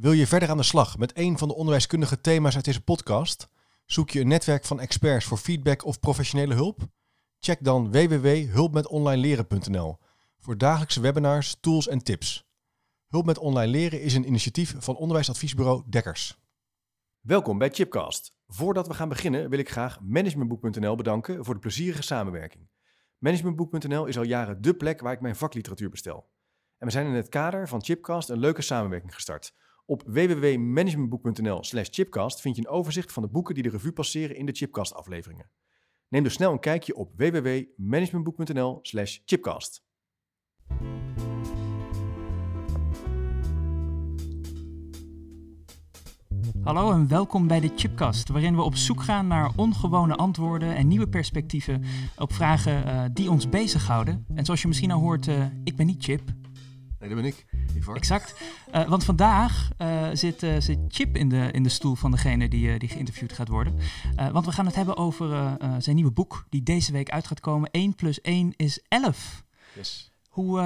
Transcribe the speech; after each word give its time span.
Wil 0.00 0.12
je 0.12 0.26
verder 0.26 0.50
aan 0.50 0.56
de 0.56 0.62
slag 0.62 0.98
met 0.98 1.16
een 1.16 1.38
van 1.38 1.48
de 1.48 1.54
onderwijskundige 1.54 2.20
thema's 2.20 2.54
uit 2.54 2.64
deze 2.64 2.80
podcast? 2.80 3.48
Zoek 3.84 4.10
je 4.10 4.20
een 4.20 4.28
netwerk 4.28 4.64
van 4.64 4.80
experts 4.80 5.24
voor 5.24 5.38
feedback 5.38 5.84
of 5.84 6.00
professionele 6.00 6.54
hulp? 6.54 6.80
Check 7.38 7.64
dan 7.64 7.90
www.hulpmetonlineleren.nl 7.90 9.98
voor 10.38 10.58
dagelijkse 10.58 11.00
webinars, 11.00 11.56
tools 11.60 11.88
en 11.88 11.98
tips. 11.98 12.48
Hulp 13.08 13.26
met 13.26 13.38
online 13.38 13.70
leren 13.70 14.00
is 14.00 14.14
een 14.14 14.26
initiatief 14.26 14.74
van 14.78 14.96
onderwijsadviesbureau 14.96 15.82
Dekkers. 15.86 16.38
Welkom 17.20 17.58
bij 17.58 17.70
Chipcast. 17.70 18.34
Voordat 18.46 18.86
we 18.86 18.94
gaan 18.94 19.08
beginnen 19.08 19.50
wil 19.50 19.58
ik 19.58 19.70
graag 19.70 20.00
managementboek.nl 20.00 20.96
bedanken 20.96 21.44
voor 21.44 21.54
de 21.54 21.60
plezierige 21.60 22.02
samenwerking. 22.02 22.68
Managementboek.nl 23.18 24.06
is 24.06 24.18
al 24.18 24.24
jaren 24.24 24.62
dé 24.62 24.74
plek 24.74 25.00
waar 25.00 25.12
ik 25.12 25.20
mijn 25.20 25.36
vakliteratuur 25.36 25.90
bestel. 25.90 26.30
En 26.78 26.86
we 26.86 26.92
zijn 26.92 27.06
in 27.06 27.14
het 27.14 27.28
kader 27.28 27.68
van 27.68 27.84
Chipcast 27.84 28.28
een 28.28 28.38
leuke 28.38 28.62
samenwerking 28.62 29.14
gestart. 29.14 29.54
Op 29.90 30.02
www.managementboek.nl 30.06 31.64
slash 31.64 31.88
chipcast 31.90 32.40
vind 32.40 32.56
je 32.56 32.62
een 32.62 32.68
overzicht 32.68 33.12
van 33.12 33.22
de 33.22 33.28
boeken 33.28 33.54
die 33.54 33.62
de 33.62 33.68
revue 33.68 33.92
passeren 33.92 34.36
in 34.36 34.46
de 34.46 34.52
Chipcast 34.52 34.94
afleveringen. 34.94 35.50
Neem 36.08 36.22
dus 36.22 36.32
snel 36.32 36.52
een 36.52 36.60
kijkje 36.60 36.94
op 36.94 37.12
www.managementboek.nl 37.16 38.78
slash 38.82 39.18
chipcast. 39.24 39.82
Hallo 46.62 46.92
en 46.92 47.08
welkom 47.08 47.46
bij 47.46 47.60
de 47.60 47.70
Chipcast, 47.76 48.28
waarin 48.28 48.56
we 48.56 48.62
op 48.62 48.74
zoek 48.74 49.02
gaan 49.02 49.26
naar 49.26 49.52
ongewone 49.56 50.14
antwoorden 50.14 50.76
en 50.76 50.88
nieuwe 50.88 51.08
perspectieven 51.08 51.82
op 52.16 52.32
vragen 52.32 52.86
uh, 52.86 53.04
die 53.12 53.30
ons 53.30 53.48
bezighouden. 53.48 54.26
En 54.34 54.44
zoals 54.44 54.62
je 54.62 54.68
misschien 54.68 54.90
al 54.90 55.00
hoort, 55.00 55.26
uh, 55.26 55.44
ik 55.64 55.76
ben 55.76 55.86
niet 55.86 56.04
Chip. 56.04 56.22
Nee, 57.00 57.08
dat 57.08 57.18
ben 57.18 57.24
ik. 57.24 57.44
Ivar. 57.76 57.96
Exact. 57.96 58.34
Uh, 58.74 58.88
want 58.88 59.04
vandaag 59.04 59.70
zit, 60.12 60.46
zit, 60.58 60.78
Chip 60.88 61.16
in 61.16 61.28
de, 61.28 61.48
in 61.52 61.62
de 61.62 61.68
stoel 61.68 61.94
van 61.94 62.10
degene 62.10 62.48
die, 62.48 62.78
die 62.78 62.88
geïnterviewd 62.88 63.32
gaat 63.32 63.48
worden. 63.48 63.74
want 64.32 64.46
we 64.46 64.52
gaan 64.52 64.66
het 64.66 64.74
hebben 64.74 64.96
over 64.96 65.56
zijn 65.78 65.96
nieuwe 65.96 66.10
boek, 66.10 66.46
die 66.48 66.62
deze 66.62 66.92
week 66.92 67.10
uit 67.10 67.26
gaat 67.26 67.40
komen. 67.40 67.70
1 67.70 67.94
plus 67.94 68.20
1 68.20 68.52
is 68.56 68.80
11. 68.88 69.44
Yes. 69.74 70.12
Hoe, 70.28 70.60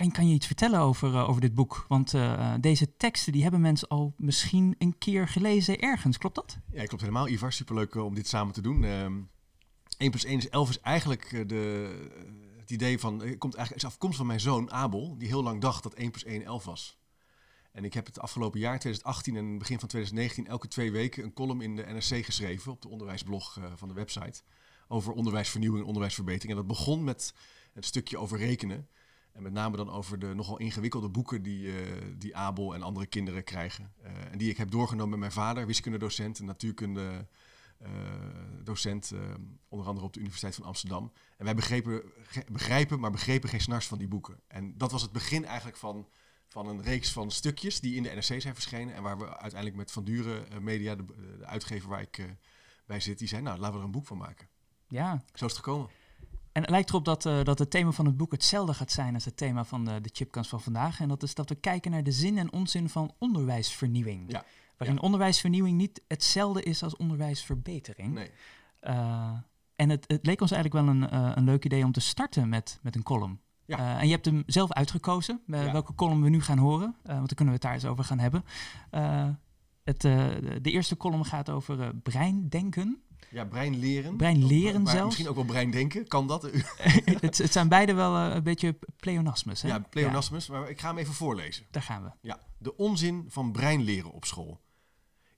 kan, 0.00 0.10
kan 0.10 0.28
je 0.28 0.34
iets 0.34 0.46
vertellen 0.46 0.80
over, 0.80 1.12
uh, 1.12 1.28
over 1.28 1.40
dit 1.40 1.54
boek? 1.54 1.84
Want 1.88 2.14
uh, 2.14 2.54
deze 2.60 2.96
teksten 2.96 3.32
die 3.32 3.42
hebben 3.42 3.60
mensen 3.60 3.88
al 3.88 4.14
misschien 4.16 4.74
een 4.78 4.98
keer 4.98 5.28
gelezen 5.28 5.78
ergens, 5.78 6.18
klopt 6.18 6.34
dat? 6.34 6.58
Ja, 6.72 6.84
klopt 6.84 7.02
helemaal. 7.02 7.28
Ivar, 7.28 7.52
superleuk 7.52 7.94
om 7.94 8.14
dit 8.14 8.28
samen 8.28 8.54
te 8.54 8.60
doen. 8.60 8.82
Um, 8.82 9.28
1 9.98 10.10
plus 10.10 10.24
1 10.24 10.38
is 10.38 10.48
11 10.48 10.68
is 10.68 10.80
eigenlijk 10.80 11.48
de, 11.48 11.94
het 12.70 12.80
idee 12.80 12.98
van, 12.98 13.20
het 13.20 13.38
komt 13.38 13.54
eigenlijk, 13.54 13.84
is 13.84 13.90
afkomst 13.90 14.16
van 14.16 14.26
mijn 14.26 14.40
zoon 14.40 14.70
Abel, 14.70 15.18
die 15.18 15.28
heel 15.28 15.42
lang 15.42 15.60
dacht 15.60 15.82
dat 15.82 15.94
1 15.94 16.10
plus 16.10 16.24
1 16.24 16.44
11 16.44 16.64
was. 16.64 16.98
En 17.72 17.84
ik 17.84 17.94
heb 17.94 18.06
het 18.06 18.20
afgelopen 18.20 18.60
jaar, 18.60 18.78
2018 18.78 19.36
en 19.36 19.58
begin 19.58 19.78
van 19.78 19.88
2019, 19.88 20.46
elke 20.46 20.68
twee 20.68 20.92
weken 20.92 21.24
een 21.24 21.32
column 21.32 21.60
in 21.60 21.76
de 21.76 21.82
NRC 21.82 22.24
geschreven, 22.24 22.72
op 22.72 22.82
de 22.82 22.88
onderwijsblog 22.88 23.56
uh, 23.56 23.64
van 23.74 23.88
de 23.88 23.94
website, 23.94 24.42
over 24.88 25.12
onderwijsvernieuwing 25.12 25.80
en 25.80 25.86
onderwijsverbetering. 25.86 26.50
En 26.50 26.66
dat 26.66 26.76
begon 26.76 27.04
met 27.04 27.34
het 27.72 27.84
stukje 27.84 28.18
over 28.18 28.38
rekenen. 28.38 28.88
En 29.32 29.42
met 29.42 29.52
name 29.52 29.76
dan 29.76 29.90
over 29.90 30.18
de 30.18 30.34
nogal 30.34 30.58
ingewikkelde 30.58 31.08
boeken 31.08 31.42
die, 31.42 31.66
uh, 31.66 31.74
die 32.18 32.36
Abel 32.36 32.74
en 32.74 32.82
andere 32.82 33.06
kinderen 33.06 33.44
krijgen. 33.44 33.92
En 34.30 34.38
die 34.38 34.50
ik 34.50 34.56
heb 34.56 34.70
doorgenomen 34.70 35.10
met 35.10 35.18
mijn 35.18 35.32
vader, 35.32 35.66
wiskundedocent 35.66 36.38
en 36.38 36.44
natuurkunde 36.44 37.26
docent, 38.62 39.12
onder 39.68 39.86
andere 39.86 40.06
op 40.06 40.12
de 40.12 40.18
Universiteit 40.18 40.54
van 40.54 40.64
Amsterdam. 40.64 41.12
En 41.36 41.44
wij 41.44 41.54
begrepen, 41.54 42.02
begrijpen, 42.52 43.00
maar 43.00 43.10
begrepen 43.10 43.48
geen 43.48 43.60
snars 43.60 43.86
van 43.86 43.98
die 43.98 44.08
boeken. 44.08 44.40
En 44.46 44.78
dat 44.78 44.92
was 44.92 45.02
het 45.02 45.12
begin 45.12 45.44
eigenlijk 45.44 45.76
van, 45.76 46.08
van 46.48 46.68
een 46.68 46.82
reeks 46.82 47.12
van 47.12 47.30
stukjes 47.30 47.80
die 47.80 47.94
in 47.94 48.02
de 48.02 48.10
NRC 48.10 48.40
zijn 48.40 48.54
verschenen. 48.54 48.94
En 48.94 49.02
waar 49.02 49.18
we 49.18 49.24
uiteindelijk 49.24 49.76
met 49.76 49.92
Van 49.92 50.04
Duren 50.04 50.64
Media, 50.64 50.94
de, 50.94 51.04
de, 51.06 51.46
uitgever 51.46 51.88
waar 51.88 52.00
ik 52.00 52.36
bij 52.86 53.00
zit, 53.00 53.18
die 53.18 53.28
zei, 53.28 53.42
nou 53.42 53.58
laten 53.58 53.72
we 53.72 53.78
er 53.78 53.84
een 53.84 53.90
boek 53.90 54.06
van 54.06 54.18
maken. 54.18 54.48
Ja. 54.88 55.22
Zo 55.34 55.44
is 55.44 55.52
het 55.52 55.64
gekomen. 55.64 55.90
En 56.52 56.62
het 56.62 56.70
lijkt 56.70 56.88
erop 56.88 57.04
dat, 57.04 57.24
uh, 57.24 57.42
dat 57.44 57.58
het 57.58 57.70
thema 57.70 57.90
van 57.90 58.06
het 58.06 58.16
boek 58.16 58.32
hetzelfde 58.32 58.74
gaat 58.74 58.92
zijn 58.92 59.14
als 59.14 59.24
het 59.24 59.36
thema 59.36 59.64
van 59.64 59.84
de, 59.84 60.00
de 60.00 60.10
chipkans 60.12 60.48
van 60.48 60.60
vandaag. 60.60 61.00
En 61.00 61.08
dat 61.08 61.22
is 61.22 61.34
dat 61.34 61.48
we 61.48 61.54
kijken 61.54 61.90
naar 61.90 62.02
de 62.02 62.12
zin 62.12 62.38
en 62.38 62.52
onzin 62.52 62.88
van 62.88 63.14
onderwijsvernieuwing. 63.18 64.30
Ja. 64.30 64.44
Waarin 64.80 64.98
ja. 64.98 65.04
onderwijsvernieuwing 65.04 65.76
niet 65.76 66.02
hetzelfde 66.08 66.62
is 66.62 66.82
als 66.82 66.96
onderwijsverbetering. 66.96 68.14
Nee. 68.14 68.30
Uh, 68.82 69.32
en 69.76 69.88
het, 69.88 70.04
het, 70.06 70.26
leek 70.26 70.40
ons 70.40 70.50
eigenlijk 70.50 70.84
wel 70.84 70.94
een, 70.94 71.14
uh, 71.14 71.32
een 71.34 71.44
leuk 71.44 71.64
idee 71.64 71.84
om 71.84 71.92
te 71.92 72.00
starten 72.00 72.48
met, 72.48 72.78
met 72.82 72.94
een 72.94 73.02
column. 73.02 73.40
Ja. 73.64 73.98
en 73.98 74.06
je 74.06 74.12
hebt 74.12 74.24
hem 74.24 74.42
zelf 74.46 74.72
uitgekozen, 74.72 75.40
ja. 75.46 75.72
welke 75.72 75.94
column 75.94 76.22
we 76.22 76.28
nu 76.28 76.40
gaan 76.42 76.58
horen. 76.58 76.96
want 77.02 77.26
dan 77.26 77.26
kunnen 77.26 77.46
we 77.46 77.52
het 77.52 77.62
daar 77.62 77.72
eens 77.72 77.84
over 77.84 78.04
gaan 78.04 78.18
hebben. 78.18 78.44
het, 79.84 80.00
de 80.62 80.70
eerste 80.70 80.96
column 80.96 81.24
gaat 81.24 81.50
over 81.50 81.94
breindenken. 81.94 83.02
Ja, 83.28 83.44
brein 83.44 83.78
leren. 83.78 84.16
Brein 84.16 84.46
leren 84.46 84.86
zelfs. 84.86 85.04
Misschien 85.04 85.28
ook 85.28 85.34
wel 85.34 85.44
brein 85.44 85.70
denken, 85.70 86.08
kan 86.08 86.26
dat? 86.26 86.42
het, 87.20 87.38
het, 87.38 87.52
zijn 87.52 87.68
beide 87.68 87.92
wel 87.94 88.16
een 88.16 88.42
beetje 88.42 88.78
pleonasmus. 88.96 89.62
Hè? 89.62 89.68
Ja, 89.68 89.78
pleonasmus, 89.78 90.46
ja. 90.46 90.52
maar 90.52 90.70
ik 90.70 90.80
ga 90.80 90.88
hem 90.88 90.98
even 90.98 91.14
voorlezen. 91.14 91.66
Daar 91.70 91.82
gaan 91.82 92.02
we. 92.02 92.10
Ja, 92.20 92.40
de 92.58 92.76
onzin 92.76 93.24
van 93.28 93.52
brein 93.52 93.82
leren 93.82 94.12
op 94.12 94.24
school. 94.24 94.60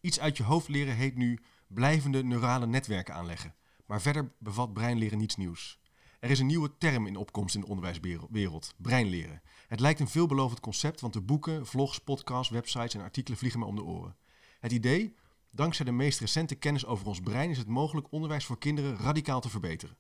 Iets 0.03 0.21
uit 0.21 0.37
je 0.37 0.43
hoofd 0.43 0.69
leren 0.69 0.95
heet 0.95 1.17
nu 1.17 1.39
blijvende 1.67 2.25
neurale 2.25 2.67
netwerken 2.67 3.15
aanleggen. 3.15 3.55
Maar 3.87 4.01
verder 4.01 4.33
bevat 4.39 4.73
breinleren 4.73 5.19
niets 5.19 5.37
nieuws. 5.37 5.81
Er 6.21 6.31
is 6.31 6.39
een 6.39 6.47
nieuwe 6.47 6.79
term 6.79 7.07
in 7.07 7.17
opkomst 7.17 7.55
in 7.55 7.61
de 7.61 7.67
onderwijswereld, 7.67 8.75
breinleren. 8.77 9.43
Het 9.69 9.81
lijkt 9.81 10.01
een 10.01 10.09
veelbelovend 10.09 10.61
concept, 10.61 11.01
want 11.01 11.13
de 11.13 11.21
boeken, 11.21 11.67
vlogs, 11.67 11.99
podcasts, 11.99 12.53
websites 12.53 12.95
en 12.95 13.01
artikelen 13.01 13.39
vliegen 13.39 13.61
me 13.61 13.67
om 13.67 13.77
de 13.77 13.85
oren. 13.85 14.17
Het 14.61 14.73
idee, 14.73 15.15
Dankzij 15.55 15.85
de 15.85 15.93
meest 15.93 16.21
recente 16.21 16.55
kennis 16.55 16.87
over 16.87 17.07
ons 17.07 17.21
brein 17.21 17.51
is 17.51 17.59
het 17.59 17.67
mogelijk 17.67 18.07
onderwijs 18.11 18.45
voor 18.45 18.59
kinderen 18.59 18.97
radicaal 18.97 19.41
te 19.41 19.49
verbeteren. 19.49 19.97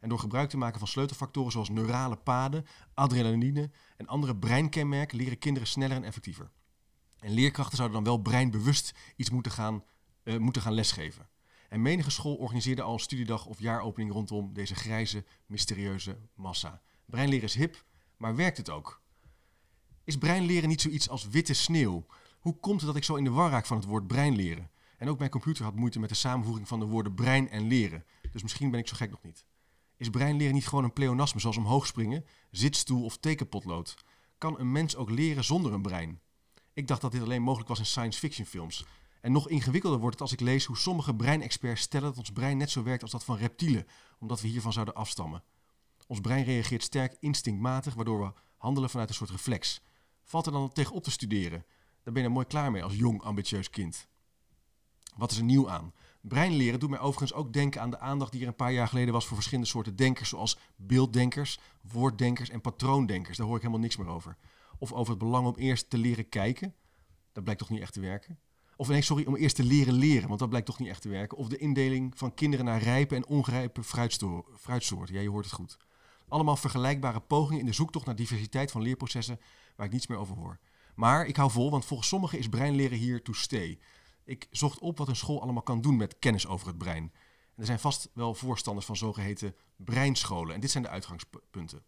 En 0.00 0.08
door 0.08 0.18
gebruik 0.18 0.50
te 0.50 0.56
maken 0.56 0.78
van 0.78 0.88
sleutelfactoren 0.88 1.52
zoals 1.52 1.68
neurale 1.68 2.16
paden, 2.16 2.64
adrenaline 2.94 3.70
en 3.96 4.06
andere 4.06 4.36
breinkenmerken 4.36 5.16
leren 5.18 5.38
kinderen 5.38 5.68
sneller 5.68 5.96
en 5.96 6.04
effectiever. 6.04 6.50
En 7.24 7.32
leerkrachten 7.32 7.76
zouden 7.76 7.96
dan 8.04 8.12
wel 8.12 8.22
breinbewust 8.22 8.94
iets 9.16 9.30
moeten 9.30 9.52
gaan, 9.52 9.84
uh, 10.24 10.36
moeten 10.36 10.62
gaan 10.62 10.72
lesgeven. 10.72 11.28
En 11.68 11.82
menige 11.82 12.10
school 12.10 12.34
organiseerde 12.34 12.82
al 12.82 12.92
een 12.92 12.98
studiedag 12.98 13.46
of 13.46 13.60
jaaropening 13.60 14.12
rondom 14.12 14.52
deze 14.52 14.74
grijze, 14.74 15.24
mysterieuze 15.46 16.18
massa. 16.34 16.82
Breinleren 17.06 17.44
is 17.44 17.54
hip, 17.54 17.84
maar 18.16 18.36
werkt 18.36 18.56
het 18.56 18.70
ook? 18.70 19.02
Is 20.04 20.18
breinleren 20.18 20.68
niet 20.68 20.80
zoiets 20.80 21.08
als 21.08 21.28
witte 21.28 21.54
sneeuw? 21.54 22.06
Hoe 22.40 22.56
komt 22.60 22.80
het 22.80 22.86
dat 22.86 22.96
ik 22.96 23.04
zo 23.04 23.14
in 23.14 23.24
de 23.24 23.30
war 23.30 23.50
raak 23.50 23.66
van 23.66 23.76
het 23.76 23.86
woord 23.86 24.06
breinleren? 24.06 24.70
En 24.98 25.08
ook 25.08 25.18
mijn 25.18 25.30
computer 25.30 25.64
had 25.64 25.74
moeite 25.74 25.98
met 25.98 26.08
de 26.08 26.14
samenvoeging 26.14 26.68
van 26.68 26.78
de 26.78 26.86
woorden 26.86 27.14
brein 27.14 27.50
en 27.50 27.66
leren. 27.66 28.04
Dus 28.32 28.42
misschien 28.42 28.70
ben 28.70 28.80
ik 28.80 28.88
zo 28.88 28.96
gek 28.96 29.10
nog 29.10 29.22
niet. 29.22 29.44
Is 29.96 30.10
breinleren 30.10 30.54
niet 30.54 30.68
gewoon 30.68 30.84
een 30.84 30.92
pleonasme 30.92 31.40
zoals 31.40 31.56
omhoog 31.56 31.86
springen, 31.86 32.24
zitstoel 32.50 33.04
of 33.04 33.16
tekenpotlood? 33.16 33.94
Kan 34.38 34.58
een 34.58 34.72
mens 34.72 34.96
ook 34.96 35.10
leren 35.10 35.44
zonder 35.44 35.72
een 35.72 35.82
brein? 35.82 36.22
Ik 36.74 36.86
dacht 36.86 37.00
dat 37.00 37.12
dit 37.12 37.22
alleen 37.22 37.42
mogelijk 37.42 37.68
was 37.68 37.78
in 37.78 37.86
science 37.86 38.18
fiction 38.18 38.46
films. 38.46 38.84
En 39.20 39.32
nog 39.32 39.48
ingewikkelder 39.48 39.98
wordt 39.98 40.14
het 40.14 40.22
als 40.22 40.32
ik 40.32 40.40
lees 40.40 40.64
hoe 40.64 40.76
sommige 40.76 41.14
breinexperts 41.14 41.80
stellen 41.80 42.08
dat 42.08 42.18
ons 42.18 42.32
brein 42.32 42.56
net 42.56 42.70
zo 42.70 42.82
werkt 42.82 43.02
als 43.02 43.10
dat 43.10 43.24
van 43.24 43.36
reptielen, 43.36 43.86
omdat 44.18 44.40
we 44.40 44.48
hiervan 44.48 44.72
zouden 44.72 44.94
afstammen. 44.94 45.42
Ons 46.06 46.20
brein 46.20 46.44
reageert 46.44 46.82
sterk 46.82 47.16
instinctmatig, 47.20 47.94
waardoor 47.94 48.20
we 48.20 48.32
handelen 48.56 48.90
vanuit 48.90 49.08
een 49.08 49.14
soort 49.14 49.30
reflex. 49.30 49.80
Valt 50.22 50.46
er 50.46 50.52
dan 50.52 50.72
tegenop 50.72 51.02
te 51.02 51.10
studeren? 51.10 51.64
Daar 52.02 52.14
ben 52.14 52.22
je 52.22 52.28
mooi 52.28 52.46
klaar 52.46 52.70
mee 52.70 52.82
als 52.82 52.94
jong, 52.94 53.22
ambitieus 53.22 53.70
kind. 53.70 54.08
Wat 55.16 55.30
is 55.30 55.38
er 55.38 55.44
nieuw 55.44 55.70
aan? 55.70 55.92
Breinleren 56.20 56.80
doet 56.80 56.90
mij 56.90 56.98
overigens 56.98 57.32
ook 57.32 57.52
denken 57.52 57.80
aan 57.80 57.90
de 57.90 57.98
aandacht 57.98 58.32
die 58.32 58.40
er 58.40 58.46
een 58.46 58.54
paar 58.54 58.72
jaar 58.72 58.88
geleden 58.88 59.12
was 59.12 59.26
voor 59.26 59.36
verschillende 59.36 59.70
soorten 59.70 59.96
denkers, 59.96 60.28
zoals 60.28 60.58
beelddenkers, 60.76 61.58
woorddenkers 61.80 62.50
en 62.50 62.60
patroondenkers. 62.60 63.36
Daar 63.36 63.46
hoor 63.46 63.56
ik 63.56 63.62
helemaal 63.62 63.82
niks 63.82 63.96
meer 63.96 64.08
over. 64.08 64.36
Of 64.78 64.92
over 64.92 65.10
het 65.10 65.18
belang 65.18 65.46
om 65.46 65.54
eerst 65.54 65.90
te 65.90 65.98
leren 65.98 66.28
kijken. 66.28 66.74
Dat 67.32 67.42
blijkt 67.42 67.60
toch 67.60 67.70
niet 67.70 67.80
echt 67.80 67.92
te 67.92 68.00
werken. 68.00 68.38
Of 68.76 68.88
nee, 68.88 69.02
sorry, 69.02 69.24
om 69.24 69.36
eerst 69.36 69.56
te 69.56 69.64
leren 69.64 69.94
leren, 69.94 70.28
want 70.28 70.40
dat 70.40 70.48
blijkt 70.48 70.66
toch 70.66 70.78
niet 70.78 70.88
echt 70.88 71.02
te 71.02 71.08
werken. 71.08 71.38
Of 71.38 71.48
de 71.48 71.56
indeling 71.56 72.18
van 72.18 72.34
kinderen 72.34 72.64
naar 72.64 72.82
rijpe 72.82 73.14
en 73.14 73.26
onrijpe 73.26 73.82
fruitsoorten. 73.82 75.14
Ja, 75.14 75.20
je 75.20 75.30
hoort 75.30 75.44
het 75.44 75.54
goed. 75.54 75.76
Allemaal 76.28 76.56
vergelijkbare 76.56 77.20
pogingen 77.20 77.60
in 77.60 77.66
de 77.66 77.72
zoektocht 77.72 78.06
naar 78.06 78.16
diversiteit 78.16 78.70
van 78.70 78.82
leerprocessen 78.82 79.40
waar 79.76 79.86
ik 79.86 79.92
niets 79.92 80.06
meer 80.06 80.18
over 80.18 80.36
hoor. 80.36 80.58
Maar 80.94 81.26
ik 81.26 81.36
hou 81.36 81.50
vol, 81.50 81.70
want 81.70 81.84
volgens 81.84 82.08
sommigen 82.08 82.38
is 82.38 82.48
breinleren 82.48 82.98
hier 82.98 83.22
to 83.22 83.32
stay. 83.32 83.78
Ik 84.24 84.46
zocht 84.50 84.78
op 84.78 84.98
wat 84.98 85.08
een 85.08 85.16
school 85.16 85.42
allemaal 85.42 85.62
kan 85.62 85.80
doen 85.80 85.96
met 85.96 86.18
kennis 86.18 86.46
over 86.46 86.66
het 86.66 86.78
brein. 86.78 87.12
Er 87.56 87.66
zijn 87.66 87.78
vast 87.78 88.10
wel 88.12 88.34
voorstanders 88.34 88.86
van 88.86 88.96
zogeheten 88.96 89.54
breinscholen. 89.76 90.54
En 90.54 90.60
dit 90.60 90.70
zijn 90.70 90.82
de 90.82 90.88
uitgangspunten. 90.88 91.84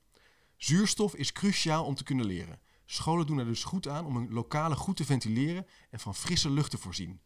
Zuurstof 0.56 1.14
is 1.14 1.32
cruciaal 1.32 1.84
om 1.84 1.94
te 1.94 2.04
kunnen 2.04 2.26
leren. 2.26 2.60
Scholen 2.86 3.26
doen 3.26 3.38
er 3.38 3.44
dus 3.44 3.64
goed 3.64 3.88
aan 3.88 4.06
om 4.06 4.16
hun 4.16 4.32
lokale 4.32 4.76
goed 4.76 4.96
te 4.96 5.04
ventileren 5.04 5.66
en 5.90 6.00
van 6.00 6.14
frisse 6.14 6.50
lucht 6.50 6.70
te 6.70 6.78
voorzien. 6.78 7.20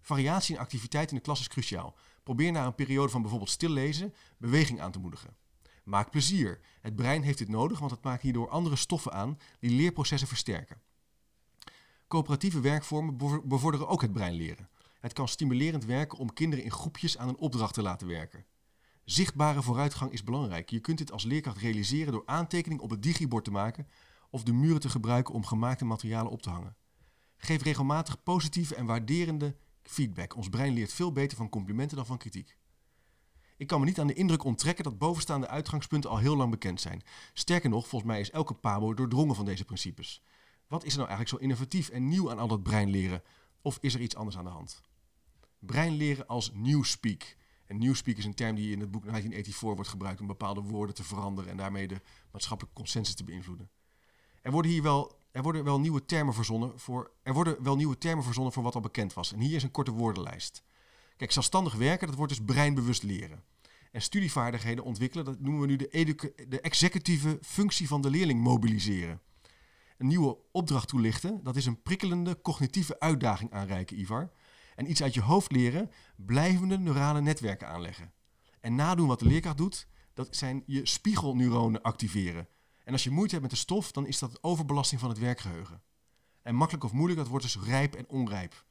Variatie 0.00 0.54
in 0.54 0.60
activiteit 0.60 1.10
in 1.10 1.16
de 1.16 1.22
klas 1.22 1.40
is 1.40 1.48
cruciaal. 1.48 1.96
Probeer 2.22 2.52
na 2.52 2.66
een 2.66 2.74
periode 2.74 3.12
van 3.12 3.20
bijvoorbeeld 3.20 3.50
stillezen 3.50 4.14
beweging 4.38 4.80
aan 4.80 4.92
te 4.92 4.98
moedigen. 4.98 5.36
Maak 5.84 6.10
plezier. 6.10 6.60
Het 6.80 6.96
brein 6.96 7.22
heeft 7.22 7.38
dit 7.38 7.48
nodig, 7.48 7.78
want 7.78 7.90
het 7.90 8.02
maakt 8.02 8.22
hierdoor 8.22 8.48
andere 8.48 8.76
stoffen 8.76 9.12
aan 9.12 9.38
die 9.58 9.70
leerprocessen 9.70 10.28
versterken. 10.28 10.80
Coöperatieve 12.08 12.60
werkvormen 12.60 13.16
bevo- 13.16 13.42
bevorderen 13.44 13.88
ook 13.88 14.02
het 14.02 14.12
breinleren. 14.12 14.68
Het 15.00 15.12
kan 15.12 15.28
stimulerend 15.28 15.84
werken 15.84 16.18
om 16.18 16.32
kinderen 16.32 16.64
in 16.64 16.70
groepjes 16.70 17.18
aan 17.18 17.28
een 17.28 17.38
opdracht 17.38 17.74
te 17.74 17.82
laten 17.82 18.06
werken. 18.06 18.44
Zichtbare 19.04 19.62
vooruitgang 19.62 20.12
is 20.12 20.24
belangrijk. 20.24 20.70
Je 20.70 20.80
kunt 20.80 20.98
dit 20.98 21.12
als 21.12 21.24
leerkracht 21.24 21.58
realiseren 21.58 22.12
door 22.12 22.22
aantekeningen 22.26 22.84
op 22.84 22.90
het 22.90 23.02
digibord 23.02 23.44
te 23.44 23.50
maken 23.50 23.86
of 24.32 24.42
de 24.42 24.52
muren 24.52 24.80
te 24.80 24.88
gebruiken 24.88 25.34
om 25.34 25.44
gemaakte 25.44 25.84
materialen 25.84 26.32
op 26.32 26.42
te 26.42 26.50
hangen. 26.50 26.76
Geef 27.36 27.62
regelmatig 27.62 28.22
positieve 28.22 28.74
en 28.74 28.86
waarderende 28.86 29.56
feedback. 29.82 30.36
Ons 30.36 30.48
brein 30.48 30.72
leert 30.72 30.92
veel 30.92 31.12
beter 31.12 31.36
van 31.36 31.48
complimenten 31.48 31.96
dan 31.96 32.06
van 32.06 32.18
kritiek. 32.18 32.56
Ik 33.56 33.66
kan 33.66 33.80
me 33.80 33.86
niet 33.86 34.00
aan 34.00 34.06
de 34.06 34.14
indruk 34.14 34.44
onttrekken 34.44 34.84
dat 34.84 34.98
bovenstaande 34.98 35.48
uitgangspunten 35.48 36.10
al 36.10 36.18
heel 36.18 36.36
lang 36.36 36.50
bekend 36.50 36.80
zijn. 36.80 37.02
Sterker 37.32 37.70
nog, 37.70 37.88
volgens 37.88 38.10
mij 38.10 38.20
is 38.20 38.30
elke 38.30 38.54
pabo 38.54 38.94
doordrongen 38.94 39.34
van 39.34 39.44
deze 39.44 39.64
principes. 39.64 40.22
Wat 40.66 40.84
is 40.84 40.92
er 40.92 40.98
nou 40.98 41.08
eigenlijk 41.08 41.38
zo 41.38 41.48
innovatief 41.48 41.88
en 41.88 42.08
nieuw 42.08 42.30
aan 42.30 42.38
al 42.38 42.48
dat 42.48 42.62
breinleren? 42.62 43.22
Of 43.62 43.78
is 43.80 43.94
er 43.94 44.00
iets 44.00 44.16
anders 44.16 44.36
aan 44.36 44.44
de 44.44 44.50
hand? 44.50 44.82
Breinleren 45.58 46.26
als 46.26 46.50
newspeak. 46.54 47.36
En 47.66 47.78
newspeak 47.78 48.16
is 48.16 48.24
een 48.24 48.34
term 48.34 48.54
die 48.54 48.72
in 48.72 48.80
het 48.80 48.90
boek 48.90 49.02
1984 49.02 49.74
wordt 49.74 49.90
gebruikt 49.90 50.20
om 50.20 50.26
bepaalde 50.26 50.60
woorden 50.60 50.94
te 50.94 51.04
veranderen 51.04 51.50
en 51.50 51.56
daarmee 51.56 51.88
de 51.88 52.00
maatschappelijke 52.30 52.78
consensus 52.78 53.14
te 53.14 53.24
beïnvloeden. 53.24 53.70
Er 54.42 54.50
worden 54.52 54.70
hier 54.70 54.82
wel, 54.82 55.18
er 55.30 55.42
worden 55.42 55.64
wel 55.64 55.80
nieuwe 55.80 56.04
termen 56.04 56.34
verzonnen 56.34 56.78
voor, 56.78 57.10
er 57.22 57.34
worden 57.34 57.62
wel 57.62 57.76
nieuwe 57.76 57.98
termen 57.98 58.24
verzonnen 58.24 58.52
voor 58.52 58.62
wat 58.62 58.74
al 58.74 58.80
bekend 58.80 59.12
was. 59.12 59.32
En 59.32 59.40
hier 59.40 59.56
is 59.56 59.62
een 59.62 59.70
korte 59.70 59.90
woordenlijst. 59.90 60.62
Kijk, 61.16 61.32
zelfstandig 61.32 61.74
werken, 61.74 62.06
dat 62.06 62.16
wordt 62.16 62.32
dus 62.32 62.44
breinbewust 62.44 63.02
leren. 63.02 63.42
En 63.92 64.02
studievaardigheden 64.02 64.84
ontwikkelen, 64.84 65.24
dat 65.24 65.40
noemen 65.40 65.60
we 65.60 65.66
nu 65.66 65.76
de, 65.76 66.46
de 66.48 66.60
executieve 66.60 67.38
functie 67.42 67.88
van 67.88 68.00
de 68.00 68.10
leerling 68.10 68.40
mobiliseren. 68.40 69.20
Een 69.98 70.06
nieuwe 70.06 70.38
opdracht 70.52 70.88
toelichten, 70.88 71.40
dat 71.42 71.56
is 71.56 71.66
een 71.66 71.82
prikkelende 71.82 72.40
cognitieve 72.40 73.00
uitdaging 73.00 73.52
aanreiken, 73.52 74.00
Ivar. 74.00 74.30
En 74.74 74.90
iets 74.90 75.02
uit 75.02 75.14
je 75.14 75.20
hoofd 75.20 75.52
leren, 75.52 75.90
blijvende 76.16 76.78
neurale 76.78 77.20
netwerken 77.20 77.68
aanleggen. 77.68 78.12
En 78.60 78.74
nadoen 78.74 79.08
wat 79.08 79.18
de 79.18 79.26
leerkracht 79.26 79.56
doet, 79.56 79.86
dat 80.14 80.36
zijn 80.36 80.62
je 80.66 80.86
spiegelneuronen 80.86 81.82
activeren. 81.82 82.48
En 82.84 82.92
als 82.92 83.04
je 83.04 83.10
moeite 83.10 83.30
hebt 83.30 83.42
met 83.42 83.50
de 83.50 83.60
stof, 83.60 83.92
dan 83.92 84.06
is 84.06 84.18
dat 84.18 84.42
overbelasting 84.42 85.00
van 85.00 85.08
het 85.08 85.18
werkgeheugen. 85.18 85.82
En 86.42 86.54
makkelijk 86.54 86.84
of 86.84 86.92
moeilijk, 86.92 87.18
dat 87.18 87.28
wordt 87.28 87.44
dus 87.44 87.58
rijp 87.58 87.94
en 87.94 88.08
onrijp. 88.08 88.64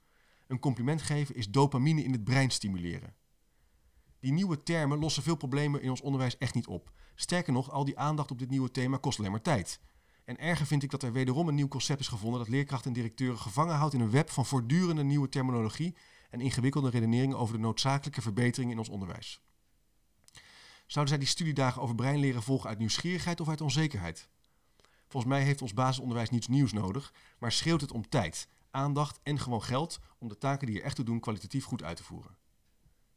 Een 0.47 0.59
compliment 0.59 1.01
geven 1.01 1.35
is 1.35 1.49
dopamine 1.49 2.03
in 2.03 2.11
het 2.11 2.23
brein 2.23 2.49
stimuleren. 2.49 3.15
Die 4.19 4.31
nieuwe 4.31 4.63
termen 4.63 4.99
lossen 4.99 5.23
veel 5.23 5.35
problemen 5.35 5.81
in 5.81 5.89
ons 5.89 6.01
onderwijs 6.01 6.37
echt 6.37 6.53
niet 6.53 6.67
op. 6.67 6.91
Sterker 7.15 7.53
nog, 7.53 7.71
al 7.71 7.85
die 7.85 7.99
aandacht 7.99 8.31
op 8.31 8.39
dit 8.39 8.49
nieuwe 8.49 8.71
thema 8.71 8.97
kost 8.97 9.19
alleen 9.19 9.31
maar 9.31 9.41
tijd. 9.41 9.79
En 10.25 10.39
erger 10.39 10.65
vind 10.65 10.83
ik 10.83 10.89
dat 10.89 11.03
er 11.03 11.11
wederom 11.11 11.47
een 11.47 11.55
nieuw 11.55 11.67
concept 11.67 11.99
is 11.99 12.07
gevonden 12.07 12.39
dat 12.39 12.49
leerkrachten 12.49 12.87
en 12.87 12.93
directeuren 12.93 13.39
gevangen 13.39 13.75
houdt 13.75 13.93
in 13.93 13.99
een 13.99 14.09
web 14.09 14.29
van 14.29 14.45
voortdurende 14.45 15.03
nieuwe 15.03 15.29
terminologie 15.29 15.95
en 16.29 16.41
ingewikkelde 16.41 16.89
redeneringen 16.89 17.37
over 17.37 17.55
de 17.55 17.61
noodzakelijke 17.61 18.21
verbeteringen 18.21 18.71
in 18.71 18.79
ons 18.79 18.89
onderwijs. 18.89 19.41
Zouden 20.91 21.13
zij 21.13 21.23
die 21.23 21.33
studiedagen 21.33 21.81
over 21.81 21.95
breinleren 21.95 22.43
volgen 22.43 22.69
uit 22.69 22.77
nieuwsgierigheid 22.77 23.39
of 23.39 23.49
uit 23.49 23.61
onzekerheid? 23.61 24.29
Volgens 25.07 25.33
mij 25.33 25.43
heeft 25.43 25.61
ons 25.61 25.73
basisonderwijs 25.73 26.29
niets 26.29 26.47
nieuws 26.47 26.73
nodig, 26.73 27.13
maar 27.37 27.51
schreeuwt 27.51 27.81
het 27.81 27.91
om 27.91 28.09
tijd, 28.09 28.47
aandacht 28.71 29.19
en 29.23 29.39
gewoon 29.39 29.63
geld 29.63 29.99
om 30.17 30.27
de 30.27 30.37
taken 30.37 30.67
die 30.67 30.77
er 30.77 30.83
echt 30.83 30.95
toe 30.95 31.05
doen 31.05 31.19
kwalitatief 31.19 31.65
goed 31.65 31.83
uit 31.83 31.97
te 31.97 32.03
voeren. 32.03 32.35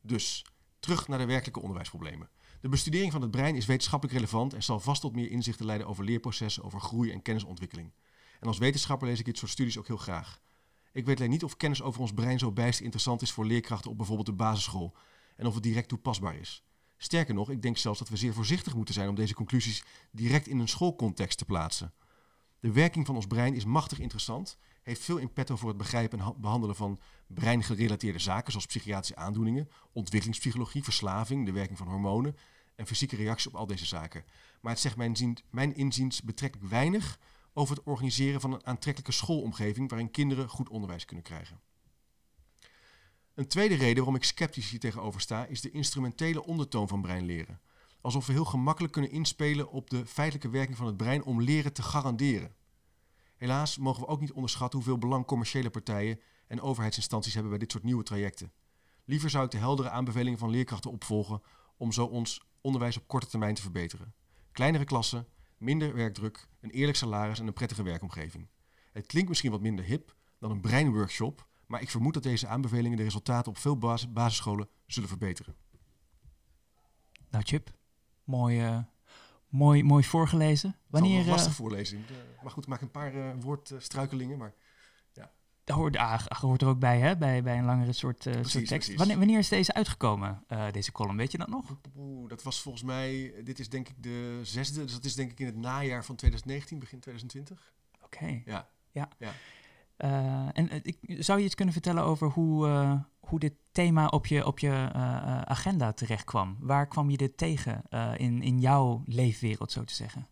Dus, 0.00 0.44
terug 0.78 1.08
naar 1.08 1.18
de 1.18 1.26
werkelijke 1.26 1.60
onderwijsproblemen. 1.60 2.28
De 2.60 2.68
bestudering 2.68 3.12
van 3.12 3.22
het 3.22 3.30
brein 3.30 3.56
is 3.56 3.66
wetenschappelijk 3.66 4.18
relevant 4.18 4.54
en 4.54 4.62
zal 4.62 4.80
vast 4.80 5.00
tot 5.00 5.14
meer 5.14 5.30
inzichten 5.30 5.66
leiden 5.66 5.86
over 5.86 6.04
leerprocessen, 6.04 6.62
over 6.64 6.80
groei 6.80 7.10
en 7.10 7.22
kennisontwikkeling. 7.22 7.92
En 8.40 8.46
als 8.46 8.58
wetenschapper 8.58 9.08
lees 9.08 9.18
ik 9.18 9.24
dit 9.24 9.38
soort 9.38 9.50
studies 9.50 9.78
ook 9.78 9.86
heel 9.86 9.96
graag. 9.96 10.40
Ik 10.92 11.06
weet 11.06 11.18
alleen 11.18 11.30
niet 11.30 11.44
of 11.44 11.56
kennis 11.56 11.82
over 11.82 12.00
ons 12.00 12.12
brein 12.12 12.38
zo 12.38 12.52
bijst 12.52 12.80
interessant 12.80 13.22
is 13.22 13.32
voor 13.32 13.46
leerkrachten 13.46 13.90
op 13.90 13.96
bijvoorbeeld 13.96 14.26
de 14.26 14.32
basisschool 14.32 14.96
en 15.36 15.46
of 15.46 15.54
het 15.54 15.62
direct 15.62 15.88
toepasbaar 15.88 16.36
is. 16.36 16.64
Sterker 17.04 17.34
nog, 17.34 17.50
ik 17.50 17.62
denk 17.62 17.76
zelfs 17.76 17.98
dat 17.98 18.08
we 18.08 18.16
zeer 18.16 18.34
voorzichtig 18.34 18.74
moeten 18.74 18.94
zijn 18.94 19.08
om 19.08 19.14
deze 19.14 19.34
conclusies 19.34 19.84
direct 20.10 20.46
in 20.46 20.58
een 20.58 20.68
schoolcontext 20.68 21.38
te 21.38 21.44
plaatsen. 21.44 21.92
De 22.60 22.72
werking 22.72 23.06
van 23.06 23.14
ons 23.14 23.26
brein 23.26 23.54
is 23.54 23.64
machtig 23.64 23.98
interessant, 23.98 24.58
heeft 24.82 25.00
veel 25.00 25.16
in 25.16 25.32
petto 25.32 25.56
voor 25.56 25.68
het 25.68 25.76
begrijpen 25.76 26.18
en 26.18 26.24
ha- 26.24 26.34
behandelen 26.34 26.76
van 26.76 27.00
breingerelateerde 27.26 28.18
zaken 28.18 28.50
zoals 28.50 28.66
psychiatrische 28.66 29.16
aandoeningen, 29.16 29.68
ontwikkelingspsychologie, 29.92 30.84
verslaving, 30.84 31.46
de 31.46 31.52
werking 31.52 31.78
van 31.78 31.88
hormonen 31.88 32.36
en 32.74 32.86
fysieke 32.86 33.16
reacties 33.16 33.46
op 33.46 33.54
al 33.54 33.66
deze 33.66 33.86
zaken. 33.86 34.24
Maar 34.60 34.72
het 34.72 34.80
zegt 34.80 34.96
mijn, 34.96 35.36
mijn 35.50 35.76
inziens 35.76 36.22
betrekkelijk 36.22 36.70
weinig 36.70 37.18
over 37.52 37.76
het 37.76 37.86
organiseren 37.86 38.40
van 38.40 38.52
een 38.52 38.66
aantrekkelijke 38.66 39.16
schoolomgeving 39.16 39.90
waarin 39.90 40.10
kinderen 40.10 40.48
goed 40.48 40.68
onderwijs 40.68 41.04
kunnen 41.04 41.24
krijgen. 41.24 41.60
Een 43.34 43.48
tweede 43.48 43.74
reden 43.74 43.96
waarom 43.96 44.14
ik 44.14 44.24
sceptisch 44.24 44.70
hier 44.70 44.80
tegenover 44.80 45.20
sta, 45.20 45.46
is 45.46 45.60
de 45.60 45.70
instrumentele 45.70 46.44
ondertoon 46.44 46.88
van 46.88 47.02
breinleren. 47.02 47.60
Alsof 48.00 48.26
we 48.26 48.32
heel 48.32 48.44
gemakkelijk 48.44 48.92
kunnen 48.92 49.10
inspelen 49.10 49.70
op 49.70 49.90
de 49.90 50.06
feitelijke 50.06 50.48
werking 50.48 50.76
van 50.76 50.86
het 50.86 50.96
brein 50.96 51.24
om 51.24 51.42
leren 51.42 51.72
te 51.72 51.82
garanderen. 51.82 52.54
Helaas 53.36 53.78
mogen 53.78 54.00
we 54.00 54.08
ook 54.08 54.20
niet 54.20 54.32
onderschatten 54.32 54.78
hoeveel 54.78 54.98
belang 54.98 55.24
commerciële 55.24 55.70
partijen 55.70 56.20
en 56.46 56.60
overheidsinstanties 56.60 57.32
hebben 57.32 57.50
bij 57.50 57.60
dit 57.60 57.72
soort 57.72 57.84
nieuwe 57.84 58.02
trajecten. 58.02 58.52
Liever 59.04 59.30
zou 59.30 59.44
ik 59.44 59.50
de 59.50 59.56
heldere 59.56 59.90
aanbevelingen 59.90 60.38
van 60.38 60.50
leerkrachten 60.50 60.90
opvolgen 60.90 61.42
om 61.76 61.92
zo 61.92 62.04
ons 62.04 62.46
onderwijs 62.60 62.96
op 62.96 63.06
korte 63.06 63.26
termijn 63.26 63.54
te 63.54 63.62
verbeteren. 63.62 64.14
Kleinere 64.52 64.84
klassen, 64.84 65.26
minder 65.58 65.94
werkdruk, 65.94 66.48
een 66.60 66.70
eerlijk 66.70 66.96
salaris 66.96 67.38
en 67.38 67.46
een 67.46 67.52
prettige 67.52 67.82
werkomgeving. 67.82 68.48
Het 68.92 69.06
klinkt 69.06 69.28
misschien 69.28 69.50
wat 69.50 69.60
minder 69.60 69.84
hip 69.84 70.14
dan 70.38 70.50
een 70.50 70.60
breinworkshop, 70.60 71.46
maar 71.66 71.80
ik 71.82 71.90
vermoed 71.90 72.14
dat 72.14 72.22
deze 72.22 72.46
aanbevelingen 72.46 72.96
de 72.96 73.02
resultaten 73.02 73.50
op 73.50 73.58
veel 73.58 73.78
bas- 73.78 74.12
basisscholen 74.12 74.68
zullen 74.86 75.08
verbeteren. 75.08 75.54
Nou, 77.30 77.44
Chip, 77.44 77.70
mooi, 78.24 78.60
eh, 78.60 78.78
mooi, 79.48 79.82
mooi 79.82 80.04
voorgelezen. 80.04 80.76
Wanneer, 80.86 81.18
een 81.18 81.24
eh, 81.24 81.30
lastig 81.30 81.54
voorlezen. 81.54 81.98
Eh, 82.08 82.42
maar 82.42 82.52
goed, 82.52 82.62
ik 82.62 82.68
maak 82.68 82.80
een 82.80 82.90
paar 82.90 83.40
woordstruikelingen. 83.40 84.38
Maar 84.38 84.54
daar 85.64 85.76
hoort, 85.76 85.96
ah, 85.96 86.26
hoort 86.26 86.62
er 86.62 86.68
ook 86.68 86.78
bij, 86.78 86.98
hè? 86.98 87.16
Bij, 87.16 87.42
bij 87.42 87.58
een 87.58 87.64
langere 87.64 87.92
soort, 87.92 88.26
eh, 88.26 88.32
soort 88.32 88.52
tekst. 88.52 88.68
precies. 88.68 88.94
Wanneer, 88.94 89.18
wanneer 89.18 89.38
is 89.38 89.48
deze 89.48 89.74
uitgekomen, 89.74 90.44
deze 90.70 90.92
column? 90.92 91.16
Weet 91.16 91.32
je 91.32 91.38
dat 91.38 91.48
nog? 91.48 91.78
Oeh, 91.96 92.28
dat 92.28 92.42
was 92.42 92.60
volgens 92.60 92.84
mij, 92.84 93.34
dit 93.44 93.58
is 93.58 93.68
denk 93.68 93.88
ik 93.88 94.02
de 94.02 94.40
zesde, 94.42 94.82
dus 94.82 94.92
dat 94.92 95.04
is 95.04 95.14
denk 95.14 95.30
ik 95.30 95.40
in 95.40 95.46
het 95.46 95.56
najaar 95.56 96.04
van 96.04 96.16
2019, 96.16 96.78
begin 96.78 97.00
2020. 97.00 97.72
Oké. 98.02 98.42
Ja. 98.44 98.68
Eh, 99.18 99.28
en 99.96 100.68
eh, 100.70 100.80
ik, 100.82 100.98
zou 101.22 101.38
je 101.38 101.44
iets 101.44 101.54
kunnen 101.54 101.74
vertellen 101.74 102.02
over 102.02 102.28
hoe, 102.28 102.66
eh, 102.68 103.00
hoe 103.20 103.38
dit 103.38 103.54
thema 103.72 104.06
op 104.06 104.26
je, 104.26 104.46
op 104.46 104.58
je 104.58 104.68
eh, 104.68 104.86
eh, 104.94 105.42
agenda 105.42 105.92
terecht 105.92 106.24
kwam? 106.24 106.56
Waar 106.60 106.88
kwam 106.88 107.10
je 107.10 107.16
dit 107.16 107.36
tegen 107.36 107.82
eh, 107.88 108.12
in, 108.16 108.42
in 108.42 108.60
jouw 108.60 109.02
leefwereld, 109.06 109.72
zo 109.72 109.84
te 109.84 109.94
zeggen? 109.94 110.26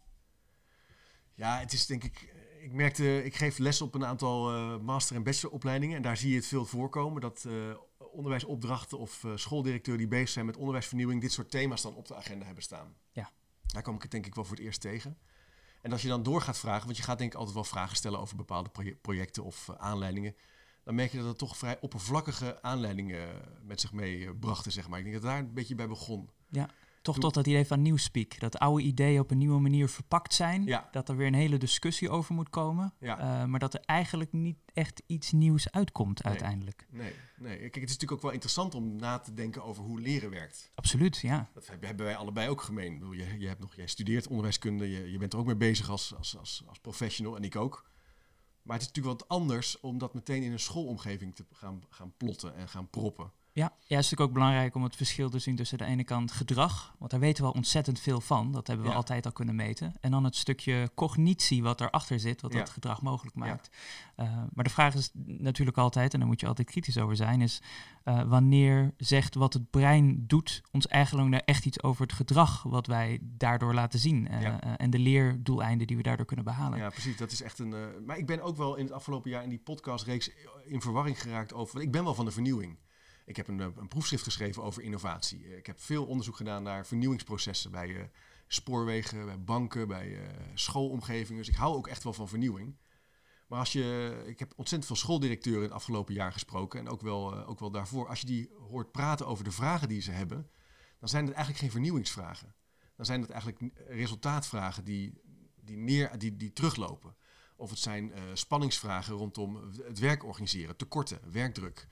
Ja, 1.35 1.59
het 1.59 1.73
is 1.73 1.87
denk 1.87 2.05
ik. 2.05 2.41
Ik 2.61 2.73
merkte, 2.73 3.25
ik 3.25 3.35
geef 3.35 3.59
les 3.59 3.81
op 3.83 3.95
een 3.95 4.05
aantal 4.05 4.55
eh, 4.55 4.79
master- 4.79 5.17
en 5.17 5.23
bacheloropleidingen. 5.23 5.97
En 5.97 6.03
daar 6.03 6.17
zie 6.17 6.31
je 6.31 6.37
het 6.37 6.47
veel 6.47 6.65
voorkomen. 6.65 7.21
Dat 7.21 7.45
eh, 7.49 7.55
onderwijsopdrachten 8.13 8.99
of 8.99 9.25
eh, 9.25 9.31
schooldirecteuren 9.35 10.03
die 10.03 10.11
bezig 10.19 10.29
zijn 10.29 10.47
met 10.47 10.57
onderwijsvernieuwing. 10.57 11.21
dit 11.21 11.33
soort 11.33 11.51
thema's 11.51 11.83
dan 11.83 11.95
op 11.95 12.07
de 12.09 12.15
agenda 12.17 12.45
hebben 12.45 12.63
staan. 12.63 12.95
Ja. 13.13 13.31
Daar 13.67 13.83
kwam 13.83 13.95
ik 13.95 14.03
het 14.03 14.11
denk 14.11 14.27
ik 14.27 14.35
wel 14.35 14.45
voor 14.45 14.57
het 14.57 14.65
eerst 14.65 14.81
tegen. 14.81 15.19
En 15.83 15.93
als 15.93 16.03
je 16.03 16.09
dan 16.09 16.23
door 16.23 16.41
gaat 16.41 16.59
vragen, 16.59 16.85
want 16.85 16.97
je 16.97 17.03
gaat 17.03 17.19
denk 17.19 17.33
ik 17.33 17.39
altijd 17.39 17.55
wel 17.55 17.65
vragen 17.65 17.97
stellen 17.97 18.21
over 18.21 18.37
bepaalde 18.37 18.71
proje- 18.71 18.95
projecten 18.95 19.45
of 19.45 19.69
eh, 19.69 19.77
aanleidingen. 19.77 20.37
Dan 20.85 20.95
merk 20.95 21.11
je 21.11 21.19
dat 21.19 21.27
het 21.27 21.39
toch 21.39 21.57
vrij 21.57 21.79
oppervlakkige 21.81 22.63
aanleidingen 22.63 23.29
eh, 23.29 23.47
met 23.63 23.81
zich 23.81 23.93
meebrachten, 23.93 24.73
zeg 24.73 24.89
maar. 24.89 24.99
Ik 24.99 25.05
denk 25.05 25.17
dat 25.17 25.31
daar 25.31 25.39
een 25.39 25.55
beetje 25.55 25.75
bij 25.75 25.89
begon. 25.89 26.31
Toch 27.03 27.19
tot 27.19 27.35
dat 27.35 27.47
idee 27.47 27.67
van 27.67 27.83
nieuwspeak. 27.83 28.39
Dat 28.41 28.59
oude 28.59 28.83
ideeën 28.83 29.21
op 29.21 29.31
een 29.31 29.39
nieuwe 29.39 29.61
manier 29.61 29.89
verpakt 29.89 30.35
zijn. 30.35 30.65
Ja. 30.65 30.89
Dat 30.93 31.09
er 31.09 31.17
weer 31.17 31.27
een 31.27 31.35
hele 31.35 31.59
discussie 31.59 32.11
over 32.11 32.35
moet 32.35 32.51
komen. 32.51 32.95
Ja. 33.01 33.19
eh, 33.19 33.45
maar 33.47 33.59
dat 33.61 33.75
er 33.75 33.81
eigenlijk 33.85 34.33
niet 34.33 34.57
echt 34.73 35.03
iets 35.07 35.33
nieuws 35.33 35.71
uitkomt 35.71 36.23
uiteindelijk. 36.23 36.87
Nee, 36.91 37.13
nee. 37.39 37.57
Kijk, 37.59 37.75
het 37.75 37.83
is 37.85 37.91
natuurlijk 37.93 38.13
ook 38.13 38.23
wel 38.23 38.31
interessant 38.31 38.75
om 38.75 38.97
na 38.97 39.19
te 39.19 39.35
denken 39.35 39.65
over 39.65 39.83
hoe 39.85 40.01
leren 40.01 40.31
werkt. 40.31 40.71
Absoluut, 40.75 41.17
ja. 41.19 41.51
Dat 41.55 41.67
heb- 41.67 41.83
hebben 41.83 42.07
wij 42.07 42.17
allebei 42.17 42.49
ook 42.49 42.61
gemeen. 42.63 42.93
Ik 42.93 42.99
bedoel, 42.99 43.15
je, 43.15 43.39
je 43.39 43.47
hebt 43.47 43.61
nog, 43.61 43.75
jij 43.75 43.87
studeert 43.87 44.27
onderwijskunde, 44.29 44.91
je, 44.91 45.11
je 45.11 45.19
bent 45.19 45.33
er 45.33 45.39
ook 45.39 45.47
mee 45.47 45.57
bezig 45.57 45.91
als, 45.91 46.15
als, 46.17 46.37
als, 46.39 46.63
als 46.69 46.79
professional 46.79 47.37
en 47.37 47.43
ik 47.45 47.57
ook. 47.57 47.91
Maar 48.63 48.77
het 48.77 48.83
is 48.87 48.93
natuurlijk 48.93 49.19
wat 49.21 49.29
anders 49.29 49.81
om 49.81 49.99
dat 49.99 50.15
meteen 50.15 50.43
in 50.43 50.53
een 50.53 50.59
schoolomgeving 50.61 51.35
te 51.35 51.45
gaan, 51.53 51.83
gaan 51.89 52.13
plotten 52.17 52.55
en 52.57 52.69
gaan 52.69 52.91
proppen. 52.91 53.33
Ja, 53.55 53.63
ja, 53.65 53.69
het 53.73 53.81
is 53.89 53.89
natuurlijk 53.89 54.21
ook 54.21 54.33
belangrijk 54.33 54.75
om 54.75 54.83
het 54.83 54.97
verschil 54.97 55.31
te 55.31 55.39
zien 55.39 55.57
tussen 55.57 55.79
de 55.79 55.85
ene 55.85 56.05
kant 56.05 56.33
gedrag, 56.33 56.95
want 56.99 57.11
daar 57.11 57.21
weten 57.21 57.43
we 57.45 57.49
al 57.51 57.57
ontzettend 57.57 58.01
veel 58.01 58.21
van, 58.21 58.53
dat 58.53 58.67
hebben 58.67 58.85
we 58.87 58.91
Ja. 58.93 58.97
altijd 58.99 59.27
al 59.27 59.33
kunnen 59.33 59.55
meten, 59.55 59.93
en 60.01 60.11
dan 60.11 60.25
het 60.25 60.37
stukje 60.37 60.91
cognitie 60.95 61.63
wat 61.63 61.81
erachter 61.81 62.21
zit, 62.21 62.41
wat 62.41 62.53
Ja. 62.53 62.59
dat 62.59 62.71
gedrag 62.71 63.03
mogelijk 63.03 63.37
maakt. 63.37 63.71
Eh, 64.17 64.27
maar 64.53 64.65
de 64.65 64.71
vraag 64.71 64.95
is 64.95 65.11
natuurlijk 65.25 65.79
altijd, 65.79 66.13
en 66.13 66.19
daar 66.19 66.29
moet 66.29 66.41
je 66.41 66.47
altijd 66.47 66.71
kritisch 66.71 66.99
over 66.99 67.17
zijn, 67.17 67.41
is 67.41 67.63
eh, 68.05 68.23
wanneer 68.23 68.95
zegt 68.97 69.35
wat 69.35 69.53
het 69.53 69.71
brein 69.71 70.27
doet 70.27 70.63
ons 70.71 70.87
eigenlijk 70.87 71.29
nou 71.29 71.43
echt 71.45 71.67
iets 71.67 71.83
over 71.83 72.03
het 72.03 72.13
gedrag 72.13 72.63
wat 72.63 72.87
wij 72.87 73.19
daardoor 73.23 73.75
laten 73.75 73.99
zien 73.99 74.29
eh, 74.29 74.55
en 74.77 74.91
de 74.91 74.99
leerdoeleinden 74.99 75.87
die 75.87 75.97
we 75.97 76.03
daardoor 76.03 76.27
kunnen 76.27 76.45
behalen. 76.45 76.79
Ja, 76.79 76.89
precies. 76.89 77.17
Dat 77.17 77.33
is 77.33 77.43
echt 77.43 77.59
een. 77.59 77.75
maar 78.07 78.19
ik 78.19 78.27
ben 78.27 78.43
ook 78.43 78.57
wel 78.57 78.77
in 78.77 78.85
het 78.85 78.93
afgelopen 78.93 79.31
jaar 79.31 79.43
in 79.43 79.49
die 79.49 79.59
podcastreeks 79.59 80.31
in 80.65 80.81
verwarring 80.81 81.21
geraakt 81.23 81.53
over. 81.55 81.81
Ik 81.81 81.91
ben 81.91 82.05
wel 82.05 82.15
van 82.15 82.25
de 82.25 82.31
vernieuwing. 82.31 82.79
Ik 83.25 83.37
heb 83.37 83.49
een, 83.49 83.61
eh, 83.61 83.67
een 83.77 83.89
proefschrift 83.89 84.23
geschreven 84.25 84.63
over 84.63 84.83
innovatie. 84.83 85.45
Eh, 85.45 85.57
Ik 85.57 85.67
heb 85.67 85.81
veel 85.81 86.07
onderzoek 86.07 86.37
gedaan 86.37 86.63
naar 86.63 86.87
vernieuwingsprocessen 86.87 87.71
bij 87.71 87.97
eh, 87.97 88.05
spoorwegen, 88.47 89.25
bij 89.27 89.41
banken, 89.45 89.89
bij 89.89 90.21
eh, 90.21 90.29
schoolomgevingen. 90.55 91.39
Dus 91.39 91.49
ik 91.49 91.59
hou 91.59 91.77
ook 91.77 91.87
echt 91.87 92.03
wel 92.03 92.13
van 92.13 92.29
vernieuwing. 92.29 92.77
Maar 93.47 93.59
als 93.59 93.73
je, 93.73 94.23
ik 94.27 94.39
heb 94.39 94.53
ontzettend 94.57 94.87
veel 94.87 94.97
schooldirecteuren 94.97 95.63
het 95.63 95.73
afgelopen 95.73 96.15
jaar 96.15 96.33
gesproken 96.33 96.81
en 96.81 96.89
ook 96.89 97.01
wel, 97.01 97.45
ook 97.47 97.61
wel 97.61 97.71
daarvoor. 97.71 98.09
Als 98.09 98.21
je 98.21 98.27
die 98.27 98.51
hoort 98.69 98.93
praten 98.93 99.27
over 99.27 99.45
de 99.45 99.51
vragen 99.51 99.89
die 99.89 100.01
ze 100.01 100.11
hebben, 100.11 100.51
dan 100.99 101.09
zijn 101.09 101.25
het 101.25 101.33
eigenlijk 101.35 101.65
geen 101.65 101.73
vernieuwingsvragen. 101.73 102.55
Dan 102.97 103.07
zijn 103.07 103.21
het 103.21 103.31
eigenlijk 103.31 103.73
resultaatvragen 103.89 104.85
die, 104.85 105.21
die, 105.61 105.77
neer, 105.77 106.19
die, 106.19 106.37
die 106.37 106.53
teruglopen. 106.53 107.17
Of 107.57 107.71
het 107.71 107.79
zijn 107.79 108.13
spanningsvragen 108.33 109.15
rondom 109.15 109.57
het 109.83 109.99
werk 109.99 110.25
organiseren, 110.25 110.77
tekorten, 110.77 111.21
werkdruk. 111.33 111.89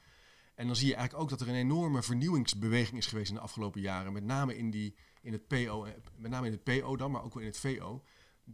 En 0.55 0.67
dan 0.67 0.77
zie 0.77 0.89
je 0.89 0.95
eigenlijk 0.95 1.23
ook 1.25 1.31
dat 1.31 1.41
er 1.41 1.49
een 1.49 1.61
enorme 1.61 2.03
vernieuwingsbeweging 2.03 2.99
is 2.99 3.07
geweest 3.07 3.29
in 3.29 3.35
de 3.35 3.41
afgelopen 3.41 3.81
jaren. 3.81 4.13
Met 4.13 4.25
name 4.25 4.57
in, 4.57 4.71
die, 4.71 4.95
in, 5.23 5.33
het, 5.33 5.47
PO, 5.47 5.87
met 6.17 6.31
name 6.31 6.47
in 6.47 6.53
het 6.53 6.65
PO 6.65 6.97
dan, 6.97 7.11
maar 7.11 7.23
ook 7.23 7.35
wel 7.35 7.43
in 7.43 7.49
het 7.49 7.59
VO. 7.59 8.05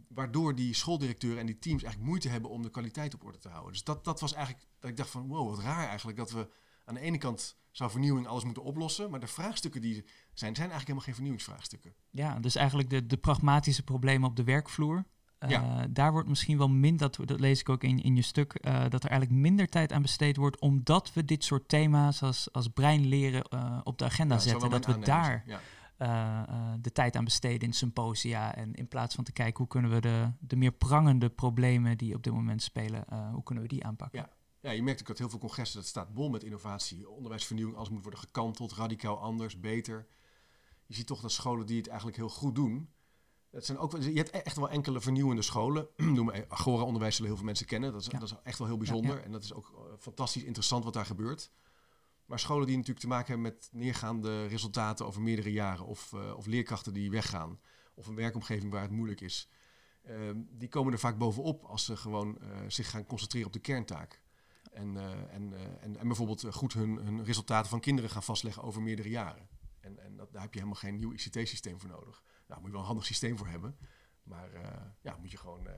Waardoor 0.07 0.55
die 0.55 0.73
schooldirecteuren 0.73 1.39
en 1.39 1.45
die 1.45 1.59
teams 1.59 1.83
eigenlijk 1.83 2.11
moeite 2.11 2.29
hebben 2.29 2.49
om 2.49 2.61
de 2.61 2.69
kwaliteit 2.69 3.13
op 3.13 3.23
orde 3.23 3.37
te 3.37 3.49
houden. 3.49 3.71
Dus 3.71 3.83
dat, 3.83 4.03
dat 4.03 4.19
was 4.19 4.33
eigenlijk, 4.33 4.67
dat 4.79 4.89
ik 4.89 4.97
dacht 4.97 5.09
van 5.09 5.27
wow, 5.27 5.49
wat 5.49 5.59
raar 5.59 5.87
eigenlijk. 5.87 6.17
Dat 6.17 6.31
we 6.31 6.49
aan 6.85 6.93
de 6.93 6.99
ene 6.99 7.17
kant 7.17 7.57
zou 7.71 7.91
vernieuwing 7.91 8.27
alles 8.27 8.43
moeten 8.43 8.63
oplossen. 8.63 9.09
Maar 9.09 9.19
de 9.19 9.27
vraagstukken 9.27 9.81
die 9.81 9.93
zijn, 9.93 10.05
zijn 10.33 10.55
eigenlijk 10.55 10.79
helemaal 10.79 11.03
geen 11.03 11.13
vernieuwingsvraagstukken. 11.13 11.93
Ja, 12.09 12.39
dus 12.39 12.55
eigenlijk 12.55 12.89
de, 12.89 13.05
de 13.05 13.17
pragmatische 13.17 13.83
problemen 13.83 14.29
op 14.29 14.35
de 14.35 14.43
werkvloer. 14.43 15.05
Eh, 15.39 15.49
Ja. 15.49 15.87
Daar 15.89 16.11
wordt 16.11 16.29
misschien 16.29 16.57
wel 16.57 16.69
minder, 16.69 17.11
dat, 17.11 17.27
dat 17.27 17.39
lees 17.39 17.59
ik 17.59 17.69
ook 17.69 17.83
in, 17.83 18.03
in 18.03 18.15
je 18.15 18.21
stuk, 18.21 18.53
eh, 18.53 18.89
dat 18.89 19.03
er 19.03 19.09
eigenlijk 19.09 19.41
minder 19.41 19.67
tijd 19.67 19.91
aan 19.91 20.01
besteed 20.01 20.37
wordt, 20.37 20.59
omdat 20.59 21.13
we 21.13 21.25
dit 21.25 21.43
soort 21.43 21.67
thema's 21.69 22.21
als, 22.23 22.51
als 22.53 22.67
breinleren 22.67 23.43
eh, 23.43 23.79
op 23.83 23.97
de 23.97 24.05
agenda 24.05 24.35
Ja, 24.35 24.41
zetten. 24.41 24.69
Dat 24.69 24.85
we 24.85 24.99
daar. 24.99 25.43
Ja. 25.45 25.59
eh, 25.97 26.39
eh, 26.49 26.73
de 26.81 26.91
tijd 26.91 27.15
aan 27.15 27.23
besteden 27.23 27.67
in 27.67 27.73
symposia. 27.73 28.55
En 28.55 28.73
in 28.73 28.87
plaats 28.87 29.15
van 29.15 29.23
te 29.23 29.31
kijken 29.31 29.57
hoe 29.57 29.67
kunnen 29.67 29.91
we 29.91 30.01
de, 30.01 30.31
de 30.39 30.55
meer 30.55 30.71
prangende 30.71 31.29
problemen 31.29 31.97
die 31.97 32.15
op 32.15 32.23
dit 32.23 32.33
moment 32.33 32.61
spelen, 32.61 33.07
eh, 33.07 33.31
hoe 33.33 33.43
kunnen 33.43 33.63
we 33.63 33.69
die 33.69 33.85
aanpakken. 33.85 34.19
Ja. 34.19 34.29
Ja, 34.61 34.71
je 34.71 34.83
merkt 34.83 34.99
ook 35.01 35.07
dat 35.07 35.17
heel 35.17 35.29
veel 35.29 35.39
congressen, 35.39 35.79
dat 35.79 35.87
staat 35.87 36.13
bol 36.13 36.29
met 36.29 36.43
innovatie. 36.43 37.09
Onderwijsvernieuwing, 37.09 37.77
alles 37.77 37.89
moet 37.89 38.01
worden 38.01 38.19
gekanteld, 38.19 38.73
radicaal 38.73 39.19
anders, 39.19 39.59
beter. 39.59 40.07
Je 40.85 40.93
ziet 40.95 41.07
toch 41.07 41.21
dat 41.21 41.31
scholen 41.31 41.65
die 41.65 41.77
het 41.77 41.87
eigenlijk 41.87 42.17
heel 42.17 42.29
goed 42.29 42.55
doen. 42.55 42.89
Het 43.51 43.65
zijn 43.65 43.77
ook, 43.77 43.97
je 44.01 44.11
hebt 44.13 44.33
e- 44.33 44.37
echt 44.37 44.55
wel 44.55 44.69
enkele 44.69 45.01
vernieuwende 45.01 45.41
scholen. 45.41 45.87
Noem 46.15 46.25
maar 46.25 46.45
Agora-onderwijs 46.47 47.13
zullen 47.15 47.29
heel 47.29 47.37
veel 47.37 47.47
mensen 47.47 47.65
kennen. 47.65 47.91
Dat 47.91 48.01
is, 48.01 48.07
Ja. 48.11 48.19
dat 48.19 48.29
is 48.29 48.35
echt 48.43 48.57
wel 48.59 48.67
heel 48.67 48.77
bijzonder. 48.77 49.17
Ja, 49.17 49.23
En 49.23 49.31
dat 49.31 49.43
is 49.43 49.53
ook 49.53 49.71
eh, 49.75 49.93
fantastisch 49.99 50.43
interessant 50.43 50.83
wat 50.83 50.93
daar 50.93 51.05
gebeurt. 51.05 51.51
Maar 52.25 52.39
scholen 52.39 52.65
die 52.67 52.75
natuurlijk 52.75 53.01
te 53.01 53.07
maken 53.11 53.27
hebben 53.33 53.51
met 53.51 53.69
neergaande 53.71 54.45
resultaten 54.45 55.05
over 55.05 55.21
meerdere 55.21 55.51
jaren. 55.51 55.85
Of, 55.85 56.13
eh, 56.13 56.33
of 56.37 56.45
leerkrachten 56.45 56.93
die 56.93 57.11
weggaan. 57.11 57.59
Of 57.93 58.07
een 58.07 58.15
werkomgeving 58.15 58.71
waar 58.71 58.81
het 58.81 58.91
moeilijk 58.91 59.21
is. 59.21 59.49
ehm, 60.03 60.37
die 60.49 60.67
komen 60.69 60.93
er 60.93 60.99
vaak 60.99 61.17
bovenop 61.17 61.63
als 61.63 61.85
ze 61.85 61.97
gewoon 61.97 62.39
eh, 62.41 62.47
zich 62.67 62.89
gaan 62.89 63.05
concentreren 63.05 63.47
op 63.47 63.53
de 63.53 63.59
kerntaak. 63.59 64.21
En, 64.71 64.97
eh, 64.97 65.33
en, 65.33 65.53
eh, 65.53 65.61
en, 65.83 65.97
en 65.97 66.07
bijvoorbeeld 66.07 66.43
eh, 66.43 66.51
goed 66.51 66.73
hun, 66.73 66.95
hun 66.95 67.23
resultaten 67.23 67.69
van 67.69 67.79
kinderen 67.79 68.09
gaan 68.09 68.23
vastleggen 68.23 68.63
over 68.63 68.81
meerdere 68.81 69.09
jaren. 69.09 69.47
En, 69.79 69.99
en 69.99 70.15
dat, 70.17 70.31
daar 70.31 70.41
heb 70.41 70.53
je 70.53 70.59
helemaal 70.59 70.81
geen 70.81 70.95
nieuw 70.95 71.11
ICT-systeem 71.11 71.79
voor 71.79 71.89
nodig. 71.89 72.23
Nou, 72.47 72.59
moet 72.59 72.65
je 72.65 72.71
wel 72.71 72.81
een 72.81 72.87
handig 72.87 73.05
systeem 73.05 73.37
voor 73.37 73.47
hebben. 73.47 73.77
Maar 74.23 74.53
eh, 74.53 74.81
ja, 75.01 75.17
moet 75.19 75.31
je 75.31 75.37
gewoon 75.37 75.67
eh, 75.67 75.73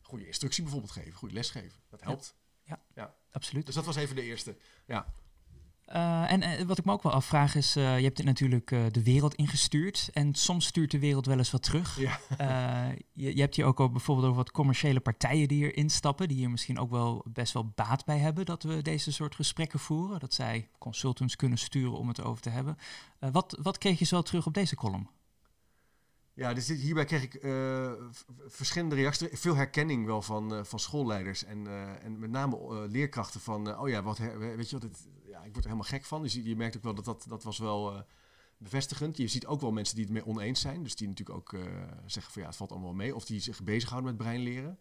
goede 0.00 0.26
instructie 0.26 0.62
bijvoorbeeld 0.62 0.92
geven, 0.92 1.12
goede 1.12 1.34
les 1.34 1.50
geven. 1.50 1.80
Dat 1.88 2.00
helpt. 2.00 2.36
Absoluut. 3.30 3.66
Dus 3.66 3.74
dat 3.74 3.84
was 3.84 3.96
even 3.96 4.16
de 4.16 4.22
eerste. 4.22 4.56
Ja, 4.86 5.06
Eh, 5.84 6.32
en 6.32 6.66
wat 6.66 6.78
ik 6.78 6.84
me 6.84 6.92
ook 6.92 7.02
wel 7.02 7.12
afvraag 7.12 7.54
is, 7.54 7.72
je 7.72 7.80
hebt 7.80 8.16
dit 8.16 8.26
natuurlijk 8.26 8.68
de 8.68 9.02
wereld 9.02 9.34
ingestuurd. 9.34 10.08
En 10.12 10.34
soms 10.34 10.66
stuurt 10.66 10.90
de 10.90 10.98
wereld 10.98 11.26
wel 11.26 11.38
eens 11.38 11.50
wat 11.50 11.62
terug. 11.62 11.98
ja. 11.98 12.20
Je, 13.12 13.34
je 13.34 13.40
hebt 13.40 13.56
hier 13.56 13.64
ook 13.64 13.80
al 13.80 13.90
bijvoorbeeld 13.90 14.26
over 14.26 14.38
wat 14.38 14.50
commerciële 14.50 15.00
partijen 15.00 15.48
die 15.48 15.58
hier 15.58 15.76
instappen, 15.76 16.28
die 16.28 16.36
hier 16.36 16.50
misschien 16.50 16.78
ook 16.78 16.90
wel 16.90 17.24
best 17.28 17.52
wel 17.52 17.72
baat 17.74 18.04
bij 18.04 18.18
hebben 18.18 18.46
dat 18.46 18.62
we 18.62 18.82
deze 18.82 19.12
soort 19.12 19.34
gesprekken 19.34 19.78
voeren. 19.78 20.20
Dat 20.20 20.34
zij 20.34 20.68
consultants 20.78 21.36
kunnen 21.36 21.58
sturen 21.58 21.98
om 21.98 22.08
het 22.08 22.22
over 22.22 22.42
te 22.42 22.50
hebben. 22.50 22.76
Wat, 23.18 23.58
wat 23.62 23.78
kreeg 23.78 23.98
je 23.98 24.04
zo 24.04 24.22
terug 24.22 24.46
op 24.46 24.54
deze 24.54 24.76
column? 24.76 25.08
Ja, 26.38 26.54
dus 26.54 26.68
hierbij 26.68 27.04
kreeg 27.04 27.22
ik 27.22 27.34
eh, 27.34 27.92
verschillende 28.46 28.94
reacties. 28.94 29.28
Veel 29.32 29.54
herkenning 29.54 30.06
wel 30.06 30.22
van, 30.22 30.54
eh, 30.54 30.64
van 30.64 30.78
schoolleiders. 30.78 31.44
En, 31.44 31.66
eh, 31.66 32.04
en 32.04 32.18
met 32.18 32.30
name 32.30 32.86
leerkrachten 32.88 33.40
van... 33.40 33.78
oh 33.78 33.88
ja, 33.88 34.02
wat 34.02 34.18
weet 34.18 34.70
je 34.70 34.78
wat, 34.78 34.90
dit, 34.90 35.08
ja, 35.26 35.38
ik 35.38 35.52
word 35.52 35.64
er 35.64 35.70
helemaal 35.70 35.90
gek 35.90 36.04
van. 36.04 36.22
Dus 36.22 36.32
je, 36.32 36.48
je 36.48 36.56
merkt 36.56 36.76
ook 36.76 36.82
wel 36.82 36.94
dat 36.94 37.04
dat, 37.04 37.24
dat 37.28 37.42
was 37.42 37.58
wel 37.58 38.04
bevestigend. 38.58 39.16
Je 39.16 39.28
ziet 39.28 39.46
ook 39.46 39.60
wel 39.60 39.72
mensen 39.72 39.94
die 39.94 40.04
het 40.04 40.12
mee 40.12 40.26
oneens 40.26 40.60
zijn. 40.60 40.82
Dus 40.82 40.96
die 40.96 41.08
natuurlijk 41.08 41.38
ook 41.38 41.60
zeggen 42.06 42.32
van 42.32 42.42
ja, 42.42 42.48
het 42.48 42.56
valt 42.56 42.72
allemaal 42.72 42.94
mee. 42.94 43.14
Of 43.14 43.24
die 43.24 43.40
zich 43.40 43.62
bezighouden 43.62 44.10
met 44.10 44.20
breinleren. 44.22 44.78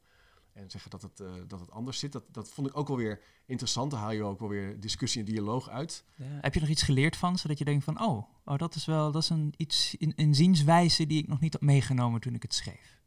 En 0.58 0.70
zeggen 0.70 0.92
dat 0.92 1.02
het, 1.02 1.20
eh, 1.20 1.28
dat 1.48 1.60
het 1.60 1.72
anders 1.72 2.00
zit. 2.00 2.12
Dat, 2.12 2.24
dat 2.32 2.50
vond 2.50 2.68
ik 2.68 2.78
ook 2.78 2.88
wel 2.88 2.98
weer 2.98 3.22
interessant. 3.46 3.92
Daar 3.92 4.00
haal 4.00 4.12
je 4.12 4.24
ook 4.24 4.40
wel 4.40 4.50
weer 4.50 4.80
discussie 4.80 5.20
en 5.20 5.32
dialoog 5.32 5.70
uit. 5.70 6.04
Heb 6.22 6.54
je 6.54 6.60
nog 6.60 6.70
iets 6.70 6.82
geleerd 6.84 7.16
van, 7.16 7.38
zodat 7.38 7.58
je 7.58 7.66
denkt 7.66 7.84
van, 7.84 8.02
oh, 8.02 8.24
oh 8.46 8.58
dat 8.58 8.76
is 8.76 8.86
wel 8.86 9.12
dat 9.12 9.22
is 9.22 9.30
een, 9.30 9.54
iets, 9.58 9.96
een, 10.00 10.14
een 10.16 10.36
zienswijze 10.36 11.06
die 11.06 11.18
ik 11.18 11.28
nog 11.28 11.40
niet 11.40 11.54
had 11.54 11.62
meegenomen 11.62 12.22
toen 12.22 12.34
ik 12.34 12.42
het 12.42 12.54
schreef. 12.54 13.02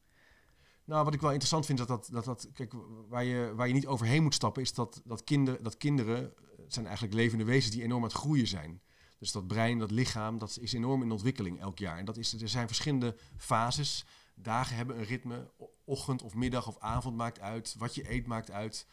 Nou, 0.85 1.05
wat 1.05 1.15
ik 1.15 1.21
wel 1.21 1.31
interessant 1.31 1.67
vind, 1.67 1.79
dat 1.79 1.89
dat, 1.89 2.09
dat, 2.13 2.25
dat 2.25 2.49
kijk, 2.53 2.75
waar 3.09 3.25
je, 3.25 3.53
waar 3.55 3.67
je 3.67 3.75
niet 3.75 3.87
overheen 3.87 4.23
moet 4.23 4.35
stappen, 4.35 4.63
is 4.63 4.75
dat, 4.75 5.03
dat, 5.05 5.25
kinder, 5.25 5.63
dat 5.63 5.77
kinderen 5.77 6.37
eh, 6.37 6.65
zijn 6.69 6.85
eigenlijk 6.87 7.15
levende 7.15 7.45
wezens 7.45 7.75
die 7.75 7.83
enorm 7.83 8.03
aan 8.03 8.09
het 8.09 8.19
groeien 8.19 8.49
zijn. 8.49 8.81
Dus 9.19 9.33
dat 9.33 9.47
brein, 9.47 9.79
dat 9.79 9.91
lichaam, 9.91 10.39
dat 10.39 10.59
is 10.61 10.73
enorm 10.73 11.03
in 11.03 11.11
ontwikkeling 11.11 11.61
elk 11.61 11.79
jaar. 11.79 11.99
En 11.99 12.05
dat 12.05 12.17
is, 12.17 12.43
er 12.43 12.49
zijn 12.49 12.67
verschillende 12.67 13.17
fases. 13.37 14.05
Dagen 14.35 14.77
hebben 14.77 14.99
een 14.99 15.05
ritme, 15.05 15.51
ochtend 15.91 16.23
of 16.23 16.35
middag 16.35 16.67
of 16.69 16.79
avond 16.79 17.17
maakt 17.17 17.41
uit. 17.41 17.75
Wat 17.79 17.95
je 17.95 18.11
eet 18.13 18.27
maakt 18.27 18.51
uit. 18.51 18.87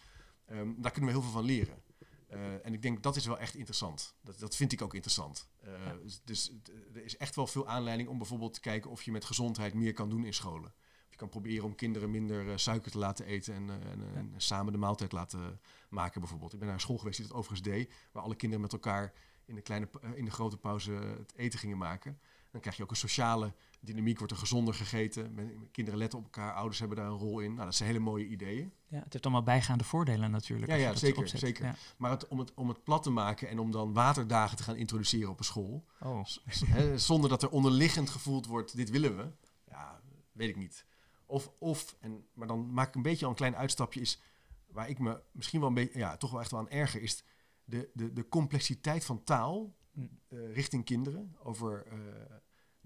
Ehm, 0.45 0.71
daar 0.77 0.91
kunnen 0.91 1.09
we 1.09 1.15
heel 1.17 1.25
veel 1.25 1.35
van 1.39 1.43
leren. 1.43 1.81
Eh, 2.27 2.65
en 2.65 2.73
ik 2.73 2.81
denk 2.81 3.03
dat 3.03 3.15
is 3.15 3.25
wel 3.25 3.39
echt 3.39 3.55
interessant. 3.55 4.15
Dat, 4.23 4.39
dat 4.39 4.55
vind 4.55 4.71
ik 4.71 4.81
ook 4.81 4.93
interessant. 4.93 5.47
Eh, 5.61 5.71
dus- 6.03 6.21
Dus 6.23 6.47
het- 6.47 6.71
er 6.95 7.03
is 7.03 7.17
echt 7.17 7.35
wel 7.35 7.47
veel 7.47 7.67
aanleiding 7.67 8.09
om 8.09 8.17
bijvoorbeeld 8.17 8.53
te 8.53 8.59
kijken 8.59 8.91
of 8.91 9.01
je 9.03 9.11
met 9.11 9.25
gezondheid 9.25 9.73
meer 9.73 9.93
kan 9.93 10.09
doen 10.09 10.25
in 10.25 10.33
scholen. 10.33 10.73
Of 11.05 11.09
je 11.13 11.17
kan 11.17 11.29
proberen 11.29 11.65
om 11.65 11.75
kinderen 11.75 12.11
minder 12.11 12.49
eh, 12.51 12.57
suiker 12.57 12.91
te 12.91 12.97
laten 12.97 13.25
eten 13.25 13.53
en, 13.53 13.69
eh, 13.69 13.91
en, 13.91 14.01
eh, 14.01 14.17
en 14.17 14.33
samen 14.37 14.71
de 14.71 14.79
maaltijd 14.79 15.11
laten 15.11 15.59
maken 15.89 16.19
bijvoorbeeld. 16.21 16.53
Ik 16.53 16.57
ben 16.59 16.67
naar 16.67 16.77
een 16.77 16.81
school 16.83 16.97
geweest 16.97 17.17
die 17.17 17.27
dat 17.27 17.35
overigens 17.37 17.69
deed, 17.69 17.93
waar 18.11 18.23
alle 18.23 18.35
kinderen 18.35 18.63
met 18.63 18.73
elkaar 18.73 19.13
in 19.45 19.55
de, 19.55 19.61
kleine, 19.61 19.89
eh, 20.01 20.09
in 20.15 20.25
de 20.25 20.31
grote 20.31 20.57
pauze 20.57 20.91
het 20.91 21.33
eten 21.35 21.59
gingen 21.59 21.77
maken. 21.77 22.19
Dan 22.57 22.65
krijg 22.65 22.77
je 22.77 22.83
ook 22.83 22.91
een 22.91 23.09
sociale 23.09 23.53
dynamiek, 23.79 24.17
wordt 24.17 24.33
er 24.33 24.39
gezonder 24.39 24.73
gegeten. 24.73 25.35
Kinderen 25.71 25.99
letten 25.99 26.19
op 26.19 26.25
elkaar, 26.25 26.53
ouders 26.53 26.79
hebben 26.79 26.97
daar 26.97 27.05
een 27.07 27.17
rol 27.17 27.39
in. 27.39 27.53
Nou, 27.53 27.65
dat 27.65 27.75
zijn 27.75 27.89
hele 27.89 28.01
mooie 28.01 28.27
ideeën. 28.27 28.71
Ja, 28.87 28.99
het 29.03 29.13
heeft 29.13 29.25
allemaal 29.25 29.43
bijgaande 29.43 29.83
voordelen 29.83 30.31
natuurlijk. 30.31 30.71
Ja, 30.71 30.77
ja, 30.77 30.95
zeker, 30.95 31.27
zeker. 31.27 31.65
Ja. 31.65 31.75
Maar 31.97 32.11
het, 32.11 32.27
om, 32.27 32.39
het, 32.39 32.53
om 32.53 32.67
het 32.67 32.83
plat 32.83 33.03
te 33.03 33.09
maken 33.09 33.49
en 33.49 33.59
om 33.59 33.71
dan 33.71 33.93
waterdagen 33.93 34.57
te 34.57 34.63
gaan 34.63 34.75
introduceren 34.75 35.29
op 35.29 35.39
een 35.39 35.45
school, 35.45 35.85
Oh. 36.01 36.25
hè, 36.65 36.97
zonder 36.99 37.29
dat 37.29 37.43
er 37.43 37.49
onderliggend 37.49 38.09
gevoeld 38.09 38.45
wordt, 38.45 38.75
dit 38.75 38.89
willen 38.89 39.17
we, 39.17 39.31
ja, 39.69 40.01
weet 40.31 40.49
ik 40.49 40.55
niet. 40.55 40.85
Of, 41.25 41.51
of 41.57 41.95
en, 41.99 42.25
maar 42.33 42.47
dan 42.47 42.73
maak 42.73 42.87
ik 42.87 42.95
een 42.95 43.01
beetje 43.01 43.25
al 43.25 43.31
een 43.31 43.37
klein 43.37 43.55
uitstapje, 43.55 44.01
is 44.01 44.21
waar 44.67 44.89
ik 44.89 44.99
me 44.99 45.21
misschien 45.31 45.59
wel 45.59 45.69
een 45.69 45.75
beetje, 45.75 45.99
ja, 45.99 46.17
toch 46.17 46.31
wel 46.31 46.39
echt 46.39 46.51
wel 46.51 46.59
aan 46.59 46.69
erger, 46.69 47.01
is 47.01 47.23
de, 47.63 47.89
de, 47.93 48.13
de 48.13 48.27
complexiteit 48.29 49.05
van 49.05 49.23
taal 49.23 49.75
Mm. 49.97 50.09
eh, 50.27 50.53
richting 50.53 50.85
kinderen 50.85 51.35
over 51.43 51.85
eh, 51.85 51.97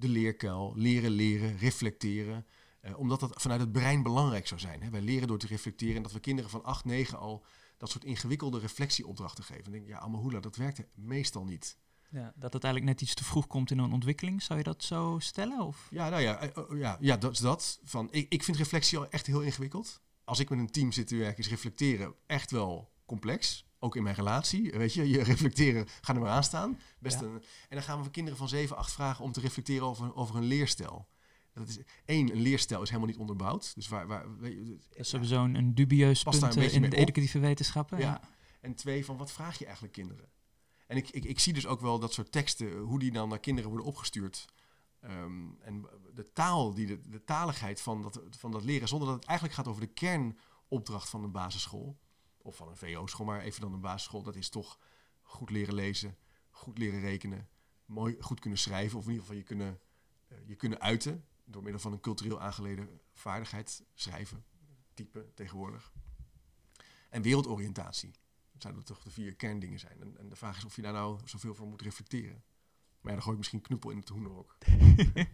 de 0.01 0.10
leerkuil, 0.10 0.74
leren 0.75 1.12
leren, 1.12 1.58
reflecteren. 1.58 2.46
Eh, 2.79 3.00
omdat 3.00 3.20
dat 3.20 3.41
vanuit 3.41 3.60
het 3.60 3.72
brein 3.72 4.03
belangrijk 4.03 4.48
zou 4.48 4.60
zijn. 4.60 4.81
Hè? 4.81 4.89
Wij 4.89 5.01
leren 5.01 5.27
door 5.27 5.38
te 5.38 5.48
reflecteren 5.48 5.96
en 5.96 6.03
dat 6.03 6.12
we 6.12 6.20
kinderen 6.20 6.50
van 6.50 6.63
8, 6.63 6.86
9 6.86 7.20
al 7.20 7.46
dat 7.77 7.89
soort 7.89 8.03
ingewikkelde 8.03 8.60
reflectieopdrachten 8.60 9.43
geven. 9.43 9.63
Dan 9.63 9.72
denk 9.72 9.84
ik, 9.84 9.89
ja, 9.89 10.00
Amahula, 10.00 10.39
dat 10.39 10.55
werkt 10.55 10.84
meestal 10.96 11.43
niet. 11.43 11.77
Ja, 12.10 12.34
dat 12.36 12.53
het 12.53 12.63
eigenlijk 12.63 12.93
net 12.93 13.01
iets 13.01 13.13
te 13.13 13.24
vroeg 13.24 13.48
komt 13.48 13.72
in 13.72 13.77
een 13.77 13.91
ontwikkeling. 13.91 14.41
Zou 14.41 14.60
je 14.60 14.65
dat 14.65 14.84
zo 14.84 15.15
stellen? 15.20 15.62
Of? 15.62 15.88
Ja, 15.91 16.10
nou 16.10 16.22
ja, 16.22 16.38
eh, 16.38 16.63
oh, 16.63 16.77
ja, 16.77 16.98
ja 17.00 17.17
dat 17.17 17.31
is 17.31 17.39
dat. 17.39 17.79
Van, 17.84 18.08
ik, 18.12 18.25
ik 18.29 18.43
vind 18.43 18.58
reflectie 18.58 18.98
al 18.98 19.10
echt 19.10 19.27
heel 19.27 19.41
ingewikkeld. 19.41 20.01
Als 20.24 20.39
ik 20.39 20.50
met 20.50 20.60
een 20.60 20.72
team 20.72 20.91
zit 20.91 21.08
te 21.08 21.15
werken, 21.15 21.43
is 21.43 21.50
reflecteren 21.50 22.13
echt 22.25 22.51
wel 22.51 22.91
complex. 23.05 23.65
Ook 23.83 23.95
in 23.95 24.03
mijn 24.03 24.15
relatie. 24.15 24.71
Weet 24.71 24.93
je, 24.93 25.09
je 25.09 25.23
reflecteren, 25.33 25.88
ga 26.01 26.13
er 26.13 26.19
maar 26.19 26.29
aan 26.29 26.43
staan. 26.43 26.79
Best 27.00 27.19
Ja. 27.19 27.25
een, 27.25 27.33
en 27.33 27.41
dan 27.69 27.83
gaan 27.83 28.03
we 28.03 28.09
kinderen 28.11 28.39
van 28.39 28.50
7, 28.50 28.77
8 28.77 28.91
vragen 28.91 29.23
om 29.23 29.31
te 29.31 29.39
reflecteren 29.39 29.88
over, 29.88 30.15
over 30.15 30.35
een 30.35 30.43
leerstijl. 30.43 31.07
Dat 31.53 31.67
is, 31.67 31.79
één, 32.05 32.31
een 32.31 32.41
leerstijl 32.41 32.81
is 32.81 32.88
helemaal 32.89 33.09
niet 33.09 33.19
onderbouwd. 33.19 33.75
Dus 33.75 33.88
waar, 33.88 34.07
waar, 34.07 34.38
weet 34.38 34.53
je, 34.53 34.77
Dat 34.89 34.97
is 35.00 35.09
sowieso 35.09 35.43
een, 35.43 35.55
een 35.55 35.75
dubieus 35.75 36.23
daar 36.23 36.39
punt 36.39 36.55
een 36.55 36.61
eh, 36.61 36.73
in 36.73 36.81
de 36.81 36.88
op. 36.88 36.93
educatieve 36.93 37.39
wetenschappen. 37.39 37.97
Ja. 37.97 38.03
Ja. 38.05 38.21
En 38.61 38.75
twee, 38.75 39.05
van 39.05 39.17
wat 39.17 39.31
vraag 39.31 39.57
je 39.57 39.63
eigenlijk 39.65 39.93
kinderen? 39.93 40.29
En 40.88 40.97
ik, 40.97 41.09
ik, 41.09 41.23
ik 41.25 41.39
zie 41.39 41.53
dus 41.53 41.67
ook 41.67 41.81
wel 41.81 42.00
dat 42.00 42.13
soort 42.13 42.31
teksten, 42.31 42.77
hoe 42.77 43.00
die 43.00 43.11
dan 43.11 43.29
naar 43.29 43.39
kinderen 43.39 43.69
worden 43.69 43.88
opgestuurd. 43.88 44.45
Ehm, 45.00 45.50
en 45.61 45.85
de 46.13 46.31
taal, 46.33 46.73
die 46.73 46.85
de, 46.85 47.09
de 47.09 47.23
taligheid 47.23 47.81
van 47.81 48.01
dat, 48.01 48.21
van 48.29 48.51
dat 48.51 48.63
leren, 48.63 48.88
zonder 48.88 49.07
dat 49.07 49.17
het 49.17 49.25
eigenlijk 49.27 49.57
gaat 49.57 49.67
over 49.67 49.81
de 49.81 49.93
kernopdracht 49.93 51.09
van 51.09 51.23
een 51.23 51.31
basisschool. 51.31 51.97
Of 52.43 52.55
van 52.55 52.67
een 52.67 52.77
VO-school, 52.77 53.25
maar 53.25 53.41
even 53.41 53.62
dan 53.62 53.74
een 53.74 53.81
basisschool. 53.81 54.24
Dat 54.24 54.36
is 54.36 54.50
toch 54.50 54.79
goed 55.21 55.50
leren 55.50 55.74
lezen, 55.74 56.17
goed 56.50 56.77
leren 56.77 57.00
rekenen, 57.00 57.50
mooi, 57.86 58.15
goed 58.19 58.39
kunnen 58.39 58.60
schrijven. 58.60 58.98
Of 58.98 59.03
in 59.03 59.12
ieder 59.12 59.25
geval 59.25 59.39
je 59.39 59.45
kunnen, 59.45 59.79
eh, 60.27 60.38
je 60.45 60.55
kunnen 60.55 60.81
uiten 60.81 61.25
door 61.43 61.63
middel 61.63 61.81
van 61.81 61.91
een 61.91 62.00
cultureel 62.00 62.41
aangeleden 62.41 63.01
vaardigheid. 63.13 63.83
Schrijven, 63.93 64.45
typen 64.93 65.33
tegenwoordig. 65.33 65.93
En 67.10 67.21
wereldoriëntatie. 67.21 68.12
Dat 68.51 68.62
zouden 68.62 68.83
toch 68.86 69.03
de 69.03 69.12
vier 69.12 69.36
kerndingen 69.36 69.79
zijn. 69.79 70.01
En, 70.01 70.17
en 70.17 70.29
de 70.29 70.36
vraag 70.36 70.57
is 70.57 70.65
of 70.65 70.75
je 70.75 70.81
daar 70.81 70.93
nou 70.93 71.19
zoveel 71.25 71.55
voor 71.55 71.67
moet 71.67 71.81
reflecteren. 71.81 72.43
Maar 73.01 73.12
ja, 73.12 73.17
dan 73.17 73.22
gooi 73.22 73.31
ik 73.31 73.38
misschien 73.38 73.62
knuppel 73.62 73.89
in 73.89 73.98
het 73.98 74.10
hoenderhok. 74.10 74.55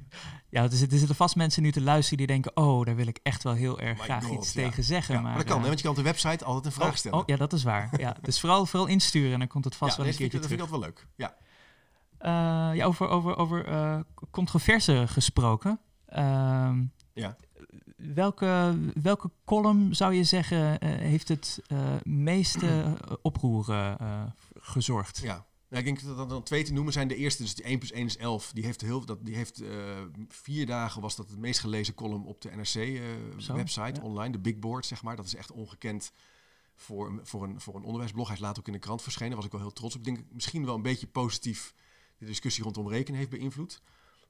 Ja, 0.50 0.64
er 0.64 0.70
zitten, 0.70 0.92
er 0.92 0.98
zitten 0.98 1.16
vast 1.16 1.36
mensen 1.36 1.62
nu 1.62 1.72
te 1.72 1.82
luisteren 1.82 2.18
die 2.18 2.28
denken... 2.28 2.58
oh, 2.58 2.86
daar 2.86 2.96
wil 2.96 3.08
ik 3.08 3.20
echt 3.24 3.44
wel 3.44 3.54
heel 3.54 3.80
erg 3.80 3.98
My 3.98 4.04
graag 4.04 4.24
God, 4.24 4.38
iets 4.38 4.54
ja. 4.54 4.62
tegen 4.62 4.84
zeggen. 4.84 5.16
Ja, 5.16 5.22
maar, 5.22 5.30
maar 5.30 5.40
dat 5.40 5.48
kan, 5.48 5.56
eh, 5.56 5.62
hè, 5.62 5.68
want 5.68 5.80
je 5.80 5.86
kan 5.86 5.96
op 5.96 6.04
de 6.04 6.10
website 6.10 6.46
altijd 6.46 6.66
een 6.66 6.72
vraag 6.72 6.90
oh, 6.90 6.96
stellen. 6.96 7.18
Oh, 7.18 7.24
ja, 7.26 7.36
dat 7.36 7.54
is 7.54 7.64
waar. 7.64 7.90
Ja, 8.00 8.16
dus 8.22 8.40
vooral, 8.40 8.66
vooral 8.66 8.88
insturen 8.88 9.34
en 9.34 9.40
dan 9.40 9.48
komt 9.48 9.66
het 9.66 9.76
vast 9.76 9.98
wel 9.98 10.06
een 10.06 10.16
keertje 10.16 10.40
dat 10.40 10.48
vind 10.48 10.60
terug. 10.60 10.80
ik 10.82 10.82
altijd 10.84 10.96
wel 10.96 11.08
leuk. 11.18 11.38
Ja. 11.38 11.38
Eh, 12.18 12.76
ja, 12.76 12.86
over 12.86 13.08
over, 13.08 13.38
over 13.38 13.66
eh, 13.66 14.00
controverse 14.32 15.04
gesproken. 15.08 15.80
Ehm, 16.06 16.84
Ja. 17.14 17.36
welke, 17.96 18.78
welke 19.02 19.32
column 19.46 19.96
zou 19.96 20.14
je 20.14 20.24
zeggen 20.24 20.86
heeft 20.86 21.28
het 21.28 21.62
meeste 22.04 22.94
oproer 23.22 23.96
gezorgd? 24.60 25.18
Ja. 25.18 25.46
Ja, 25.70 25.78
ik 25.78 25.84
denk 25.86 26.04
dat 26.04 26.18
er 26.20 26.28
dan 26.28 26.44
twee 26.44 26.64
te 26.64 26.74
noemen 26.74 26.94
zijn. 26.94 27.08
De 27.08 27.16
eerste, 27.16 27.44
dus 27.44 27.56
die 27.56 27.66
1 27.66 27.78
plus 27.80 27.92
1 27.92 28.06
is 28.06 28.18
11. 28.18 28.52
Die 28.54 28.66
heeft, 28.66 28.82
heel, 28.82 29.06
dat, 29.06 29.26
die 29.26 29.36
heeft 29.36 29.62
eh, 29.62 30.02
vier 30.28 30.66
dagen, 30.66 31.02
was 31.02 31.16
dat 31.16 31.30
het 31.30 31.40
meest 31.40 31.60
gelezen 31.60 31.94
column 31.94 32.26
op 32.26 32.42
de 32.42 32.50
NRC-website, 32.56 34.00
ja. 34.00 34.02
online. 34.02 34.32
De 34.32 34.40
Big 34.40 34.60
Board, 34.60 34.86
zeg 34.86 35.04
maar. 35.04 35.16
Dat 35.16 35.26
is 35.26 35.36
echt 35.36 35.52
ongekend 35.52 36.12
voor, 36.76 37.08
een- 37.08 37.20
voor, 37.24 37.44
een, 37.44 37.62
voor 37.62 37.76
een 37.76 37.84
onderwijsblog. 37.84 38.28
Hij 38.28 38.36
is 38.36 38.42
later 38.42 38.60
ook 38.60 38.68
in 38.68 38.74
de 38.74 38.80
krant 38.80 39.02
verschenen. 39.02 39.28
Daar 39.28 39.38
was 39.38 39.46
ik 39.46 39.52
wel 39.52 39.62
heel 39.62 39.74
trots 39.74 39.94
op. 39.96 40.00
Ik 40.00 40.06
denk 40.16 40.26
misschien 40.32 40.66
wel 40.66 40.76
een 40.76 40.82
beetje 40.82 41.08
positief 41.08 41.74
de 42.18 42.26
discussie 42.26 42.64
rondom 42.64 42.90
rekenen 42.90 43.18
heeft 43.20 43.30
beïnvloed. 43.32 43.82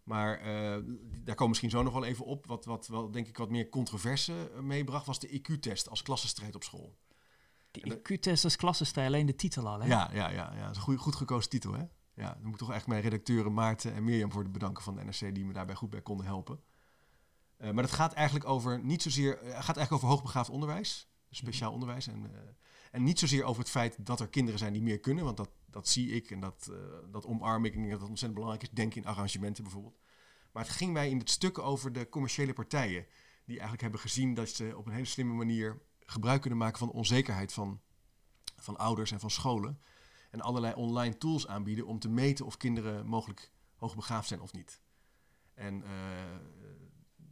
Maar 0.03 0.37
eh, 0.39 0.45
daar 0.45 1.35
komen 1.35 1.37
we 1.37 1.47
misschien 1.47 1.69
zo 1.69 1.83
nog 1.83 1.93
wel 1.93 2.05
even 2.05 2.25
op. 2.25 2.45
Wat, 2.45 2.65
wat 2.65 2.87
wel, 2.87 3.11
denk 3.11 3.27
ik, 3.27 3.37
wat 3.37 3.49
meer 3.49 3.69
controverse 3.69 4.49
eh, 4.55 4.59
meebracht, 4.61 5.05
was 5.05 5.19
de 5.19 5.39
IQ-test 5.41 5.89
als 5.89 6.01
klassenstrijd 6.01 6.55
op 6.55 6.63
school. 6.63 6.95
De 7.83 7.99
IQ-test 7.99 8.43
als 8.43 8.55
klassenstijl, 8.55 9.07
alleen 9.07 9.25
de 9.25 9.35
titel 9.35 9.67
al, 9.67 9.79
hè? 9.79 9.87
Ja, 9.87 10.09
ja, 10.13 10.29
ja, 10.29 10.53
ja. 10.55 10.61
Dat 10.61 10.71
is 10.71 10.77
een 10.77 10.83
goeie, 10.83 10.99
goed 10.99 11.15
gekozen 11.15 11.49
titel, 11.49 11.73
hè? 11.73 11.83
Ja, 12.13 12.33
dan 12.33 12.43
moet 12.43 12.53
ik 12.53 12.57
toch 12.57 12.71
echt 12.71 12.87
mijn 12.87 13.01
redacteuren 13.01 13.53
Maarten 13.53 13.93
en 13.93 14.03
Mirjam 14.03 14.31
voor 14.31 14.43
het 14.43 14.51
bedanken 14.51 14.83
van 14.83 14.95
de 14.95 15.03
NRC 15.03 15.35
die 15.35 15.45
me 15.45 15.53
daarbij 15.53 15.75
goed 15.75 15.89
bij 15.89 16.01
konden 16.01 16.25
helpen. 16.25 16.59
Eh, 17.57 17.71
maar 17.71 17.83
dat 17.83 17.91
gaat 17.91 18.13
eigenlijk 18.13 18.49
over 18.49 18.83
niet 18.83 19.01
zozeer, 19.01 19.37
eh, 19.37 19.49
gaat 19.49 19.77
eigenlijk 19.77 19.91
over 19.91 20.07
hoogbegaafd 20.07 20.49
onderwijs, 20.49 21.07
speciaal 21.29 21.71
onderwijs. 21.71 22.07
En, 22.07 22.31
eh, 22.33 22.39
en 22.91 23.03
niet 23.03 23.19
zozeer 23.19 23.43
over 23.43 23.61
het 23.61 23.71
feit 23.71 24.05
dat 24.05 24.19
er 24.19 24.27
kinderen 24.27 24.59
zijn 24.59 24.73
die 24.73 24.81
meer 24.81 24.99
kunnen, 24.99 25.23
want 25.23 25.37
dat, 25.37 25.49
dat 25.65 25.87
zie 25.87 26.11
ik 26.11 26.31
en 26.31 26.39
dat, 26.39 26.71
dat 27.11 27.25
omarm 27.25 27.65
ik. 27.65 27.73
Denk 27.73 27.89
dat 27.89 27.99
dat 27.99 28.09
ontzettend 28.09 28.39
belangrijk 28.39 28.69
is. 28.69 28.75
Denk 28.75 28.95
in 28.95 29.05
arrangementen 29.05 29.63
bijvoorbeeld. 29.63 29.99
Maar 30.51 30.63
het 30.63 30.71
ging 30.71 30.93
mij 30.93 31.09
in 31.09 31.17
het 31.17 31.29
stuk 31.29 31.57
over 31.57 31.93
de 31.93 32.09
commerciële 32.09 32.53
partijen, 32.53 33.05
die 33.45 33.55
eigenlijk 33.55 33.81
hebben 33.81 33.99
gezien 33.99 34.33
dat 34.33 34.49
ze 34.49 34.73
op 34.77 34.85
een 34.85 34.93
hele 34.93 35.05
slimme 35.05 35.33
manier 35.33 35.81
gebruik 36.09 36.41
kunnen 36.41 36.59
maken 36.59 36.77
van 36.77 36.87
de 36.87 36.93
onzekerheid 36.93 37.53
van, 37.53 37.81
van 38.55 38.77
ouders 38.77 39.11
en 39.11 39.19
van 39.19 39.31
scholen. 39.31 39.79
En 40.31 40.41
allerlei 40.41 40.73
online 40.73 41.17
tools 41.17 41.47
aanbieden 41.47 41.85
om 41.85 41.99
te 41.99 42.09
meten 42.09 42.45
of 42.45 42.57
kinderen 42.57 43.07
mogelijk 43.07 43.51
hoogbegaafd 43.75 44.27
zijn 44.27 44.41
of 44.41 44.53
niet. 44.53 44.81
En 45.53 45.83
eh, 45.83 45.89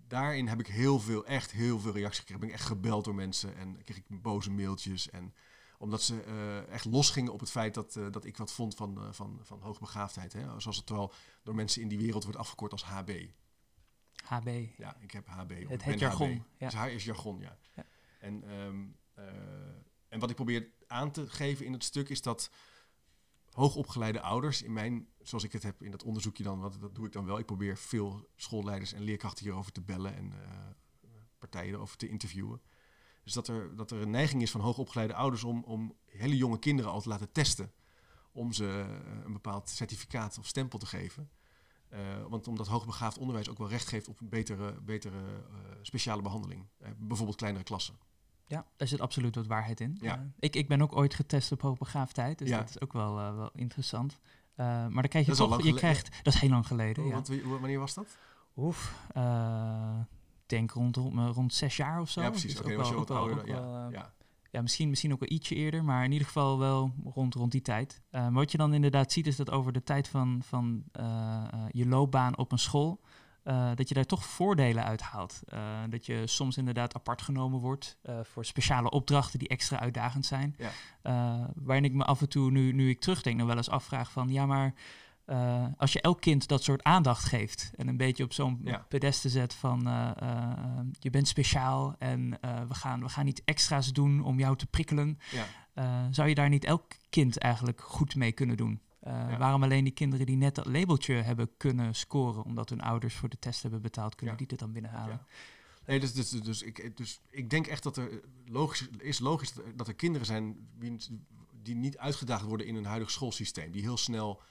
daarin 0.08 0.48
heb 0.48 0.60
ik 0.60 0.68
heel 0.68 1.00
veel, 1.00 1.26
echt 1.26 1.52
heel 1.52 1.80
veel 1.80 1.94
reacties 1.94 2.20
gekregen. 2.20 2.42
Ben 2.42 2.50
ik 2.50 2.60
echt 2.60 2.68
gebeld 2.68 3.04
door 3.06 3.16
mensen 3.16 3.56
en 3.56 3.84
kreeg 3.84 3.98
ik 3.98 4.22
boze 4.22 4.52
mailtjes. 4.52 5.10
En 5.10 5.34
omdat 5.78 6.02
ze 6.02 6.22
eh, 6.22 6.74
echt 6.74 6.86
losgingen 6.86 7.34
op 7.34 7.40
het 7.40 7.52
feit 7.52 7.74
dat, 7.74 7.96
eh, 7.96 8.12
dat 8.12 8.26
ik 8.26 8.38
wat 8.38 8.52
vond 8.52 8.76
van, 8.76 9.14
van, 9.14 9.40
van 9.44 9.62
hoogbegaafdheid. 9.62 10.34
Hè? 10.34 10.60
Zoals 10.60 10.78
het 10.78 10.90
wel 10.90 11.14
door 11.44 11.56
mensen 11.56 11.82
in 11.82 11.88
die 11.88 11.98
wereld 11.98 12.24
wordt 12.24 12.40
afgekort 12.40 12.72
als 12.72 12.84
HB. 12.84 13.28
HB. 14.24 14.68
Ja, 14.78 14.98
ik 15.00 15.12
heb 15.12 15.28
HB. 15.28 15.50
Het, 15.50 15.68
ben 15.68 15.90
het 15.92 16.00
jargon. 16.00 16.44
Ja. 16.58 16.66
Dus 16.66 16.74
haar 16.74 16.92
is 16.92 17.04
jargon, 17.04 17.40
ja. 17.40 17.58
Ja. 17.76 17.86
En, 18.26 18.44
ehm, 18.44 18.86
eh, 19.14 19.26
en 20.08 20.20
wat 20.20 20.30
ik 20.30 20.36
probeer 20.36 20.70
aan 20.88 21.12
te 21.12 21.30
geven 21.30 21.66
in 21.66 21.74
het 21.74 21.84
stuk 21.84 22.10
is 22.10 22.22
dat 22.22 22.50
hoogopgeleide 23.52 24.22
ouders, 24.22 24.62
in 24.62 24.74
mijn, 24.74 25.08
zoals 25.22 25.44
ik 25.44 25.52
het 25.52 25.64
heb 25.64 25.84
in 25.84 25.92
dat 25.92 26.04
onderzoekje 26.04 26.44
dan, 26.44 26.62
dat 26.62 26.96
doe 26.96 27.06
ik 27.06 27.12
dan 27.12 27.26
wel. 27.26 27.40
Ik 27.40 27.46
probeer 27.46 27.78
veel 27.78 28.30
schoolleiders 28.36 28.94
en 28.94 29.02
leerkrachten 29.02 29.46
hierover 29.46 29.72
te 29.72 29.82
bellen 29.82 30.16
en 30.16 30.32
eh, 30.32 30.60
partijen 31.40 31.74
erover 31.74 31.98
te 31.98 32.08
interviewen. 32.08 32.62
Dus 33.24 33.34
dat 33.34 33.48
er, 33.48 33.76
dat 33.76 33.92
er 33.92 34.02
een 34.02 34.10
neiging 34.10 34.42
is 34.42 34.52
van 34.52 34.62
hoogopgeleide 34.62 35.14
ouders 35.14 35.44
om, 35.44 35.64
om 35.64 35.96
hele 36.06 36.38
jonge 36.38 36.60
kinderen 36.60 36.92
al 36.92 37.02
te 37.02 37.10
laten 37.10 37.32
testen. 37.32 37.72
Om 38.32 38.54
ze 38.54 38.66
eh, 38.66 39.24
een 39.26 39.34
bepaald 39.34 39.70
certificaat 39.70 40.38
of 40.38 40.48
stempel 40.48 40.80
te 40.80 40.86
geven. 40.86 41.30
Eh, 41.90 42.26
want 42.28 42.48
omdat 42.48 42.68
hoogbegaafd 42.68 43.18
onderwijs 43.18 43.50
ook 43.50 43.58
wel 43.58 43.70
recht 43.70 43.88
geeft 43.88 44.08
op 44.08 44.20
een 44.20 44.30
betere, 44.30 44.82
betere 44.82 45.46
speciale 45.82 46.22
behandeling. 46.22 46.68
Eh, 46.78 46.90
bijvoorbeeld 46.98 47.38
kleinere 47.38 47.64
klassen. 47.64 47.96
Ja, 48.48 48.66
daar 48.78 48.88
zit 48.88 49.02
absoluut 49.02 49.36
wat 49.36 49.48
waarheid 49.48 49.80
in. 49.80 49.98
Ja. 50.02 50.14
Eh, 50.16 50.22
ik, 50.40 50.56
ik 50.56 50.68
ben 50.68 50.82
ook 50.82 50.96
ooit 50.96 51.14
getest 51.14 51.52
op 51.52 51.62
hoogbegaafdheid, 51.62 52.38
dus 52.38 52.50
Ja. 52.50 52.58
dat 52.58 52.70
is 52.70 52.82
ook 52.82 52.94
wel, 52.94 53.20
eh, 53.20 53.36
wel 53.36 53.50
interessant. 53.54 54.20
Eh, 54.56 54.66
maar 54.66 54.92
dan 54.92 55.08
krijg 55.08 55.26
je 55.26 55.36
Dat 55.36 55.50
toch, 55.50 55.62
je 55.64 55.74
krijgt, 55.74 56.20
dat 56.24 56.34
is 56.34 56.40
heel 56.40 56.50
lang 56.50 56.68
geleden, 56.68 57.06
ja. 57.08 57.22
Hoe- 57.44 57.60
wanneer 57.60 57.80
was 57.80 57.94
dat? 57.94 58.18
Oef, 58.58 59.06
ik 60.42 60.50
denk 60.50 60.72
rond, 60.72 60.96
rond, 60.96 61.36
rond 61.36 61.54
zes 61.54 61.78
jaar 61.78 62.02
of 62.02 62.10
zo. 62.10 62.22
ja, 62.22 62.30
precies. 62.30 62.52
Dus 62.56 62.62
Oké, 62.66 62.76
was 62.76 62.90
je 62.90 62.96
wat 62.96 63.12
ouder. 63.12 63.48
ja, 63.48 63.90
ja. 63.92 64.14
ja, 64.52 64.62
misschien, 64.62 64.90
misschien 64.90 65.14
ook 65.14 65.20
wel 65.20 65.30
ietsje 65.32 65.56
eerder, 65.56 65.84
maar 65.84 66.04
in 66.04 66.12
ieder 66.12 66.28
geval 66.28 66.60
wel 66.60 66.92
rond, 67.04 67.34
rond 67.34 67.52
die 67.52 67.62
tijd. 67.62 68.02
Maar 68.12 68.32
wat 68.34 68.52
je 68.52 68.58
dan 68.58 68.74
inderdaad 68.74 69.12
ziet 69.12 69.28
is 69.28 69.36
dat 69.36 69.52
over 69.52 69.72
de 69.72 69.84
tijd 69.84 70.08
van, 70.08 70.42
van 70.44 70.84
je 71.72 71.86
loopbaan 71.88 72.38
op 72.38 72.52
een 72.52 72.60
school, 72.60 73.00
eh, 73.46 73.72
dat 73.76 73.88
je 73.88 73.94
daar 73.94 74.06
toch 74.06 74.26
voordelen 74.26 74.84
uit 74.84 75.02
haalt. 75.02 75.42
Eh, 75.48 75.60
dat 75.90 76.06
je 76.06 76.28
soms 76.28 76.58
inderdaad 76.58 76.96
apart 76.96 77.22
genomen 77.22 77.60
wordt 77.60 77.98
eh, 78.02 78.20
voor 78.24 78.46
speciale 78.46 78.90
opdrachten 78.90 79.40
die 79.40 79.48
extra 79.48 79.80
uitdagend 79.80 80.26
zijn. 80.26 80.56
Ja. 80.58 81.50
Waarin 81.56 81.86
ik 81.86 81.94
me 81.94 82.04
af 82.04 82.22
en 82.22 82.30
toe, 82.30 82.52
nu, 82.52 82.72
nu 82.72 82.90
ik 82.90 83.00
terugdenk, 83.00 83.38
nog 83.38 83.48
wel 83.48 83.58
eens 83.58 83.70
afvraag 83.70 84.12
van, 84.12 84.30
ja 84.30 84.46
maar... 84.46 84.74
als 85.78 85.94
je 85.94 86.02
elk 86.02 86.22
kind 86.22 86.48
dat 86.48 86.64
soort 86.64 86.84
aandacht 86.84 87.24
geeft 87.24 87.72
en 87.76 87.88
een 87.88 87.98
beetje 87.98 88.24
op 88.24 88.34
zo'n 88.34 88.62
Ja. 88.64 88.86
pedeste 88.90 89.30
zet 89.30 89.54
van 89.54 89.80
je 91.00 91.10
bent 91.10 91.28
speciaal 91.28 91.96
en 92.00 92.30
we, 92.68 92.74
gaan, 92.74 93.00
we 93.00 93.10
gaan 93.10 93.28
iets 93.28 93.42
extra's 93.46 93.94
doen 93.94 94.24
om 94.24 94.40
jou 94.40 94.58
te 94.58 94.68
prikkelen, 94.68 95.20
Ja. 95.74 96.08
zou 96.12 96.30
je 96.30 96.36
daar 96.36 96.50
niet 96.50 96.66
elk 96.66 96.86
kind 97.10 97.38
eigenlijk 97.38 97.82
goed 97.82 98.16
mee 98.16 98.32
kunnen 98.32 98.58
doen? 98.58 98.82
Eh, 99.06 99.12
Ja. 99.30 99.38
Waarom 99.38 99.64
alleen 99.64 99.84
die 99.84 99.94
kinderen 99.94 100.26
die 100.26 100.36
net 100.36 100.56
dat 100.56 100.66
labeltje 100.66 101.14
hebben 101.14 101.58
kunnen 101.58 101.96
scoren, 101.96 102.44
omdat 102.44 102.70
hun 102.70 102.82
ouders 102.82 103.16
voor 103.16 103.30
de 103.30 103.40
test 103.40 103.62
hebben 103.62 103.82
betaald, 103.82 104.16
kunnen 104.16 104.34
Ja. 104.36 104.40
die 104.40 104.50
dit 104.50 104.60
dan 104.60 104.72
binnenhalen? 104.72 105.16
Ja. 105.16 105.26
Nee, 105.86 106.00
dus, 106.00 106.14
dus, 106.14 106.30
dus, 106.30 106.62
ik, 106.62 106.98
dus 106.98 107.22
ik 107.30 107.50
denk 107.50 107.68
echt 107.68 107.84
dat 107.84 107.98
er 107.98 108.22
logisch, 108.46 108.88
is 108.98 109.20
logisch 109.20 109.54
dat 109.54 109.66
er, 109.88 109.88
er 109.88 109.94
kinderen 109.96 110.26
zijn 110.26 110.70
die 111.64 111.76
niet 111.76 111.98
uitgedaagd 111.98 112.44
worden 112.44 112.68
in 112.68 112.76
een 112.76 112.86
huidig 112.86 113.12
schoolsysteem. 113.12 113.72
Die 113.72 113.82
heel 113.82 113.98
snel 113.98 114.42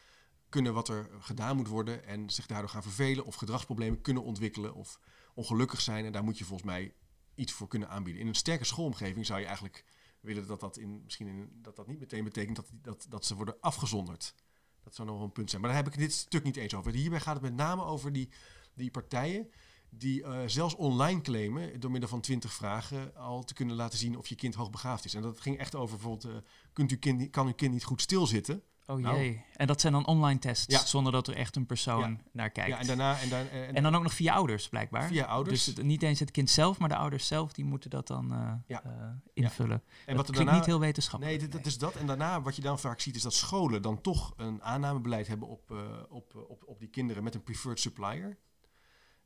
kunnen 0.49 0.75
wat 0.75 0.89
er 0.89 1.09
gedaan 1.21 1.57
moet 1.57 1.69
worden 1.69 2.07
en 2.07 2.31
zich 2.31 2.47
daardoor 2.47 2.69
gaan 2.71 2.83
vervelen 2.83 3.25
of 3.25 3.35
gedragsproblemen 3.35 4.01
kunnen 4.01 4.23
ontwikkelen 4.23 4.75
of 4.75 5.01
ongelukkig 5.35 5.81
zijn. 5.81 6.05
En 6.05 6.13
daar 6.13 6.25
moet 6.25 6.39
je 6.39 6.45
volgens 6.45 6.69
mij 6.69 6.95
iets 7.35 7.53
voor 7.53 7.69
kunnen 7.69 7.89
aanbieden. 7.89 8.23
In 8.23 8.29
een 8.29 8.35
sterke 8.35 8.65
schoolomgeving 8.65 9.27
zou 9.27 9.41
je 9.41 9.47
eigenlijk 9.47 9.85
willen 10.25 10.47
dat 10.47 10.61
dat, 10.61 10.77
in, 10.77 11.03
misschien 11.05 11.27
in, 11.27 11.49
dat, 11.63 11.77
dat 11.77 11.87
niet 11.87 11.99
meteen 11.99 12.25
betekent 12.25 12.57
dat, 12.57 12.71
dat, 12.83 13.07
dat 13.09 13.25
ze 13.25 13.35
worden 13.35 13.61
afgezonderd. 13.61 14.35
Dat 14.83 14.95
zou 14.95 15.09
nog 15.09 15.17
wel 15.17 15.27
een 15.27 15.33
punt 15.33 15.51
zijn. 15.51 15.63
Maar 15.63 15.71
daar 15.71 15.83
heb 15.83 15.93
ik 15.93 15.99
dit 15.99 16.13
stuk 16.13 16.43
niet 16.43 16.57
eens 16.57 16.75
over. 16.75 16.93
Hierbij 16.93 17.21
gaat 17.21 17.35
het 17.35 17.43
met 17.43 17.55
name 17.55 17.85
over 17.85 18.13
die, 18.13 18.29
die 18.75 18.91
partijen 18.91 19.51
die 19.99 20.23
eh, 20.23 20.43
zelfs 20.47 20.75
online 20.75 21.21
claimen, 21.21 21.81
door 21.81 21.91
middel 21.91 22.09
van 22.09 22.21
20 22.21 22.53
vragen, 22.53 23.17
al 23.17 23.45
te 23.45 23.55
kunnen 23.55 23.77
laten 23.77 23.99
zien 23.99 24.19
of 24.19 24.27
je 24.27 24.35
kind 24.35 24.55
hoogbegaafd 24.55 25.05
is. 25.05 25.15
En 25.15 25.23
dat 25.23 25.41
ging 25.41 25.59
echt 25.59 25.75
over 25.75 25.97
bijvoorbeeld, 25.97 26.35
eh, 26.35 26.51
kunt 26.73 26.93
u 26.93 26.97
kind, 26.97 27.31
kan 27.31 27.47
uw 27.47 27.55
kind 27.55 27.73
niet 27.73 27.85
goed 27.85 28.01
stilzitten? 28.01 28.63
Oh 28.87 28.97
Nou. 28.99 29.17
jee. 29.17 29.45
En 29.57 29.67
dat 29.67 29.81
zijn 29.81 29.93
dan 29.93 30.07
online 30.07 30.39
tests, 30.39 30.67
Ja. 30.75 30.85
zonder 30.85 31.13
dat 31.13 31.29
er 31.29 31.35
echt 31.35 31.57
een 31.57 31.67
persoon 31.67 32.11
Ja. 32.11 32.17
naar 32.33 32.51
kijkt. 32.51 32.71
Ja, 32.71 32.79
en 32.79 32.87
daarna... 32.87 33.21
En, 33.21 33.29
dan, 33.29 33.49
en, 33.49 33.75
En 33.75 33.83
dan 33.83 33.95
ook 33.95 34.03
nog 34.03 34.15
via 34.15 34.35
ouders, 34.35 34.69
blijkbaar. 34.69 35.07
via 35.09 35.25
ouders. 35.25 35.65
Dus 35.65 35.75
het- 35.77 35.85
niet 35.87 36.03
eens 36.03 36.21
het 36.21 36.31
kind 36.31 36.51
zelf, 36.51 36.79
maar 36.79 36.89
de 36.89 36.97
ouders 36.97 37.27
zelf, 37.27 37.53
die 37.53 37.65
moeten 37.65 37.91
dat 37.91 38.07
dan 38.07 38.33
eh, 38.33 38.53
Ja. 38.67 38.85
eh, 38.85 38.91
invullen. 39.35 39.83
en 39.83 39.83
dat 40.07 40.17
wat 40.17 40.25
klinkt 40.25 40.37
daarna, 40.37 40.55
niet 40.55 40.65
heel 40.67 40.81
wetenschappelijk. 40.81 41.41
Nee, 41.41 41.49
dat 41.49 41.67
is 41.67 41.79
dat. 41.79 41.95
En 41.95 42.07
daarna, 42.07 42.43
wat 42.43 42.57
je 42.57 42.63
dan 42.63 42.79
vaak 42.79 43.01
ziet, 43.01 43.17
is 43.17 43.23
dat 43.23 43.35
scholen 43.35 43.83
dan 43.83 44.01
toch 44.01 44.33
een 44.37 44.63
aannamebeleid 44.63 45.27
hebben 45.27 45.49
op, 45.49 45.71
eh, 45.71 46.03
op, 46.09 46.35
op, 46.49 46.63
op 46.67 46.79
die 46.79 46.89
kinderen 46.89 47.23
met 47.25 47.35
een 47.35 47.43
preferred 47.43 47.81
supplier. 47.81 48.39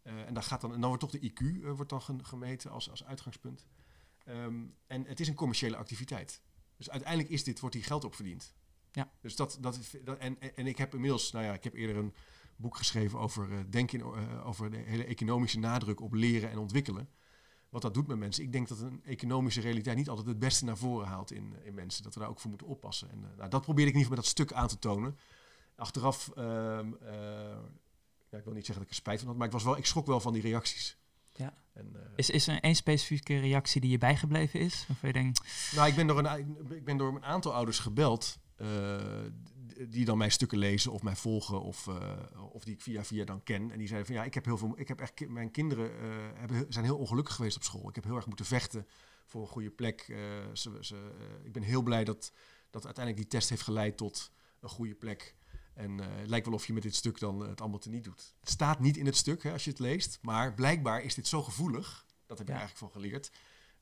En, 0.03 0.35
dan 0.35 0.43
gaat 0.43 0.61
dan, 0.61 0.73
en 0.75 0.81
dan 0.81 0.89
wordt 0.89 1.01
toch 1.11 1.21
de 1.21 1.31
IQ 1.33 1.67
wordt 1.77 1.91
dan 1.91 2.03
gemeten 2.25 2.71
als, 2.71 2.91
als 2.91 3.05
uitgangspunt. 3.05 3.67
Ehm, 4.25 4.55
en 4.87 5.05
het 5.07 5.21
is 5.21 5.29
een 5.29 5.35
commerciële 5.35 5.77
activiteit. 5.77 6.43
Dus 6.77 6.91
uiteindelijk 6.91 7.31
is 7.31 7.45
dit, 7.45 7.61
wordt 7.61 7.75
hier 7.75 7.85
geld 7.85 8.05
op 8.05 8.15
verdiend. 8.15 8.55
Ja. 8.93 9.11
Dus 9.21 9.37
dat, 9.37 9.59
dat, 9.61 9.79
is- 9.79 9.95
dat 10.05 10.19
en, 10.19 10.37
en- 10.55 10.67
ik 10.67 10.79
heb 10.79 10.95
inmiddels, 10.95 11.33
nou 11.33 11.45
ja, 11.45 11.53
ik 11.53 11.65
heb 11.65 11.75
eerder 11.75 11.97
een 11.97 12.15
boek 12.57 12.77
geschreven 12.77 13.19
over 13.19 13.53
eh, 13.53 13.59
denken, 13.71 14.01
eh, 14.01 14.47
over 14.47 14.71
de 14.71 14.77
hele 14.77 15.05
economische 15.05 15.59
nadruk 15.59 16.01
op 16.01 16.13
leren 16.13 16.51
en 16.51 16.59
ontwikkelen. 16.59 17.09
Wat 17.69 17.83
dat 17.83 17.95
doet 17.95 18.07
met 18.07 18.19
mensen. 18.19 18.45
Ik 18.45 18.53
denk 18.53 18.69
dat 18.69 18.81
een 18.81 19.01
economische 19.05 19.61
realiteit 19.61 19.97
niet 19.97 20.09
altijd 20.09 20.27
het 20.27 20.39
beste 20.39 20.65
naar 20.65 20.77
voren 20.77 21.07
haalt 21.07 21.33
in, 21.33 21.55
in 21.65 21.75
mensen. 21.75 22.03
Dat 22.03 22.15
we 22.15 22.21
daar 22.21 22.29
ook 22.29 22.41
voor 22.41 22.51
moeten 22.51 22.67
oppassen. 22.67 23.11
En 23.11 23.25
eh, 23.31 23.37
nou, 23.37 23.51
dat 23.51 23.63
probeerde 23.63 23.91
ik 23.91 23.97
in 23.97 24.03
ieder 24.03 24.17
geval 24.17 24.17
met 24.17 24.25
dat 24.25 24.27
stuk 24.27 24.53
aan 24.53 24.69
te 24.69 24.79
tonen. 24.79 25.19
Achteraf, 25.77 26.31
ehm, 26.37 26.93
eh, 27.03 27.11
ja, 28.31 28.39
ik 28.39 28.45
wil 28.45 28.53
niet 28.53 28.67
zeggen 28.67 28.75
dat 28.75 28.83
ik 28.83 28.89
er 28.89 28.95
spijt 28.95 29.19
van 29.19 29.29
had, 29.29 29.37
maar 29.37 29.47
ik, 29.47 29.53
was 29.53 29.65
wel, 29.65 29.77
ik 29.77 29.87
schrok 29.87 30.07
wel 30.07 30.21
van 30.21 30.33
die 30.33 30.43
reacties. 30.43 30.97
Ja. 31.35 31.55
En, 31.73 31.91
eh, 31.95 32.01
Is, 32.17 32.31
is 32.31 32.47
er 32.49 32.61
één 32.61 32.75
specifieke 32.75 33.39
reactie 33.41 33.81
die 33.81 33.91
je 33.91 33.99
bijgebleven 33.99 34.61
is? 34.61 34.85
Waarvan 34.89 35.09
je 35.09 35.15
denkt, 35.15 35.41
Nou, 35.75 35.89
ik 35.89 35.95
ben 35.95 36.07
door 36.07 36.19
een, 36.25 36.57
ik 36.71 36.85
ben 36.85 36.97
door 36.97 37.15
een 37.15 37.25
aantal 37.25 37.55
ouders 37.55 37.79
gebeld. 37.79 38.39
Eh, 38.59 39.25
die 39.89 40.05
dan 40.05 40.19
mijn 40.19 40.33
stukken 40.33 40.59
lezen 40.59 40.93
of 40.93 41.03
mij 41.03 41.17
volgen 41.17 41.63
of, 41.63 41.87
eh, 41.89 42.53
of 42.53 42.65
die 42.65 42.75
ik 42.75 42.81
via 42.81 43.05
via 43.05 43.25
dan 43.25 43.43
ken. 43.43 43.71
En 43.71 43.79
die 43.79 43.87
zeiden 43.87 44.07
van 44.07 44.17
ja, 44.17 44.25
ik 44.25 44.35
heb 44.35 44.45
heel 44.45 44.59
veel. 44.59 44.73
Ik 44.79 44.89
heb 44.89 45.01
echt 45.01 45.15
ki- 45.15 45.27
mijn 45.29 45.51
kinderen 45.51 45.91
eh, 46.01 46.07
hebben, 46.39 46.67
zijn 46.73 46.85
heel 46.85 46.99
ongelukkig 46.99 47.35
geweest 47.35 47.57
op 47.57 47.63
school. 47.63 47.89
Ik 47.89 47.95
heb 47.95 48.05
heel 48.05 48.17
erg 48.17 48.27
moeten 48.27 48.47
vechten 48.47 48.87
voor 49.27 49.41
een 49.43 49.49
goede 49.49 49.71
plek. 49.71 50.03
Ze, 50.53 50.77
ze, 50.81 51.11
ik 51.43 51.53
ben 51.53 51.63
heel 51.63 51.83
blij 51.83 52.05
dat, 52.05 52.33
dat 52.71 52.85
uiteindelijk 52.85 53.25
die 53.25 53.39
test 53.39 53.49
heeft 53.49 53.63
geleid 53.63 53.97
tot 53.97 54.33
een 54.61 54.69
goede 54.69 54.95
plek. 54.95 55.37
En 55.75 55.99
het 55.99 56.29
lijkt 56.29 56.47
wel 56.47 56.55
of 56.55 56.67
je 56.67 56.73
met 56.73 56.83
dit 56.83 56.95
stuk 56.95 57.19
dan 57.19 57.41
het 57.41 57.61
allemaal 57.61 57.79
teniet 57.79 58.05
doet. 58.05 58.35
Het 58.41 58.51
staat 58.51 58.81
niet 58.81 58.97
in 58.97 59.07
het 59.07 59.17
stuk 59.17 59.43
hè, 59.43 59.53
als 59.53 59.65
je 59.65 59.71
het 59.71 59.79
leest. 59.79 60.19
Maar 60.23 60.55
blijkbaar 60.55 61.03
is 61.03 61.15
dit 61.15 61.27
zo 61.27 61.43
gevoelig, 61.43 62.07
dat 62.27 62.39
heb 62.39 62.47
ik 62.49 62.53
Ja. 62.55 62.59
eigenlijk 62.61 62.93
van 62.93 63.03
geleerd, 63.03 63.33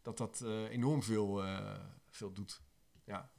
dat 0.03 0.17
dat 0.17 0.41
enorm 0.71 1.03
veel, 1.03 1.45
veel 2.11 2.33
doet. 2.33 2.61
Ja, 3.05 3.31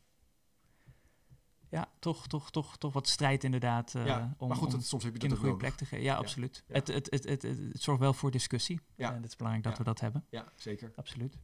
ja, 1.69 1.89
toch, 1.99 2.27
toch, 2.27 2.51
toch, 2.51 2.77
toch 2.77 2.93
wat 2.93 3.07
strijd 3.07 3.43
inderdaad 3.43 3.95
eh, 3.95 4.05
ja. 4.05 4.35
om, 4.37 4.47
maar 4.47 4.57
goed, 4.57 4.73
om 4.73 4.81
soms 4.81 5.03
heb 5.03 5.13
je 5.13 5.19
dat 5.19 5.29
een 5.31 5.35
goede 5.35 5.51
nodig. 5.51 5.67
plek 5.67 5.77
te 5.77 5.85
geven. 5.85 6.05
Ja, 6.05 6.15
absoluut. 6.15 6.63
ja. 6.67 6.73
Het, 6.73 6.87
het, 6.87 7.07
het, 7.11 7.23
het, 7.23 7.41
het, 7.41 7.57
het 7.57 7.81
zorgt 7.81 8.01
wel 8.01 8.13
voor 8.13 8.31
discussie. 8.31 8.79
Ja. 8.95 9.09
En 9.09 9.21
het 9.21 9.25
is 9.25 9.35
belangrijk 9.35 9.67
dat 9.67 9.77
we 9.77 9.83
dat 9.83 9.99
hebben. 9.99 10.25
Ja, 10.29 10.45
zeker. 10.55 10.91
Absoluut. 10.95 11.37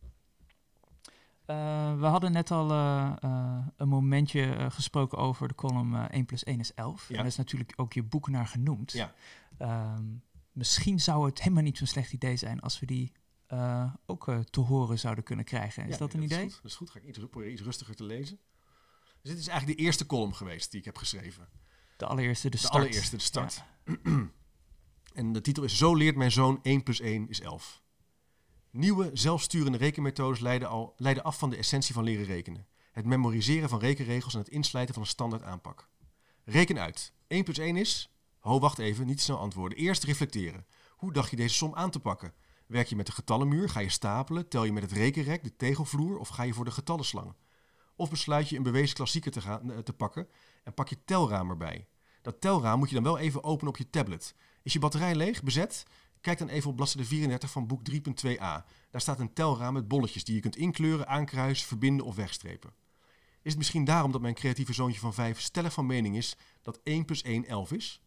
Eh, 1.46 2.00
we 2.00 2.06
hadden 2.06 2.32
net 2.32 2.52
al 2.52 2.72
eh, 2.72 3.14
eh, 3.22 3.68
een 3.78 3.88
momentje 3.88 4.56
eh, 4.56 4.72
gesproken 4.72 5.18
over 5.18 5.48
de 5.48 5.56
column 5.56 5.96
eh 5.96 6.06
1 6.10 6.26
plus 6.26 6.44
1 6.44 6.60
is 6.60 6.74
11. 6.74 7.02
Ja. 7.02 7.10
En 7.10 7.16
daar 7.16 7.26
is 7.26 7.36
natuurlijk 7.36 7.74
ook 7.76 7.94
je 7.94 8.04
boek 8.04 8.30
naar 8.30 8.48
genoemd. 8.48 8.92
Ja. 8.92 9.14
Ehm, 9.58 10.04
misschien 10.52 11.00
zou 11.00 11.26
het 11.26 11.42
helemaal 11.42 11.64
niet 11.64 11.78
zo'n 11.78 11.88
slecht 11.88 12.14
idee 12.14 12.36
zijn 12.36 12.60
als 12.60 12.80
we 12.80 12.86
die 12.86 13.12
eh, 13.48 13.94
ook 14.06 14.28
eh, 14.28 14.40
te 14.40 14.60
horen 14.60 15.00
zouden 15.00 15.24
kunnen 15.24 15.46
krijgen. 15.46 15.88
Is 15.88 15.98
dat 15.98 16.14
nee, 16.14 16.22
een 16.22 16.28
idee? 16.32 16.46
Is 16.46 16.54
goed. 16.54 16.62
Dat 16.62 16.72
is 16.72 16.78
goed. 16.78 16.90
Ga 16.90 17.00
ik 17.00 17.06
iets, 17.06 17.20
proberen 17.20 17.52
iets 17.52 17.62
rustiger 17.62 17.96
te 17.96 18.04
lezen. 18.04 18.40
Dus 19.24 19.32
dit 19.32 19.42
is 19.42 19.48
eigenlijk 19.48 19.80
de 19.80 19.86
eerste 19.86 20.06
column 20.06 20.36
geweest 20.36 20.72
die 20.72 20.80
ik 20.80 20.86
heb 20.86 20.98
geschreven. 20.98 21.50
De 21.98 22.06
allereerste, 22.06 22.50
de 22.50 22.56
De 22.56 22.58
start. 22.58 22.74
allereerste, 22.74 23.16
de 23.16 23.22
start. 23.22 23.64
en 25.14 25.34
de 25.34 25.42
titel 25.42 25.64
is 25.64 25.78
Zo 25.78 25.96
leert 25.96 26.16
mijn 26.16 26.32
zoon 26.32 26.60
1 26.62 26.84
plus 26.84 27.00
1 27.00 27.30
is 27.30 27.42
11. 27.42 27.82
Nieuwe 28.72 29.10
zelfsturende 29.14 29.78
rekenmethodes 29.78 30.40
leiden, 30.40 30.70
al, 30.70 30.94
leiden 30.98 31.24
af 31.24 31.38
van 31.38 31.50
de 31.50 31.56
essentie 31.58 31.94
van 31.94 32.04
leren 32.04 32.26
rekenen. 32.26 32.68
Het 32.92 33.06
memoriseren 33.06 33.70
van 33.70 33.80
rekenregels 33.80 34.34
en 34.34 34.40
het 34.40 34.50
inslijten 34.50 34.94
van 34.94 35.04
een 35.04 35.10
standaard 35.10 35.44
aanpak. 35.44 35.90
Reken 36.44 36.80
uit. 36.80 37.14
1 37.28 37.44
plus 37.44 37.58
1 37.58 37.78
is... 37.78 38.08
Ho, 38.40 38.60
wacht 38.60 38.80
even, 38.80 39.06
niet 39.06 39.18
te 39.18 39.24
snel 39.24 39.38
antwoorden. 39.38 39.78
Eerst 39.78 40.04
reflecteren. 40.04 40.66
Hoe 40.90 41.14
dacht 41.14 41.30
je 41.30 41.36
deze 41.36 41.56
som 41.56 41.76
aan 41.76 41.90
te 41.90 42.00
pakken? 42.00 42.34
Werk 42.68 42.88
je 42.88 42.96
met 42.96 43.06
de 43.06 43.12
getallenmuur, 43.12 43.70
ga 43.70 43.80
je 43.80 43.90
stapelen, 43.90 44.48
tel 44.48 44.64
je 44.64 44.74
met 44.74 44.84
het 44.84 44.92
rekenrek, 44.92 45.44
de 45.44 45.56
tegelvloer 45.56 46.18
of 46.18 46.28
ga 46.28 46.44
je 46.44 46.54
voor 46.54 46.66
de 46.66 46.72
getallenslang? 46.72 47.36
Of 47.96 48.10
besluit 48.10 48.50
je 48.50 48.58
een 48.58 48.64
bewezen 48.64 48.96
klassieker 48.96 49.32
te, 49.32 49.42
gaan, 49.42 49.72
eh, 49.72 49.78
te 49.78 49.94
pakken 49.94 50.28
en 50.64 50.74
pak 50.74 50.88
je 50.88 50.98
telraam 51.06 51.50
erbij. 51.50 51.88
Dat 52.22 52.42
telraam 52.42 52.80
moet 52.80 52.90
je 52.90 52.96
dan 52.96 53.04
wel 53.04 53.18
even 53.18 53.44
openen 53.44 53.70
op 53.70 53.78
je 53.78 53.90
tablet. 53.90 54.36
Is 54.62 54.74
je 54.74 54.80
batterij 54.80 55.16
leeg, 55.16 55.44
bezet? 55.44 55.84
Kijk 56.22 56.38
dan 56.38 56.48
even 56.48 56.70
op 56.70 56.76
bladzijde 56.76 57.08
34 57.08 57.52
van 57.52 57.68
boek 57.68 57.82
3.2a. 57.84 58.66
Daar 58.90 59.02
staat 59.02 59.20
een 59.20 59.34
telraam 59.34 59.74
met 59.74 59.88
bolletjes 59.88 60.24
die 60.24 60.36
je 60.36 60.42
kunt 60.42 60.56
inkleuren, 60.56 61.08
aankruisen, 61.08 61.68
verbinden 61.68 62.06
of 62.06 62.16
wegstrepen. 62.16 62.74
Is 63.42 63.50
het 63.50 63.58
misschien 63.58 63.84
daarom 63.86 64.12
dat 64.12 64.22
mijn 64.22 64.34
creatieve 64.34 64.74
zoontje 64.74 65.00
van 65.00 65.14
5 65.14 65.40
stellig 65.40 65.74
van 65.74 65.86
mening 65.86 66.18
is 66.18 66.38
dat 66.62 66.80
1 66.84 67.06
plus 67.06 67.22
1 67.22 67.46
11 67.46 67.72
is? 67.72 68.02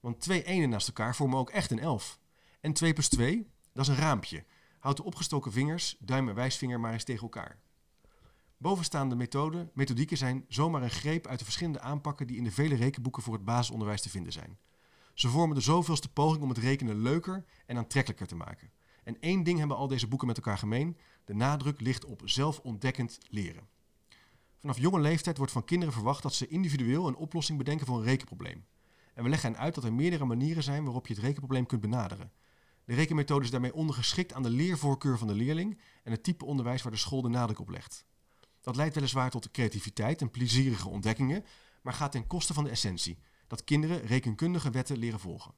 Want 0.00 0.20
twee 0.20 0.44
enen 0.44 0.68
naast 0.68 0.86
elkaar 0.86 1.16
vormen 1.16 1.38
ook 1.38 1.50
echt 1.50 1.70
een 1.70 1.78
11. 1.78 2.18
En 2.60 2.72
2 2.72 2.92
plus 2.92 3.08
2, 3.08 3.50
dat 3.72 3.84
is 3.84 3.90
een 3.90 4.00
raampje. 4.00 4.44
Houd 4.78 4.96
de 4.96 5.04
opgestoken 5.04 5.52
vingers, 5.52 5.96
duim 5.98 6.28
en 6.28 6.34
wijsvinger 6.34 6.80
maar 6.80 6.92
eens 6.92 7.04
tegen 7.04 7.22
elkaar. 7.22 7.58
Bovenstaande 8.62 9.14
methoden, 9.14 9.70
methodieken 9.74 10.16
zijn 10.16 10.44
zomaar 10.48 10.82
een 10.82 10.90
greep 10.90 11.26
uit 11.26 11.38
de 11.38 11.44
verschillende 11.44 11.80
aanpakken 11.80 12.26
die 12.26 12.36
in 12.36 12.44
de 12.44 12.50
vele 12.50 12.74
rekenboeken 12.74 13.22
voor 13.22 13.34
het 13.34 13.44
basisonderwijs 13.44 14.02
te 14.02 14.08
vinden 14.08 14.32
zijn. 14.32 14.58
Ze 15.14 15.28
vormen 15.28 15.54
de 15.56 15.62
zoveelste 15.62 16.12
poging 16.12 16.42
om 16.42 16.48
het 16.48 16.58
rekenen 16.58 17.02
leuker 17.02 17.44
en 17.66 17.76
aantrekkelijker 17.76 18.26
te 18.26 18.34
maken. 18.34 18.70
En 19.04 19.20
één 19.20 19.42
ding 19.42 19.58
hebben 19.58 19.76
al 19.76 19.88
deze 19.88 20.08
boeken 20.08 20.26
met 20.26 20.36
elkaar 20.36 20.58
gemeen: 20.58 20.96
de 21.24 21.34
nadruk 21.34 21.80
ligt 21.80 22.04
op 22.04 22.22
zelfontdekkend 22.24 23.18
leren. 23.28 23.68
Vanaf 24.58 24.78
jonge 24.78 25.00
leeftijd 25.00 25.36
wordt 25.36 25.52
van 25.52 25.64
kinderen 25.64 25.94
verwacht 25.94 26.22
dat 26.22 26.34
ze 26.34 26.48
individueel 26.48 27.08
een 27.08 27.16
oplossing 27.16 27.58
bedenken 27.58 27.86
voor 27.86 27.96
een 27.96 28.04
rekenprobleem. 28.04 28.64
En 29.14 29.22
we 29.22 29.28
leggen 29.28 29.52
hen 29.52 29.60
uit 29.60 29.74
dat 29.74 29.84
er 29.84 29.92
meerdere 29.92 30.24
manieren 30.24 30.62
zijn 30.62 30.84
waarop 30.84 31.06
je 31.06 31.14
het 31.14 31.22
rekenprobleem 31.22 31.66
kunt 31.66 31.80
benaderen. 31.80 32.32
De 32.84 32.94
rekenmethode 32.94 33.44
is 33.44 33.50
daarmee 33.50 33.74
ondergeschikt 33.74 34.32
aan 34.32 34.42
de 34.42 34.50
leervoorkeur 34.50 35.18
van 35.18 35.26
de 35.26 35.34
leerling 35.34 35.80
en 36.02 36.12
het 36.12 36.22
type 36.22 36.44
onderwijs 36.44 36.82
waar 36.82 36.92
de 36.92 36.98
school 36.98 37.22
de 37.22 37.28
nadruk 37.28 37.60
op 37.60 37.68
legt. 37.68 38.04
Dat 38.62 38.76
leidt 38.76 38.94
weliswaar 38.94 39.30
tot 39.30 39.50
creativiteit 39.50 40.20
en 40.20 40.30
plezierige 40.30 40.88
ontdekkingen, 40.88 41.44
maar 41.82 41.92
gaat 41.92 42.12
ten 42.12 42.26
koste 42.26 42.54
van 42.54 42.64
de 42.64 42.70
essentie: 42.70 43.18
dat 43.46 43.64
kinderen 43.64 44.06
rekenkundige 44.06 44.70
wetten 44.70 44.98
leren 44.98 45.20
volgen. 45.20 45.54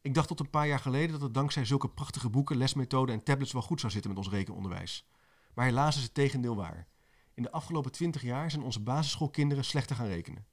Ik 0.00 0.14
dacht 0.14 0.28
tot 0.28 0.40
een 0.40 0.50
paar 0.50 0.66
jaar 0.66 0.78
geleden 0.78 1.12
dat 1.12 1.20
het 1.20 1.34
dankzij 1.34 1.64
zulke 1.64 1.88
prachtige 1.88 2.30
boeken, 2.30 2.56
lesmethoden 2.56 3.14
en 3.14 3.22
tablets 3.22 3.52
wel 3.52 3.62
goed 3.62 3.80
zou 3.80 3.92
zitten 3.92 4.10
met 4.10 4.24
ons 4.24 4.28
rekenonderwijs. 4.28 5.06
Maar 5.54 5.64
helaas 5.64 5.96
is 5.96 6.02
het 6.02 6.14
tegendeel 6.14 6.56
waar. 6.56 6.86
In 7.34 7.42
de 7.42 7.50
afgelopen 7.50 7.92
twintig 7.92 8.22
jaar 8.22 8.50
zijn 8.50 8.62
onze 8.62 8.80
basisschoolkinderen 8.80 9.64
slechter 9.64 9.96
gaan 9.96 10.06
rekenen. 10.06 10.46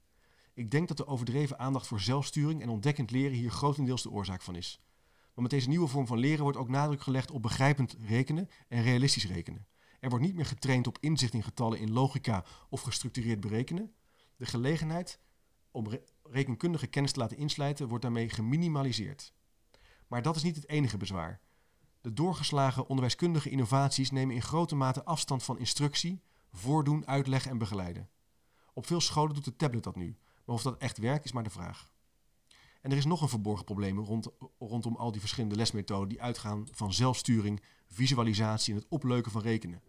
Ik 0.53 0.71
denk 0.71 0.87
dat 0.87 0.97
de 0.97 1.07
overdreven 1.07 1.59
aandacht 1.59 1.87
voor 1.87 1.99
zelfsturing 1.99 2.61
en 2.61 2.69
ontdekkend 2.69 3.11
leren 3.11 3.37
hier 3.37 3.51
grotendeels 3.51 4.03
de 4.03 4.11
oorzaak 4.11 4.41
van 4.41 4.55
is. 4.55 4.81
Want 5.33 5.41
met 5.41 5.49
deze 5.49 5.69
nieuwe 5.69 5.87
vorm 5.87 6.07
van 6.07 6.17
leren 6.17 6.43
wordt 6.43 6.57
ook 6.57 6.69
nadruk 6.69 7.01
gelegd 7.01 7.31
op 7.31 7.41
begrijpend 7.41 7.95
rekenen 7.99 8.49
en 8.67 8.83
realistisch 8.83 9.27
rekenen. 9.27 9.67
Er 9.99 10.09
wordt 10.09 10.25
niet 10.25 10.35
meer 10.35 10.45
getraind 10.45 10.87
op 10.87 10.97
inzicht 10.99 11.33
in 11.33 11.43
getallen 11.43 11.79
in 11.79 11.91
logica 11.91 12.45
of 12.69 12.81
gestructureerd 12.81 13.39
berekenen. 13.39 13.93
De 14.35 14.45
gelegenheid 14.45 15.19
om 15.71 15.87
re- 15.87 16.03
rekenkundige 16.23 16.87
kennis 16.87 17.11
te 17.11 17.19
laten 17.19 17.37
inslijten 17.37 17.87
wordt 17.87 18.03
daarmee 18.03 18.29
geminimaliseerd. 18.29 19.33
Maar 20.07 20.21
dat 20.21 20.35
is 20.35 20.43
niet 20.43 20.55
het 20.55 20.69
enige 20.69 20.97
bezwaar. 20.97 21.41
De 22.01 22.13
doorgeslagen 22.13 22.87
onderwijskundige 22.87 23.49
innovaties 23.49 24.11
nemen 24.11 24.35
in 24.35 24.41
grote 24.41 24.75
mate 24.75 25.03
afstand 25.05 25.43
van 25.43 25.59
instructie, 25.59 26.21
voordoen, 26.51 27.07
uitleggen 27.07 27.51
en 27.51 27.57
begeleiden. 27.57 28.09
Op 28.73 28.85
veel 28.85 29.01
scholen 29.01 29.33
doet 29.33 29.45
de 29.45 29.55
tablet 29.55 29.83
dat 29.83 29.95
nu, 29.95 30.17
maar 30.45 30.55
of 30.55 30.61
dat 30.61 30.77
echt 30.77 30.97
werkt 30.97 31.25
is 31.25 31.31
maar 31.31 31.43
de 31.43 31.49
vraag. 31.49 31.91
En 32.81 32.91
er 32.91 32.97
is 32.97 33.05
nog 33.05 33.21
een 33.21 33.29
verborgen 33.29 33.65
probleem 33.65 33.99
rond, 33.99 34.27
rondom 34.59 34.95
al 34.95 35.11
die 35.11 35.19
verschillende 35.19 35.55
lesmethoden 35.55 36.09
die 36.09 36.21
uitgaan 36.21 36.67
van 36.71 36.93
zelfsturing, 36.93 37.61
visualisatie 37.87 38.73
en 38.73 38.79
het 38.79 38.89
opleuken 38.89 39.31
van 39.31 39.41
rekenen. 39.41 39.81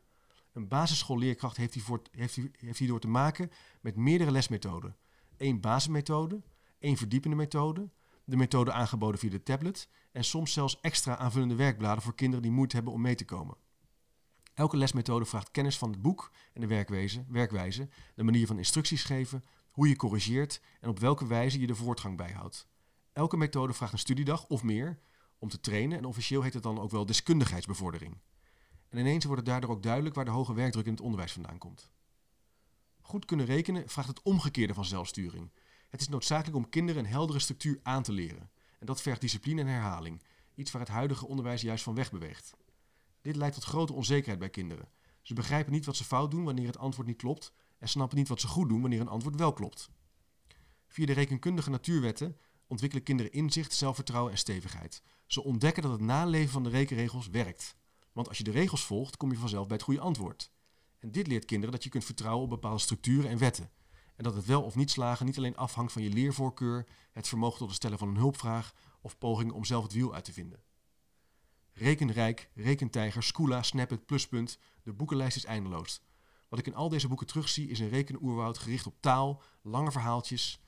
Een 0.52 0.68
basisschoolleerkracht 0.68 1.56
heeft, 1.56 1.74
hiervoor, 1.74 2.02
heeft, 2.10 2.34
hier- 2.34 2.50
heeft 2.56 2.78
hierdoor 2.78 3.00
te 3.00 3.08
maken 3.08 3.50
met 3.80 3.96
meerdere 3.96 4.30
lesmethoden. 4.30 4.96
Eén 5.36 5.60
basismethode, 5.60 6.42
één 6.78 6.96
verdiepende 6.96 7.36
methode, 7.36 7.90
de 8.24 8.36
methode 8.36 8.72
aangeboden 8.72 9.20
via 9.20 9.30
de 9.30 9.42
tablet 9.42 9.88
en 10.12 10.24
soms 10.24 10.52
zelfs 10.52 10.80
extra 10.80 11.16
aanvullende 11.16 11.54
werkbladen 11.54 12.02
voor 12.02 12.14
kinderen 12.14 12.42
die 12.42 12.52
moeite 12.52 12.74
hebben 12.74 12.92
om 12.92 13.00
mee 13.00 13.14
te 13.14 13.24
komen. 13.24 13.56
Elke 14.54 14.76
lesmethode 14.76 15.24
vraagt 15.24 15.50
kennis 15.50 15.78
van 15.78 15.90
het 15.90 16.02
boek 16.02 16.32
en 16.52 16.60
de 16.60 16.66
werkwijze, 17.28 17.88
de 18.14 18.22
manier 18.22 18.46
van 18.46 18.58
instructies 18.58 19.04
geven, 19.04 19.44
hoe 19.70 19.88
je 19.88 19.96
corrigeert 19.96 20.60
en 20.80 20.88
op 20.88 20.98
welke 20.98 21.26
wijze 21.26 21.60
je 21.60 21.66
de 21.66 21.74
voortgang 21.74 22.16
bijhoudt. 22.16 22.68
Elke 23.12 23.36
methode 23.36 23.72
vraagt 23.72 23.92
een 23.92 23.98
studiedag 23.98 24.46
of 24.46 24.62
meer 24.62 24.98
om 25.38 25.48
te 25.48 25.60
trainen 25.60 25.98
en 25.98 26.04
officieel 26.04 26.42
heet 26.42 26.54
het 26.54 26.62
dan 26.62 26.78
ook 26.78 26.90
wel 26.90 27.06
deskundigheidsbevordering. 27.06 28.16
En 28.90 28.98
ineens 28.98 29.24
wordt 29.24 29.40
het 29.40 29.50
daardoor 29.50 29.70
ook 29.70 29.82
duidelijk 29.82 30.14
waar 30.14 30.24
de 30.24 30.30
hoge 30.30 30.54
werkdruk 30.54 30.86
in 30.86 30.92
het 30.92 31.00
onderwijs 31.00 31.32
vandaan 31.32 31.58
komt. 31.58 31.90
Goed 33.00 33.24
kunnen 33.24 33.46
rekenen 33.46 33.88
vraagt 33.88 34.08
het 34.08 34.22
omgekeerde 34.22 34.74
van 34.74 34.84
zelfsturing. 34.84 35.50
Het 35.88 36.00
is 36.00 36.08
noodzakelijk 36.08 36.56
om 36.56 36.68
kinderen 36.68 37.04
een 37.04 37.10
heldere 37.10 37.38
structuur 37.38 37.80
aan 37.82 38.02
te 38.02 38.12
leren. 38.12 38.50
En 38.78 38.86
dat 38.86 39.02
vergt 39.02 39.20
discipline 39.20 39.60
en 39.60 39.66
herhaling, 39.66 40.22
iets 40.54 40.70
waar 40.70 40.80
het 40.80 40.90
huidige 40.90 41.26
onderwijs 41.26 41.60
juist 41.60 41.84
van 41.84 41.94
weg 41.94 42.10
beweegt. 42.10 42.54
Dit 43.20 43.36
leidt 43.36 43.54
tot 43.54 43.64
grote 43.64 43.92
onzekerheid 43.92 44.38
bij 44.38 44.50
kinderen. 44.50 44.88
Ze 45.22 45.34
begrijpen 45.34 45.72
niet 45.72 45.86
wat 45.86 45.96
ze 45.96 46.04
fout 46.04 46.30
doen 46.30 46.44
wanneer 46.44 46.66
het 46.66 46.78
antwoord 46.78 47.06
niet 47.06 47.16
klopt 47.16 47.52
en 47.78 47.88
snappen 47.88 48.18
niet 48.18 48.28
wat 48.28 48.40
ze 48.40 48.46
goed 48.46 48.68
doen 48.68 48.80
wanneer 48.80 49.00
een 49.00 49.08
antwoord 49.08 49.36
wel 49.36 49.52
klopt. 49.52 49.90
Via 50.88 51.06
de 51.06 51.12
rekenkundige 51.12 51.70
natuurwetten 51.70 52.36
ontwikkelen 52.66 53.04
kinderen 53.04 53.32
inzicht, 53.32 53.72
zelfvertrouwen 53.72 54.32
en 54.32 54.38
stevigheid. 54.38 55.02
Ze 55.26 55.42
ontdekken 55.42 55.82
dat 55.82 55.92
het 55.92 56.00
naleven 56.00 56.50
van 56.50 56.62
de 56.62 56.70
rekenregels 56.70 57.28
werkt. 57.28 57.76
Want 58.12 58.28
als 58.28 58.38
je 58.38 58.44
de 58.44 58.50
regels 58.50 58.84
volgt, 58.84 59.16
kom 59.16 59.30
je 59.30 59.36
vanzelf 59.36 59.66
bij 59.66 59.76
het 59.76 59.84
goede 59.84 60.00
antwoord. 60.00 60.50
En 60.98 61.10
dit 61.10 61.26
leert 61.26 61.44
kinderen 61.44 61.72
dat 61.74 61.84
je 61.84 61.90
kunt 61.90 62.04
vertrouwen 62.04 62.44
op 62.44 62.50
bepaalde 62.50 62.78
structuren 62.80 63.30
en 63.30 63.38
wetten. 63.38 63.70
En 64.16 64.24
dat 64.24 64.34
het 64.34 64.44
wel 64.44 64.62
of 64.62 64.74
niet 64.74 64.90
slagen 64.90 65.26
niet 65.26 65.36
alleen 65.36 65.56
afhangt 65.56 65.92
van 65.92 66.02
je 66.02 66.10
leervoorkeur, 66.10 66.86
het 67.12 67.28
vermogen 67.28 67.58
tot 67.58 67.66
het 67.66 67.76
stellen 67.76 67.98
van 67.98 68.08
een 68.08 68.16
hulpvraag 68.16 68.74
of 69.00 69.18
pogingen 69.18 69.54
om 69.54 69.64
zelf 69.64 69.82
het 69.82 69.92
wiel 69.92 70.14
uit 70.14 70.24
te 70.24 70.32
vinden. 70.32 70.62
Rekenrijk, 71.72 72.50
Rekentijger, 72.54 73.22
Scula, 73.22 73.62
Snapit, 73.62 74.06
Pluspunt, 74.06 74.58
de 74.82 74.92
boekenlijst 74.92 75.36
is 75.36 75.44
eindeloos. 75.44 76.02
Wat 76.48 76.58
ik 76.58 76.66
in 76.66 76.74
al 76.74 76.88
deze 76.88 77.08
boeken 77.08 77.26
terugzie 77.26 77.68
is 77.68 77.78
een 77.78 77.88
rekenoerwoud 77.88 78.58
gericht 78.58 78.86
op 78.86 78.96
taal, 79.00 79.42
lange 79.62 79.92
verhaaltjes, 79.92 80.60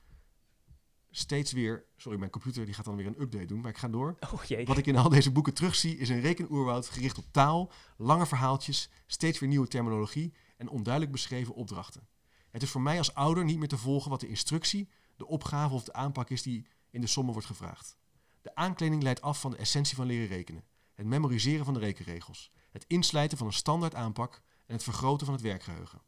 steeds 1.13 1.53
weer... 1.53 1.85
Sorry, 1.97 2.19
mijn 2.19 2.31
computer 2.31 2.65
die 2.65 2.75
gaat 2.75 2.85
dan 2.85 2.97
weer 2.97 3.07
een 3.07 3.21
update 3.21 3.45
doen, 3.45 3.61
maar 3.61 3.71
ik 3.71 3.79
ga 3.79 3.89
door. 3.89 4.17
Oh 4.33 4.45
jee. 4.45 4.67
Wat 4.67 4.79
ik 4.79 4.87
in 4.87 4.97
al 4.97 5.09
deze 5.09 5.33
boeken 5.33 5.55
terugzie 5.55 5.97
is 5.99 6.09
een 6.09 6.21
rekenoerwoud 6.21 6.89
gericht 6.89 7.19
op 7.19 7.25
taal, 7.31 7.73
lange 7.97 8.27
verhaaltjes, 8.27 8.89
steeds 9.07 9.39
weer 9.39 9.49
nieuwe 9.49 9.69
terminologie 9.69 10.35
en 10.57 10.69
onduidelijk 10.69 11.13
beschreven 11.13 11.55
opdrachten. 11.55 12.09
Het 12.51 12.63
is 12.63 12.71
voor 12.71 12.81
mij 12.81 12.99
als 12.99 13.15
ouder 13.15 13.45
niet 13.45 13.59
meer 13.59 13.69
te 13.69 13.79
volgen 13.79 14.11
wat 14.11 14.21
de 14.21 14.29
instructie, 14.29 14.89
de 15.17 15.27
opgave 15.27 15.75
of 15.75 15.85
de 15.85 15.93
aanpak 15.93 16.31
is 16.31 16.43
die 16.43 16.67
in 16.91 17.01
de 17.01 17.07
sommen 17.07 17.33
wordt 17.33 17.49
gevraagd. 17.49 17.97
De 18.43 18.55
aankleding 18.55 19.03
leidt 19.03 19.23
af 19.23 19.41
van 19.41 19.51
de 19.51 19.57
essentie 19.57 19.97
van 19.97 20.07
leren 20.07 20.29
rekenen. 20.29 20.65
Het 20.95 21.07
memoriseren 21.07 21.65
van 21.65 21.75
de 21.75 21.81
rekenregels. 21.81 22.53
Het 22.71 22.85
inslijten 22.89 23.39
van 23.39 23.47
een 23.47 23.53
standaard 23.53 23.95
aanpak 23.95 24.43
en 24.67 24.75
het 24.75 24.83
vergroten 24.83 25.27
van 25.27 25.35
het 25.35 25.45
werkgeheugen. 25.45 26.03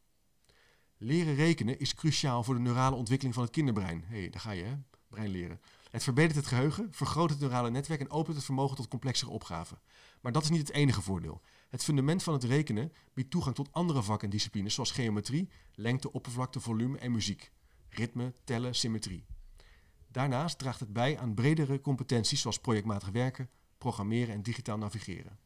Leren 0.97 1.35
rekenen 1.35 1.79
is 1.79 1.95
cruciaal 1.95 2.43
voor 2.43 2.53
de 2.53 2.59
neurale 2.59 2.95
ontwikkeling 2.95 3.35
van 3.35 3.43
het 3.43 3.53
kinderbrein. 3.53 4.03
Hé, 4.07 4.19
hey, 4.19 4.29
daar 4.29 4.41
ga 4.41 4.51
je, 4.51 4.63
hè? 4.63 4.75
Het 5.91 6.03
verbetert 6.03 6.35
het 6.35 6.47
geheugen, 6.47 6.87
vergroot 6.91 7.29
het 7.29 7.39
neurale 7.39 7.69
netwerk 7.69 7.99
en 7.99 8.09
opent 8.09 8.35
het 8.35 8.45
vermogen 8.45 8.75
tot 8.75 8.87
complexere 8.87 9.31
opgaven. 9.31 9.79
Maar 10.21 10.31
dat 10.31 10.43
is 10.43 10.49
niet 10.49 10.59
het 10.59 10.71
enige 10.71 11.01
voordeel. 11.01 11.41
Het 11.69 11.83
fundament 11.83 12.23
van 12.23 12.33
het 12.33 12.43
rekenen 12.43 12.93
biedt 13.13 13.31
toegang 13.31 13.55
tot 13.55 13.71
andere 13.71 14.03
vakken 14.03 14.27
en 14.27 14.33
disciplines 14.33 14.73
zoals 14.73 14.91
geometrie, 14.91 15.49
lengte, 15.73 16.11
oppervlakte, 16.11 16.59
volume 16.59 16.97
en 16.97 17.11
muziek. 17.11 17.51
Ritme, 17.89 18.33
tellen, 18.43 18.75
symmetrie. 18.75 19.25
Daarnaast 20.07 20.57
draagt 20.57 20.79
het 20.79 20.93
bij 20.93 21.19
aan 21.19 21.33
bredere 21.33 21.81
competenties 21.81 22.41
zoals 22.41 22.59
projectmatig 22.59 23.09
werken, 23.09 23.49
programmeren 23.77 24.33
en 24.33 24.43
digitaal 24.43 24.77
navigeren. 24.77 25.39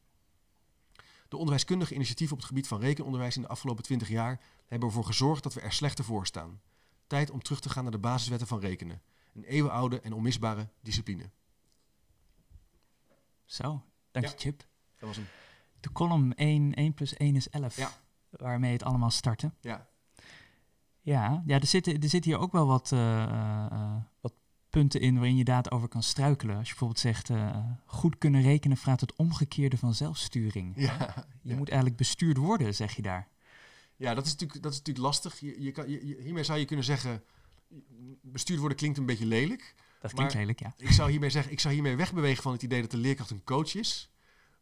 De 1.28 1.38
onderwijskundige 1.38 1.94
initiatieven 1.94 2.36
op 2.36 2.42
het 2.42 2.50
gebied 2.50 2.68
van 2.68 2.80
rekenonderwijs 2.80 3.36
in 3.36 3.42
de 3.42 3.48
afgelopen 3.48 3.84
20 3.84 4.10
jaar 4.10 4.42
hebben 4.68 4.88
ervoor 4.88 5.06
gezorgd 5.06 5.44
dat 5.44 5.54
we 5.54 5.62
er 5.62 5.74
slechter 5.74 6.06
voor 6.06 6.26
staan. 6.26 6.62
Tijd 7.08 7.32
om 7.32 7.42
terug 7.42 7.60
te 7.60 7.70
gaan 7.70 7.84
naar 7.84 7.92
de 7.92 7.98
basiswetten 7.98 8.48
van 8.48 8.60
rekenen. 8.60 9.02
Een 9.40 9.46
eeuwenoude 9.50 10.00
en 10.02 10.14
onmisbare 10.14 10.68
discipline. 10.82 11.30
Zo, 13.46 13.84
dank 14.12 14.26
je 14.26 14.32
Ja. 14.32 14.38
Chip. 14.38 14.60
Dat 14.98 15.08
was 15.08 15.16
hem. 15.18 15.26
De 15.80 15.92
column 15.92 16.34
1, 16.36 16.74
1 16.74 16.94
plus 16.94 17.14
1 17.18 17.36
is 17.36 17.50
11. 17.50 17.76
Ja. 17.78 17.92
Waarmee 18.30 18.72
het 18.72 18.84
allemaal 18.84 19.10
startte. 19.10 19.52
Ja. 19.62 19.88
Ja, 21.02 21.44
ja 21.46 21.60
er, 21.60 21.66
zitten, 21.68 21.94
er 22.02 22.10
zitten 22.10 22.32
hier 22.32 22.40
ook 22.40 22.52
wel 22.52 22.68
wat, 22.68 22.92
eh, 22.92 23.24
eh, 23.24 23.96
wat 24.22 24.34
punten 24.70 25.02
in 25.02 25.14
waarin 25.14 25.32
je 25.34 25.40
inderdaad 25.40 25.72
over 25.72 25.88
kan 25.88 26.04
struikelen. 26.04 26.56
Als 26.56 26.64
je 26.64 26.70
bijvoorbeeld 26.70 27.00
zegt, 27.00 27.30
eh, 27.30 27.66
goed 27.86 28.18
kunnen 28.18 28.42
rekenen 28.42 28.78
vraagt 28.78 29.02
het 29.02 29.16
omgekeerde 29.16 29.78
van 29.78 29.94
zelfsturing. 29.94 30.74
Ja, 30.76 31.14
Je 31.42 31.50
ja. 31.50 31.56
moet 31.56 31.68
eigenlijk 31.70 31.98
bestuurd 31.98 32.38
worden, 32.38 32.76
zeg 32.76 32.96
je 32.96 33.02
daar. 33.02 33.28
ja 33.96 34.14
dat, 34.14 34.26
is 34.26 34.32
natuurlijk, 34.32 34.62
dat 34.62 34.72
is 34.72 34.78
natuurlijk 34.78 35.06
lastig. 35.06 35.40
Je, 35.40 35.62
je 35.62 35.72
kan, 35.72 35.90
je- 35.90 36.18
hiermee 36.20 36.44
zou 36.44 36.60
je 36.60 36.66
kunnen 36.66 36.86
zeggen, 36.86 37.24
bestuurd 38.22 38.60
worden 38.60 38.78
klinkt 38.78 38.98
een 38.98 39.06
beetje 39.06 39.26
lelijk. 39.26 39.76
Dat 40.02 40.14
klinkt 40.14 40.34
Maar- 40.34 40.42
lelijk, 40.42 40.60
ja. 40.60 40.74
Ik 40.78 40.92
zou 40.92 41.12
hiermee 41.12 41.30
zeggen, 41.30 41.52
ik 41.52 41.60
zou 41.60 41.74
hiermee 41.74 41.96
wegbewegen 41.96 42.44
van 42.44 42.52
het 42.52 42.64
idee 42.64 42.82
dat 42.82 42.92
de 42.92 42.98
leerkracht 42.98 43.30
een 43.30 43.44
coach 43.44 43.76
is. 43.76 44.10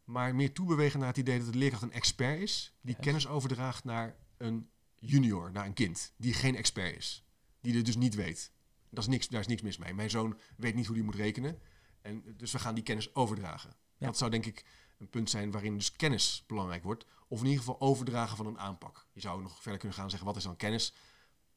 Maar 0.04 0.34
meer 0.34 0.52
toebewegen 0.52 0.98
naar 0.98 1.08
het 1.08 1.16
idee 1.16 1.38
dat 1.38 1.52
de 1.52 1.58
leerkracht 1.58 1.82
een 1.82 1.92
expert 1.92 2.40
is. 2.40 2.72
Die 2.80 2.96
kennis 3.00 3.26
overdraagt 3.26 3.84
naar 3.84 4.16
een 4.36 4.68
junior, 4.98 5.50
naar 5.52 5.66
een 5.66 5.72
kind. 5.72 6.12
Die 6.16 6.32
geen 6.34 6.56
expert 6.56 6.96
is. 6.96 7.24
Die 7.60 7.76
het 7.76 7.84
dus 7.84 7.96
niet 7.96 8.14
weet. 8.14 8.52
Dat 8.90 9.04
is 9.04 9.10
niks, 9.10 9.28
daar 9.28 9.40
is 9.40 9.46
niks 9.46 9.62
mis 9.62 9.78
mee. 9.78 9.94
Mijn 9.94 10.10
zoon 10.10 10.38
weet 10.56 10.74
niet 10.74 10.86
hoe 10.86 10.96
hij 10.96 11.04
moet 11.04 11.14
rekenen. 11.14 11.58
En 12.02 12.34
dus 12.36 12.52
we 12.52 12.58
gaan 12.58 12.74
die 12.74 12.84
kennis 12.84 13.14
overdragen. 13.14 13.76
Ja. 13.96 14.06
Dat 14.06 14.18
zou 14.18 14.30
denk 14.30 14.46
ik 14.46 14.64
een 14.98 15.08
punt 15.08 15.30
zijn 15.30 15.50
waarin 15.50 15.74
dus 15.74 15.92
kennis 15.92 16.44
belangrijk 16.46 16.82
wordt. 16.82 17.04
Of 17.28 17.38
in 17.38 17.44
ieder 17.46 17.60
geval 17.60 17.80
overdragen 17.80 18.36
van 18.36 18.46
een 18.46 18.58
aanpak. 18.58 19.06
Je 19.12 19.20
zou 19.20 19.42
nog 19.42 19.62
verder 19.62 19.78
kunnen 19.80 19.98
gaan 19.98 20.10
zeggen, 20.10 20.28
wat 20.28 20.36
is 20.36 20.42
dan 20.42 20.56
kennis? 20.56 20.94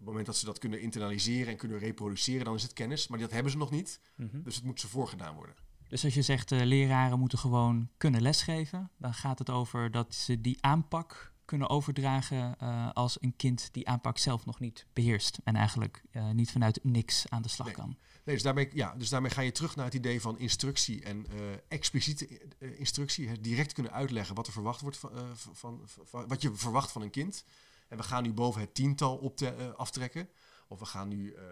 Op 0.01 0.07
het 0.07 0.15
moment 0.15 0.25
dat 0.25 0.37
ze 0.37 0.45
dat 0.45 0.59
kunnen 0.59 0.81
internaliseren 0.81 1.51
en 1.51 1.57
kunnen 1.57 1.79
reproduceren, 1.79 2.45
dan 2.45 2.55
is 2.55 2.63
het 2.63 2.73
kennis. 2.73 3.07
Maar 3.07 3.19
dat 3.19 3.31
hebben 3.31 3.51
ze 3.51 3.57
nog 3.57 3.71
niet. 3.71 3.99
Mhm. 4.15 4.41
Dus 4.43 4.55
het 4.55 4.63
moet 4.63 4.79
ze 4.79 4.87
voorgedaan 4.87 5.35
worden. 5.35 5.55
Dus 5.87 6.03
als 6.03 6.13
je 6.13 6.21
zegt, 6.21 6.51
eh, 6.51 6.61
leraren 6.61 7.19
moeten 7.19 7.37
gewoon 7.37 7.89
kunnen 7.97 8.21
lesgeven, 8.21 8.89
dan 8.97 9.13
gaat 9.13 9.39
het 9.39 9.49
over 9.49 9.91
dat 9.91 10.15
ze 10.15 10.41
die 10.41 10.57
aanpak 10.61 11.33
kunnen 11.45 11.69
overdragen 11.69 12.55
eh, 12.59 12.89
als 12.93 13.17
een 13.21 13.35
kind 13.35 13.69
die 13.71 13.87
aanpak 13.87 14.17
zelf 14.17 14.45
nog 14.45 14.59
niet 14.59 14.85
beheerst. 14.93 15.39
En 15.43 15.55
eigenlijk 15.55 16.03
eh, 16.11 16.29
niet 16.29 16.51
vanuit 16.51 16.79
niks 16.83 17.29
aan 17.29 17.41
de 17.41 17.49
slag 17.49 17.67
Nee. 17.67 17.75
kan. 17.75 17.97
Nee, 18.25 18.35
dus, 18.35 18.43
daarmee, 18.43 18.69
ja, 18.73 18.95
dus 18.95 19.09
daarmee 19.09 19.31
ga 19.31 19.41
je 19.41 19.51
terug 19.51 19.75
naar 19.75 19.85
het 19.85 19.93
idee 19.93 20.21
van 20.21 20.39
instructie 20.39 21.03
en 21.03 21.25
expliciete 21.67 22.41
instructie. 22.77 23.27
Het 23.29 23.43
direct 23.43 23.73
kunnen 23.73 23.91
uitleggen 23.91 24.35
wat 24.35 24.47
er 24.47 24.53
verwacht 24.53 24.81
wordt 24.81 24.97
van, 24.97 25.11
van, 25.33 25.55
van- 25.85 26.05
van- 26.05 26.27
wat 26.27 26.41
je 26.41 26.55
verwacht 26.55 26.91
van 26.91 27.01
een 27.01 27.09
kind. 27.09 27.45
En 27.91 27.97
we 27.97 28.03
gaan 28.03 28.23
nu 28.23 28.33
boven 28.33 28.61
het 28.61 28.73
tiental 28.73 29.17
op 29.17 29.37
te, 29.37 29.47
eh, 29.47 29.73
aftrekken. 29.73 30.29
Of 30.67 30.79
we 30.79 30.85
gaan 30.85 31.07
nu 31.07 31.31
eh, 31.33 31.43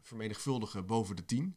vermenigvuldigen 0.00 0.86
boven 0.86 1.16
de 1.16 1.24
tien. 1.24 1.56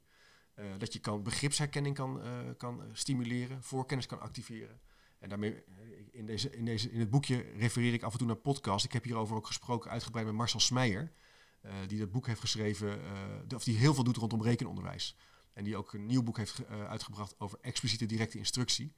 Eh, 0.54 0.66
dat 0.78 0.94
je 0.94 1.00
kan, 1.00 1.24
begripsherkenning 1.24 1.96
kan, 1.96 2.22
kan 2.58 2.82
stimuleren, 2.92 3.64
voorkennis 3.64 4.06
kan 4.06 4.20
activeren. 4.20 4.80
En 5.20 5.30
daarmee, 5.30 5.64
in, 6.12 6.26
deze, 6.26 6.50
in, 6.50 6.66
deze, 6.66 6.92
in 6.92 7.00
het 7.00 7.10
boekje 7.10 7.38
refereer 7.58 7.94
ik 7.94 8.04
af 8.04 8.12
en 8.12 8.18
toe 8.18 8.28
naar 8.28 8.36
podcasts. 8.36 8.86
Ik 8.86 8.94
heb 8.94 9.04
hierover 9.04 9.36
ook 9.36 9.48
gesproken 9.48 9.92
uitgebreid 9.92 10.26
met 10.26 10.36
Marcel 10.36 10.60
Smeijer. 10.60 11.12
die 11.88 12.00
dat 12.00 12.12
boek 12.12 12.28
heeft 12.28 12.40
geschreven, 12.40 13.00
of 13.56 13.64
die 13.64 13.78
heel 13.78 13.94
veel 13.94 14.04
doet 14.04 14.18
rondom 14.18 14.42
rekenonderwijs. 14.44 15.16
En 15.54 15.64
die 15.64 15.78
ook 15.78 15.94
een 15.94 16.06
nieuw 16.06 16.24
boek 16.24 16.38
heeft 16.38 16.52
ge- 16.52 16.66
uitgebracht 16.66 17.40
over 17.40 17.58
expliciete 17.62 18.06
directe 18.06 18.38
instructie. 18.38 18.94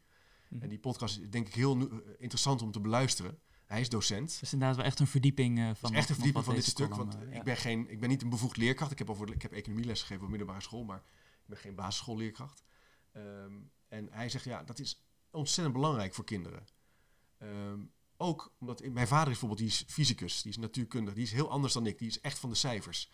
Mhm. 0.49 0.61
En 0.63 0.69
die 0.69 0.79
podcast 0.79 1.19
is 1.19 1.29
denk 1.29 1.47
ik 1.47 1.53
heel 1.53 1.77
interessant 2.17 2.61
om 2.61 2.71
te 2.71 2.79
beluisteren. 2.79 3.39
Hij 3.67 3.81
is 3.81 3.89
docent. 3.89 4.39
Dus 4.39 4.53
inderdaad 4.53 4.77
wel 4.77 4.85
echt 4.85 4.99
een 4.99 5.07
verdieping 5.07 5.59
eh, 5.59 5.69
van 5.75 5.91
is 5.91 5.97
echt 5.97 6.09
een 6.09 6.15
verdieping 6.15 6.45
van 6.45 6.55
dit 6.55 6.65
stuk. 6.65 6.89
column, 6.89 7.11
Want 7.11 7.29
eh, 7.29 7.35
ik, 7.35 7.43
ben 7.43 7.57
geen, 7.57 7.89
ik 7.89 7.99
ben 7.99 8.09
niet 8.09 8.21
een 8.21 8.29
bevoegd 8.29 8.57
leerkracht. 8.57 8.91
Ik 8.91 8.97
heb, 8.97 9.09
over, 9.09 9.33
ik 9.33 9.41
heb 9.41 9.51
economieles 9.51 10.01
gegeven 10.01 10.23
op 10.23 10.29
middelbare 10.29 10.61
school, 10.61 10.83
maar 10.83 10.97
ik 11.41 11.45
ben 11.45 11.57
geen 11.57 11.75
basisschoolleerkracht. 11.75 12.63
Ehm, 13.11 13.53
en 13.87 14.07
hij 14.11 14.29
zegt, 14.29 14.43
ja, 14.45 14.63
dat 14.63 14.79
is 14.79 15.07
ontzettend 15.31 15.75
belangrijk 15.75 16.13
voor 16.13 16.25
kinderen. 16.25 16.65
Ehm, 17.37 17.79
ook 18.17 18.55
omdat 18.59 18.87
mijn 18.87 19.07
vader 19.07 19.31
is 19.31 19.39
bijvoorbeeld, 19.39 19.59
die 19.59 19.67
is 19.67 19.83
fysicus, 19.87 20.41
die 20.41 20.51
is 20.51 20.57
natuurkundig, 20.57 21.13
die 21.13 21.23
is 21.23 21.31
heel 21.31 21.49
anders 21.49 21.73
dan 21.73 21.85
ik, 21.85 21.97
die 21.97 22.07
is 22.07 22.21
echt 22.21 22.39
van 22.39 22.49
de 22.49 22.55
cijfers. 22.55 23.09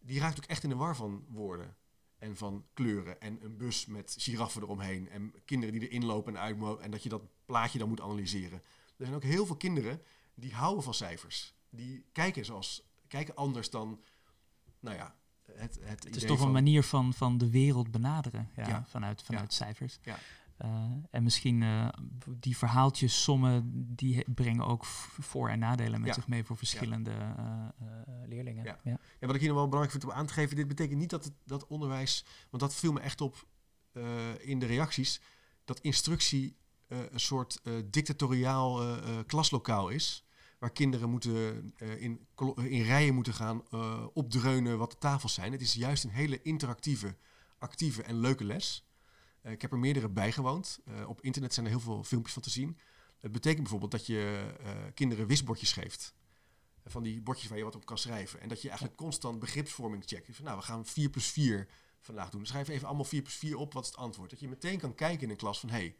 Die 0.00 0.20
raakt 0.20 0.38
ook 0.38 0.44
echt 0.44 0.62
in 0.62 0.68
de 0.68 0.76
war 0.76 0.96
van 0.96 1.24
woorden 1.28 1.76
en 2.18 2.36
van 2.36 2.66
kleuren 2.72 3.20
en 3.20 3.44
een 3.44 3.56
bus 3.56 3.86
met 3.86 4.14
giraffen 4.18 4.62
eromheen 4.62 5.08
en 5.08 5.34
kinderen 5.44 5.78
die 5.78 5.88
erin 5.88 6.04
lopen 6.04 6.34
en 6.34 6.40
uitmogen 6.40 6.84
en 6.84 6.90
dat 6.90 7.02
je 7.02 7.08
dat 7.08 7.22
plaatje 7.44 7.78
dan 7.78 7.88
moet 7.88 8.00
analyseren. 8.00 8.62
Er 8.98 9.04
zijn 9.04 9.14
ook 9.14 9.22
heel 9.22 9.46
veel 9.46 9.56
kinderen 9.56 10.02
die 10.34 10.54
houden 10.54 10.82
van 10.84 10.94
cijfers. 10.94 11.54
Die 11.70 12.04
kijken, 12.12 12.44
zoals, 12.44 12.82
kijken 13.08 13.34
anders 13.34 13.70
dan, 13.70 14.00
nou 14.80 14.96
ja, 14.96 15.14
het, 15.52 15.78
het, 15.82 16.04
Het 16.04 16.16
is 16.16 16.24
toch 16.24 16.38
van, 16.38 16.46
een 16.46 16.52
manier 16.52 16.82
van, 16.82 17.14
van 17.14 17.38
de 17.38 17.50
wereld 17.50 17.90
benaderen 17.90 18.50
ja, 18.56 18.68
Ja. 18.68 18.84
vanuit, 18.88 19.22
vanuit 19.22 19.52
cijfers. 19.52 19.98
Ja. 20.02 20.18
Eh, 20.56 20.90
en 21.10 21.22
misschien 21.22 21.62
eh, 21.62 21.88
die 22.28 22.56
verhaaltjes, 22.56 23.22
sommen, 23.22 23.62
die 23.94 24.24
brengen 24.34 24.64
ook 24.66 24.84
voor- 24.84 25.48
en 25.48 25.58
nadelen 25.58 26.00
met 26.00 26.08
Ja. 26.08 26.14
zich 26.14 26.28
mee 26.28 26.44
voor 26.44 26.56
verschillende 26.56 27.10
eh, 27.10 27.68
leerlingen. 28.26 28.64
Ja. 28.64 28.78
Ja. 28.84 28.98
Wat 29.20 29.34
ik 29.34 29.40
hier 29.40 29.48
nog 29.48 29.58
wel 29.58 29.68
belangrijk 29.68 29.90
vind 29.90 30.04
om 30.04 30.10
aan 30.18 30.26
te 30.26 30.32
geven, 30.32 30.56
dit 30.56 30.68
betekent 30.68 30.98
niet 30.98 31.10
dat 31.10 31.24
het, 31.24 31.32
dat 31.44 31.66
onderwijs, 31.66 32.24
want 32.50 32.62
dat 32.62 32.74
viel 32.74 32.92
me 32.92 33.00
echt 33.00 33.20
op 33.20 33.46
in 34.38 34.58
de 34.58 34.66
reacties, 34.66 35.20
dat 35.64 35.80
instructie 35.80 36.56
een 36.88 37.20
soort 37.20 37.60
eh, 37.62 37.72
dictatoriaal 37.90 38.80
eh, 38.82 39.18
eh, 39.18 39.26
klaslokaal 39.26 39.88
is. 39.88 40.26
Waar 40.58 40.72
kinderen 40.72 41.10
moeten, 41.10 41.72
eh, 41.76 42.02
in, 42.02 42.26
in 42.56 42.82
rijen 42.82 43.14
moeten 43.14 43.34
gaan 43.34 43.62
eh, 43.70 44.06
opdreunen 44.12 44.78
wat 44.78 44.90
de 44.90 44.98
tafels 44.98 45.34
zijn. 45.34 45.52
Het 45.52 45.60
is 45.60 45.74
juist 45.74 46.04
een 46.04 46.10
hele 46.10 46.42
interactieve, 46.42 47.16
actieve 47.58 48.02
en 48.02 48.20
leuke 48.20 48.44
les. 48.44 48.86
Eh, 49.42 49.52
ik 49.52 49.62
heb 49.62 49.72
er 49.72 49.78
meerdere 49.78 50.08
bijgewoond. 50.08 50.78
Eh 50.84 51.08
op 51.08 51.20
internet 51.22 51.54
zijn 51.54 51.66
er 51.66 51.72
heel 51.72 51.80
veel 51.80 52.04
filmpjes 52.04 52.32
van 52.32 52.42
te 52.42 52.50
zien. 52.50 52.78
Het 53.18 53.32
betekent 53.32 53.60
bijvoorbeeld 53.62 53.90
dat 53.90 54.06
je 54.06 54.52
eh, 54.60 54.70
kinderen 54.94 55.26
wisbordjes 55.26 55.72
geeft. 55.72 56.16
van 56.84 57.02
die 57.02 57.20
bordjes 57.20 57.48
waar 57.48 57.58
je 57.58 57.64
wat 57.64 57.74
op 57.74 57.86
kan 57.86 57.98
schrijven. 57.98 58.40
En 58.40 58.48
dat 58.48 58.62
je 58.62 58.68
eigenlijk 58.68 58.98
constant 58.98 59.38
begripsvorming 59.38 60.02
checkt. 60.06 60.36
Van, 60.36 60.44
nou, 60.44 60.58
we 60.58 60.64
gaan 60.64 60.86
4 60.86 61.10
plus 61.10 61.26
4 61.26 61.68
vandaag 62.00 62.30
doen. 62.30 62.46
Schrijf 62.46 62.68
even 62.68 62.86
allemaal 62.86 63.04
4 63.04 63.22
plus 63.22 63.34
4 63.34 63.56
op, 63.56 63.72
wat 63.72 63.82
is 63.82 63.88
het 63.88 63.98
antwoord? 63.98 64.30
Dat 64.30 64.40
je 64.40 64.48
meteen 64.48 64.78
kan 64.78 64.94
kijken 64.94 65.22
in 65.22 65.30
een 65.30 65.36
klas 65.36 65.60
van, 65.60 65.68
hé, 65.68 65.76
hey, 65.76 65.96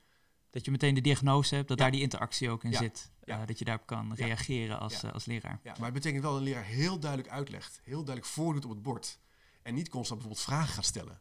Dat 0.50 0.64
je 0.64 0.70
meteen 0.70 0.94
de 0.94 1.00
diagnose 1.00 1.54
hebt, 1.54 1.68
dat 1.68 1.76
Ja. 1.78 1.82
daar 1.84 1.92
die 1.92 2.02
interactie 2.02 2.50
ook 2.50 2.64
in 2.64 2.70
Ja. 2.70 2.78
zit. 2.78 3.10
Ja. 3.24 3.40
Eh, 3.40 3.46
dat 3.46 3.58
je 3.58 3.64
daarop 3.64 3.86
kan 3.86 4.14
reageren 4.14 4.80
als, 4.80 5.02
eh, 5.02 5.12
als 5.12 5.24
leraar. 5.24 5.60
Ja, 5.62 5.72
maar 5.76 5.84
het 5.84 5.94
betekent 5.94 6.22
wel 6.22 6.30
dat 6.32 6.40
een 6.40 6.46
leraar 6.46 6.64
heel 6.64 6.98
duidelijk 6.98 7.30
uitlegt. 7.32 7.80
Heel 7.82 8.04
duidelijk 8.04 8.26
voordoet 8.26 8.64
op 8.64 8.70
het 8.70 8.82
bord. 8.82 9.18
En 9.62 9.74
niet 9.74 9.88
constant 9.88 10.20
bijvoorbeeld 10.20 10.48
vragen 10.48 10.74
gaat 10.74 10.84
stellen. 10.84 11.20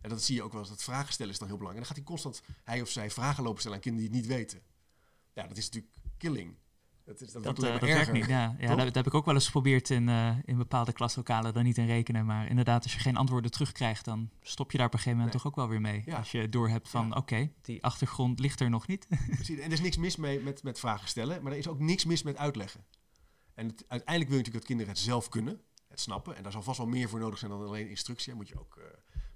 En 0.00 0.10
dat 0.10 0.22
zie 0.22 0.34
je 0.34 0.42
ook 0.42 0.52
wel 0.52 0.60
eens. 0.60 0.70
Dat 0.70 0.82
vragen 0.82 1.12
stellen 1.12 1.32
is 1.32 1.38
dan 1.38 1.48
heel 1.48 1.56
belangrijk. 1.56 1.88
En 1.90 1.94
dan 1.96 2.04
gaat 2.04 2.16
hij 2.22 2.32
constant, 2.34 2.58
hij 2.64 2.80
of 2.82 2.88
zij, 2.90 3.10
vragen 3.10 3.42
lopen 3.42 3.58
stellen 3.60 3.76
aan 3.76 3.82
kinderen 3.82 4.10
die 4.10 4.20
het 4.20 4.28
niet 4.28 4.36
weten. 4.38 4.62
Ja, 5.32 5.46
dat 5.46 5.56
is 5.56 5.64
natuurlijk 5.64 5.94
killing. 6.18 6.56
Dat, 7.04 7.20
is, 7.20 7.32
dat, 7.32 7.42
Dat, 7.44 7.56
dat 7.56 7.80
werkt 7.80 8.12
niet. 8.12 8.26
Ja, 8.26 8.56
ja 8.58 8.68
dat, 8.74 8.84
dat 8.84 8.94
heb 8.94 9.06
ik 9.06 9.14
ook 9.14 9.24
wel 9.24 9.34
eens 9.34 9.44
geprobeerd 9.44 9.90
in, 9.90 10.08
eh, 10.08 10.36
in 10.44 10.56
bepaalde 10.56 10.92
klaslokalen. 10.92 11.54
Dan 11.54 11.64
niet 11.64 11.78
in 11.78 11.86
rekenen. 11.86 12.26
Maar 12.26 12.48
inderdaad, 12.48 12.82
als 12.82 12.92
je 12.92 12.98
geen 12.98 13.16
antwoorden 13.16 13.50
terugkrijgt, 13.50 14.04
dan 14.04 14.30
stop 14.42 14.70
je 14.72 14.78
daar 14.78 14.86
op 14.86 14.92
een 14.92 14.98
gegeven 14.98 15.18
moment 15.18 15.34
Nee. 15.34 15.42
toch 15.42 15.52
ook 15.52 15.58
wel 15.58 15.68
weer 15.68 15.80
mee. 15.80 16.02
Ja. 16.04 16.16
Als 16.16 16.30
je 16.30 16.48
doorhebt 16.48 16.88
van, 16.88 17.06
Ja. 17.08 17.14
oké, 17.16 17.50
die 17.62 17.82
achtergrond 17.84 18.38
ligt 18.40 18.60
er 18.60 18.70
nog 18.70 18.86
niet. 18.86 19.06
Precies. 19.34 19.58
En 19.58 19.64
er 19.66 19.72
is 19.72 19.80
niks 19.80 19.96
mis 19.96 20.16
mee 20.16 20.40
met, 20.40 20.62
met 20.62 20.78
vragen 20.78 21.08
stellen. 21.08 21.42
Maar 21.42 21.52
er 21.52 21.58
is 21.58 21.68
ook 21.68 21.78
niks 21.80 22.04
mis 22.04 22.22
met 22.22 22.36
uitleggen. 22.36 22.84
En 23.54 23.66
het- 23.66 23.84
uiteindelijk 23.88 24.28
wil 24.30 24.38
je 24.38 24.44
natuurlijk 24.44 24.54
dat 24.54 24.64
kinderen 24.64 24.92
het 24.92 25.02
zelf 25.02 25.28
kunnen. 25.28 25.60
Het 25.88 26.00
snappen. 26.00 26.36
En 26.36 26.42
daar 26.42 26.52
zal 26.52 26.62
vast 26.62 26.78
wel 26.78 26.86
meer 26.86 27.08
voor 27.08 27.18
nodig 27.20 27.38
zijn 27.38 27.50
dan 27.50 27.60
alleen 27.66 27.88
instructie. 27.88 28.28
Dan 28.28 28.36
moet 28.36 28.48
je 28.48 28.58
ook 28.60 28.76
eh, 28.76 28.84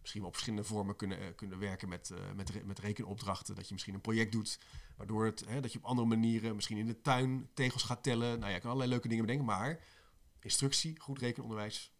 misschien 0.01 0.21
wel 0.21 0.31
op 0.31 0.37
verschillende 0.37 0.69
vormen 0.69 0.97
kunnen, 0.97 1.21
eh, 1.21 1.27
kunnen 1.37 1.59
werken 1.59 1.89
met, 1.89 2.11
eh, 2.11 2.19
met, 2.37 2.65
met 2.67 2.79
rekenopdrachten. 2.79 3.55
Dat 3.55 3.67
je 3.67 3.73
misschien 3.73 3.95
een 3.95 4.01
project 4.01 4.33
doet, 4.33 4.59
waardoor 4.97 5.25
het, 5.25 5.45
hè, 5.47 5.61
dat 5.61 5.73
je 5.73 5.79
op 5.79 5.85
andere 5.85 6.09
manieren, 6.09 6.55
misschien 6.55 6.79
in 6.79 6.87
de 6.87 7.01
tuin 7.01 7.49
tegels 7.55 7.83
gaat 7.83 8.03
tellen. 8.03 8.39
Nou 8.39 8.49
ja, 8.49 8.55
je 8.55 8.61
kan 8.61 8.71
allerlei 8.71 8.91
leuke 8.91 9.09
dingen 9.09 9.25
bedenken. 9.25 9.47
Maar 9.47 9.81
instructie, 10.41 11.01
goed 11.01 11.19
rekenonderwijs, 11.19 11.93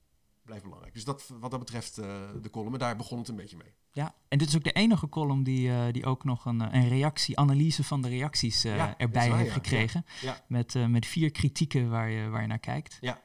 blijft 0.45 0.65
belangrijk. 0.65 0.95
Dus 0.95 1.05
dat, 1.05 1.31
wat 1.41 1.51
dat 1.51 1.61
betreft 1.61 1.99
eh, 1.99 2.29
de 2.43 2.51
column, 2.51 2.73
en 2.73 2.79
daar 2.79 2.97
begon 2.97 3.19
het 3.19 3.29
een 3.29 3.37
beetje 3.37 3.57
mee. 3.57 3.75
Ja, 3.93 4.15
en 4.29 4.39
dit 4.39 4.49
is 4.49 4.57
ook 4.57 4.65
de 4.65 4.73
enige 4.73 5.09
column 5.09 5.43
die, 5.43 5.93
die 5.93 6.07
ook 6.07 6.25
nog 6.25 6.45
een, 6.45 6.61
een 6.61 6.89
reactie, 6.89 7.39
analyse 7.39 7.85
van 7.85 8.03
de 8.03 8.09
reacties 8.09 8.63
Ja, 8.63 8.99
erbij 8.99 9.29
waar, 9.29 9.39
heeft 9.39 9.49
ja. 9.49 9.55
gekregen. 9.55 10.05
Ja. 10.21 10.45
Met, 10.49 10.89
met 10.89 11.07
vier 11.07 11.31
kritieken 11.31 11.91
waar 11.91 12.11
je, 12.11 12.29
waar 12.29 12.41
je 12.41 12.47
naar 12.47 12.59
kijkt. 12.59 12.99
Ja. 13.01 13.23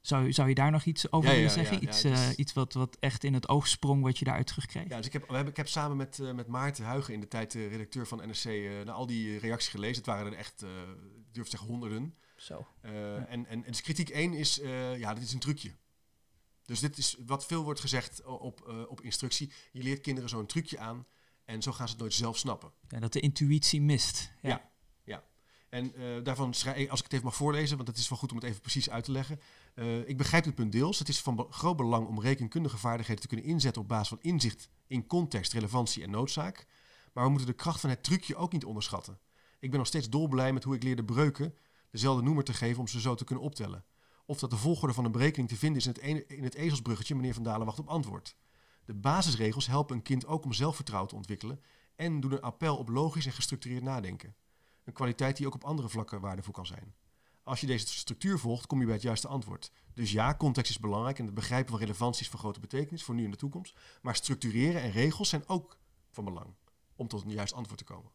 Eh, 0.00 0.06
zou, 0.08 0.32
zou 0.32 0.48
je 0.48 0.54
daar 0.54 0.70
nog 0.70 0.84
iets 0.84 1.12
over 1.12 1.28
Ja, 1.30 1.34
willen 1.36 1.48
ja, 1.50 1.54
zeggen? 1.56 1.74
ja, 1.76 1.82
ja, 1.82 1.88
iets 1.88 2.04
is- 2.04 2.28
eh, 2.28 2.38
iets 2.38 2.52
wat, 2.52 2.72
wat 2.72 2.96
echt 3.00 3.24
in 3.24 3.34
het 3.34 3.48
oog 3.48 3.68
sprong, 3.68 4.02
wat 4.02 4.18
je 4.18 4.24
daaruit 4.24 4.46
terugkreeg? 4.46 4.88
Ja, 4.88 4.96
dus 4.96 5.06
ik 5.06 5.12
heb, 5.12 5.26
we 5.28 5.34
hebben, 5.34 5.50
ik 5.50 5.56
heb 5.56 5.68
samen 5.68 5.96
met, 5.96 6.18
eh, 6.18 6.32
met 6.32 6.46
Maarten 6.46 6.84
Huigen 6.84 7.14
in 7.14 7.20
de 7.20 7.28
tijd 7.28 7.50
de 7.52 7.66
redacteur 7.66 8.06
van 8.06 8.18
NRC 8.18 8.44
eh, 8.44 8.70
naar 8.84 8.94
al 8.94 9.06
die 9.06 9.38
reacties 9.38 9.70
gelezen. 9.70 9.96
Het 9.96 10.06
waren 10.06 10.32
er 10.32 10.38
echt, 10.38 10.62
eh, 10.62 10.68
ik 11.16 11.34
durf 11.34 11.44
te 11.44 11.50
zeggen, 11.50 11.68
honderden. 11.68 12.14
Zo. 12.36 12.66
Eh, 12.80 13.14
en, 13.14 13.26
en, 13.28 13.46
en 13.46 13.62
dus 13.62 13.80
kritiek 13.82 14.08
1 14.08 14.32
is, 14.34 14.60
eh, 14.60 14.98
ja, 14.98 15.14
dit 15.14 15.22
is 15.22 15.32
een 15.32 15.38
trucje. 15.38 15.76
Dus 16.64 16.80
dit 16.80 16.98
is 16.98 17.16
wat 17.26 17.46
veel 17.46 17.62
wordt 17.64 17.80
gezegd 17.80 18.22
op, 18.24 18.68
eh, 18.68 18.82
op 18.88 19.00
instructie. 19.00 19.52
Je 19.72 19.82
leert 19.82 20.00
kinderen 20.00 20.30
zo'n 20.30 20.46
trucje 20.46 20.78
aan 20.78 21.06
en 21.44 21.62
zo 21.62 21.72
gaan 21.72 21.86
ze 21.86 21.92
het 21.92 22.02
nooit 22.02 22.14
zelf 22.14 22.36
snappen. 22.38 22.72
Ja, 22.88 23.00
dat 23.00 23.12
de 23.12 23.20
intuïtie 23.20 23.80
mist. 23.82 24.32
Ja. 24.42 24.70
En 25.70 25.94
eh, 25.94 26.24
daarvan 26.24 26.54
schrijf 26.54 26.90
als 26.90 26.98
ik 26.98 27.04
het 27.04 27.12
even 27.12 27.24
mag 27.24 27.36
voorlezen, 27.36 27.76
want 27.76 27.88
het 27.88 27.98
is 27.98 28.08
wel 28.08 28.18
goed 28.18 28.30
om 28.30 28.36
het 28.36 28.46
even 28.46 28.60
precies 28.60 28.90
uit 28.90 29.04
te 29.04 29.12
leggen. 29.12 29.40
Eh, 29.74 30.08
ik 30.08 30.16
begrijp 30.16 30.44
dit 30.44 30.54
punt 30.54 30.72
deels. 30.72 30.98
Het 30.98 31.08
is 31.08 31.20
van 31.20 31.46
groot 31.50 31.76
belang 31.76 32.06
om 32.06 32.20
rekenkundige 32.20 32.78
vaardigheden 32.78 33.22
te 33.22 33.28
kunnen 33.28 33.46
inzetten 33.46 33.82
op 33.82 33.88
basis 33.88 34.08
van 34.08 34.18
inzicht 34.20 34.68
in 34.86 35.06
context, 35.06 35.52
relevantie 35.52 36.02
en 36.02 36.10
noodzaak. 36.10 36.66
Maar 37.12 37.24
we 37.24 37.30
moeten 37.30 37.48
de 37.48 37.54
kracht 37.54 37.80
van 37.80 37.90
het 37.90 38.02
trucje 38.02 38.36
ook 38.36 38.52
niet 38.52 38.64
onderschatten. 38.64 39.18
Ik 39.58 39.70
ben 39.70 39.78
nog 39.78 39.88
steeds 39.88 40.08
dolblij 40.08 40.52
met 40.52 40.64
hoe 40.64 40.74
ik 40.74 40.82
leerde 40.82 41.04
breuken 41.04 41.54
dezelfde 41.90 42.22
noemer 42.22 42.44
te 42.44 42.54
geven 42.54 42.80
om 42.80 42.88
ze 42.88 43.00
zo 43.00 43.14
te 43.14 43.24
kunnen 43.24 43.44
optellen. 43.44 43.84
Of 44.26 44.38
dat 44.38 44.50
de 44.50 44.56
volgorde 44.56 44.94
van 44.94 45.04
een 45.04 45.12
berekening 45.12 45.48
te 45.48 45.56
vinden 45.56 45.78
is 45.80 45.86
in 45.86 45.92
het, 45.92 46.00
ene, 46.00 46.26
in 46.26 46.44
het 46.44 46.54
ezelsbruggetje 46.54 47.14
meneer 47.14 47.34
Van 47.34 47.42
Dalen 47.42 47.66
wacht 47.66 47.78
op 47.78 47.88
antwoord. 47.88 48.36
De 48.84 48.94
basisregels 48.94 49.66
helpen 49.66 49.96
een 49.96 50.02
kind 50.02 50.26
ook 50.26 50.44
om 50.44 50.52
zelfvertrouwen 50.52 51.10
te 51.10 51.16
ontwikkelen 51.16 51.60
en 51.96 52.20
doen 52.20 52.32
een 52.32 52.40
appel 52.40 52.76
op 52.76 52.88
logisch 52.88 53.26
en 53.26 53.32
gestructureerd 53.32 53.82
nadenken. 53.82 54.34
Een 54.84 54.92
kwaliteit 54.92 55.36
die 55.36 55.46
ook 55.46 55.54
op 55.54 55.64
andere 55.64 55.88
vlakken 55.88 56.20
waardevol 56.20 56.52
kan 56.52 56.66
zijn. 56.66 56.94
Als 57.42 57.60
je 57.60 57.66
deze 57.66 57.86
structuur 57.86 58.38
volgt, 58.38 58.66
kom 58.66 58.78
je 58.78 58.84
bij 58.84 58.94
het 58.94 59.02
juiste 59.02 59.28
antwoord. 59.28 59.70
Dus 59.94 60.12
ja, 60.12 60.34
context 60.34 60.70
is 60.70 60.78
belangrijk 60.78 61.18
en 61.18 61.24
het 61.24 61.34
begrijpen 61.34 61.70
van 61.70 61.78
relevantie 61.80 62.22
is 62.22 62.28
van 62.28 62.38
grote 62.38 62.60
betekenis 62.60 63.02
voor 63.02 63.14
nu 63.14 63.24
en 63.24 63.30
de 63.30 63.36
toekomst. 63.36 63.78
Maar 64.02 64.14
structureren 64.16 64.82
en 64.82 64.90
regels 64.90 65.28
zijn 65.28 65.48
ook 65.48 65.78
van 66.10 66.24
belang 66.24 66.54
om 66.96 67.08
tot 67.08 67.22
een 67.24 67.30
juist 67.30 67.52
antwoord 67.52 67.78
te 67.78 67.84
komen. 67.84 68.10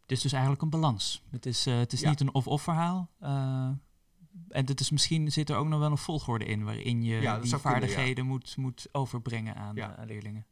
Het 0.00 0.12
is 0.12 0.20
dus 0.20 0.32
eigenlijk 0.32 0.62
een 0.62 0.70
balans. 0.70 1.22
Het 1.30 1.46
is, 1.46 1.66
eh, 1.66 1.78
het 1.78 1.92
is 1.92 2.00
Ja. 2.00 2.08
niet 2.08 2.20
een 2.20 2.34
of-of 2.34 2.62
verhaal. 2.62 3.10
eh, 3.18 3.70
en 4.48 4.66
het 4.66 4.80
is 4.80 4.90
misschien 4.90 5.32
zit 5.32 5.50
er 5.50 5.56
ook 5.56 5.66
nog 5.66 5.78
wel 5.80 5.90
een 5.90 5.98
volgorde 5.98 6.44
in 6.44 6.64
waarin 6.64 7.02
je 7.02 7.20
Ja, 7.20 7.38
die 7.38 7.48
zou 7.48 7.62
kunnen, 7.62 7.80
ja. 7.80 7.86
vaardigheden 7.86 8.26
moet, 8.26 8.56
moet 8.56 8.88
overbrengen 8.92 9.54
aan, 9.54 9.76
eh, 9.76 9.94
aan 9.94 10.06
leerlingen. 10.06 10.46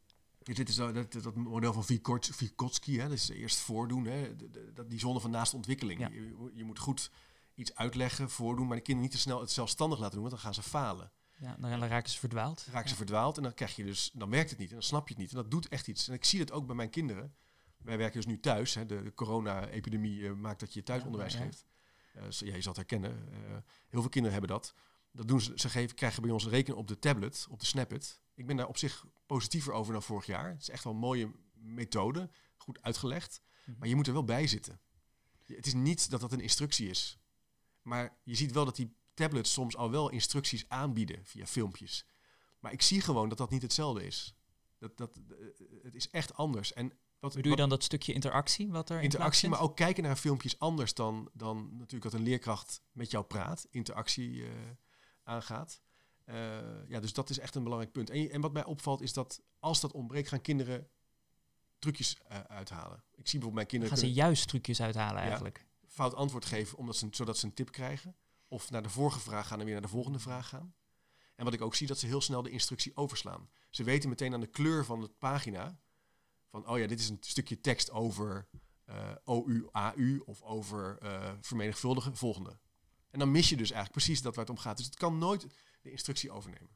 Dus 0.45 0.55
dit 0.55 0.69
is 0.69 0.75
zo- 0.75 0.91
dat, 0.91 1.11
dat 1.13 1.35
model 1.35 1.73
van 1.73 1.85
Vygots- 1.85 2.29
Vygotsky, 2.33 2.97
hè, 2.97 3.09
dus 3.09 3.29
eerst 3.29 3.57
voordoen, 3.57 4.05
hè, 4.05 4.35
dat 4.73 4.89
die 4.89 4.99
zone 4.99 5.19
van 5.19 5.31
naast 5.31 5.53
ontwikkeling. 5.53 5.99
Ja. 5.99 6.07
Je, 6.09 6.51
je 6.53 6.63
moet 6.63 6.79
goed 6.79 7.11
iets 7.55 7.75
uitleggen, 7.75 8.29
voordoen, 8.29 8.67
maar 8.67 8.75
de 8.77 8.83
kinderen 8.83 9.09
niet 9.09 9.17
te 9.19 9.23
snel 9.23 9.39
het 9.39 9.51
zelfstandig 9.51 9.99
laten 9.99 10.13
doen, 10.13 10.21
want 10.29 10.33
dan 10.33 10.43
gaan 10.43 10.53
ze 10.63 10.69
falen. 10.69 11.11
Ja, 11.39 11.55
dan 11.59 11.83
raken 11.83 12.09
ze 12.09 12.19
verdwaald. 12.19 12.63
Dan 12.65 12.73
raken 12.73 12.89
ze 12.89 12.95
Ja. 12.95 12.99
verdwaald 13.01 13.37
en 13.37 13.43
dan 13.43 13.53
krijg 13.53 13.75
je 13.75 13.83
dus, 13.83 14.11
dan 14.13 14.29
werkt 14.29 14.49
het 14.49 14.59
niet 14.59 14.67
en 14.69 14.73
dan 14.73 14.83
snap 14.83 15.07
je 15.07 15.13
het 15.13 15.23
niet. 15.23 15.31
En 15.31 15.37
dat 15.37 15.51
doet 15.51 15.67
echt 15.67 15.87
iets. 15.87 16.07
En 16.07 16.13
ik 16.13 16.25
zie 16.25 16.39
het 16.39 16.51
ook 16.51 16.65
bij 16.65 16.75
mijn 16.75 16.89
kinderen. 16.89 17.35
Wij 17.77 17.97
werken 17.97 18.15
dus 18.21 18.25
nu 18.25 18.39
thuis. 18.39 18.73
Hè. 18.73 18.85
De, 18.85 19.01
de 19.03 19.13
corona-epidemie 19.13 20.27
eh, 20.27 20.33
maakt 20.33 20.59
dat 20.59 20.73
je 20.73 20.83
thuisonderwijs 20.83 21.33
Ja, 21.33 21.39
geeft. 21.39 21.65
Eh, 22.13 22.29
ja, 22.29 22.55
je 22.55 22.61
zal 22.61 22.73
het 22.73 22.89
herkennen. 22.89 23.11
Eh, 23.31 23.37
heel 23.89 24.01
veel 24.01 24.09
kinderen 24.09 24.31
hebben 24.39 24.49
dat. 24.57 24.73
Dat 25.15 25.27
doen 25.27 25.41
ze, 25.41 25.51
ze 25.55 25.69
geven, 25.69 25.95
krijgen 25.95 26.21
bij 26.21 26.31
ons 26.31 26.47
rekenen 26.47 26.77
op 26.77 26.87
de 26.87 26.99
tablet, 26.99 27.47
op 27.49 27.59
de 27.59 27.65
Snapit. 27.65 28.21
Ik 28.33 28.45
ben 28.45 28.55
daar 28.55 28.67
op 28.67 28.77
zich 28.77 29.05
positiever 29.25 29.73
over 29.73 29.93
dan 29.93 30.03
vorig 30.03 30.25
jaar. 30.25 30.49
Het 30.49 30.61
is 30.61 30.69
echt 30.69 30.83
wel 30.83 30.93
een 30.93 30.99
mooie 30.99 31.31
methode, 31.53 32.29
goed 32.57 32.81
uitgelegd. 32.81 33.41
Mhm. 33.65 33.79
Maar 33.79 33.87
je 33.87 33.95
moet 33.95 34.07
er 34.07 34.13
wel 34.13 34.23
bij 34.23 34.47
zitten. 34.47 34.79
Het 35.45 35.65
is 35.65 35.73
niet 35.73 36.09
dat 36.09 36.21
dat 36.21 36.31
een 36.31 36.39
instructie 36.39 36.89
is. 36.89 37.19
Maar 37.81 38.17
je 38.23 38.35
ziet 38.35 38.51
wel 38.51 38.65
dat 38.65 38.75
die 38.75 38.95
tablets 39.13 39.53
soms 39.53 39.75
al 39.75 39.91
wel 39.91 40.09
instructies 40.09 40.65
aanbieden 40.67 41.25
via 41.25 41.45
filmpjes. 41.45 42.05
Maar 42.59 42.71
ik 42.71 42.81
zie 42.81 43.01
gewoon 43.01 43.29
dat 43.29 43.37
dat 43.37 43.49
niet 43.49 43.61
hetzelfde 43.61 44.05
is. 44.05 44.35
Dat, 44.77 44.97
dat, 44.97 45.17
eh, 45.29 45.65
het 45.83 45.95
is 45.95 46.09
echt 46.09 46.33
anders. 46.33 46.73
En 46.73 46.93
wat, 47.19 47.35
Bedoel 47.35 47.51
je 47.51 47.57
dan 47.57 47.69
dat 47.69 47.83
stukje 47.83 48.13
interactie 48.13 48.71
wat 48.71 48.89
er 48.89 48.97
in 48.97 49.03
interactie, 49.03 49.49
maar 49.49 49.61
ook 49.61 49.75
kijken 49.75 50.03
naar 50.03 50.15
filmpjes 50.15 50.59
anders 50.59 50.93
dan, 50.93 51.29
dan 51.33 51.69
natuurlijk 51.71 52.03
dat 52.03 52.13
een 52.13 52.27
leerkracht 52.27 52.81
met 52.91 53.11
jou 53.11 53.25
praat, 53.25 53.67
interactie 53.69 54.45
eh, 54.45 54.51
aangaat. 55.25 55.81
Eh, 56.25 56.87
ja, 56.87 56.99
dus 56.99 57.13
dat 57.13 57.29
is 57.29 57.39
echt 57.39 57.55
een 57.55 57.63
belangrijk 57.63 57.93
punt. 57.93 58.09
En, 58.09 58.29
en 58.29 58.41
wat 58.41 58.53
mij 58.53 58.65
opvalt 58.65 59.01
is 59.01 59.13
dat 59.13 59.41
als 59.59 59.81
dat 59.81 59.91
ontbreekt, 59.91 60.29
gaan 60.29 60.41
kinderen 60.41 60.89
trucjes 61.79 62.17
eh, 62.27 62.39
uithalen. 62.39 63.03
Ik 63.11 63.27
zie 63.27 63.39
bijvoorbeeld 63.39 63.53
mijn 63.53 63.67
kinderen 63.67 63.97
Gaan 63.97 64.05
ze 64.05 64.13
juist 64.13 64.47
trucjes 64.47 64.81
uithalen 64.81 65.21
eigenlijk? 65.21 65.65
fout 65.87 66.15
antwoord 66.15 66.45
geven 66.45 66.77
omdat 66.77 66.95
ze, 66.95 67.07
zodat 67.11 67.37
ze 67.37 67.45
een 67.45 67.53
tip 67.53 67.71
krijgen. 67.71 68.15
Of 68.47 68.71
naar 68.71 68.83
de 68.83 68.89
vorige 68.89 69.19
vraag 69.19 69.47
gaan 69.47 69.59
en 69.59 69.65
weer 69.65 69.73
naar 69.73 69.83
de 69.83 69.87
volgende 69.87 70.19
vraag 70.19 70.47
gaan. 70.47 70.75
En 71.35 71.45
wat 71.45 71.53
ik 71.53 71.61
ook 71.61 71.75
zie, 71.75 71.87
dat 71.87 71.99
ze 71.99 72.05
heel 72.05 72.21
snel 72.21 72.41
de 72.41 72.49
instructie 72.49 72.95
overslaan. 72.95 73.49
Ze 73.69 73.83
weten 73.83 74.09
meteen 74.09 74.33
aan 74.33 74.39
de 74.39 74.47
kleur 74.47 74.85
van 74.85 75.01
de 75.01 75.07
pagina 75.07 75.79
van, 76.47 76.67
oh 76.67 76.79
ja, 76.79 76.87
dit 76.87 76.99
is 76.99 77.09
een 77.09 77.17
stukje 77.19 77.61
tekst 77.61 77.91
over 77.91 78.47
eh 78.85 79.15
OU, 79.23 79.67
AU 79.71 80.21
of 80.25 80.41
over 80.41 80.97
vermenigvuldigen, 81.41 82.15
volgende. 82.15 82.57
En 83.15 83.21
dan 83.21 83.31
mis 83.31 83.49
je 83.49 83.55
dus 83.55 83.71
eigenlijk 83.71 84.05
precies 84.05 84.21
dat 84.21 84.35
waar 84.35 84.45
het 84.45 84.53
om 84.55 84.61
gaat. 84.61 84.77
Dus 84.77 84.85
het 84.85 84.95
kan 84.95 85.17
nooit 85.17 85.47
de 85.81 85.91
instructie 85.91 86.31
overnemen. 86.31 86.69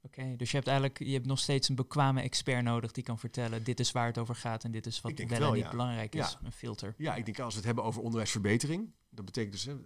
Oké, 0.00 0.36
dus 0.36 0.50
je 0.50 0.56
hebt 0.56 0.68
eigenlijk 0.68 0.98
je 0.98 1.12
hebt 1.12 1.26
nog 1.26 1.38
steeds 1.38 1.68
een 1.68 1.74
bekwame 1.74 2.20
expert 2.20 2.64
nodig 2.64 2.92
die 2.92 3.04
kan 3.04 3.18
vertellen 3.18 3.64
dit 3.64 3.80
is 3.80 3.92
waar 3.92 4.06
het 4.06 4.18
over 4.18 4.34
gaat 4.34 4.64
en 4.64 4.70
dit 4.70 4.86
is 4.86 5.00
wat 5.00 5.02
wel, 5.02 5.14
denk 5.14 5.30
en 5.30 5.40
wel, 5.40 5.52
niet 5.52 5.62
ja. 5.62 5.70
belangrijk 5.70 6.14
is. 6.14 6.30
Ja. 6.30 6.40
Een 6.42 6.52
filter. 6.52 6.94
Ja, 6.96 7.14
ik 7.14 7.24
denk 7.24 7.38
als 7.38 7.52
we 7.52 7.56
het 7.56 7.66
hebben 7.66 7.84
over 7.84 8.02
onderwijsverbetering, 8.02 8.92
dat 9.10 9.24
betekent 9.24 9.52
dus 9.52 9.64
hè, 9.64 9.76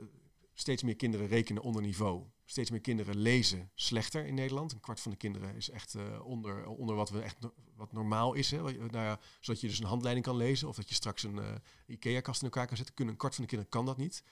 steeds 0.54 0.82
meer 0.82 0.96
kinderen 0.96 1.26
rekenen 1.26 1.62
onder 1.62 1.82
niveau. 1.82 2.24
Steeds 2.44 2.70
meer 2.70 2.80
kinderen 2.80 3.16
lezen 3.16 3.70
slechter 3.74 4.26
in 4.26 4.34
Nederland. 4.34 4.72
Een 4.72 4.80
kwart 4.80 5.00
van 5.00 5.10
de 5.10 5.16
kinderen 5.16 5.54
is 5.54 5.70
echt 5.70 5.94
eh, 5.94 6.26
onder, 6.26 6.66
onder 6.66 6.96
wat, 6.96 7.10
we 7.10 7.20
echt, 7.20 7.40
no- 7.40 7.54
wat 7.74 7.92
normaal 7.92 8.34
is. 8.34 8.50
Hè. 8.50 8.62
Nou 8.62 8.90
ja, 8.90 9.18
zodat 9.40 9.60
je 9.60 9.68
dus 9.68 9.78
een 9.78 9.86
handleiding 9.86 10.26
kan 10.26 10.36
lezen 10.36 10.68
of 10.68 10.76
dat 10.76 10.88
je 10.88 10.94
straks 10.94 11.22
een 11.22 11.38
eh, 11.38 11.54
IKEA-kast 11.86 12.40
in 12.40 12.46
elkaar 12.46 12.66
kan 12.66 12.76
zetten. 12.76 12.94
Kunnen 12.94 13.14
een 13.14 13.20
kwart 13.20 13.34
van 13.34 13.44
de 13.44 13.50
kinderen 13.50 13.72
kan 13.72 13.86
dat 13.86 13.96
niet. 13.96 14.22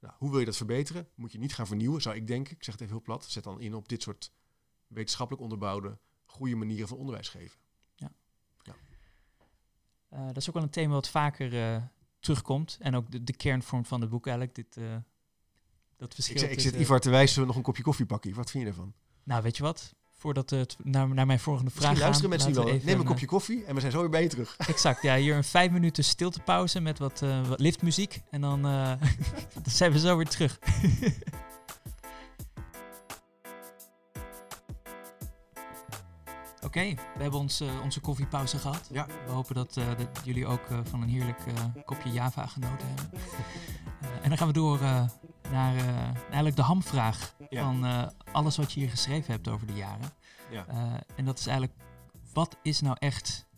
Nou, 0.00 0.14
hoe 0.18 0.30
wil 0.30 0.38
je 0.38 0.44
dat 0.44 0.56
verbeteren? 0.56 1.08
Moet 1.14 1.32
je 1.32 1.38
niet 1.38 1.54
gaan 1.54 1.66
vernieuwen, 1.66 2.02
zou 2.02 2.16
ik 2.16 2.26
denken. 2.26 2.54
Ik 2.54 2.64
zeg 2.64 2.74
het 2.74 2.82
even 2.82 2.94
heel 2.94 3.04
plat. 3.04 3.24
Zet 3.24 3.44
dan 3.44 3.60
in 3.60 3.74
op 3.74 3.88
dit 3.88 4.02
soort 4.02 4.32
wetenschappelijk 4.86 5.42
onderbouwde, 5.42 5.98
goede 6.24 6.56
manieren 6.56 6.88
van 6.88 6.98
onderwijs 6.98 7.28
geven. 7.28 7.60
Eh, 10.10 10.26
dat 10.26 10.36
is 10.36 10.48
ook 10.48 10.54
wel 10.54 10.62
een 10.62 10.70
thema 10.70 10.92
wat 10.92 11.08
vaker 11.08 11.62
eh, 11.62 11.82
terugkomt 12.20 12.76
en 12.80 12.94
ook 12.94 13.10
de, 13.10 13.24
de 13.24 13.36
kern 13.36 13.62
vormt 13.62 13.88
van 13.88 14.00
het 14.00 14.10
boek 14.10 14.26
eigenlijk. 14.26 14.56
Dit, 14.56 14.76
eh, 14.76 14.96
dat 15.96 16.14
verschil. 16.14 16.42
Ik, 16.42 16.50
ik 16.50 16.60
zit 16.60 16.74
Ivar 16.74 17.00
te 17.00 17.10
wijzen 17.10 17.46
nog 17.46 17.56
een 17.56 17.62
kopje 17.62 17.82
koffie 17.82 18.06
pakken. 18.06 18.34
Wat 18.34 18.50
vind 18.50 18.64
je 18.64 18.70
ervan? 18.70 18.94
Nou, 19.22 19.42
weet 19.42 19.56
je 19.56 19.62
wat? 19.62 19.94
voordat 20.20 20.52
eh, 20.52 20.58
het 20.58 20.76
naar, 20.82 21.08
naar 21.08 21.26
mijn 21.26 21.40
volgende 21.40 21.70
vraag 21.70 21.90
gaat. 21.90 21.98
luisteren 21.98 22.30
mensen 22.30 22.54
wel. 22.54 22.64
Neem 22.64 23.00
een 23.00 23.04
kopje 23.04 23.26
eh, 23.26 23.32
koffie 23.32 23.64
en 23.64 23.74
we 23.74 23.80
zijn 23.80 23.92
zo 23.92 24.00
weer 24.00 24.10
bij 24.10 24.22
je 24.22 24.28
terug. 24.28 24.56
Exact, 24.68 25.02
ja. 25.02 25.16
Hier 25.16 25.36
een 25.36 25.44
vijf 25.44 25.70
minuten 25.70 26.04
stiltepauze 26.04 26.80
met 26.80 26.98
wat, 26.98 27.22
eh, 27.22 27.40
liftmuziek. 27.56 28.22
En 28.30 28.40
dan, 28.48 28.62
zijn 29.64 29.92
we 29.92 29.98
zo 29.98 30.16
weer 30.16 30.28
terug. 30.28 30.58
Oké, 36.64 36.94
we 36.94 37.22
hebben 37.22 37.40
ons, 37.40 37.62
onze 37.82 38.00
koffiepauze 38.00 38.58
gehad. 38.58 38.88
We 38.92 39.32
hopen 39.32 39.54
dat, 39.54 39.74
dat 39.74 40.20
jullie 40.24 40.46
ook 40.46 40.66
van 40.84 41.02
een 41.02 41.08
heerlijk 41.08 41.40
kopje 41.84 42.10
Java 42.10 42.46
genoten 42.46 42.86
hebben. 42.88 43.20
en 44.22 44.28
dan 44.28 44.38
gaan 44.38 44.46
we 44.46 44.52
door 44.52 44.78
naar 45.50 45.74
eigenlijk 46.20 46.56
de 46.56 46.62
hamvraag 46.62 47.34
ja. 47.50 47.62
van 47.62 48.10
alles 48.32 48.56
wat 48.56 48.72
je 48.72 48.80
hier 48.80 48.90
geschreven 48.90 49.32
hebt 49.32 49.48
over 49.48 49.66
de 49.66 49.74
jaren. 49.74 50.10
Ja. 50.50 50.66
en 51.16 51.24
dat 51.24 51.38
is 51.38 51.46
eigenlijk, 51.46 51.78
wat 52.32 52.56
is 52.62 52.80
nou 52.80 52.96
echt 52.98 53.48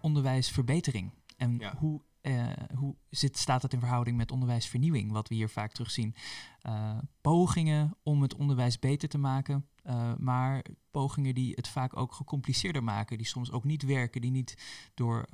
onderwijsverbetering? 0.00 1.12
En 1.36 1.58
ja. 1.58 1.74
hoe 1.78 2.00
uh, 2.26 2.52
hoe 2.74 2.94
zit, 3.10 3.38
staat 3.38 3.62
dat 3.62 3.72
in 3.72 3.78
verhouding 3.78 4.16
met 4.16 4.32
onderwijsvernieuwing, 4.32 5.12
wat 5.12 5.28
we 5.28 5.34
hier 5.34 5.48
vaak 5.48 5.72
terugzien? 5.72 6.14
Uh, 6.62 6.98
pogingen 7.20 7.96
om 8.02 8.22
het 8.22 8.34
onderwijs 8.34 8.78
beter 8.78 9.08
te 9.08 9.18
maken, 9.18 9.68
uh, 9.84 10.12
maar 10.18 10.64
pogingen 10.90 11.34
die 11.34 11.52
het 11.54 11.68
vaak 11.68 11.96
ook 11.96 12.12
gecompliceerder 12.12 12.84
maken, 12.84 13.16
die 13.16 13.26
soms 13.26 13.50
ook 13.52 13.64
niet 13.64 13.82
werken, 13.82 14.20
die 14.20 14.30
niet 14.30 14.58
door, 14.94 15.26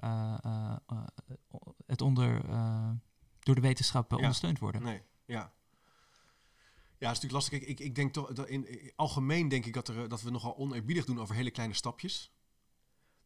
het 1.86 2.00
onder, 2.00 2.44
door 3.38 3.54
de 3.54 3.60
wetenschap 3.60 4.10
ja. 4.10 4.16
ondersteund 4.16 4.58
worden. 4.58 4.82
Nee, 4.82 5.02
ja. 5.24 5.52
Ja, 7.02 7.08
dat 7.08 7.16
is 7.16 7.22
natuurlijk 7.22 7.50
lastig. 7.50 7.68
Ik, 7.68 7.80
ik, 7.80 7.94
denk 7.94 8.12
toch, 8.12 8.46
in, 8.46 8.68
in, 8.68 8.92
algemeen 8.96 9.48
denk 9.48 9.66
ik 9.66 9.72
dat, 9.72 9.88
er, 9.88 10.08
dat 10.08 10.22
we 10.22 10.30
nogal 10.30 10.56
oneerbiedig 10.56 11.04
doen 11.04 11.20
over 11.20 11.34
hele 11.34 11.50
kleine 11.50 11.74
stapjes. 11.74 12.32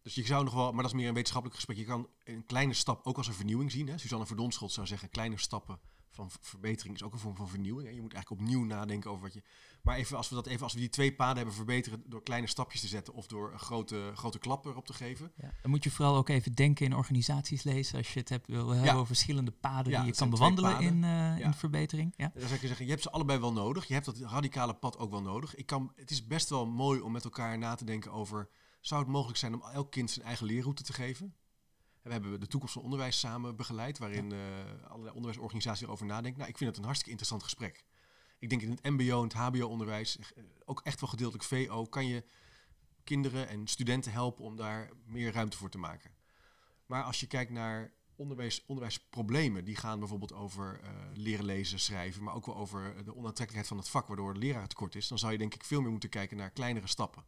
Dus 0.02 0.14
je 0.14 0.26
zou 0.26 0.44
nog 0.44 0.54
wel, 0.54 0.72
maar 0.72 0.82
dat 0.82 0.92
is 0.92 0.96
meer 0.96 1.08
een 1.08 1.14
wetenschappelijk 1.14 1.60
gesprek. 1.60 1.78
Je 1.78 1.84
kan 1.84 2.08
een 2.24 2.46
kleine 2.46 2.72
stap 2.72 3.06
ook 3.06 3.16
als 3.16 3.26
een 3.26 3.34
vernieuwing 3.34 3.72
zien. 3.72 3.88
Hè? 3.88 3.98
Suzanne 3.98 4.26
Verdonschot 4.26 4.72
zou 4.72 4.86
zeggen, 4.86 5.10
kleine 5.10 5.38
stappen 5.38 5.80
van 6.11 6.30
verbetering 6.40 6.94
is 6.94 7.02
ook 7.02 7.12
een 7.12 7.18
vorm 7.18 7.36
van 7.36 7.48
vernieuwing. 7.48 7.88
Hè? 7.88 7.94
Je 7.94 8.00
moet 8.00 8.12
eigenlijk 8.12 8.42
opnieuw 8.42 8.64
nadenken 8.64 9.11
over 9.11 9.22
wat 9.22 9.34
je. 9.34 9.42
Maar 9.82 9.96
even 9.96 10.16
als 10.16 10.28
we 10.28 10.34
dat 10.34 10.46
even, 10.46 10.62
als 10.62 10.72
we 10.72 10.78
die 10.78 10.88
twee 10.88 11.14
paden 11.14 11.36
hebben 11.36 11.54
verbeteren 11.54 12.02
door 12.07 12.22
kleine 12.22 12.46
stapjes 12.46 12.80
te 12.80 12.86
zetten 12.86 13.14
of 13.14 13.26
door 13.26 13.52
een 13.52 13.59
grote, 13.59 14.11
grote 14.14 14.38
klap 14.38 14.66
erop 14.66 14.86
te 14.86 14.92
geven. 14.92 15.32
Ja, 15.36 15.52
dan 15.62 15.70
moet 15.70 15.84
je 15.84 15.90
vooral 15.90 16.16
ook 16.16 16.28
even 16.28 16.52
denken 16.52 16.86
in 16.86 16.94
organisaties 16.94 17.62
lezen 17.62 17.98
als 17.98 18.12
je 18.12 18.20
het 18.20 18.28
hebt, 18.28 18.46
wil 18.46 18.68
hebben 18.68 18.94
over 18.94 19.07
verschillende 19.07 19.50
paden 19.50 19.92
die 19.92 20.04
je 20.04 20.14
kan 20.14 20.30
bewandelen 20.30 20.80
in, 20.80 21.02
uh, 21.02 21.38
in 21.38 21.54
verbetering. 21.54 22.14
Ja. 22.16 22.30
Dan 22.34 22.42
zou 22.48 22.54
ik 22.54 22.66
zeggen, 22.66 22.84
je 22.84 22.90
hebt 22.90 23.02
ze 23.02 23.11
allebei 23.11 23.38
wel 23.38 23.52
nodig. 23.52 23.86
Je 23.86 23.94
hebt 23.94 24.07
dat 24.07 24.18
radicale 24.18 24.74
pad 24.74 24.98
ook 24.98 25.11
wel 25.11 25.22
nodig. 25.22 25.54
Ik 25.54 25.66
kan, 25.66 25.92
het 25.96 26.11
is 26.11 26.26
best 26.26 26.48
wel 26.48 26.66
mooi 26.66 27.00
om 27.00 27.12
met 27.12 27.24
elkaar 27.24 27.59
na 27.59 27.74
te 27.74 27.84
denken 27.84 28.12
over 28.12 28.48
zou 28.80 29.00
het 29.00 29.11
mogelijk 29.11 29.38
zijn 29.38 29.54
om 29.54 29.62
elk 29.72 29.90
kind 29.90 30.11
zijn 30.11 30.26
eigen 30.26 30.46
leerroute 30.46 30.82
te 30.82 30.92
geven? 30.92 31.34
We 32.07 32.12
hebben 32.12 32.40
de 32.40 32.46
toekomst 32.46 32.74
van 32.74 32.82
onderwijs 32.82 33.18
samen 33.18 33.57
begeleid, 33.57 33.98
waarin 33.98 34.32
uh, 34.32 34.38
allerlei 34.82 35.14
onderwijsorganisaties 35.14 35.82
erover 35.82 36.07
nadenken. 36.07 36.38
Nou, 36.38 36.50
ik 36.50 36.57
vind 36.57 36.70
het 36.70 36.78
een 36.78 36.84
hartstikke 36.84 37.11
interessant 37.11 37.42
gesprek. 37.42 37.84
Ik 38.38 38.48
denk 38.48 38.62
in 38.62 38.70
het 38.70 38.82
MBO 38.82 39.22
en 39.22 39.28
het 39.28 39.32
HBO-onderwijs, 39.32 40.18
eh, 40.18 40.44
ook 40.64 40.80
echt 40.80 41.00
wel 41.00 41.09
gedeeltelijk 41.09 41.44
VO, 41.44 41.84
kan 41.84 42.07
je 42.07 42.24
kinderen 43.04 43.48
en 43.48 43.66
studenten 43.66 44.12
helpen 44.12 44.44
om 44.44 44.57
daar 44.57 44.90
meer 45.04 45.32
ruimte 45.32 45.57
voor 45.57 45.70
te 45.70 45.78
maken. 45.78 46.11
Maar 46.86 47.02
als 47.02 47.20
je 47.20 47.26
kijkt 47.26 47.50
naar 47.50 47.92
onderwijs, 48.16 48.64
onderwijsproblemen, 48.66 49.64
die 49.64 49.76
gaan 49.76 49.98
bijvoorbeeld 49.98 50.32
over 50.32 50.80
uh, 50.82 50.90
leren 51.14 51.44
lezen, 51.44 51.80
schrijven, 51.80 52.22
maar 52.22 52.34
ook 52.34 52.46
wel 52.46 52.57
over 52.57 52.82
de 53.04 53.16
onaantrekkelijkheid 53.16 53.66
van 53.66 53.76
het 53.76 53.88
vak, 53.88 54.07
waardoor 54.07 54.30
er 54.30 54.38
leraar 54.38 54.68
tekort 54.68 54.94
is, 54.94 55.09
dan 55.09 55.18
zou 55.18 55.32
je 55.32 55.38
denk 55.38 55.54
ik 55.54 55.64
veel 55.64 55.80
meer 55.80 55.90
moeten 55.90 56.09
kijken 56.09 56.36
naar 56.36 56.50
kleinere 56.50 56.86
stappen. 56.86 57.24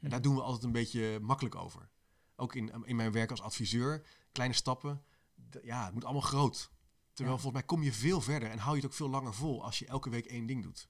En 0.00 0.10
daar 0.10 0.22
doen 0.22 0.34
we 0.34 0.42
altijd 0.42 0.64
een 0.64 0.72
beetje 0.72 1.18
makkelijk 1.20 1.54
over. 1.54 1.88
Ook 2.36 2.54
in, 2.54 2.84
in 2.84 2.96
mijn 2.96 3.12
werk 3.12 3.30
als 3.30 3.42
adviseur, 3.42 4.06
kleine 4.32 4.54
stappen. 4.54 5.02
Ja, 5.62 5.84
het 5.84 5.94
moet 5.94 6.04
allemaal 6.04 6.22
groot. 6.22 6.70
Terwijl 7.12 7.38
volgens 7.38 7.60
mij 7.60 7.68
kom 7.68 7.82
je 7.82 7.92
veel 7.92 8.20
verder 8.20 8.50
en 8.50 8.58
hou 8.58 8.76
je 8.76 8.82
het 8.82 8.90
ook 8.90 8.96
veel 8.96 9.08
langer 9.08 9.34
vol 9.34 9.64
als 9.64 9.78
je 9.78 9.86
elke 9.86 10.10
week 10.10 10.26
één 10.26 10.46
ding 10.46 10.62
doet. 10.62 10.88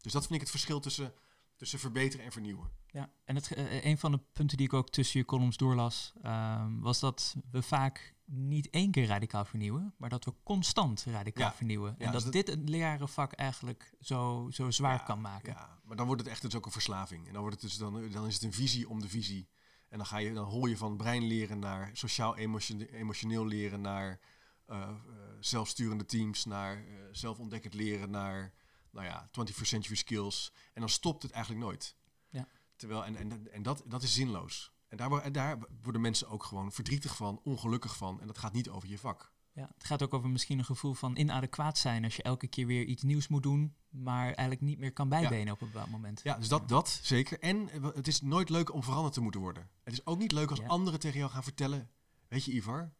Dus 0.00 0.12
dat 0.12 0.22
vind 0.22 0.34
ik 0.34 0.40
het 0.40 0.50
verschil 0.50 0.80
tussen, 0.80 1.12
tussen 1.56 1.78
verbeteren 1.78 2.24
en 2.26 2.32
vernieuwen. 2.32 2.70
Ja, 2.86 3.12
en 3.24 3.34
het, 3.34 3.56
uh, 3.56 3.84
een 3.84 3.98
van 3.98 4.12
de 4.12 4.20
punten 4.32 4.56
die 4.56 4.66
ik 4.66 4.72
ook 4.72 4.90
tussen 4.90 5.18
je 5.18 5.24
columns 5.24 5.56
doorlas, 5.56 6.12
uh, 6.24 6.66
was 6.80 7.00
dat 7.00 7.36
we 7.50 7.62
vaak 7.62 8.14
niet 8.24 8.70
één 8.70 8.90
keer 8.90 9.06
radicaal 9.06 9.44
vernieuwen, 9.44 9.94
maar 9.96 10.08
dat 10.08 10.24
we 10.24 10.34
constant 10.42 11.04
radicaal 11.04 11.48
ja. 11.48 11.54
vernieuwen. 11.54 11.94
Ja, 11.98 12.06
en 12.06 12.12
dat, 12.12 12.22
dus 12.22 12.30
dit 12.30 12.48
een 12.48 12.70
lerarenvak 12.70 13.32
eigenlijk 13.32 13.94
zo, 14.00 14.48
zo 14.50 14.70
zwaar 14.70 14.98
ja, 14.98 15.04
kan 15.04 15.20
maken. 15.20 15.52
Ja, 15.52 15.80
maar 15.84 15.96
dan 15.96 16.06
wordt 16.06 16.22
het 16.22 16.30
echt 16.30 16.42
dus 16.42 16.54
ook 16.54 16.66
een 16.66 16.72
verslaving. 16.72 17.26
En 17.26 17.32
dan, 17.32 17.40
wordt 17.42 17.60
het 17.60 17.70
dus 17.70 17.78
dan, 17.78 18.10
dan 18.10 18.26
is 18.26 18.34
het 18.34 18.42
een 18.42 18.52
visie 18.52 18.88
om 18.88 19.00
de 19.00 19.08
visie. 19.08 19.48
En 19.92 19.98
dan, 19.98 20.06
ga 20.06 20.18
je, 20.18 20.32
dan 20.32 20.44
hoor 20.44 20.68
je 20.68 20.76
van 20.76 20.96
brein 20.96 21.22
leren 21.22 21.58
naar 21.58 21.90
sociaal-emotioneel 21.92 23.46
leren, 23.46 23.80
naar 23.80 24.20
uh, 24.68 24.76
uh, 24.78 25.16
zelfsturende 25.40 26.04
teams, 26.04 26.44
naar 26.44 26.76
uh, 26.76 26.94
zelfontdekkend 27.10 27.74
leren, 27.74 28.10
naar 28.10 28.52
nou 28.90 29.06
ja, 29.06 29.28
21st 29.28 29.62
century 29.62 29.96
skills. 29.96 30.52
En 30.72 30.80
dan 30.80 30.88
stopt 30.88 31.22
het 31.22 31.32
eigenlijk 31.32 31.64
nooit. 31.64 31.96
Ja. 32.28 32.48
Terwijl, 32.76 33.04
en, 33.04 33.16
en, 33.16 33.52
en 33.52 33.62
dat, 33.62 33.82
dat 33.86 34.02
is 34.02 34.14
zinloos. 34.14 34.72
En 34.88 34.96
daar, 34.96 35.32
daar 35.32 35.58
worden 35.82 36.00
mensen 36.00 36.28
ook 36.28 36.44
gewoon 36.44 36.72
verdrietig 36.72 37.16
van, 37.16 37.40
ongelukkig 37.44 37.96
van. 37.96 38.20
En 38.20 38.26
dat 38.26 38.38
gaat 38.38 38.52
niet 38.52 38.68
over 38.68 38.88
je 38.88 38.98
vak. 38.98 39.31
Ja, 39.54 39.70
het 39.74 39.84
gaat 39.84 40.02
ook 40.02 40.14
over 40.14 40.30
misschien 40.30 40.58
een 40.58 40.64
gevoel 40.64 40.94
van 40.94 41.16
inadequaat 41.16 41.78
zijn 41.78 42.04
als 42.04 42.16
je 42.16 42.22
elke 42.22 42.46
keer 42.46 42.66
weer 42.66 42.84
iets 42.84 43.02
nieuws 43.02 43.28
moet 43.28 43.42
doen, 43.42 43.74
maar 43.88 44.24
eigenlijk 44.24 44.60
niet 44.60 44.78
meer 44.78 44.92
kan 44.92 45.08
bijbenen 45.08 45.46
ja. 45.46 45.52
op 45.52 45.60
een 45.60 45.70
bepaald 45.70 45.90
moment. 45.90 46.20
Ja, 46.24 46.36
dus 46.36 46.48
dat, 46.48 46.68
dat 46.68 47.00
zeker. 47.02 47.40
En 47.40 47.68
het 47.94 48.08
is 48.08 48.20
nooit 48.20 48.48
leuk 48.48 48.72
om 48.72 48.82
veranderd 48.82 49.14
te 49.14 49.20
moeten 49.20 49.40
worden. 49.40 49.68
Het 49.82 49.92
is 49.92 50.06
ook 50.06 50.18
niet 50.18 50.32
leuk 50.32 50.50
als 50.50 50.58
ja. 50.58 50.66
anderen 50.66 51.00
tegen 51.00 51.18
jou 51.18 51.30
gaan 51.30 51.42
vertellen, 51.42 51.90
weet 52.28 52.44
je 52.44 52.52
Ivar, 52.52 52.92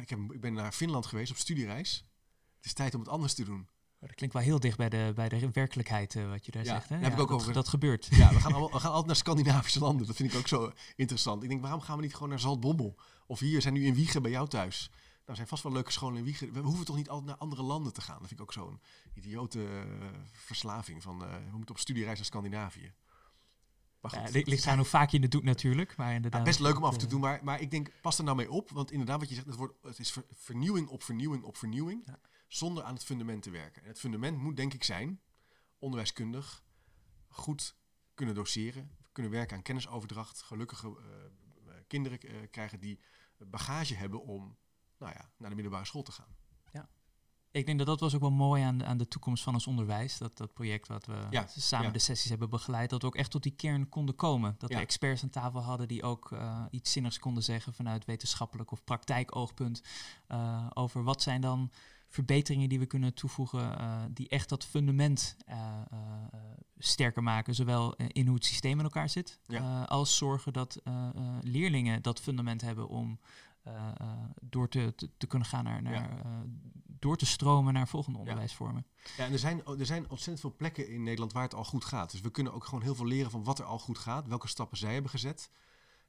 ik, 0.00 0.10
heb, 0.10 0.18
ik 0.32 0.40
ben 0.40 0.52
naar 0.52 0.72
Finland 0.72 1.06
geweest 1.06 1.30
op 1.30 1.36
studiereis. 1.36 2.04
Het 2.56 2.64
is 2.64 2.72
tijd 2.72 2.94
om 2.94 3.00
het 3.00 3.08
anders 3.08 3.34
te 3.34 3.44
doen. 3.44 3.68
Dat 4.00 4.14
klinkt 4.14 4.34
wel 4.34 4.44
heel 4.44 4.60
dicht 4.60 4.76
bij 4.76 4.88
de, 4.88 5.12
bij 5.14 5.28
de 5.28 5.50
werkelijkheid 5.52 6.14
uh, 6.14 6.28
wat 6.28 6.46
je 6.46 6.52
daar 6.52 6.64
ja, 6.64 6.74
zegt. 6.74 6.88
Hè? 6.88 6.94
Heb 6.94 7.04
ja, 7.04 7.12
ik 7.12 7.20
ook 7.20 7.28
dat, 7.28 7.40
over. 7.40 7.52
dat 7.52 7.68
gebeurt. 7.68 8.08
Ja, 8.10 8.28
we 8.28 8.40
gaan, 8.40 8.52
allemaal, 8.54 8.70
we 8.70 8.78
gaan 8.78 8.90
altijd 8.90 9.06
naar 9.06 9.16
Scandinavische 9.16 9.78
landen. 9.78 10.06
Dat 10.06 10.16
vind 10.16 10.32
ik 10.32 10.38
ook 10.38 10.48
zo 10.48 10.72
interessant. 10.96 11.42
Ik 11.42 11.48
denk, 11.48 11.60
waarom 11.60 11.80
gaan 11.80 11.96
we 11.96 12.02
niet 12.02 12.14
gewoon 12.14 12.28
naar 12.28 12.40
Zaltbommel? 12.40 12.94
Of 13.26 13.38
hier 13.38 13.62
zijn 13.62 13.74
nu 13.74 13.84
in 13.84 13.94
Wiegen 13.94 14.22
bij 14.22 14.30
jou 14.30 14.48
thuis. 14.48 14.90
Nou, 15.30 15.42
zijn 15.42 15.54
vast 15.54 15.62
wel 15.62 15.72
leuke 15.72 15.92
scholen 15.92 16.18
in 16.18 16.24
Wiegen. 16.24 16.52
We 16.52 16.60
hoeven 16.60 16.84
toch 16.84 16.96
niet 16.96 17.08
altijd 17.08 17.28
naar 17.28 17.38
andere 17.38 17.62
landen 17.62 17.92
te 17.92 18.00
gaan? 18.00 18.18
Dat 18.18 18.28
vind 18.28 18.40
ik 18.40 18.46
ook 18.46 18.52
zo'n 18.52 18.80
idiote 19.14 19.58
uh, 19.58 20.06
verslaving. 20.32 21.02
Van, 21.02 21.22
uh, 21.22 21.34
we 21.34 21.56
moeten 21.56 21.74
op 21.74 21.78
studiereis 21.80 22.16
naar 22.16 22.26
Scandinavië. 22.26 22.92
Maar 24.00 24.10
goed, 24.10 24.32
ja, 24.32 24.42
ligt 24.44 24.66
aan 24.66 24.76
hoe 24.76 24.86
vaak 24.86 25.10
je 25.10 25.18
het 25.18 25.30
doet 25.30 25.42
natuurlijk. 25.42 25.96
Maar 25.96 26.14
inderdaad, 26.14 26.40
ja, 26.40 26.46
best 26.46 26.60
leuk 26.60 26.76
om 26.76 26.84
af 26.84 26.96
te 26.96 27.06
doen. 27.06 27.20
Maar, 27.20 27.44
maar 27.44 27.60
ik 27.60 27.70
denk, 27.70 28.00
pas 28.00 28.18
er 28.18 28.24
nou 28.24 28.36
mee 28.36 28.50
op. 28.50 28.70
Want 28.70 28.90
inderdaad, 28.90 29.18
wat 29.18 29.28
je 29.28 29.34
zegt, 29.34 29.46
het, 29.46 29.56
wordt, 29.56 29.74
het 29.82 29.98
is 29.98 30.12
ver, 30.12 30.24
vernieuwing 30.32 30.88
op 30.88 31.02
vernieuwing 31.02 31.42
op 31.42 31.56
vernieuwing. 31.56 32.02
Ja. 32.06 32.18
Zonder 32.48 32.84
aan 32.84 32.94
het 32.94 33.04
fundament 33.04 33.42
te 33.42 33.50
werken. 33.50 33.82
En 33.82 33.88
het 33.88 34.00
fundament 34.00 34.38
moet 34.38 34.56
denk 34.56 34.74
ik 34.74 34.84
zijn, 34.84 35.20
onderwijskundig, 35.78 36.64
goed 37.28 37.76
kunnen 38.14 38.34
doseren. 38.34 38.96
Kunnen 39.12 39.32
werken 39.32 39.56
aan 39.56 39.62
kennisoverdracht. 39.62 40.42
Gelukkige 40.42 40.88
uh, 40.88 41.74
kinderen 41.86 42.18
uh, 42.30 42.36
krijgen 42.50 42.80
die 42.80 43.00
bagage 43.38 43.94
hebben 43.94 44.22
om 44.22 44.58
nou 45.00 45.12
ja, 45.12 45.30
naar 45.36 45.48
de 45.48 45.54
middelbare 45.54 45.84
school 45.84 46.02
te 46.02 46.12
gaan. 46.12 46.34
Ja. 46.72 46.88
Ik 47.50 47.66
denk 47.66 47.78
dat 47.78 47.86
dat 47.86 48.00
was 48.00 48.14
ook 48.14 48.20
wel 48.20 48.30
mooi 48.30 48.62
aan 48.62 48.78
de, 48.78 48.84
aan 48.84 48.98
de 48.98 49.08
toekomst 49.08 49.42
van 49.42 49.54
ons 49.54 49.66
onderwijs. 49.66 50.18
Dat, 50.18 50.36
dat 50.36 50.52
project 50.52 50.88
wat 50.88 51.06
we 51.06 51.26
ja, 51.30 51.46
samen 51.56 51.86
ja. 51.86 51.92
de 51.92 51.98
sessies 51.98 52.30
hebben 52.30 52.50
begeleid. 52.50 52.90
Dat 52.90 53.00
we 53.02 53.06
ook 53.08 53.16
echt 53.16 53.30
tot 53.30 53.42
die 53.42 53.54
kern 53.56 53.88
konden 53.88 54.14
komen. 54.14 54.54
Dat 54.58 54.70
Ja. 54.70 54.76
we 54.76 54.82
experts 54.82 55.22
aan 55.22 55.30
tafel 55.30 55.60
hadden 55.62 55.88
die 55.88 56.02
ook 56.02 56.32
eh, 56.32 56.64
iets 56.70 56.92
zinnigs 56.92 57.18
konden 57.18 57.42
zeggen 57.42 57.74
vanuit 57.74 58.04
wetenschappelijk 58.04 58.70
of 58.70 58.84
praktijkoogpunt. 58.84 59.82
eh, 60.26 60.66
over 60.74 61.02
wat 61.02 61.22
zijn 61.22 61.40
dan 61.40 61.70
verbeteringen 62.08 62.68
die 62.68 62.78
we 62.78 62.86
kunnen 62.86 63.14
toevoegen. 63.14 63.78
eh, 63.78 64.02
die 64.10 64.28
echt 64.28 64.48
dat 64.48 64.64
fundament 64.64 65.36
sterker 66.78 67.22
maken. 67.22 67.54
Zowel 67.54 67.94
in 67.96 68.26
hoe 68.26 68.34
het 68.34 68.44
systeem 68.44 68.78
in 68.78 68.84
elkaar 68.84 69.08
zit. 69.08 69.38
Als 69.86 70.16
zorgen 70.16 70.52
dat 70.52 70.82
leerlingen 71.40 72.02
dat 72.02 72.20
fundament 72.20 72.60
hebben 72.60 72.88
om 72.88 73.18
door 74.40 74.68
te, 74.68 74.92
te, 74.96 75.10
te 75.16 75.26
kunnen 75.26 75.48
gaan 75.48 75.64
naar, 75.64 75.82
naar 75.82 76.18
eh, 76.24 76.30
door 76.86 77.16
te 77.16 77.26
stromen 77.26 77.72
naar 77.72 77.88
volgende 77.88 78.18
onderwijsvormen. 78.18 78.86
Ja, 79.16 79.24
en 79.26 79.32
er 79.32 79.38
zijn, 79.38 79.64
er 79.64 79.86
zijn 79.86 80.02
ontzettend 80.10 80.40
veel 80.40 80.54
plekken 80.56 80.88
in 80.88 81.02
Nederland 81.02 81.32
waar 81.32 81.42
het 81.42 81.54
al 81.54 81.64
goed 81.64 81.84
gaat. 81.84 82.10
Dus 82.10 82.20
we 82.20 82.30
kunnen 82.30 82.52
ook 82.52 82.64
gewoon 82.64 82.82
heel 82.82 82.94
veel 82.94 83.06
leren 83.06 83.30
van 83.30 83.44
wat 83.44 83.58
er 83.58 83.64
al 83.64 83.78
goed 83.78 83.98
gaat, 83.98 84.26
welke 84.26 84.48
stappen 84.48 84.78
zij 84.78 84.92
hebben 84.92 85.10
gezet. 85.10 85.50
En 85.52 85.56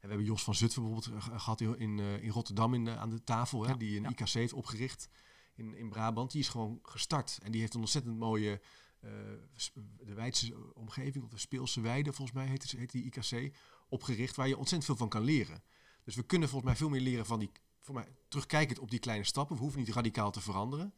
we 0.01 0.07
hebben 0.07 0.25
Jos 0.25 0.43
van 0.43 0.55
Zutphen 0.55 0.83
bijvoorbeeld 0.83 1.23
eh, 1.23 1.37
gehad 1.39 1.61
in, 1.61 1.77
in, 1.79 1.99
eh, 1.99 2.23
in 2.23 2.29
Rotterdam 2.29 2.73
in, 2.73 2.85
de- 2.85 2.97
aan 2.97 3.09
de 3.09 3.23
tafel, 3.23 3.63
hè, 3.63 3.69
Ja, 3.71 3.77
die 3.77 3.97
een 3.97 4.03
ja. 4.03 4.09
IKC 4.09 4.27
heeft 4.29 4.53
opgericht 4.53 5.09
in, 5.55 5.75
in 5.75 5.89
Brabant. 5.89 6.31
Die 6.31 6.41
is 6.41 6.49
gewoon 6.49 6.79
gestart 6.81 7.39
en 7.43 7.51
die 7.51 7.61
heeft 7.61 7.73
een 7.73 7.79
ontzettend 7.79 8.17
mooie, 8.17 8.61
eh, 8.99 9.09
sp- 9.55 9.77
de 9.99 10.13
Weidse 10.13 10.73
omgeving, 10.73 11.23
of 11.23 11.29
de 11.29 11.37
Speelse 11.37 11.81
Weide 11.81 12.13
volgens 12.13 12.37
mij 12.37 12.45
heet, 12.47 12.61
het- 12.63 12.71
heet 12.71 12.91
die 12.91 13.03
IKC, 13.03 13.55
opgericht, 13.89 14.35
waar 14.35 14.47
je 14.47 14.57
ontzettend 14.57 14.85
veel 14.85 14.95
van 14.95 15.09
kan 15.09 15.21
leren. 15.21 15.63
Dus 16.11 16.19
we 16.19 16.25
kunnen 16.25 16.49
volgens 16.49 16.71
mij 16.71 16.79
veel 16.79 16.89
meer 16.89 17.01
leren 17.01 17.25
van 17.25 17.39
die, 17.39 17.51
voor 17.79 17.93
mij, 17.93 18.07
terugkijkend 18.27 18.79
op 18.79 18.89
die 18.89 18.99
kleine 18.99 19.23
stappen. 19.23 19.55
We 19.55 19.61
hoeven 19.61 19.79
niet 19.79 19.89
radicaal 19.89 20.31
te 20.31 20.41
veranderen. 20.41 20.93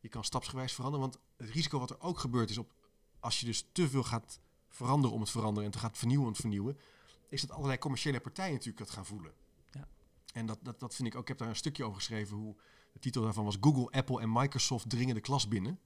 Je 0.00 0.08
kan 0.08 0.24
stapsgewijs 0.24 0.72
veranderen, 0.72 1.08
want 1.08 1.20
het 1.36 1.50
risico 1.50 1.78
wat 1.78 1.90
er 1.90 2.00
ook 2.00 2.18
gebeurt 2.18 2.50
is 2.50 2.58
op, 2.58 2.72
als 3.20 3.40
je 3.40 3.46
dus 3.46 3.66
te 3.72 3.88
veel 3.88 4.02
gaat 4.02 4.40
veranderen 4.68 5.14
om 5.14 5.20
het 5.20 5.30
veranderen 5.30 5.64
en 5.64 5.70
te 5.70 5.78
gaat 5.78 5.98
vernieuwen 5.98 6.26
om 6.26 6.32
het 6.32 6.40
vernieuwen, 6.40 6.78
is 7.28 7.40
dat 7.40 7.50
allerlei 7.50 7.78
commerciële 7.78 8.20
partijen 8.20 8.52
natuurlijk 8.52 8.78
dat 8.78 8.90
gaan 8.90 9.06
voelen. 9.06 9.32
Ja. 9.70 9.88
En 10.32 10.46
dat, 10.46 10.58
dat, 10.62 10.80
dat 10.80 10.94
vind 10.94 11.08
ik 11.08 11.14
ook, 11.14 11.22
ik 11.22 11.28
heb 11.28 11.38
daar 11.38 11.48
een 11.48 11.56
stukje 11.56 11.84
over 11.84 11.96
geschreven, 11.96 12.36
hoe 12.36 12.56
de 12.92 12.98
titel 12.98 13.22
daarvan 13.22 13.44
was 13.44 13.56
Google, 13.60 13.90
Apple 13.90 14.20
en 14.20 14.32
Microsoft 14.32 14.90
dringen 14.90 15.14
de 15.14 15.20
klas 15.20 15.48
binnen. 15.48 15.80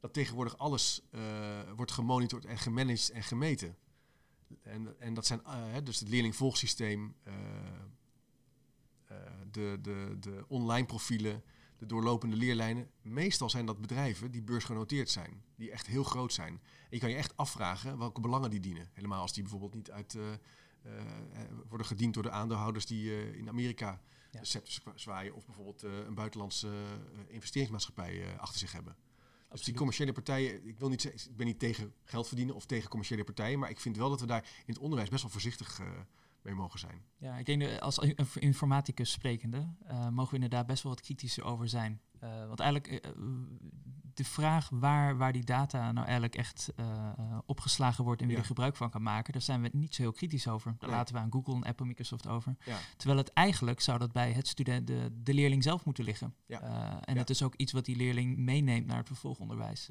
Dat 0.00 0.12
tegenwoordig 0.12 0.58
alles 0.58 1.02
eh, 1.10 1.20
wordt 1.76 1.92
gemonitord 1.92 2.44
en 2.44 2.58
gemanaged 2.58 3.10
en 3.10 3.22
gemeten. 3.22 3.76
En, 4.62 5.00
en 5.00 5.14
dat 5.14 5.26
zijn 5.26 5.44
eh, 5.44 5.74
dus 5.84 6.00
het 6.00 6.08
leerlingvolgsysteem, 6.08 7.14
eh, 7.22 7.34
eh, 9.04 9.16
de, 9.50 9.78
de, 9.82 10.16
de 10.20 10.44
online 10.48 10.86
profielen, 10.86 11.42
de 11.78 11.86
doorlopende 11.86 12.36
leerlijnen. 12.36 12.90
Meestal 13.02 13.50
zijn 13.50 13.66
dat 13.66 13.80
bedrijven 13.80 14.30
die 14.30 14.42
beursgenoteerd 14.42 15.10
zijn, 15.10 15.42
die 15.56 15.70
echt 15.70 15.86
heel 15.86 16.04
groot 16.04 16.32
zijn. 16.32 16.52
En 16.52 16.88
je 16.88 16.98
kan 16.98 17.10
je 17.10 17.16
echt 17.16 17.36
afvragen 17.36 17.98
welke 17.98 18.20
belangen 18.20 18.50
die 18.50 18.60
dienen. 18.60 18.90
Helemaal 18.92 19.20
als 19.20 19.32
die 19.32 19.42
bijvoorbeeld 19.42 19.74
niet 19.74 19.90
uit 19.90 20.16
worden 21.68 21.86
gediend 21.86 22.14
door 22.14 22.22
de 22.22 22.30
aandeelhouders 22.30 22.86
die 22.86 23.36
in 23.36 23.48
Amerika 23.48 24.00
Ja. 24.30 24.40
de 24.40 24.46
scepter 24.46 24.92
zwaaien 24.94 25.34
of 25.34 25.44
bijvoorbeeld 25.44 25.82
een 25.82 26.14
buitenlandse 26.14 26.70
investeringsmaatschappij 27.28 28.38
achter 28.38 28.58
zich 28.58 28.72
hebben. 28.72 28.96
Dus 29.48 29.62
die 29.62 29.74
commerciële 29.74 30.12
partijen, 30.12 30.66
ik, 30.66 30.78
wil 30.78 30.88
niet 30.88 31.00
zeggen, 31.02 31.30
ik 31.30 31.36
ben 31.36 31.46
niet 31.46 31.58
tegen 31.58 31.92
geld 32.04 32.26
verdienen 32.28 32.54
of 32.54 32.66
tegen 32.66 32.88
commerciële 32.88 33.24
partijen, 33.24 33.58
maar 33.58 33.70
ik 33.70 33.80
vind 33.80 33.96
wel 33.96 34.08
dat 34.10 34.20
we 34.20 34.26
daar 34.26 34.42
in 34.42 34.72
het 34.72 34.78
onderwijs 34.78 35.08
best 35.10 35.22
wel 35.22 35.30
voorzichtig 35.30 35.80
eh, 35.80 35.86
mee 36.42 36.54
mogen 36.54 36.78
zijn. 36.78 37.02
Ja, 37.16 37.36
ik 37.38 37.46
denk 37.46 37.60
dat 37.60 37.80
als 37.80 37.98
in- 37.98 38.16
informaticus 38.34 39.10
sprekende 39.10 39.68
eh, 39.86 40.08
mogen 40.08 40.28
we 40.30 40.34
inderdaad 40.34 40.66
best 40.66 40.82
wel 40.82 40.92
wat 40.92 41.00
kritischer 41.00 41.44
over 41.44 41.68
zijn. 41.68 42.00
Eh, 42.18 42.46
want 42.46 42.60
eigenlijk 42.60 43.04
eh, 43.04 43.10
de 44.18 44.24
vraag 44.24 44.68
waar, 44.72 45.16
waar 45.16 45.32
die 45.32 45.44
data 45.44 45.92
nou 45.92 46.04
eigenlijk 46.04 46.34
echt 46.34 46.72
eh, 46.76 46.86
eh, 46.86 47.38
opgeslagen 47.46 48.04
wordt 48.04 48.20
en 48.20 48.26
wie 48.26 48.36
Ja. 48.36 48.42
er 48.42 48.48
gebruik 48.48 48.76
van 48.76 48.90
kan 48.90 49.02
maken, 49.02 49.32
daar 49.32 49.42
zijn 49.42 49.62
we 49.62 49.70
niet 49.72 49.94
zo 49.94 50.02
heel 50.02 50.12
kritisch 50.12 50.48
over. 50.48 50.74
Daar 50.78 50.88
Nee. 50.88 50.98
laten 50.98 51.14
we 51.14 51.20
aan 51.20 51.32
Google, 51.32 51.54
en 51.54 51.62
Apple, 51.62 51.86
Microsoft 51.86 52.26
over. 52.26 52.56
Ja. 52.64 52.78
Terwijl 52.96 53.18
het 53.18 53.32
eigenlijk 53.32 53.80
zou 53.80 53.98
dat 53.98 54.12
bij 54.12 54.32
het 54.32 54.48
student, 54.48 54.86
de, 54.86 55.10
de 55.22 55.34
leerling 55.34 55.62
zelf 55.62 55.84
moeten 55.84 56.04
liggen. 56.04 56.34
Ja. 56.46 56.60
Eh, 56.60 56.96
en 57.04 57.16
het 57.16 57.30
is 57.30 57.42
ook 57.42 57.54
iets 57.54 57.72
wat 57.72 57.84
die 57.84 57.96
leerling 57.96 58.36
meeneemt 58.36 58.86
naar 58.86 58.96
het 58.96 59.06
vervolgonderwijs. 59.06 59.88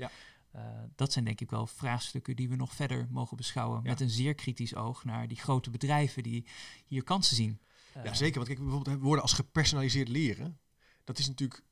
Dat 0.95 1.11
zijn 1.13 1.25
denk 1.25 1.41
ik 1.41 1.49
wel 1.49 1.67
vraagstukken 1.67 2.35
die 2.35 2.49
we 2.49 2.55
nog 2.55 2.73
verder 2.73 3.07
mogen 3.09 3.37
beschouwen. 3.37 3.83
Met 3.83 4.01
een 4.01 4.09
zeer 4.09 4.35
kritisch 4.35 4.75
oog 4.75 5.03
naar 5.03 5.27
die 5.27 5.37
grote 5.37 5.69
bedrijven 5.69 6.23
die 6.23 6.45
hier 6.85 7.03
kansen 7.03 7.35
zien. 7.35 7.59
Ja, 8.03 8.13
zeker. 8.13 8.35
Want 8.35 8.47
kijk, 8.47 8.59
bijvoorbeeld 8.59 8.99
woorden 9.01 9.21
als 9.21 9.33
gepersonaliseerd 9.33 10.07
leren, 10.07 10.59
dat 11.03 11.17
is 11.19 11.27
natuurlijk. 11.27 11.63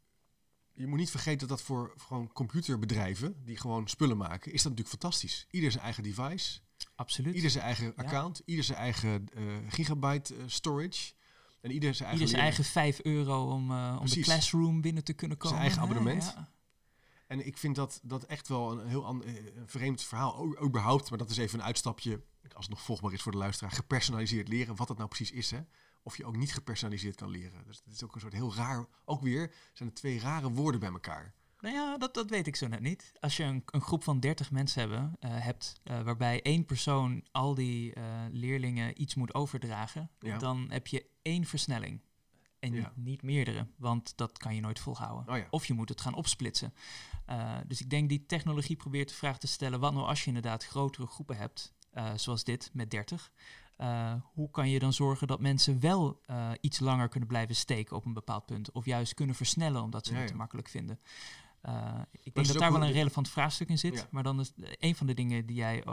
Je 0.76 0.88
moet 0.88 1.00
niet 1.00 1.10
vergeten 1.10 1.40
dat 1.48 1.50
dat 1.58 1.62
voor 1.62 1.94
gewoon 1.98 2.32
computerbedrijven 2.34 3.36
die 3.46 3.58
gewoon 3.58 3.88
spullen 3.88 4.18
maken, 4.18 4.52
is 4.54 4.62
dat 4.64 4.72
natuurlijk 4.72 5.02
fantastisch. 5.02 5.48
Ieder 5.52 5.72
zijn 5.72 5.84
eigen 5.84 6.04
device, 6.04 6.60
Absoluut. 6.96 7.36
ieder 7.36 7.50
zijn 7.50 7.64
eigen 7.64 7.96
account, 7.96 8.42
ieder 8.46 8.64
zijn 8.64 8.78
eigen 8.78 9.28
eh, 9.34 9.44
gigabyte 9.68 10.36
eh, 10.36 10.44
storage 10.46 11.14
en 11.62 11.72
ieder 11.72 11.94
zijn 11.96 12.10
eigen, 12.10 12.28
Ieder 12.28 12.28
zijn 12.28 12.42
leerling. 12.42 12.42
eigen 12.42 12.64
5 12.64 13.00
euro 13.04 13.52
om, 13.52 13.72
eh, 13.72 13.98
om 14.02 14.08
de 14.08 14.20
classroom 14.20 14.82
binnen 14.82 15.04
te 15.04 15.14
kunnen 15.14 15.38
komen. 15.38 15.58
Zijn 15.58 15.70
eigen 15.70 15.82
abonnement. 15.90 16.24
Ja. 16.36 16.54
En 17.28 17.46
ik 17.48 17.58
vind 17.58 17.76
dat, 17.76 18.00
dat 18.04 18.24
echt 18.24 18.48
wel 18.48 18.72
een 18.72 18.88
heel 18.88 19.06
an- 19.06 19.24
een 19.26 19.64
vreemd 19.66 20.04
verhaal, 20.04 20.36
o- 20.38 20.66
überhaupt. 20.66 21.10
Maar 21.10 21.18
dat 21.20 21.30
is 21.30 21.38
even 21.38 21.60
een 21.60 21.66
uitstapje, 21.66 22.22
als 22.54 22.66
het 22.66 22.70
nog 22.76 22.82
volgbaar 22.82 23.14
is 23.14 23.22
voor 23.22 23.32
de 23.32 23.38
luisteraar. 23.38 23.72
Gepersonaliseerd 23.72 24.48
leren, 24.48 24.76
wat 24.76 24.88
het 24.88 24.98
nou 24.98 25.10
precies 25.10 25.32
is. 25.32 25.52
Hè? 25.52 25.60
Of 26.06 26.18
je 26.18 26.26
ook 26.26 26.36
niet 26.38 26.54
gepersonaliseerd 26.54 27.16
kan 27.16 27.30
leren. 27.30 27.64
Dus 27.66 27.82
het 27.86 27.94
is 27.94 28.04
ook 28.04 28.16
een 28.16 28.22
soort 28.22 28.34
heel 28.34 28.56
raar, 28.56 28.86
ook 29.06 29.22
weer 29.22 29.54
zijn 29.74 29.90
er 29.90 29.96
twee 29.96 30.20
rare 30.20 30.52
woorden 30.52 30.80
bij 30.80 30.90
elkaar. 30.92 31.34
Nou 31.60 31.76
ja, 31.76 31.98
dat, 31.98 32.14
dat 32.14 32.30
weet 32.30 32.48
ik 32.48 32.56
zo 32.56 32.68
net 32.68 32.80
niet. 32.80 33.12
Als 33.20 33.38
je 33.38 33.44
een, 33.44 33.64
een 33.66 33.82
groep 33.82 34.04
van 34.04 34.20
30 34.20 34.52
mensen 34.52 34.80
hebben, 34.80 35.16
eh, 35.20 35.30
hebt, 35.44 35.80
eh, 35.84 36.02
waarbij 36.02 36.42
één 36.42 36.66
persoon 36.66 37.24
al 37.32 37.54
die 37.56 37.94
eh, 37.94 38.04
leerlingen 38.32 39.02
iets 39.02 39.16
moet 39.16 39.34
overdragen, 39.34 40.10
Ja. 40.20 40.38
dan 40.38 40.66
heb 40.70 40.88
je 40.88 41.06
één 41.22 41.46
versnelling. 41.46 42.02
En 42.60 42.74
Ja. 42.74 42.94
niet 42.96 43.22
meerdere, 43.22 43.68
want 43.78 44.18
dat 44.18 44.38
kan 44.38 44.56
je 44.56 44.62
nooit 44.62 44.80
volhouden. 44.80 45.34
Oh 45.34 45.38
ja. 45.38 45.48
Of 45.50 45.66
je 45.66 45.74
moet 45.74 45.90
het 45.90 46.02
gaan 46.02 46.14
opsplitsen. 46.16 46.74
Dus 47.68 47.82
ik 47.82 47.90
denk 47.90 48.10
die 48.10 48.26
technologie 48.26 48.76
probeert 48.76 49.10
de 49.10 49.16
vraag 49.16 49.38
te 49.38 49.48
stellen: 49.48 49.80
wat 49.80 49.94
nou 49.94 50.06
als 50.08 50.22
je 50.22 50.28
inderdaad 50.28 50.66
grotere 50.66 51.08
groepen 51.08 51.38
hebt, 51.38 51.74
zoals 52.16 52.44
dit 52.44 52.70
met 52.74 52.92
30? 52.92 53.32
Eh, 53.76 54.14
hoe 54.34 54.52
kan 54.52 54.70
je 54.70 54.80
dan 54.80 54.94
zorgen 54.94 55.28
dat 55.28 55.40
mensen 55.40 55.80
wel 55.80 56.22
eh, 56.26 56.52
iets 56.62 56.80
langer 56.80 57.10
kunnen 57.10 57.30
blijven 57.30 57.56
steken 57.56 57.96
op 57.96 58.06
een 58.06 58.14
bepaald 58.14 58.46
punt? 58.46 58.72
Of 58.72 58.86
juist 58.86 59.14
kunnen 59.14 59.36
versnellen 59.36 59.82
omdat 59.82 60.06
ze 60.06 60.14
Ja, 60.14 60.20
het 60.20 60.28
te 60.28 60.36
makkelijk 60.36 60.70
vinden? 60.70 61.00
Eh, 61.62 62.02
ik 62.12 62.34
denk 62.34 62.48
dat 62.48 62.58
daar 62.58 62.72
wel 62.72 62.84
een 62.84 62.92
relevant 62.92 63.30
vraagstuk 63.30 63.70
in 63.70 63.78
zit. 63.78 63.94
Ja. 63.94 64.08
Maar 64.12 64.24
dan 64.24 64.40
is 64.40 64.54
een 64.58 64.96
van 64.96 65.08
de 65.08 65.14
dingen 65.14 65.46
die 65.46 65.56
jij 65.56 65.86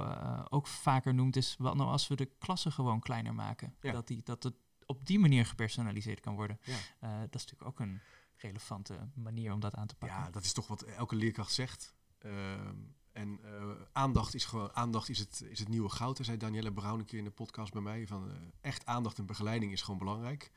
ook 0.50 0.66
vaker 0.66 1.14
noemt, 1.14 1.36
is 1.36 1.54
wat 1.58 1.74
nou 1.74 1.90
als 1.90 2.08
we 2.08 2.16
de 2.16 2.30
klassen 2.38 2.72
gewoon 2.72 3.00
kleiner 3.00 3.34
maken? 3.34 3.74
Dat, 3.80 4.06
die, 4.06 4.20
dat 4.24 4.42
het 4.42 4.54
op 4.86 5.06
die 5.06 5.18
manier 5.18 5.46
gepersonaliseerd 5.46 6.20
kan 6.20 6.34
worden. 6.34 6.58
Dat 7.00 7.34
is 7.34 7.44
natuurlijk 7.44 7.64
ook 7.64 7.80
een 7.80 8.00
relevante 8.36 9.08
manier 9.14 9.52
om 9.52 9.60
dat 9.60 9.74
aan 9.74 9.86
te 9.86 9.94
pakken. 9.94 10.18
Ja, 10.18 10.30
dat 10.30 10.44
is 10.44 10.52
toch 10.52 10.66
wat 10.66 10.82
elke 10.82 11.16
leerkracht 11.16 11.52
zegt. 11.52 11.94
Ehm, 12.18 12.76
en 13.12 13.40
eh, 13.44 13.70
aandacht 13.92 14.34
is 14.34 14.44
gewoon 14.44 14.74
aandacht 14.74 15.08
is 15.08 15.18
het, 15.18 15.44
is 15.48 15.58
het 15.58 15.68
nieuwe 15.68 15.88
goud. 15.88 16.16
Dat 16.16 16.26
zei 16.26 16.38
Danielle 16.38 16.72
Brown 16.72 16.98
een 16.98 17.04
keer 17.04 17.18
in 17.18 17.24
de 17.24 17.30
podcast 17.30 17.72
bij 17.72 17.82
mij. 17.82 18.06
Van, 18.06 18.30
eh, 18.30 18.36
echt 18.60 18.86
aandacht 18.86 19.18
en 19.18 19.26
begeleiding 19.26 19.72
is 19.72 19.82
gewoon 19.82 19.98
belangrijk. 19.98 20.50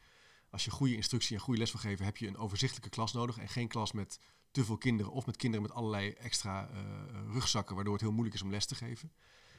Als 0.50 0.66
je 0.66 0.72
goede 0.72 0.96
instructie 0.96 1.36
en 1.36 1.42
goede 1.42 1.60
les 1.60 1.72
wil 1.72 1.82
geven, 1.82 2.06
heb 2.06 2.18
je 2.18 2.28
een 2.28 2.38
overzichtelijke 2.38 2.90
klas 2.90 3.14
nodig. 3.14 3.38
En 3.38 3.48
geen 3.48 3.68
klas 3.68 3.92
met 3.92 4.20
te 4.52 4.66
veel 4.66 4.78
kinderen 4.78 5.12
of 5.12 5.26
met 5.26 5.36
kinderen 5.36 5.66
met 5.66 5.76
allerlei 5.76 6.10
extra 6.12 6.70
eh, 6.70 6.80
rugzakken, 7.32 7.76
waardoor 7.76 7.94
het 7.94 8.02
heel 8.02 8.12
moeilijk 8.12 8.36
is 8.36 8.42
om 8.42 8.50
les 8.50 8.66
te 8.66 8.76
geven. 8.76 9.12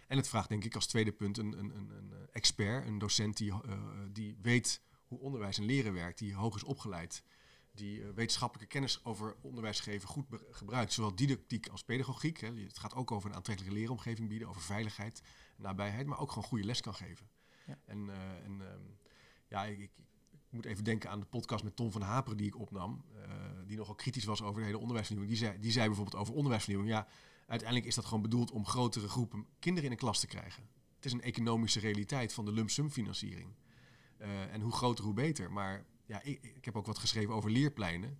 En 0.06 0.16
het 0.16 0.28
vraagt 0.28 0.48
denk 0.48 0.64
ik 0.64 0.74
als 0.74 0.86
tweede 0.86 1.12
punt 1.12 1.38
een, 1.38 1.58
een, 1.58 1.76
een, 1.76 1.90
een 1.90 2.12
expert, 2.32 2.86
een 2.86 2.98
docent 2.98 3.36
die, 3.36 3.52
die 4.12 4.38
weet 4.42 4.80
hoe 5.06 5.18
onderwijs 5.18 5.58
en 5.58 5.64
leren 5.64 5.92
werkt, 5.92 6.18
die 6.18 6.34
hoog 6.34 6.56
is 6.56 6.64
opgeleid, 6.64 7.22
die 7.76 8.02
eh, 8.02 8.08
wetenschappelijke 8.14 8.72
kennis 8.72 9.04
over 9.04 9.36
onderwijs 9.40 9.80
geven 9.80 10.08
goed 10.08 10.26
gebruikt, 10.50 10.92
zowel 10.92 11.14
didactiek 11.14 11.68
als 11.68 11.84
pedagogiek. 11.84 12.40
Hè. 12.40 12.52
Het 12.54 12.78
gaat 12.78 12.94
ook 12.94 13.10
over 13.10 13.30
een 13.30 13.36
aantrekkelijke 13.36 13.78
leeromgeving 13.78 14.28
bieden, 14.28 14.48
over 14.48 14.60
veiligheid, 14.60 15.22
nabijheid, 15.56 16.06
maar 16.06 16.18
ook 16.18 16.28
gewoon 16.28 16.48
goede 16.48 16.64
les 16.64 16.80
kan 16.80 16.94
geven. 16.94 17.28
Ja. 17.66 17.78
En, 17.84 18.10
eh, 18.10 18.44
en 18.44 18.60
ehm, 18.60 18.82
ja, 19.48 19.64
ik, 19.64 19.78
ik, 19.78 19.90
moet 20.50 20.64
even 20.64 20.84
denken 20.84 21.10
aan 21.10 21.20
de 21.20 21.26
podcast 21.26 21.64
met 21.64 21.76
Tom 21.76 21.92
van 21.92 22.02
Haperen 22.02 22.36
die 22.36 22.46
ik 22.46 22.58
opnam, 22.58 23.04
eh, 23.14 23.30
die 23.66 23.76
nogal 23.76 23.94
kritisch 23.94 24.24
was 24.24 24.42
over 24.42 24.60
de 24.60 24.66
hele 24.66 24.78
onderwijsvernieuwing. 24.78 25.38
Die 25.38 25.46
zei, 25.46 25.60
die 25.60 25.72
zei 25.72 25.86
bijvoorbeeld 25.86 26.16
over 26.16 26.34
onderwijsvernieuwing, 26.34 26.94
ja, 26.94 27.06
uiteindelijk 27.46 27.88
is 27.88 27.94
dat 27.94 28.04
gewoon 28.04 28.22
bedoeld 28.22 28.50
om 28.50 28.66
grotere 28.66 29.08
groepen 29.08 29.46
kinderen 29.58 29.84
in 29.84 29.90
een 29.90 30.02
klas 30.02 30.20
te 30.20 30.26
krijgen. 30.26 30.68
Het 30.96 31.04
is 31.04 31.12
een 31.12 31.22
economische 31.22 31.80
realiteit 31.80 32.32
van 32.32 32.44
de 32.44 32.52
lump 32.52 32.70
sum 32.70 32.90
financiering. 32.90 33.54
En 34.50 34.60
hoe 34.60 34.72
groter, 34.72 35.04
hoe 35.04 35.14
beter. 35.14 35.52
Maar 35.52 35.86
ja, 36.06 36.22
ik, 36.22 36.42
ik 36.42 36.64
heb 36.64 36.76
ook 36.76 36.86
wat 36.86 36.98
geschreven 36.98 37.34
over 37.34 37.50
leerpleinen. 37.50 38.18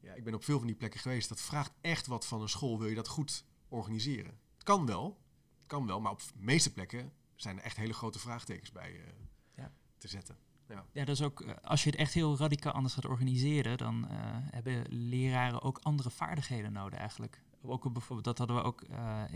Ja, 0.00 0.12
ik 0.14 0.24
ben 0.24 0.34
op 0.34 0.44
veel 0.44 0.58
van 0.58 0.66
die 0.66 0.76
plekken 0.76 1.00
geweest. 1.00 1.28
Dat 1.28 1.40
vraagt 1.40 1.72
echt 1.80 2.06
wat 2.06 2.26
van 2.26 2.42
een 2.42 2.48
school. 2.48 2.78
Wil 2.78 2.88
je 2.88 2.94
dat 2.94 3.08
goed 3.08 3.44
organiseren? 3.68 4.38
Het 4.54 4.62
kan 4.62 4.86
wel, 4.86 5.20
het 5.58 5.66
kan 5.66 5.86
wel, 5.86 6.00
maar 6.00 6.12
op 6.12 6.18
de 6.18 6.24
meeste 6.36 6.72
plekken 6.72 7.12
zijn 7.36 7.58
er 7.58 7.64
echt 7.64 7.76
hele 7.76 7.92
grote 7.92 8.18
vraagtekens 8.18 8.72
bij 8.72 8.90
eh, 8.90 9.12
Ja. 9.56 9.72
te 9.98 10.08
zetten. 10.08 10.36
Ja. 10.68 10.84
Ja, 10.92 11.04
dat 11.04 11.14
is 11.14 11.22
ook, 11.22 11.40
eh, 11.40 11.54
als 11.62 11.84
je 11.84 11.90
het 11.90 11.98
echt 11.98 12.14
heel 12.14 12.36
radicaal 12.36 12.72
anders 12.72 12.94
gaat 12.94 13.04
organiseren, 13.06 13.78
dan 13.78 14.08
eh, 14.08 14.16
hebben 14.50 14.84
leraren 14.88 15.62
ook 15.62 15.78
andere 15.82 16.10
vaardigheden 16.10 16.72
nodig 16.72 16.98
eigenlijk. 16.98 17.42
Ook 17.62 17.92
bijvoorbeeld, 17.92 18.24
dat 18.24 18.38
hadden 18.38 18.56
we 18.56 18.62
ook 18.62 18.82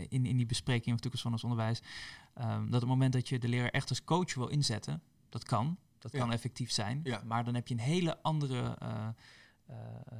in, 0.09 0.25
in 0.25 0.37
die 0.37 0.45
bespreking 0.45 0.85
van 0.85 0.97
toekomst 0.97 1.21
van 1.23 1.31
ons 1.31 1.43
onderwijs. 1.43 1.81
ehm, 2.33 2.57
dat 2.65 2.73
op 2.73 2.79
het 2.79 2.89
moment 2.89 3.13
dat 3.13 3.29
je 3.29 3.39
de 3.39 3.47
leraar 3.47 3.69
echt 3.69 3.89
als 3.89 4.03
coach 4.03 4.33
wil 4.33 4.47
inzetten, 4.47 5.01
dat 5.29 5.43
kan. 5.43 5.77
Dat 5.99 6.11
Ja. 6.11 6.19
kan 6.19 6.31
effectief 6.31 6.71
zijn. 6.71 6.99
Ja. 7.03 7.21
Maar 7.25 7.43
dan 7.43 7.53
heb 7.55 7.67
je 7.67 7.73
een 7.73 7.79
hele 7.79 8.21
andere 8.21 8.75
eh, 8.79 9.07
eh, 9.65 9.75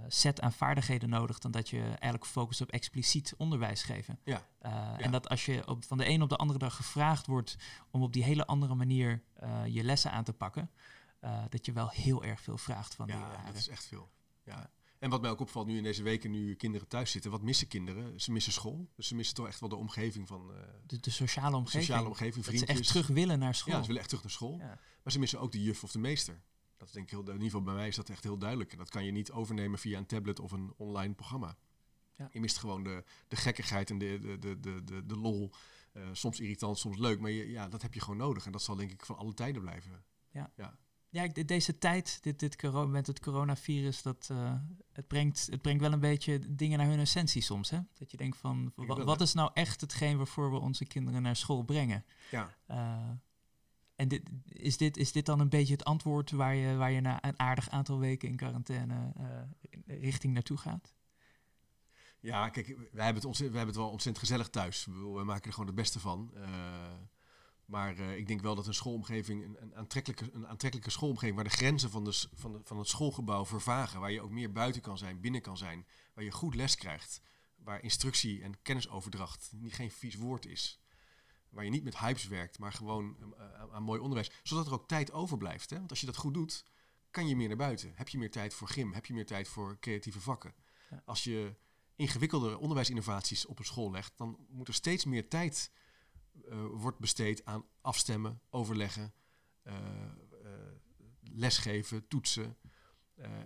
set 0.07 0.41
aan 0.41 0.53
vaardigheden 0.53 1.09
nodig 1.09 1.39
dan 1.39 1.51
dat 1.51 1.69
je 1.69 1.81
eigenlijk 1.83 2.25
focust 2.25 2.61
op 2.61 2.69
expliciet 2.71 3.33
onderwijs 3.37 3.83
geven. 3.83 4.19
Ja. 4.23 4.45
Eh, 4.59 4.93
En 5.05 5.11
dat 5.11 5.29
als 5.29 5.45
je 5.45 5.67
op, 5.67 5.83
van 5.85 5.97
de 5.97 6.09
een 6.09 6.21
op 6.21 6.29
de 6.29 6.35
andere 6.35 6.59
dag 6.59 6.75
gevraagd 6.75 7.27
wordt 7.27 7.55
om 7.91 8.01
op 8.03 8.13
die 8.13 8.23
hele 8.23 8.45
andere 8.45 8.75
manier 8.75 9.23
eh, 9.33 9.65
je 9.65 9.83
lessen 9.83 10.11
aan 10.11 10.23
te 10.23 10.33
pakken, 10.33 10.71
eh, 11.19 11.43
dat 11.49 11.65
je 11.65 11.71
wel 11.71 11.89
heel 11.89 12.23
erg 12.23 12.41
veel 12.41 12.57
vraagt 12.57 12.95
van 12.95 13.05
die 13.07 13.15
Ja, 13.15 13.21
leraren. 13.21 13.45
dat 13.45 13.55
is 13.55 13.67
echt 13.67 13.85
veel. 13.85 14.09
Ja. 14.43 14.69
En 14.99 15.09
wat 15.09 15.21
mij 15.21 15.29
ook 15.29 15.39
opvalt 15.39 15.67
nu 15.67 15.77
in 15.77 15.83
deze 15.83 16.03
weken, 16.03 16.31
nu 16.31 16.55
kinderen 16.55 16.87
thuis 16.87 17.11
zitten, 17.11 17.31
wat 17.31 17.41
missen 17.41 17.67
kinderen? 17.67 18.19
Ze 18.21 18.31
missen 18.31 18.53
school. 18.53 18.89
Dus 18.95 19.07
ze 19.07 19.15
missen 19.15 19.35
toch 19.35 19.47
echt 19.47 19.59
wel 19.59 19.69
de 19.69 19.75
omgeving 19.75 20.27
van 20.27 20.53
eh, 20.53 20.61
de, 20.85 20.99
de 20.99 21.09
sociale 21.09 21.51
de 21.51 21.57
omgeving. 21.57 21.83
sociale 21.83 22.07
omgeving, 22.07 22.35
dat 22.35 22.43
ze 22.43 22.49
vriendjes. 22.51 22.79
echt 22.79 22.87
terug 22.87 23.07
willen 23.07 23.39
naar 23.39 23.55
school. 23.55 23.73
Ja, 23.73 23.79
ze 23.79 23.85
willen 23.85 23.99
echt 24.01 24.09
terug 24.09 24.23
naar 24.23 24.33
school. 24.33 24.57
Ja. 24.57 24.79
Maar 25.03 25.13
ze 25.13 25.19
missen 25.19 25.39
ook 25.39 25.51
de 25.51 25.61
juf 25.63 25.83
of 25.83 25.91
de 25.91 25.99
meester. 25.99 26.41
Dat 26.77 26.87
is 26.87 26.93
denk 26.93 27.05
ik 27.05 27.11
heel, 27.11 27.19
in 27.21 27.27
ieder 27.31 27.43
geval 27.43 27.61
bij 27.61 27.73
mij 27.73 27.87
is 27.87 27.95
dat 27.95 28.09
echt 28.09 28.23
heel 28.23 28.37
duidelijk. 28.37 28.71
En 28.71 28.77
dat 28.77 28.89
kan 28.89 29.05
je 29.05 29.11
niet 29.11 29.31
overnemen 29.31 29.79
via 29.79 29.97
een 29.97 30.05
tablet 30.05 30.39
of 30.39 30.51
een 30.51 30.73
online 30.77 31.13
programma. 31.13 31.57
Ja. 32.15 32.29
Je 32.31 32.39
mist 32.39 32.57
gewoon 32.57 32.83
de, 32.83 33.03
de 33.27 33.35
gekkigheid 33.35 33.89
en 33.89 33.97
de, 33.97 34.19
de, 34.21 34.37
de, 34.39 34.59
de, 34.59 34.83
de, 34.83 35.05
de 35.05 35.15
lol. 35.17 35.51
Eh, 35.93 36.03
soms 36.11 36.39
irritant, 36.39 36.77
soms 36.77 36.97
leuk. 36.97 37.19
Maar 37.19 37.31
je, 37.31 37.49
ja, 37.49 37.67
dat 37.69 37.81
heb 37.81 37.93
je 37.93 37.99
gewoon 37.99 38.17
nodig. 38.17 38.45
En 38.45 38.51
dat 38.51 38.61
zal 38.61 38.75
denk 38.75 38.91
ik 38.91 39.05
van 39.05 39.17
alle 39.17 39.33
tijden 39.33 39.61
blijven. 39.61 40.03
Ja, 40.31 40.51
ik- 40.55 40.77
de- 41.09 41.45
deze 41.45 41.77
tijd, 41.77 42.17
dit, 42.21 42.39
dit 42.39 42.55
corona, 42.55 42.87
met 42.91 43.07
het 43.07 43.19
coronavirus, 43.19 44.01
dat, 44.01 44.27
eh, 44.31 44.53
het, 44.91 45.07
brengt, 45.07 45.47
het 45.51 45.61
brengt 45.61 45.81
wel 45.81 45.91
een 45.93 45.99
beetje 45.99 46.55
dingen 46.55 46.77
naar 46.77 46.87
hun 46.87 46.99
essentie 46.99 47.41
soms. 47.41 47.69
Hè? 47.69 47.79
Dat 47.93 48.11
je 48.11 48.17
denkt 48.17 48.37
van, 48.37 48.71
wa- 48.75 49.03
wat 49.03 49.21
is 49.21 49.33
nou 49.33 49.51
echt 49.53 49.81
hetgeen 49.81 50.17
waarvoor 50.17 50.51
we 50.51 50.57
onze 50.59 50.85
kinderen 50.85 51.21
naar 51.21 51.35
school 51.35 51.63
brengen? 51.63 52.05
Ja. 52.31 52.55
Eh, 52.65 53.09
en 53.95 54.07
dit, 54.07 54.29
is, 54.45 54.77
dit, 54.77 54.97
is 54.97 55.11
dit 55.11 55.25
dan 55.25 55.39
een 55.39 55.49
beetje 55.49 55.73
het 55.73 55.83
antwoord 55.83 56.31
waar 56.31 56.55
je, 56.55 56.75
waar 56.75 56.91
je 56.91 57.01
na 57.01 57.23
een 57.23 57.39
aardig 57.39 57.69
aantal 57.69 57.99
weken 57.99 58.29
in 58.29 58.35
quarantaine 58.35 59.11
eh, 59.17 60.01
richting 60.01 60.33
naartoe 60.33 60.57
gaat? 60.57 60.93
Ja, 62.21 62.49
kijk, 62.49 62.67
wij 62.67 62.75
hebben, 63.05 63.15
het 63.15 63.25
ontzettend, 63.25 63.35
wij 63.49 63.57
hebben 63.57 63.67
het 63.67 63.75
wel 63.75 63.89
ontzettend 63.89 64.25
gezellig 64.25 64.49
thuis. 64.49 64.85
We 64.85 65.21
maken 65.23 65.43
er 65.45 65.51
gewoon 65.51 65.67
het 65.67 65.75
beste 65.75 65.99
van. 65.99 66.31
Maar 67.69 67.97
eh, 67.97 68.17
ik 68.17 68.27
denk 68.27 68.41
wel 68.41 68.55
dat 68.55 68.67
een 68.67 68.73
schoolomgeving, 68.73 69.43
een, 69.43 69.57
een, 69.61 69.75
aantrekkelijke, 69.75 70.29
een 70.33 70.47
aantrekkelijke 70.47 70.91
schoolomgeving, 70.91 71.35
waar 71.35 71.49
de 71.49 71.57
grenzen 71.57 71.89
van, 71.89 72.03
de, 72.03 72.27
van, 72.33 72.51
de, 72.51 72.59
van 72.63 72.77
het 72.77 72.87
schoolgebouw 72.87 73.45
vervagen, 73.45 73.99
waar 73.99 74.11
je 74.11 74.21
ook 74.21 74.31
meer 74.31 74.51
buiten 74.51 74.81
kan 74.81 74.97
zijn, 74.97 75.19
binnen 75.19 75.41
kan 75.41 75.57
zijn, 75.57 75.85
waar 76.13 76.23
je 76.23 76.31
goed 76.31 76.55
les 76.55 76.75
krijgt, 76.75 77.21
waar 77.55 77.83
instructie 77.83 78.41
en 78.43 78.61
kennisoverdracht 78.61 79.51
niet 79.55 79.73
geen 79.73 79.91
vies 79.91 80.15
woord 80.15 80.45
is, 80.45 80.79
waar 81.49 81.63
je 81.63 81.69
niet 81.69 81.83
met 81.83 81.97
hypes 81.97 82.27
werkt, 82.27 82.59
maar 82.59 82.73
gewoon 82.73 83.33
eh, 83.37 83.53
aan, 83.53 83.71
aan 83.71 83.83
mooi 83.83 83.99
onderwijs, 83.99 84.31
zodat 84.43 84.67
er 84.67 84.73
ook 84.73 84.87
tijd 84.87 85.11
overblijft. 85.11 85.69
Hè? 85.69 85.77
Want 85.77 85.89
als 85.89 85.99
je 85.99 86.05
dat 86.05 86.17
goed 86.17 86.33
doet, 86.33 86.65
kan 87.11 87.27
je 87.27 87.35
meer 87.35 87.47
naar 87.47 87.57
buiten. 87.57 87.91
Heb 87.95 88.09
je 88.09 88.17
meer 88.17 88.31
tijd 88.31 88.53
voor 88.53 88.67
gym, 88.67 88.93
heb 88.93 89.05
je 89.05 89.13
meer 89.13 89.25
tijd 89.25 89.47
voor 89.47 89.77
creatieve 89.79 90.19
vakken. 90.19 90.53
Ja. 90.89 91.01
Als 91.05 91.23
je 91.23 91.55
ingewikkelde 91.95 92.57
onderwijsinnovaties 92.57 93.45
op 93.45 93.59
een 93.59 93.65
school 93.65 93.91
legt, 93.91 94.13
dan 94.17 94.37
moet 94.49 94.67
er 94.67 94.73
steeds 94.73 95.05
meer 95.05 95.27
tijd 95.29 95.71
eh, 96.45 96.65
wordt 96.71 96.99
besteed 96.99 97.45
aan 97.45 97.65
afstemmen, 97.81 98.41
overleggen, 98.49 99.13
eh, 99.61 99.75
eh, 99.75 100.51
lesgeven, 101.21 102.07
toetsen. 102.07 102.57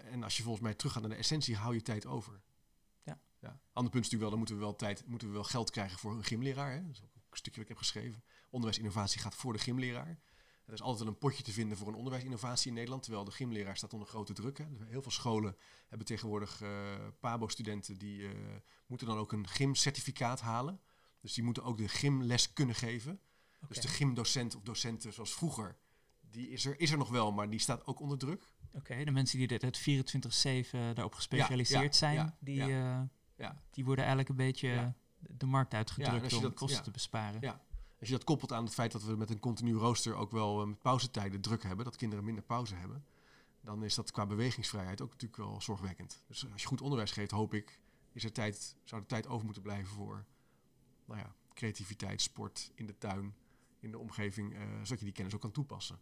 En 0.04 0.24
als 0.24 0.38
je 0.38 0.44
volgens 0.44 0.64
mij 0.64 0.74
teruggaat 0.74 1.02
naar 1.02 1.12
de 1.12 1.18
essentie, 1.18 1.56
hou 1.56 1.74
je 1.74 1.82
tijd 1.82 2.06
over. 2.06 2.42
Ja. 3.04 3.20
ja. 3.40 3.60
Ander 3.72 3.92
punt 3.92 4.06
is 4.06 4.12
natuurlijk 4.12 4.22
wel, 4.22 4.30
dan 4.30 4.38
moeten 4.38 4.56
we 4.56 4.62
wel 4.62 4.76
tijd, 4.76 5.08
moeten 5.08 5.28
we 5.28 5.34
wel 5.34 5.44
geld 5.44 5.70
krijgen 5.70 6.00
voor 6.00 6.12
een 6.12 6.24
gymleraar. 6.24 6.72
Hè? 6.72 6.86
Dat 6.86 6.96
is 6.96 7.04
ook 7.04 7.16
een 7.16 7.38
stukje 7.38 7.60
wat 7.60 7.70
ik 7.70 7.76
heb 7.76 7.78
geschreven. 7.78 8.24
Onderwijsinnovatie 8.50 9.22
gaat 9.22 9.36
voor 9.36 9.54
de 9.54 9.60
gymleraar. 9.60 10.20
Er 10.66 10.74
is 10.74 10.82
altijd 10.82 11.04
wel 11.04 11.14
een 11.14 11.20
potje 11.20 11.44
te 11.44 11.52
vinden 11.52 11.78
voor 11.78 11.88
een 11.88 11.96
onderwijsinnovatie 11.96 12.68
in 12.68 12.74
Nederland, 12.74 13.04
terwijl 13.04 13.26
de 13.26 13.32
gymleraar 13.32 13.78
staat 13.78 13.94
onder 13.94 14.08
grote 14.08 14.34
druk. 14.34 14.58
Hè. 14.58 14.66
Heel 14.86 15.02
veel 15.02 15.12
scholen 15.12 15.58
hebben 15.88 16.08
tegenwoordig 16.08 16.62
PABO-studenten 17.20 17.98
die 17.98 18.30
moeten 18.86 19.08
dan 19.08 19.18
ook 19.18 19.32
een 19.32 19.48
gymcertificaat 19.48 20.42
halen. 20.42 20.82
Dus 21.24 21.34
die 21.34 21.44
moeten 21.44 21.64
ook 21.64 21.78
de 21.78 21.88
gymles 21.88 22.54
kunnen 22.54 22.76
geven. 22.76 23.20
Dus 23.68 23.78
de 23.82 23.88
gymdocent 23.88 24.56
of 24.56 24.62
docenten 24.62 25.14
zoals 25.14 25.34
vroeger, 25.34 25.78
die 26.22 26.50
is 26.50 26.66
er, 26.66 26.80
is 26.80 26.92
er 26.92 26.98
nog 26.98 27.10
wel, 27.10 27.32
maar 27.32 27.50
die 27.50 27.60
staat 27.60 27.86
ook 27.86 28.00
onder 28.00 28.18
druk. 28.18 28.52
Oké, 28.74 29.04
de 29.04 29.12
mensen 29.12 29.38
die 29.38 29.48
dit 29.48 29.62
het 29.62 29.78
24-7 29.80 30.94
daarop 30.94 31.16
gespecialiseerd 31.16 31.84
ja, 31.94 31.98
zijn, 31.98 32.16
ja, 32.16 32.38
die, 32.40 32.62
eh, 32.62 33.02
Ja. 33.38 33.62
die 33.72 33.86
worden 33.86 34.06
eigenlijk 34.06 34.30
een 34.30 34.46
beetje 34.46 34.94
de 35.20 35.46
markt 35.46 35.74
uitgedrukt 35.74 36.34
om 36.34 36.42
dat- 36.42 36.54
kosten 36.54 36.84
te 36.84 36.92
besparen. 36.92 37.42
Ja. 37.42 37.62
Als 38.00 38.10
je 38.10 38.18
dat 38.18 38.24
koppelt 38.24 38.52
aan 38.52 38.64
het 38.64 38.74
feit 38.74 38.92
dat 38.92 39.04
we 39.04 39.16
met 39.16 39.30
een 39.30 39.40
continu 39.40 39.74
rooster 39.76 40.16
ook 40.16 40.32
wel 40.32 40.62
eh, 40.62 40.68
met 40.68 40.82
pauzetijden 40.82 41.42
druk 41.42 41.64
hebben, 41.64 41.86
dat 41.86 41.96
kinderen 41.96 42.26
minder 42.26 42.44
pauze 42.44 42.76
hebben, 42.76 43.06
dan 43.62 43.84
is 43.84 43.96
dat 43.96 44.12
qua 44.12 44.26
bewegingsvrijheid 44.26 45.02
ook 45.02 45.12
natuurlijk 45.12 45.42
wel 45.42 45.62
zorgwekkend. 45.62 46.24
Dus 46.28 46.52
als 46.52 46.62
je 46.62 46.68
goed 46.68 46.82
onderwijs 46.82 47.12
geeft, 47.12 47.32
hoop 47.32 47.54
ik, 47.54 47.80
is 48.12 48.24
er 48.24 48.32
tijd, 48.32 48.76
zou 48.84 49.02
er 49.02 49.08
tijd 49.08 49.28
over 49.28 49.46
moeten 49.46 49.64
blijven 49.64 49.88
voor 49.94 50.26
nou 51.06 51.20
ja, 51.20 51.36
creativiteit, 51.54 52.22
sport 52.22 52.72
in 52.76 52.86
de 52.86 52.98
tuin, 52.98 53.34
in 53.80 53.92
de 53.92 53.98
omgeving, 53.98 54.54
eh, 54.54 54.62
zodat 54.84 55.00
je 55.00 55.06
die 55.06 55.14
kennis 55.14 55.34
ook 55.34 55.42
kan 55.42 55.52
toepassen. 55.52 56.00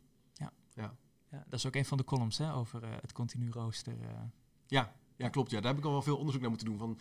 Ja, 0.74 1.44
dat 1.50 1.60
is 1.60 1.66
ook 1.66 1.76
een 1.76 1.86
van 1.86 1.98
de 1.98 2.04
columns 2.04 2.38
hè, 2.38 2.54
over 2.54 2.84
eh, 2.84 2.90
het 3.02 3.12
continu 3.12 3.52
rooster. 3.52 4.02
eh. 4.02 4.22
Ja, 4.68 4.96
ja, 5.16 5.30
klopt. 5.30 5.52
Ja. 5.52 5.60
Daar 5.62 5.70
heb 5.72 5.80
ik 5.80 5.86
al 5.86 5.92
wel 5.92 6.02
veel 6.02 6.18
onderzoek 6.18 6.42
naar 6.42 6.50
moeten 6.50 6.68
doen. 6.68 6.78
Van, 6.78 7.00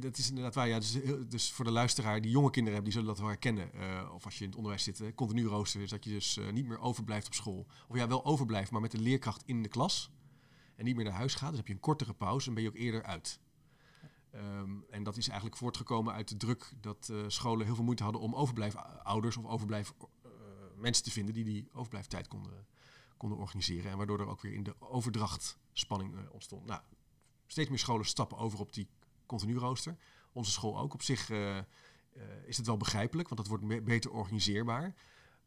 dat 0.00 0.18
is 0.18 0.28
inderdaad 0.28 0.54
waar. 0.54 0.68
Ja, 0.68 0.78
dus, 0.78 0.92
dus 1.28 1.52
voor 1.52 1.64
de 1.64 1.70
luisteraar 1.70 2.20
die 2.20 2.30
jonge 2.30 2.50
kinderen 2.50 2.74
hebben, 2.74 2.92
die 2.92 2.92
zullen 2.92 3.08
dat 3.08 3.18
wel 3.18 3.28
herkennen. 3.28 3.70
Of 4.12 4.24
als 4.24 4.34
je 4.34 4.40
in 4.40 4.48
het 4.48 4.56
onderwijs 4.56 4.84
zit, 4.84 5.14
continu 5.14 5.46
rooster 5.46 5.80
is 5.80 5.90
dat 5.90 6.04
je 6.04 6.10
dus 6.10 6.40
niet 6.52 6.66
meer 6.66 6.78
overblijft 6.78 7.26
op 7.26 7.34
school. 7.34 7.66
Of 7.88 7.96
ja, 7.96 8.08
wel 8.08 8.24
overblijft, 8.24 8.70
maar 8.70 8.80
met 8.80 8.90
de 8.90 9.00
leerkracht 9.00 9.42
in 9.46 9.62
de 9.62 9.68
klas. 9.68 10.10
En 10.76 10.84
niet 10.84 10.96
meer 10.96 11.04
naar 11.04 11.14
huis 11.14 11.34
gaat. 11.34 11.48
Dus 11.48 11.58
heb 11.58 11.66
je 11.66 11.74
een 11.74 11.80
kortere 11.80 12.14
pauze 12.14 12.48
en 12.48 12.54
ben 12.54 12.62
je 12.62 12.68
ook 12.68 12.76
eerder 12.76 13.02
uit. 13.02 13.40
Ehm, 14.30 14.80
en 14.90 15.02
dat 15.02 15.16
is 15.16 15.26
eigenlijk 15.26 15.56
voortgekomen 15.56 16.14
uit 16.14 16.28
de 16.28 16.36
druk 16.36 16.72
dat 16.80 17.08
eh, 17.08 17.16
scholen 17.26 17.66
heel 17.66 17.74
veel 17.74 17.84
moeite 17.84 18.02
hadden 18.02 18.20
om 18.20 18.34
overblijfouders 18.34 19.36
of 19.36 19.44
overblijf 19.44 19.92
eh, 20.22 20.30
mensen 20.76 21.04
te 21.04 21.10
vinden 21.10 21.34
die 21.34 21.44
die 21.44 21.68
overblijftijd 21.72 22.28
konden, 22.28 22.66
konden 23.16 23.38
organiseren. 23.38 23.90
En 23.90 23.96
waardoor 23.96 24.20
er 24.20 24.28
ook 24.28 24.40
weer 24.40 24.52
in 24.52 24.62
de 24.62 24.74
overdracht 24.78 25.58
spanning 25.72 26.14
eh, 26.14 26.32
ontstond. 26.32 26.66
Nou, 26.66 26.80
steeds 27.46 27.68
meer 27.68 27.78
scholen 27.78 28.06
stappen 28.06 28.38
over 28.38 28.58
op 28.58 28.72
die 28.72 28.88
continu 29.26 29.56
rooster. 29.56 29.96
Onze 30.32 30.50
school 30.50 30.78
ook. 30.78 30.94
Op 30.94 31.02
zich 31.02 31.30
is 32.44 32.56
het 32.56 32.66
wel 32.66 32.76
begrijpelijk, 32.76 33.28
want 33.28 33.40
dat 33.40 33.60
wordt 33.60 33.84
beter 33.84 34.10
organiseerbaar. 34.10 34.94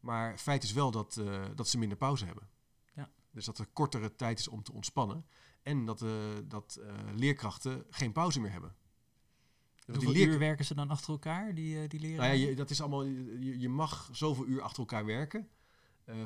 Maar 0.00 0.38
feit 0.38 0.62
is 0.62 0.72
wel 0.72 0.90
dat, 0.90 1.20
dat 1.54 1.68
ze 1.68 1.78
minder 1.78 1.98
pauze 1.98 2.24
hebben. 2.24 2.48
Ja. 2.94 3.10
Dus 3.30 3.44
dat 3.44 3.58
er 3.58 3.66
kortere 3.66 4.14
tijd 4.14 4.38
is 4.38 4.48
om 4.48 4.62
te 4.62 4.72
ontspannen. 4.72 5.26
En 5.64 5.84
dat, 5.84 6.02
eh, 6.02 6.10
dat 6.44 6.78
eh, 6.82 6.94
leerkrachten 7.14 7.84
geen 7.90 8.12
pauze 8.12 8.40
meer 8.40 8.50
hebben. 8.50 8.74
Dus 9.74 9.94
Hoeveel 9.94 10.12
die 10.12 10.22
leer- 10.24 10.32
uur 10.32 10.38
werken 10.38 10.64
ze 10.64 10.74
dan 10.74 10.90
achter 10.90 11.10
elkaar, 11.10 11.54
die, 11.54 11.82
eh, 11.82 11.88
die 11.88 12.00
leren? 12.00 12.16
nou 12.16 12.36
ja, 12.36 12.48
je, 12.48 12.54
dat 12.54 12.70
is 12.70 12.80
allemaal, 12.80 13.04
je, 13.04 13.58
je 13.58 13.68
mag 13.68 14.08
zoveel 14.12 14.46
uur 14.46 14.62
achter 14.62 14.78
elkaar 14.78 15.04
werken. 15.04 15.48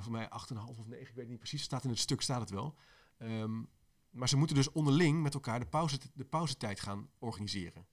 Voor 0.00 0.12
mij 0.12 0.28
8,5 0.28 0.78
of 0.78 0.86
9, 0.86 1.08
ik 1.08 1.14
weet 1.14 1.28
niet 1.28 1.38
precies. 1.38 1.62
Staat 1.62 1.84
in 1.84 1.90
het 1.90 1.98
stuk 1.98 2.20
staat 2.20 2.40
het 2.40 2.50
wel. 2.50 2.76
Ehm, 3.18 3.62
maar 4.10 4.28
ze 4.28 4.36
moeten 4.36 4.56
dus 4.56 4.72
onderling 4.72 5.22
met 5.22 5.34
elkaar 5.34 5.58
de, 5.60 5.66
pauze, 5.66 5.98
de 6.14 6.24
pauzetijd 6.24 6.80
gaan 6.80 7.08
organiseren. 7.18 7.86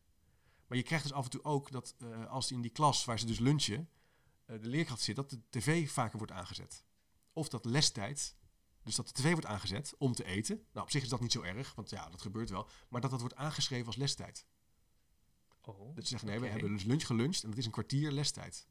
Maar 0.67 0.77
je 0.77 0.83
krijgt 0.83 1.03
dus 1.03 1.13
af 1.13 1.23
en 1.23 1.29
toe 1.29 1.43
ook 1.43 1.71
dat 1.71 1.95
eh, 1.97 2.25
als 2.25 2.51
in 2.51 2.61
die 2.61 2.71
klas 2.71 3.05
waar 3.05 3.19
ze 3.19 3.25
dus 3.25 3.39
lunchen, 3.39 3.89
de 4.45 4.59
leerkracht 4.67 5.01
zit, 5.01 5.15
dat 5.15 5.29
de 5.29 5.41
tv 5.49 5.89
vaker 5.91 6.17
wordt 6.17 6.33
aangezet. 6.33 6.83
Of 7.33 7.49
dat 7.49 7.65
lestijd, 7.65 8.35
dus 8.85 8.95
dat 8.95 9.07
de 9.07 9.13
tv 9.13 9.31
wordt 9.31 9.45
aangezet 9.45 9.95
om 9.97 10.13
te 10.13 10.23
eten. 10.23 10.55
Nou, 10.73 10.85
op 10.85 10.91
zich 10.91 11.03
is 11.03 11.09
dat 11.09 11.21
niet 11.21 11.31
zo 11.31 11.41
erg, 11.41 11.75
want 11.75 11.89
ja, 11.89 12.09
dat 12.09 12.21
gebeurt 12.21 12.49
wel. 12.49 12.69
Maar 12.89 13.01
dat 13.01 13.11
dat 13.11 13.19
wordt 13.19 13.35
aangeschreven 13.35 13.85
als 13.85 13.95
lestijd. 13.95 14.45
Oh, 15.61 15.95
Dat 15.95 16.03
ze 16.03 16.09
zeggen, 16.09 16.29
nee, 16.29 16.39
we 16.39 16.47
hebben 16.47 16.71
dus 16.71 16.83
lunch 16.83 17.05
geluncht 17.05 17.43
en 17.43 17.49
dat 17.49 17.57
is 17.57 17.65
een 17.65 17.71
kwartier 17.71 18.11
lestijd. 18.11 18.67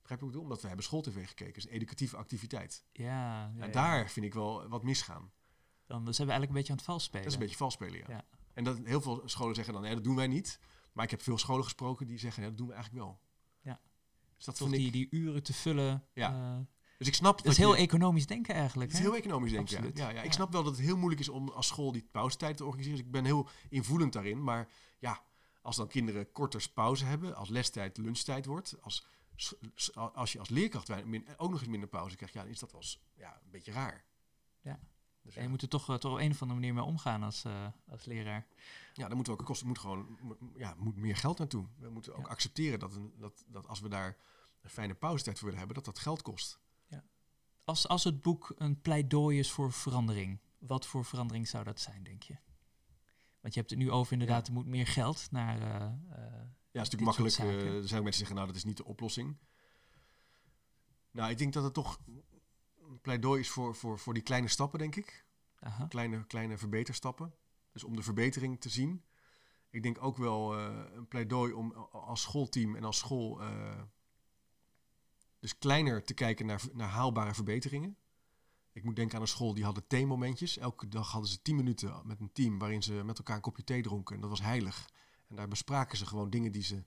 je 0.02 0.08
wat 0.08 0.20
ik 0.20 0.20
bedoel? 0.20 0.42
Omdat 0.42 0.60
we 0.60 0.66
hebben 0.66 0.84
schooltv 0.84 1.28
gekeken. 1.28 1.54
Dat 1.54 1.56
is 1.56 1.70
een 1.70 1.76
educatieve 1.76 2.16
activiteit. 2.16 2.84
Ja, 2.92 3.52
ja, 3.56 3.68
daar 3.68 4.10
vind 4.10 4.26
ik 4.26 4.34
wel 4.34 4.68
wat 4.68 4.82
misgaan. 4.82 5.32
Dan 5.86 6.04
dus 6.04 6.16
zijn 6.16 6.28
we 6.28 6.32
eigenlijk 6.32 6.48
een 6.48 6.54
beetje 6.54 6.70
aan 6.70 6.76
het 6.76 6.86
vals 6.86 7.04
spelen. 7.04 7.22
Dat 7.22 7.32
is 7.32 7.38
een 7.38 7.44
beetje 7.44 7.56
vals 7.56 7.74
spelen, 7.74 7.98
ja. 7.98 8.04
Ja. 8.08 8.26
En 8.52 8.64
dat, 8.64 8.78
heel 8.84 9.00
veel 9.00 9.22
scholen 9.24 9.54
zeggen 9.54 9.74
dan, 9.74 9.82
nee, 9.82 9.94
dat 9.94 10.04
doen 10.04 10.16
wij 10.16 10.26
niet. 10.26 10.60
Maar 10.92 11.04
ik 11.04 11.10
heb 11.10 11.22
veel 11.22 11.38
scholen 11.38 11.64
gesproken 11.64 12.06
die 12.06 12.18
zeggen, 12.18 12.42
ja, 12.42 12.48
dat 12.48 12.58
doen 12.58 12.66
we 12.66 12.72
eigenlijk 12.72 13.04
wel. 13.04 13.20
Ja. 13.60 13.80
Dus, 14.36 14.44
dat 14.44 14.56
vind 14.56 14.70
die, 14.70 14.86
ik, 14.86 14.92
die 14.92 15.08
uren 15.10 15.42
te 15.42 15.52
vullen. 15.52 16.06
Ja. 16.12 16.58
eh, 16.58 16.66
dus 17.02 17.10
ik 17.12 17.18
snap 17.20 17.42
dat 17.42 17.52
is 17.52 17.58
heel 17.58 17.74
je, 17.74 17.82
economisch 17.82 18.26
denken 18.26 18.54
eigenlijk. 18.54 18.90
het 18.90 19.00
is 19.00 19.06
heel 19.06 19.16
economisch 19.16 19.50
denk 19.52 19.62
ik. 19.64 19.70
Ja. 19.70 19.76
Absoluut. 19.76 19.98
Ja, 19.98 20.08
ja, 20.10 20.22
ik 20.22 20.32
snap 20.32 20.52
wel 20.52 20.62
dat 20.62 20.76
het 20.76 20.84
heel 20.84 20.96
moeilijk 20.96 21.20
is 21.20 21.28
om 21.28 21.48
als 21.48 21.66
school 21.66 21.92
die 21.92 22.08
pauzetijd 22.12 22.56
te 22.56 22.64
organiseren. 22.64 22.98
Dus 22.98 23.06
ik 23.06 23.12
ben 23.12 23.24
heel 23.24 23.48
invoelend 23.68 24.12
daarin. 24.12 24.42
Maar 24.42 24.68
ja, 24.98 25.22
als 25.62 25.76
dan 25.76 25.88
kinderen 25.88 26.32
korter 26.32 26.70
pauze 26.74 27.04
hebben, 27.04 27.36
als 27.36 27.48
lestijd 27.48 27.96
lunchtijd 27.96 28.46
wordt, 28.46 28.76
als, 28.80 29.06
als 29.94 30.32
je 30.32 30.38
als 30.38 30.48
leerkracht 30.48 30.90
ook 31.36 31.50
nog 31.50 31.60
eens 31.60 31.68
minder 31.68 31.88
pauze 31.88 32.16
krijgt, 32.16 32.34
ja, 32.34 32.42
dan 32.42 32.50
is 32.50 32.58
dat 32.58 32.72
wel 32.72 32.82
ja, 33.14 33.40
een 33.44 33.50
beetje 33.50 33.72
raar. 33.72 34.04
Ja. 34.60 34.80
Dus 35.22 35.34
Ja, 35.34 35.42
je 35.42 35.48
moet 35.48 35.62
er 35.62 35.68
toch, 35.68 35.88
eh, 35.88 35.96
toch 35.96 36.12
op 36.12 36.18
een 36.18 36.30
of 36.30 36.42
andere 36.42 36.60
manier 36.60 36.74
mee 36.74 36.84
omgaan 36.84 37.22
als, 37.22 37.44
eh, 37.44 37.66
als 37.88 38.04
leraar. 38.04 38.46
ja, 38.92 39.06
dan 39.06 39.14
moeten 39.16 39.32
we 39.34 39.40
ook 39.40 39.46
kosten, 39.46 39.66
moet 39.66 39.78
gewoon, 39.78 40.18
ja, 40.56 40.74
moet 40.78 40.96
meer 40.96 41.16
geld 41.16 41.38
naartoe. 41.38 41.66
We 41.78 41.90
moeten 41.90 42.14
ook 42.14 42.24
Ja. 42.26 42.30
accepteren 42.30 42.78
dat, 42.78 42.94
een, 42.94 43.12
dat, 43.18 43.44
dat 43.46 43.68
als 43.68 43.80
we 43.80 43.88
daar 43.88 44.16
een 44.62 44.70
fijne 44.70 44.94
pauzetijd 44.94 45.36
voor 45.38 45.44
willen 45.48 45.64
hebben, 45.64 45.82
dat 45.84 45.94
dat 45.94 46.02
geld 46.02 46.22
kost. 46.22 46.60
Als, 47.64 47.88
als 47.88 48.04
het 48.04 48.22
boek 48.22 48.52
een 48.56 48.80
pleidooi 48.80 49.38
is 49.38 49.50
voor 49.50 49.72
verandering, 49.72 50.38
wat 50.58 50.86
voor 50.86 51.04
verandering 51.04 51.48
zou 51.48 51.64
dat 51.64 51.80
zijn, 51.80 52.02
denk 52.02 52.22
je? 52.22 52.36
Want 53.40 53.54
je 53.54 53.60
hebt 53.60 53.70
het 53.72 53.78
nu 53.78 53.90
over 53.90 54.12
inderdaad, 54.12 54.46
er 54.46 54.52
moet 54.52 54.66
meer 54.66 54.86
geld 54.86 55.28
naar... 55.30 55.56
eh, 55.62 55.68
Ja, 56.70 56.80
het 56.80 56.90
is 56.90 56.96
natuurlijk 56.96 57.02
makkelijk. 57.02 57.34
zaken. 57.34 57.52
er 57.52 57.62
zijn 57.62 57.72
ook 57.72 57.80
mensen 57.82 58.02
die 58.02 58.12
zeggen, 58.12 58.34
nou, 58.34 58.46
dat 58.46 58.56
is 58.56 58.64
niet 58.64 58.76
de 58.76 58.84
oplossing. 58.84 59.36
Nou, 61.10 61.30
ik 61.30 61.38
denk 61.38 61.52
dat 61.52 61.64
het 61.64 61.74
toch 61.74 61.98
een 62.88 63.00
pleidooi 63.00 63.40
is 63.40 63.48
voor, 63.50 63.74
voor, 63.76 63.98
voor 63.98 64.14
die 64.14 64.22
kleine 64.22 64.48
stappen, 64.48 64.78
denk 64.78 64.96
ik. 64.96 65.24
aha. 65.60 65.86
Kleine, 65.86 66.26
kleine 66.26 66.58
verbeterstappen. 66.58 67.34
Dus 67.72 67.84
om 67.84 67.96
de 67.96 68.02
verbetering 68.02 68.60
te 68.60 68.68
zien. 68.68 69.04
Ik 69.70 69.82
denk 69.82 70.02
ook 70.02 70.16
wel 70.16 70.58
een 70.58 71.08
pleidooi 71.08 71.52
om 71.52 71.72
als 71.92 72.20
schoolteam 72.22 72.76
en 72.76 72.84
als 72.84 72.98
school 72.98 73.40
dus 75.42 75.58
kleiner 75.58 76.04
te 76.04 76.14
kijken 76.14 76.46
naar, 76.46 76.62
naar 76.72 76.88
haalbare 76.88 77.34
verbeteringen. 77.34 77.96
Ik 78.72 78.84
moet 78.84 78.96
denken 78.96 79.16
aan 79.16 79.22
een 79.22 79.28
school 79.28 79.54
die 79.54 79.64
hadden 79.64 79.86
theemomentjes. 79.86 80.58
Elke 80.58 80.88
dag 80.88 81.10
hadden 81.10 81.30
ze 81.30 81.42
tien 81.42 81.56
minuten 81.56 82.00
met 82.04 82.20
een 82.20 82.32
team 82.32 82.58
waarin 82.58 82.82
ze 82.82 82.92
met 82.92 83.18
elkaar 83.18 83.36
een 83.36 83.42
kopje 83.42 83.64
thee 83.64 83.82
dronken. 83.82 84.14
En 84.14 84.20
dat 84.20 84.30
was 84.30 84.40
heilig. 84.40 84.90
En 85.28 85.36
daar 85.36 85.48
bespraken 85.48 85.98
ze 85.98 86.06
gewoon 86.06 86.30
dingen 86.30 86.52
die 86.52 86.62
ze 86.62 86.84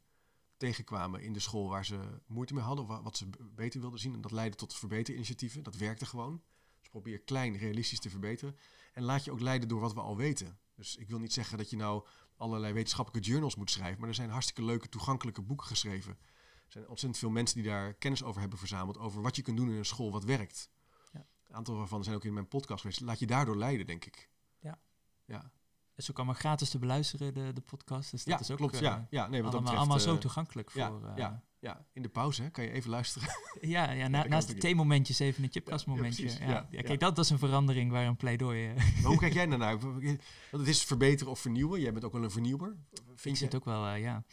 tegenkwamen 0.58 1.22
in 1.22 1.34
de 1.34 1.40
school 1.40 1.70
waar 1.70 1.86
ze 1.86 2.00
moeite 2.28 2.54
mee 2.54 2.64
hadden, 2.64 2.84
of 2.86 2.90
wa- 2.92 3.02
wat 3.02 3.18
ze 3.18 3.30
beter 3.56 3.80
wilden 3.82 4.00
zien. 4.00 4.14
En 4.14 4.22
dat 4.22 4.32
leidde 4.32 4.58
tot 4.58 4.74
verbeterinitiatieven. 4.76 5.64
Dat 5.64 5.76
werkte 5.76 6.06
gewoon. 6.06 6.42
Dus 6.80 6.90
probeer 6.90 7.20
klein, 7.20 7.58
realistisch 7.58 8.00
te 8.00 8.10
verbeteren. 8.10 8.58
En 8.94 9.04
laat 9.04 9.24
je 9.26 9.32
ook 9.32 9.40
leiden 9.42 9.68
door 9.68 9.80
wat 9.80 9.94
we 9.94 10.00
al 10.02 10.18
weten. 10.18 10.58
Dus 10.76 10.96
ik 10.96 11.08
wil 11.10 11.20
niet 11.20 11.34
zeggen 11.34 11.58
dat 11.58 11.70
je 11.70 11.76
nou 11.76 12.06
allerlei 12.38 12.74
wetenschappelijke 12.74 13.30
journals 13.30 13.56
moet 13.56 13.72
schrijven, 13.72 14.00
maar 14.00 14.10
er 14.10 14.16
zijn 14.16 14.30
hartstikke 14.30 14.64
leuke, 14.64 14.90
toegankelijke 14.90 15.42
boeken 15.42 15.68
geschreven. 15.68 16.18
Er 16.66 16.72
zijn 16.72 16.88
ontzettend 16.88 17.18
veel 17.18 17.30
mensen 17.30 17.56
die 17.62 17.70
daar 17.72 17.94
kennis 17.94 18.24
over 18.24 18.42
hebben 18.42 18.60
verzameld, 18.60 18.98
over 18.98 19.22
wat 19.22 19.36
je 19.36 19.42
kunt 19.42 19.58
doen 19.58 19.70
in 19.70 19.76
een 19.78 19.86
school 19.86 20.12
wat 20.12 20.24
werkt. 20.24 20.70
Ja. 21.14 21.26
Een 21.48 21.56
aantal 21.56 21.76
waarvan 21.76 22.04
zijn 22.04 22.16
ook 22.16 22.26
in 22.26 22.34
mijn 22.34 22.48
podcast 22.48 22.82
geweest. 22.82 23.00
Laat 23.02 23.20
je 23.20 23.28
daardoor 23.28 23.58
leiden, 23.58 23.86
denk 23.86 24.06
ik. 24.06 24.30
Ja. 24.60 24.80
Ja. 25.26 25.52
is 25.96 26.12
ook 26.12 26.18
allemaal 26.18 26.36
gratis 26.36 26.70
te 26.70 26.80
beluisteren, 26.80 27.34
de, 27.34 27.52
de 27.54 27.62
podcast. 27.62 28.12
Dus 28.12 28.24
dat 28.24 28.34
ja, 28.34 28.40
is 28.40 28.52
ook 28.52 28.58
klopt. 28.58 28.74
eh, 28.76 28.82
ja, 28.82 29.08
ja, 29.10 29.28
nee, 29.28 29.44
wat 29.44 29.52
dat 29.52 29.62
allemaal, 29.62 29.62
betreft, 29.62 29.78
allemaal 29.78 30.00
zo 30.00 30.14
eh, 30.14 30.20
toegankelijk 30.20 30.70
ja, 30.74 30.90
voor... 30.90 31.08
eh, 31.08 31.18
ja, 31.18 31.44
ja, 31.60 31.86
in 31.94 32.02
de 32.02 32.10
pauze 32.10 32.42
hè, 32.42 32.50
kan 32.50 32.64
je 32.64 32.72
even 32.72 32.90
luisteren. 32.90 33.30
Ja, 33.62 33.92
ja, 33.92 34.08
na- 34.08 34.22
dat 34.22 34.30
naast 34.30 34.48
de 34.48 34.56
theemomentjes 34.56 35.20
even 35.20 35.44
een 35.44 35.52
chipkastmomentje. 35.52 36.30
Ja, 36.40 36.68
Ja, 36.70 36.82
kijk, 36.82 37.00
dat, 37.00 37.16
dat 37.16 37.26
is 37.26 37.30
een 37.32 37.40
verandering 37.40 37.92
waar 37.92 38.06
een 38.06 38.16
pleidooi... 38.18 38.74
maar 38.74 39.12
hoe 39.12 39.18
kijk 39.18 39.34
jij 39.34 39.46
daarnaar? 39.56 39.80
Want 39.80 40.10
het 40.52 40.68
is 40.68 40.84
verbeteren 40.84 41.32
of 41.32 41.40
vernieuwen. 41.40 41.82
Jij 41.82 41.92
bent 41.94 42.06
ook 42.06 42.14
wel 42.14 42.24
een 42.24 42.32
vernieuwer. 42.32 42.76
Ik 42.92 43.02
Vind 43.16 43.38
je? 43.38 43.44
zit 43.44 43.56
ook 43.56 43.66
wel, 43.66 43.94
ja. 43.94 44.24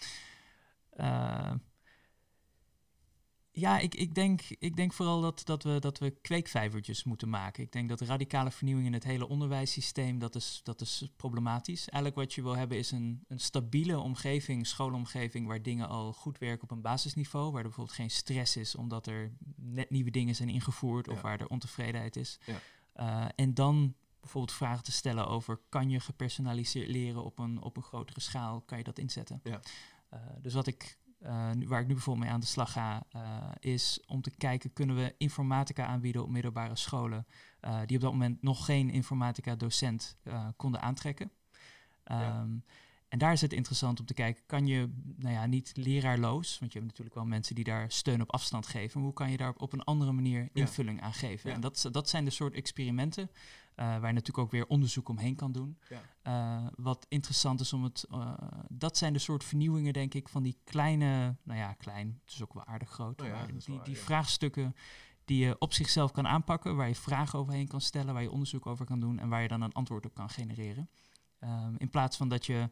Ja, 3.55 3.79
ik, 3.79 3.95
ik, 3.95 4.15
denk, 4.15 4.43
ik 4.59 4.77
denk 4.77 4.93
vooral 4.93 5.21
dat, 5.21 5.41
dat, 5.45 5.63
we, 5.63 5.79
dat 5.79 5.99
we 5.99 6.11
kweekvijvertjes 6.11 7.05
moeten 7.05 7.29
maken. 7.29 7.63
Ik 7.63 7.73
denk 7.73 7.89
dat 7.89 8.01
radicale 8.01 8.51
vernieuwing 8.51 8.87
in 8.87 8.93
het 8.93 9.05
hele 9.05 9.29
onderwijssysteem, 9.29 10.19
dat 10.19 10.35
is, 10.35 10.61
dat 10.63 10.81
is 10.81 11.13
problematisch. 11.17 11.89
Eigenlijk 11.89 12.23
wat 12.23 12.35
je 12.35 12.43
wil 12.43 12.57
hebben 12.57 12.79
is 12.79 12.91
een, 12.91 13.25
een 13.29 13.41
stabiele 13.41 13.99
omgeving, 13.99 14.67
schoolomgeving, 14.67 15.47
waar 15.47 15.63
dingen 15.63 15.89
al 15.89 16.13
goed 16.13 16.39
werken 16.39 16.63
op 16.63 16.71
een 16.71 16.81
basisniveau. 16.83 17.45
Waar 17.51 17.61
er 17.61 17.67
bijvoorbeeld 17.67 17.97
geen 17.97 18.11
stress 18.11 18.57
is 18.57 18.75
omdat 18.75 19.07
er 19.07 19.33
net 19.57 19.91
nieuwe 19.91 20.11
dingen 20.11 20.35
zijn 20.35 20.49
ingevoerd 20.49 21.09
of 21.09 21.17
Ja. 21.17 21.23
waar 21.23 21.41
er 21.41 21.49
ontevredenheid 21.49 22.17
is. 22.17 22.39
Ja. 22.47 22.61
Eh, 22.93 23.29
en 23.35 23.55
dan 23.55 23.95
bijvoorbeeld 24.21 24.57
vragen 24.57 24.85
te 24.85 24.93
stellen 24.93 25.27
over, 25.29 25.61
kan 25.69 25.91
je 25.91 26.01
gepersonaliseerd 26.01 26.89
leren 26.89 27.25
op 27.25 27.39
een, 27.39 27.63
op 27.63 27.77
een 27.77 27.83
grotere 27.83 28.21
schaal? 28.21 28.61
Kan 28.61 28.79
je 28.79 28.85
dat 28.85 28.99
inzetten? 28.99 29.41
Ja. 29.43 29.61
Eh, 30.09 30.21
dus 30.41 30.55
wat 30.55 30.67
ik, 30.67 30.99
eh, 31.23 31.51
waar 31.67 31.81
ik 31.81 31.87
nu 31.87 31.93
bijvoorbeeld 31.95 32.25
mee 32.27 32.35
aan 32.35 32.41
de 32.41 32.47
slag 32.47 32.73
ga, 32.73 33.03
eh, 33.11 33.21
is 33.61 34.01
om 34.07 34.23
te 34.23 34.31
kijken, 34.31 34.73
kunnen 34.73 34.97
we 34.97 35.15
informatica 35.19 35.87
aanbieden 35.87 36.23
op 36.23 36.29
middelbare 36.31 36.77
scholen 36.77 37.27
eh, 37.61 37.81
die 37.87 37.97
op 37.97 38.03
dat 38.03 38.13
moment 38.13 38.43
nog 38.43 38.65
geen 38.65 38.91
informatica-docent 38.91 40.17
eh, 40.23 40.49
konden 40.57 40.81
aantrekken. 40.81 41.31
Ja. 42.05 42.21
Ehm, 42.41 42.51
En 43.09 43.19
daar 43.19 43.33
is 43.33 43.41
het 43.41 43.53
interessant 43.53 44.01
om 44.01 44.07
te 44.07 44.15
kijken, 44.15 44.43
kan 44.47 44.67
je, 44.67 44.89
nou 45.17 45.35
ja, 45.35 45.47
niet 45.47 45.73
leraarloos, 45.75 46.59
want 46.59 46.73
je 46.73 46.79
hebt 46.79 46.91
natuurlijk 46.91 47.17
wel 47.17 47.27
mensen 47.27 47.55
die 47.55 47.65
daar 47.65 47.91
steun 47.91 48.21
op 48.23 48.33
afstand 48.33 48.67
geven, 48.67 48.93
maar 48.99 49.05
hoe 49.09 49.15
kan 49.19 49.31
je 49.31 49.37
daar 49.37 49.53
op 49.57 49.73
een 49.73 49.83
andere 49.85 50.13
manier 50.13 50.41
Ja. 50.43 50.49
invulling 50.53 51.01
aan 51.03 51.13
geven? 51.13 51.49
Ja. 51.49 51.55
En 51.55 51.61
dat, 51.61 51.89
dat 51.91 52.09
zijn 52.09 52.25
de 52.25 52.31
soort 52.31 52.55
experimenten 52.55 53.31
eh, 53.75 53.87
waar 53.87 54.07
je 54.07 54.13
natuurlijk 54.13 54.39
ook 54.39 54.51
weer 54.51 54.67
onderzoek 54.67 55.09
omheen 55.09 55.37
kan 55.37 55.53
doen. 55.53 55.79
Ja. 55.89 56.03
Eh, 56.23 56.67
wat 56.77 57.07
interessant 57.09 57.61
is 57.61 57.73
om 57.73 57.85
het, 57.85 58.05
eh, 58.11 58.33
dat 58.69 58.97
zijn 58.99 59.13
de 59.13 59.19
soort 59.19 59.45
vernieuwingen, 59.45 59.93
denk 59.93 60.15
ik, 60.15 60.29
van 60.29 60.43
die 60.43 60.59
kleine, 60.65 61.37
nou 61.43 61.59
ja, 61.59 61.73
klein, 61.73 62.21
het 62.25 62.33
is 62.33 62.43
ook 62.43 62.55
wel 62.55 62.65
aardig 62.65 62.89
groot, 62.89 63.21
Oh 63.21 63.27
ja, 63.27 63.33
maar 63.33 63.47
die, 63.47 63.75
waar, 63.77 63.85
die 63.85 63.95
ja. 63.95 64.01
vraagstukken 64.01 64.75
die 65.25 65.45
je 65.45 65.57
op 65.59 65.73
zichzelf 65.73 66.11
kan 66.11 66.27
aanpakken, 66.27 66.77
waar 66.77 66.89
je 66.89 66.95
vragen 66.95 67.39
overheen 67.39 67.69
kan 67.69 67.81
stellen, 67.81 68.15
waar 68.15 68.23
je 68.23 68.31
onderzoek 68.31 68.67
over 68.67 68.85
kan 68.87 69.01
doen 69.01 69.19
en 69.19 69.29
waar 69.29 69.43
je 69.43 69.49
dan 69.49 69.63
een 69.63 69.73
antwoord 69.73 70.07
op 70.07 70.15
kan 70.15 70.31
genereren. 70.31 70.91
Ehm, 71.39 71.75
in 71.79 71.91
plaats 71.91 72.17
van 72.17 72.29
dat 72.29 72.47
je 72.47 72.71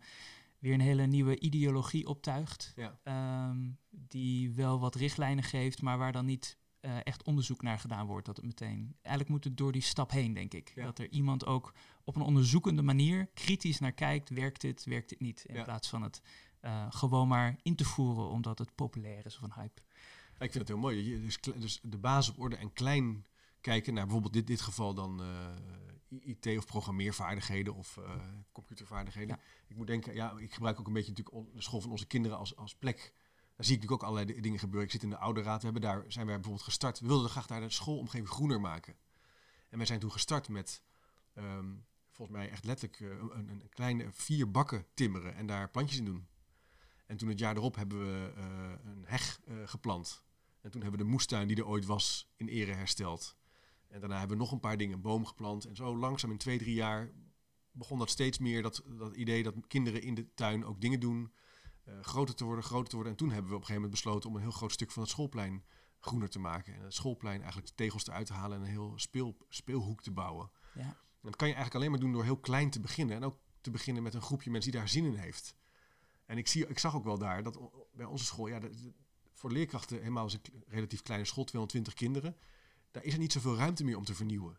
weer 0.58 0.74
een 0.74 0.80
hele 0.80 1.06
nieuwe 1.06 1.38
ideologie 1.40 2.06
optuigt, 2.08 2.72
Ja. 2.76 2.98
ehm, 3.02 3.70
die 3.90 4.50
wel 4.54 4.80
wat 4.80 4.94
richtlijnen 4.94 5.44
geeft, 5.44 5.82
maar 5.82 5.98
waar 5.98 6.12
dan 6.12 6.24
niet 6.24 6.58
eh, 6.80 6.96
echt 7.04 7.22
onderzoek 7.22 7.62
naar 7.62 7.78
gedaan 7.78 8.06
wordt. 8.06 8.26
Dat 8.26 8.36
het 8.36 8.44
meteen. 8.44 8.96
Eigenlijk 9.02 9.28
moet 9.28 9.44
het 9.44 9.56
door 9.56 9.72
die 9.72 9.82
stap 9.82 10.10
heen, 10.10 10.34
denk 10.34 10.54
ik. 10.54 10.72
Ja. 10.74 10.84
Dat 10.84 10.98
er 10.98 11.10
iemand 11.10 11.46
ook 11.46 11.74
op 12.04 12.16
een 12.16 12.22
onderzoekende 12.22 12.82
manier 12.82 13.26
kritisch 13.34 13.78
naar 13.78 13.92
kijkt. 13.92 14.28
Werkt 14.28 14.60
dit, 14.60 14.84
werkt 14.84 15.08
dit 15.08 15.20
niet? 15.20 15.44
In 15.44 15.54
Ja. 15.54 15.62
plaats 15.64 15.88
van 15.88 16.02
het 16.02 16.22
eh, 16.60 16.86
gewoon 16.90 17.28
maar 17.28 17.56
in 17.62 17.76
te 17.76 17.84
voeren 17.84 18.28
omdat 18.28 18.58
het 18.58 18.74
populair 18.74 19.26
is 19.26 19.36
of 19.36 19.42
een 19.42 19.52
hype. 19.54 19.82
Ja, 20.38 20.46
ik 20.46 20.52
vind 20.52 20.54
het 20.54 20.68
heel 20.68 20.78
mooi. 20.78 21.20
Dus, 21.20 21.40
dus 21.40 21.80
de 21.82 21.98
basis 21.98 22.32
op 22.34 22.38
orde 22.40 22.56
en 22.56 22.72
klein 22.72 23.26
kijken 23.60 23.94
naar 23.94 24.02
bijvoorbeeld 24.04 24.32
dit, 24.32 24.46
dit 24.46 24.60
geval 24.60 24.94
dan 24.94 25.22
eh, 25.22 26.18
IT 26.30 26.46
of 26.58 26.66
programmeervaardigheden 26.66 27.74
of 27.74 27.96
eh, 27.96 28.10
computervaardigheden. 28.52 29.36
Ja. 29.36 29.42
Ik 29.66 29.76
moet 29.76 29.86
denken, 29.86 30.14
ja, 30.14 30.34
ik 30.38 30.52
gebruik 30.52 30.80
ook 30.80 30.86
een 30.86 30.92
beetje 30.92 31.12
natuurlijk 31.12 31.54
de 31.54 31.62
school 31.62 31.80
van 31.80 31.90
onze 31.90 32.06
kinderen 32.06 32.38
als, 32.38 32.56
als 32.56 32.74
plek. 32.74 33.12
Daar 33.60 33.68
zie 33.68 33.78
ik 33.78 33.82
natuurlijk 33.82 34.10
ook 34.10 34.16
allerlei 34.16 34.36
di- 34.36 34.48
dingen 34.48 34.58
gebeuren. 34.58 34.86
Ik 34.86 34.92
zit 34.92 35.02
in 35.02 35.10
de 35.10 35.16
ouderraad. 35.16 35.58
We 35.58 35.64
hebben 35.64 35.82
daar, 35.82 36.04
zijn 36.08 36.26
wij 36.26 36.34
bijvoorbeeld 36.34 36.64
gestart. 36.64 37.00
We 37.00 37.06
wilden 37.06 37.30
graag 37.30 37.46
daar 37.46 37.60
de 37.60 37.70
schoolomgeving 37.70 38.28
groener 38.28 38.60
maken. 38.60 38.96
En 39.68 39.76
wij 39.76 39.86
zijn 39.86 40.00
toen 40.00 40.12
gestart 40.12 40.48
met, 40.48 40.82
ehm, 41.34 41.66
volgens 42.10 42.36
mij 42.36 42.50
echt 42.50 42.64
letterlijk, 42.64 43.00
eh, 43.00 43.08
een, 43.08 43.48
een 43.48 43.68
kleine 43.68 44.08
vier 44.12 44.50
bakken 44.50 44.86
timmeren 44.94 45.34
en 45.34 45.46
daar 45.46 45.70
plantjes 45.70 45.98
in 45.98 46.04
doen. 46.04 46.26
En 47.06 47.16
toen 47.16 47.28
het 47.28 47.38
jaar 47.38 47.56
erop 47.56 47.76
hebben 47.76 47.98
we 47.98 48.32
eh, 48.36 48.44
een 48.84 49.04
heg 49.06 49.40
eh, 49.44 49.54
geplant. 49.64 50.22
En 50.60 50.70
toen 50.70 50.82
hebben 50.82 50.98
we 50.98 51.04
de 51.06 51.10
moestuin 51.12 51.48
die 51.48 51.56
er 51.56 51.66
ooit 51.66 51.84
was 51.86 52.32
in 52.36 52.48
ere 52.48 52.72
hersteld. 52.72 53.36
En 53.88 54.00
daarna 54.00 54.18
hebben 54.18 54.36
we 54.36 54.42
nog 54.42 54.52
een 54.52 54.60
paar 54.60 54.76
dingen, 54.76 54.94
een 54.94 55.00
boom 55.00 55.26
geplant. 55.26 55.64
En 55.64 55.76
zo 55.76 55.96
langzaam 55.96 56.30
in 56.30 56.38
twee, 56.38 56.58
drie 56.58 56.74
jaar 56.74 57.10
begon 57.70 57.98
dat 57.98 58.10
steeds 58.10 58.38
meer, 58.38 58.62
dat, 58.62 58.82
dat 58.98 59.14
idee 59.16 59.42
dat 59.42 59.54
kinderen 59.66 60.02
in 60.02 60.14
de 60.14 60.34
tuin 60.34 60.64
ook 60.64 60.80
dingen 60.80 61.00
doen. 61.00 61.32
Eh, 61.84 62.00
groter 62.02 62.34
te 62.34 62.44
worden, 62.44 62.64
groter 62.64 62.88
te 62.88 62.94
worden. 62.94 63.12
En 63.12 63.18
toen 63.18 63.30
hebben 63.30 63.50
we 63.50 63.56
op 63.56 63.60
een 63.60 63.66
gegeven 63.66 63.82
moment 63.90 64.02
besloten 64.02 64.28
om 64.30 64.36
een 64.36 64.42
heel 64.42 64.50
groot 64.50 64.72
stuk 64.72 64.90
van 64.90 65.02
het 65.02 65.10
schoolplein 65.10 65.64
groener 65.98 66.28
te 66.30 66.38
maken. 66.38 66.74
En 66.74 66.82
het 66.82 66.94
schoolplein 66.94 67.38
eigenlijk 67.38 67.68
de 67.68 67.74
tegels 67.74 68.06
eruit 68.06 68.26
te 68.26 68.32
halen 68.32 68.56
en 68.58 68.62
een 68.64 68.70
heel 68.70 68.92
speel, 68.96 69.36
speelhoek 69.48 70.02
te 70.02 70.10
bouwen. 70.10 70.50
Ja. 70.74 70.82
En 70.82 70.96
dat 71.28 71.36
kan 71.36 71.48
je 71.48 71.54
eigenlijk 71.54 71.74
alleen 71.74 71.90
maar 71.90 72.00
doen 72.00 72.12
door 72.12 72.24
heel 72.24 72.40
klein 72.40 72.70
te 72.70 72.80
beginnen. 72.80 73.16
En 73.16 73.24
ook 73.24 73.38
te 73.60 73.70
beginnen 73.70 74.02
met 74.02 74.14
een 74.14 74.22
groepje 74.22 74.50
mensen 74.50 74.70
die 74.70 74.80
daar 74.80 74.88
zin 74.88 75.04
in 75.04 75.14
heeft. 75.14 75.56
En 76.26 76.38
ik, 76.38 76.48
zie, 76.48 76.66
ik 76.66 76.78
zag 76.78 76.94
ook 76.94 77.04
wel 77.04 77.18
daar 77.18 77.42
dat 77.42 77.58
bij 77.92 78.06
onze 78.06 78.24
school, 78.24 78.46
ja, 78.46 78.58
de- 78.58 78.70
de- 78.70 78.92
voor 79.32 79.52
leerkrachten, 79.52 79.98
helemaal 79.98 80.22
als 80.22 80.32
een 80.32 80.40
relatief 80.66 81.02
kleine 81.02 81.26
school, 81.26 81.44
220 81.44 81.94
kinderen, 81.94 82.36
daar 82.90 83.04
is 83.04 83.12
er 83.12 83.18
niet 83.18 83.32
zoveel 83.32 83.56
ruimte 83.56 83.84
meer 83.84 83.96
om 83.96 84.04
te 84.04 84.14
vernieuwen. 84.14 84.58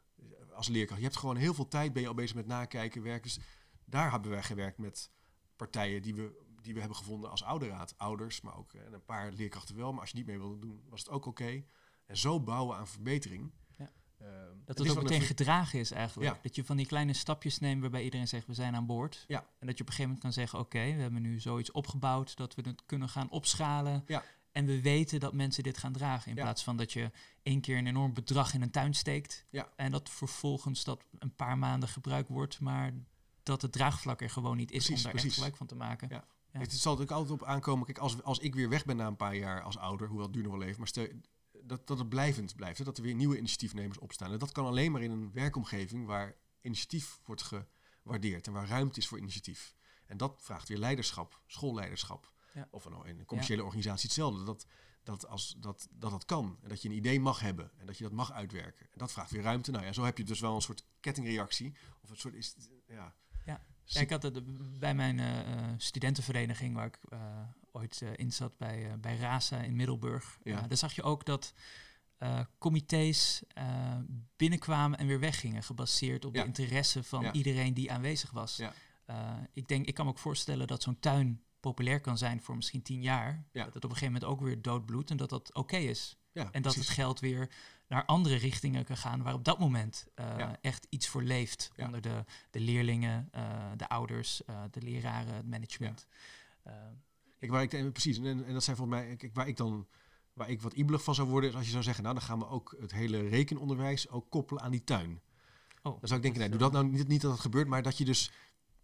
Als 0.54 0.68
leerkracht. 0.68 1.00
Je 1.02 1.06
hebt 1.08 1.20
gewoon 1.20 1.36
heel 1.36 1.54
veel 1.54 1.68
tijd, 1.68 1.94
ben 1.94 2.02
je 2.02 2.08
al 2.08 2.14
bezig 2.14 2.36
met 2.36 2.46
nakijken, 2.46 3.02
werken. 3.04 3.24
Dus 3.24 3.40
daar 3.86 4.12
hebben 4.12 4.32
wij 4.32 4.44
gewerkt 4.44 4.78
met 4.78 5.12
partijen 5.56 6.02
die 6.02 6.16
we, 6.16 6.42
die 6.62 6.74
we 6.74 6.80
hebben 6.80 6.98
gevonden 6.98 7.30
als 7.30 7.44
ouderraad. 7.44 7.94
Ouders, 7.98 8.42
maar 8.42 8.58
ook 8.58 8.74
eh, 8.74 8.86
en 8.86 8.94
een 8.94 9.06
paar 9.06 9.32
leerkrachten 9.32 9.76
wel. 9.76 9.92
Maar 9.92 10.02
als 10.02 10.10
je 10.10 10.18
niet 10.18 10.26
mee 10.26 10.38
wilde 10.38 10.60
doen, 10.60 10.82
was 10.90 11.00
het 11.00 11.10
ook 11.10 11.26
oké. 11.26 11.64
En 12.06 12.18
zo 12.18 12.40
bouwen 12.40 12.78
aan 12.78 12.88
verbetering. 12.88 13.52
Ja. 13.78 13.92
Ehm, 14.18 14.30
Dat 14.66 14.80
is 14.80 14.88
het 14.88 14.98
ook 14.98 15.04
een 15.04 15.10
meteen 15.10 15.22
gedragen 15.28 15.80
is 15.80 15.92
eigenlijk. 15.92 16.34
Ja. 16.36 16.40
Dat 16.44 16.56
je 16.56 16.64
van 16.64 16.78
die 16.78 16.86
kleine 16.86 17.14
stapjes 17.14 17.60
neemt 17.60 17.82
waarbij 17.82 18.04
iedereen 18.04 18.28
zegt 18.28 18.48
we 18.48 18.54
zijn 18.54 18.76
aan 18.76 18.86
boord. 18.86 19.26
Ja. 19.28 19.46
En 19.60 19.68
dat 19.68 19.78
je 19.78 19.84
op 19.84 19.90
een 19.90 19.96
gegeven 19.96 20.04
moment 20.04 20.20
kan 20.22 20.34
zeggen 20.34 20.60
oké, 20.60 20.96
we 20.96 21.02
hebben 21.02 21.22
nu 21.22 21.40
zoiets 21.40 21.72
opgebouwd 21.72 22.36
dat 22.36 22.56
we 22.56 22.62
het 22.62 22.86
kunnen 22.86 23.10
gaan 23.10 23.30
opschalen. 23.30 24.04
Ja. 24.08 24.24
En 24.52 24.66
we 24.66 24.82
weten 24.82 25.20
dat 25.20 25.34
mensen 25.34 25.64
dit 25.64 25.78
gaan 25.78 25.92
dragen. 25.94 26.30
In 26.30 26.36
plaats 26.36 26.64
van 26.64 26.78
dat 26.78 26.94
je 26.94 27.12
één 27.44 27.62
keer 27.62 27.78
een 27.78 27.88
enorm 27.88 28.14
bedrag 28.14 28.54
in 28.54 28.62
een 28.62 28.72
tuin 28.72 28.94
steekt. 28.94 29.46
En 29.76 29.92
dat 29.92 30.10
vervolgens 30.10 30.84
dat 30.84 31.04
een 31.20 31.36
paar 31.36 31.58
maanden 31.58 31.90
gebruikt 31.90 32.30
wordt, 32.30 32.60
maar 32.60 32.94
dat 33.44 33.62
het 33.62 33.72
draagvlak 33.72 34.22
er 34.22 34.30
gewoon 34.30 34.58
niet 34.58 34.72
is 34.72 34.86
Precies, 34.86 34.96
om 34.96 35.02
daar 35.04 35.12
precies. 35.12 35.28
echt 35.30 35.34
gebruik 35.36 35.58
van 35.58 35.68
te 35.68 35.76
maken. 35.76 36.08
Ja. 36.10 36.26
Ja. 36.54 36.60
Het 36.60 36.74
zal 36.74 37.00
ook 37.00 37.12
altijd 37.12 37.42
op 37.42 37.48
aankomen. 37.48 37.86
Kijk, 37.86 37.98
als, 37.98 38.24
als 38.24 38.40
ik 38.40 38.56
weer 38.56 38.70
weg 38.70 38.86
ben 38.86 38.96
na 38.96 39.08
een 39.08 39.16
paar 39.16 39.36
jaar 39.36 39.62
als 39.62 39.78
ouder, 39.78 40.08
hoewel 40.08 40.26
het 40.26 40.34
duurt 40.34 40.46
nog 40.46 40.58
wel 40.58 40.68
even, 40.68 40.80
maar 40.80 40.88
stel, 40.88 41.08
dat, 41.64 41.88
dat 41.88 41.98
het 41.98 42.10
blijvend 42.10 42.56
blijft. 42.56 42.78
Hè, 42.78 42.84
dat 42.84 42.98
er 42.98 43.04
weer 43.04 43.14
nieuwe 43.14 43.38
initiatiefnemers 43.38 43.98
opstaan. 43.98 44.32
En 44.32 44.40
dat 44.40 44.52
kan 44.52 44.66
alleen 44.66 44.92
maar 44.92 45.02
in 45.02 45.12
een 45.12 45.32
werkomgeving 45.32 46.06
waar 46.06 46.36
initiatief 46.62 47.20
wordt 47.26 47.42
gewaardeerd 48.04 48.48
en 48.48 48.54
waar 48.54 48.68
ruimte 48.68 49.00
is 49.00 49.08
voor 49.08 49.18
initiatief. 49.18 49.76
En 50.06 50.18
dat 50.18 50.40
vraagt 50.42 50.68
weer 50.68 50.78
leiderschap, 50.78 51.42
schoolleiderschap. 51.48 52.32
Ja. 52.54 52.68
Of 52.72 52.90
nou, 52.90 53.08
in 53.08 53.20
een 53.20 53.26
commerciële 53.26 53.64
organisatie 53.64 54.06
hetzelfde. 54.06 54.44
Dat 54.44 54.66
dat, 55.04 55.28
als, 55.28 55.56
dat, 55.58 55.88
dat 55.92 56.12
dat 56.12 56.26
kan. 56.26 56.58
En 56.62 56.70
dat 56.70 56.82
je 56.82 56.90
een 56.90 56.96
idee 56.96 57.20
mag 57.20 57.40
hebben. 57.40 57.72
En 57.78 57.86
dat 57.86 57.98
je 57.98 58.04
dat 58.04 58.14
mag 58.14 58.32
uitwerken. 58.32 58.86
En 58.86 58.98
dat 58.98 59.12
vraagt 59.12 59.32
weer 59.32 59.42
ruimte. 59.42 59.72
Nou 59.72 59.86
ja, 59.86 59.94
zo 59.94 60.04
heb 60.04 60.18
je 60.18 60.24
dus 60.24 60.40
wel 60.40 60.56
een 60.56 60.62
soort 60.62 60.86
kettingreactie. 61.00 61.76
Of 62.02 62.10
een 62.10 62.18
soort, 62.18 62.34
is, 62.34 62.56
ja, 62.88 63.16
Ja. 63.94 64.02
Ik 64.02 64.10
had 64.10 64.24
het 64.24 64.42
bij 64.80 64.96
mijn 64.96 65.20
eh, 65.20 65.40
eh, 65.40 65.74
studentenvereniging, 65.78 66.76
waar 66.76 66.86
ik 66.86 67.00
eh, 67.10 67.20
ooit 67.72 68.04
in 68.16 68.32
zat 68.32 68.58
bij, 68.58 69.00
bij 69.00 69.18
RASA 69.18 69.58
in 69.58 69.76
Middelburg. 69.76 70.38
Ja. 70.44 70.62
Daar 70.68 70.78
zag 70.78 70.94
je 70.94 71.04
ook 71.04 71.26
dat 71.26 71.54
comité's 72.58 73.44
binnenkwamen 74.36 75.00
en 75.00 75.08
weer 75.08 75.20
weggingen, 75.20 75.64
gebaseerd 75.64 76.26
op 76.26 76.36
Ja. 76.36 76.42
de 76.42 76.48
interesse 76.48 77.04
van 77.04 77.22
Ja. 77.24 77.32
iedereen 77.32 77.74
die 77.74 77.92
aanwezig 77.92 78.32
was. 78.32 78.62
Ik, 79.54 79.68
denk, 79.68 79.86
ik 79.86 79.94
kan 79.94 80.06
me 80.06 80.12
ook 80.12 80.18
voorstellen 80.20 80.68
dat 80.68 80.84
zo'n 80.84 81.00
tuin 81.00 81.42
populair 81.60 82.02
kan 82.02 82.18
zijn 82.18 82.42
voor 82.42 82.56
misschien 82.56 82.82
tien 82.82 83.02
jaar. 83.02 83.46
Ja. 83.52 83.64
Dat 83.64 83.74
het 83.74 83.84
op 83.84 83.90
een 83.90 83.98
gegeven 83.98 84.14
moment 84.14 84.32
ook 84.32 84.42
weer 84.42 84.62
doodbloedt 84.62 85.10
en 85.10 85.18
dat 85.18 85.30
dat 85.30 85.54
oké 85.54 85.78
is. 85.78 86.18
Ja 86.32 86.42
En 86.52 86.62
dat 86.62 86.62
precies. 86.62 86.88
het 86.88 86.90
geld 86.98 87.20
weer 87.20 87.50
naar 87.88 88.06
andere 88.06 88.36
richtingen 88.36 88.86
kan 88.86 88.98
gaan 88.98 89.24
waar 89.24 89.34
op 89.34 89.46
dat 89.46 89.60
moment 89.60 90.08
eh, 90.16 90.38
Ja. 90.38 90.58
echt 90.62 90.88
iets 90.90 91.08
voor 91.08 91.24
leeft. 91.24 91.72
Ja. 91.76 91.86
Onder 91.86 92.02
de, 92.02 92.24
de 92.52 92.60
leerlingen, 92.60 93.28
eh, 93.32 93.72
de 93.78 93.90
ouders, 93.90 94.46
eh, 94.46 94.64
de 94.72 94.82
leraren, 94.82 95.34
het 95.34 95.48
management. 95.48 96.08
Waar 97.40 97.62
ik, 97.62 97.74
en 97.74 97.92
precies, 97.92 98.18
en, 98.18 98.46
en 98.46 98.54
dat 98.54 98.64
zijn 98.64 98.76
volgens 98.76 99.00
mij, 99.00 99.16
kijk, 99.16 99.34
waar 99.34 99.48
ik 99.48 99.58
dan, 99.58 99.88
waar 100.34 100.50
ik 100.50 100.62
wat 100.62 100.74
ibelig 100.74 101.04
van 101.04 101.16
zou 101.16 101.28
worden, 101.28 101.50
is 101.50 101.56
als 101.56 101.66
je 101.66 101.72
zou 101.72 101.84
zeggen, 101.84 102.04
nou 102.04 102.16
dan 102.16 102.24
gaan 102.24 102.40
we 102.40 102.48
ook 102.48 102.76
het 102.80 102.92
hele 102.92 103.28
rekenonderwijs 103.28 104.10
ook 104.10 104.30
koppelen 104.30 104.64
aan 104.64 104.72
die 104.72 104.84
tuin. 104.84 105.22
oh, 105.84 106.00
Dan 106.00 106.08
zou 106.08 106.16
ik 106.16 106.22
denken, 106.22 106.40
nee, 106.40 106.50
doe 106.50 106.60
dat 106.60 106.72
nou 106.72 106.86
niet, 106.86 107.08
niet 107.08 107.22
dat 107.22 107.32
het 107.32 107.40
gebeurt, 107.40 107.68
maar 107.68 107.82
dat 107.82 107.98
je 107.98 108.06
dus, 108.06 108.32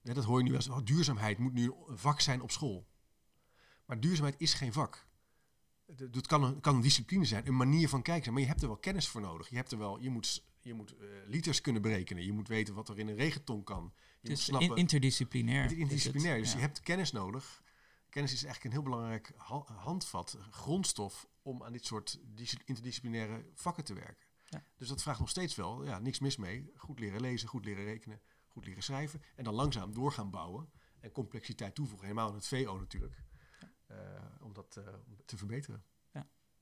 hè, 0.04 0.14
dat 0.14 0.24
hoor 0.24 0.38
je 0.38 0.44
nu 0.44 0.52
wel 0.52 0.78
oh, 0.78 0.84
duurzaamheid 0.86 1.38
moet 1.38 1.54
nu 1.54 1.74
een 1.88 1.98
vak 1.98 2.20
zijn 2.20 2.42
op 2.42 2.52
school. 2.52 2.88
Maar 3.86 4.00
duurzaamheid 4.00 4.36
is 4.38 4.54
geen 4.54 4.74
vak. 4.74 5.07
Het 5.96 6.28
kan 6.28 6.44
een, 6.44 6.60
kan 6.60 6.76
een 6.76 6.82
discipline 6.82 7.26
zijn, 7.26 7.48
een 7.48 7.56
manier 7.56 7.90
van 7.90 8.02
kijken 8.02 8.24
zijn, 8.24 8.34
maar 8.34 8.44
je 8.44 8.50
hebt 8.50 8.62
er 8.62 8.68
wel 8.68 8.78
kennis 8.78 9.08
voor 9.08 9.22
nodig. 9.22 9.50
Je 9.50 9.56
hebt 9.56 9.72
er 9.72 9.78
wel, 9.78 10.00
je 10.00 10.10
moet, 10.10 10.44
je 10.62 10.74
moet 10.74 10.96
eh, 10.98 11.08
liters 11.28 11.62
kunnen 11.62 11.82
berekenen. 11.82 12.26
Je 12.26 12.32
moet 12.34 12.48
weten 12.48 12.74
wat 12.74 12.90
er 12.90 13.00
in 13.00 13.08
een 13.08 13.16
regenton 13.16 13.64
kan. 13.64 13.84
Je 13.96 14.00
Het 14.20 14.30
moet 14.30 14.38
is 14.38 14.44
snappen. 14.44 14.70
in- 14.70 14.76
interdisciplinair. 14.76 15.62
Het 15.62 15.70
het. 15.70 15.80
interdisciplinair. 15.80 16.38
Dus 16.38 16.50
Ja. 16.52 16.56
je 16.56 16.62
hebt 16.62 16.80
kennis 16.80 17.12
nodig. 17.12 17.64
Kennis 18.10 18.34
is 18.34 18.44
eigenlijk 18.44 18.76
een 18.76 18.82
heel 18.82 18.90
belangrijk 18.92 19.32
ha- 19.38 19.66
handvat, 19.76 20.38
grondstof 20.52 21.28
om 21.42 21.64
aan 21.64 21.72
dit 21.72 21.86
soort 21.86 22.20
dis- 22.36 22.58
interdisciplinaire 22.66 23.46
vakken 23.54 23.84
te 23.84 23.94
werken. 23.94 24.28
Ja. 24.46 24.64
Dus 24.78 24.88
dat 24.88 25.02
vraagt 25.02 25.20
nog 25.20 25.30
steeds 25.30 25.56
wel, 25.56 25.86
ja, 25.86 26.00
niks 26.00 26.20
mis 26.20 26.38
mee. 26.38 26.72
Goed 26.76 27.00
leren 27.00 27.22
lezen, 27.22 27.48
goed 27.50 27.66
leren 27.66 27.84
rekenen, 27.84 28.22
goed 28.48 28.66
leren 28.66 28.84
schrijven. 28.84 29.22
En 29.36 29.44
dan 29.44 29.54
langzaam 29.54 29.94
door 29.94 30.12
gaan 30.12 30.30
bouwen 30.30 30.70
en 31.00 31.12
complexiteit 31.12 31.76
toevoegen. 31.76 32.08
Helemaal 32.08 32.30
in 32.30 32.36
het 32.36 32.48
VO 32.48 32.78
natuurlijk. 32.78 33.14
Eh, 33.88 33.98
om 34.40 34.54
dat 34.54 34.78
eh, 34.78 34.94
te 35.26 35.38
verbeteren. 35.38 35.84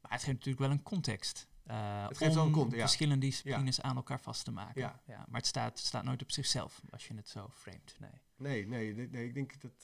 Maar 0.01 0.13
het 0.13 0.23
geeft 0.23 0.37
natuurlijk 0.37 0.65
wel 0.65 0.71
een 0.71 0.83
context. 0.83 1.47
eh, 1.63 2.07
Het 2.07 2.17
geeft 2.17 2.29
om 2.31 2.37
wel 2.37 2.45
een 2.45 2.51
context, 2.51 2.77
ja. 2.77 2.85
verschillende 2.85 3.25
disciplines 3.25 3.81
aan 3.81 3.95
elkaar 3.95 4.19
vast 4.19 4.43
te 4.43 4.51
maken. 4.51 4.81
Ja. 4.81 5.01
maar 5.05 5.39
het 5.39 5.45
staat, 5.45 5.79
staat 5.79 6.03
nooit 6.03 6.21
op 6.21 6.31
zichzelf 6.31 6.81
als 6.89 7.07
je 7.07 7.15
het 7.15 7.29
zo 7.29 7.49
framet. 7.49 7.95
Nee. 7.99 8.67
Nee, 8.67 8.95
nee, 8.95 9.25
ik 9.25 9.33
denk 9.33 9.61
dat 9.61 9.83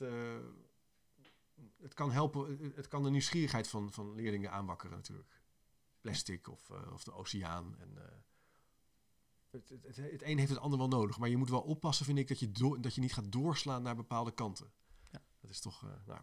het 1.82 1.94
kan 1.94 2.12
helpen. 2.12 2.72
Het 2.76 2.88
kan 2.88 3.04
de 3.04 3.10
nieuwsgierigheid 3.10 3.68
van, 3.68 3.92
van 3.92 4.16
leerlingen 4.16 4.52
aanwakkeren 4.52 4.96
natuurlijk. 4.96 5.42
Plastic 6.02 6.48
of, 6.48 6.70
of 6.70 7.04
de 7.04 7.14
oceaan. 7.14 7.78
En, 7.80 7.98
het, 9.50 9.70
het, 9.70 9.84
het, 9.84 9.96
het 9.96 10.24
een 10.24 10.38
heeft 10.38 10.50
het 10.52 10.60
ander 10.60 10.80
wel 10.80 10.88
nodig. 10.88 11.18
Maar 11.18 11.30
je 11.30 11.38
moet 11.38 11.50
wel 11.50 11.62
oppassen, 11.62 12.06
vind 12.06 12.18
ik, 12.18 12.28
dat 12.28 12.40
je, 12.40 12.78
dat 12.80 12.96
je 12.96 13.02
niet 13.02 13.14
gaat 13.14 13.32
doorslaan 13.32 13.82
naar 13.82 13.96
bepaalde 13.96 14.32
kanten. 14.32 14.72
Ja. 15.12 15.22
Dat 15.40 15.50
is 15.52 15.60
toch, 15.60 15.82
nou, 16.06 16.22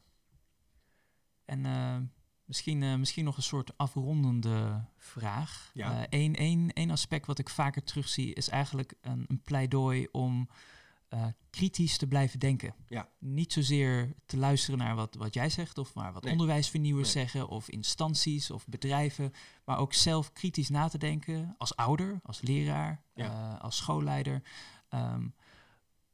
En 1.48 1.66
eh, 1.66 1.96
misschien, 2.44 2.82
eh, 2.82 2.94
misschien 2.94 3.24
nog 3.24 3.36
een 3.36 3.42
soort 3.42 3.76
afrondende 3.78 4.84
vraag. 4.96 5.70
Ja. 5.74 6.06
Eén 6.10 6.34
één 6.36 6.72
één 6.72 6.90
aspect 6.90 7.26
wat 7.26 7.38
ik 7.38 7.48
vaker 7.48 7.82
terugzie 7.84 8.34
is 8.34 8.48
eigenlijk 8.48 8.94
een, 9.00 9.24
een 9.28 9.42
pleidooi 9.42 10.06
om 10.12 10.48
eh, 11.08 11.26
kritisch 11.50 11.98
te 11.98 12.06
blijven 12.06 12.38
denken. 12.38 12.74
Ja. 12.88 13.08
Niet 13.18 13.52
zozeer 13.52 14.12
te 14.26 14.36
luisteren 14.36 14.78
naar 14.78 14.94
wat, 14.94 15.14
wat 15.14 15.34
jij 15.34 15.50
zegt 15.50 15.78
of 15.78 15.94
maar 15.94 16.12
wat 16.12 16.22
Nee. 16.22 16.32
onderwijsvernieuwers 16.32 17.14
Nee. 17.14 17.24
zeggen 17.24 17.48
of 17.48 17.68
instanties 17.68 18.50
of 18.50 18.66
bedrijven, 18.66 19.32
maar 19.64 19.78
ook 19.78 19.92
zelf 19.94 20.32
kritisch 20.32 20.68
na 20.68 20.88
te 20.88 20.98
denken 20.98 21.54
als 21.58 21.76
ouder, 21.76 22.20
als 22.22 22.40
leraar, 22.40 23.02
Ja. 23.14 23.54
eh, 23.54 23.60
als 23.60 23.76
schoolleider. 23.76 24.42
Ehm, 24.88 25.28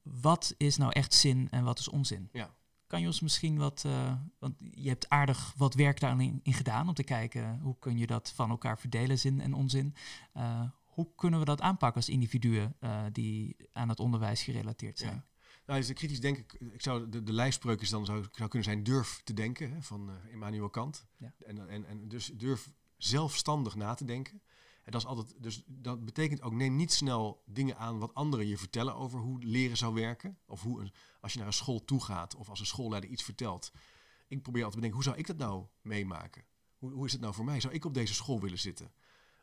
wat 0.02 0.54
is 0.56 0.76
nou 0.76 0.92
echt 0.92 1.14
zin 1.14 1.48
en 1.50 1.64
wat 1.64 1.78
is 1.78 1.88
onzin? 1.88 2.28
Ja. 2.32 2.54
Kan 2.94 3.02
je 3.02 3.08
ons 3.08 3.20
misschien 3.20 3.56
wat, 3.56 3.82
eh, 3.86 4.12
want 4.38 4.54
je 4.58 4.88
hebt 4.88 5.08
aardig 5.08 5.54
wat 5.56 5.74
werk 5.74 6.00
daarin 6.00 6.40
in 6.42 6.52
gedaan 6.52 6.88
om 6.88 6.94
te 6.94 7.02
kijken 7.02 7.58
hoe 7.58 7.76
kun 7.78 7.98
je 7.98 8.06
dat 8.06 8.32
van 8.34 8.50
elkaar 8.50 8.78
verdelen, 8.78 9.18
zin 9.18 9.40
en 9.40 9.54
onzin. 9.54 9.94
Eh, 10.32 10.62
hoe 10.84 11.08
kunnen 11.16 11.38
we 11.38 11.44
dat 11.44 11.60
aanpakken 11.60 12.00
als 12.00 12.08
individuen 12.10 12.76
eh, 12.80 13.04
die 13.12 13.56
aan 13.72 13.88
het 13.88 14.00
onderwijs 14.00 14.42
gerelateerd 14.42 14.98
zijn? 14.98 15.14
Ja. 15.14 15.24
Nou, 15.66 15.78
dus 15.78 15.88
de 15.88 15.94
kritisch 15.94 16.20
denken, 16.20 16.44
ik 16.72 16.82
zou 16.82 17.08
de, 17.08 17.22
de 17.22 17.32
lijfspreuk 17.32 17.80
is 17.80 17.90
dan 17.90 18.04
zou, 18.04 18.24
zou 18.32 18.48
kunnen 18.48 18.68
zijn 18.68 18.82
durf 18.82 19.20
te 19.24 19.34
denken 19.34 19.72
hè, 19.72 19.82
van 19.82 20.10
Immanuel 20.30 20.70
Kant. 20.70 21.06
Ja. 21.16 21.34
En, 21.46 21.68
en, 21.68 21.86
en 21.86 22.08
dus 22.08 22.30
durf 22.34 22.70
zelfstandig 22.96 23.74
na 23.74 23.94
te 23.94 24.04
denken. 24.04 24.42
Dat 24.84 25.00
is 25.00 25.06
altijd, 25.06 25.42
dus 25.42 25.62
dat 25.66 26.04
betekent 26.04 26.42
ook 26.42 26.52
neem 26.52 26.76
niet 26.76 26.92
snel 26.92 27.42
dingen 27.46 27.76
aan 27.76 27.98
wat 27.98 28.14
anderen 28.14 28.46
je 28.46 28.58
vertellen 28.58 28.94
over 28.94 29.20
hoe 29.20 29.44
leren 29.44 29.76
zou 29.76 29.94
werken. 29.94 30.38
Of 30.46 30.62
hoe 30.62 30.80
een, 30.80 30.92
als 31.20 31.32
je 31.32 31.38
naar 31.38 31.46
een 31.46 31.52
school 31.52 31.84
toe 31.84 32.02
gaat 32.02 32.34
of 32.34 32.48
als 32.48 32.60
een 32.60 32.66
schoolleider 32.66 33.10
iets 33.10 33.22
vertelt. 33.22 33.72
Ik 34.28 34.42
probeer 34.42 34.64
altijd 34.64 34.82
te 34.82 34.88
bedenken, 34.88 34.94
hoe 34.94 35.02
zou 35.02 35.16
ik 35.16 35.26
dat 35.26 35.48
nou 35.48 35.66
meemaken? 35.80 36.44
Hoe, 36.78 36.92
hoe 36.92 37.06
is 37.06 37.12
het 37.12 37.20
nou 37.20 37.34
voor 37.34 37.44
mij? 37.44 37.60
Zou 37.60 37.74
ik 37.74 37.84
op 37.84 37.94
deze 37.94 38.14
school 38.14 38.40
willen 38.40 38.58
zitten? 38.58 38.92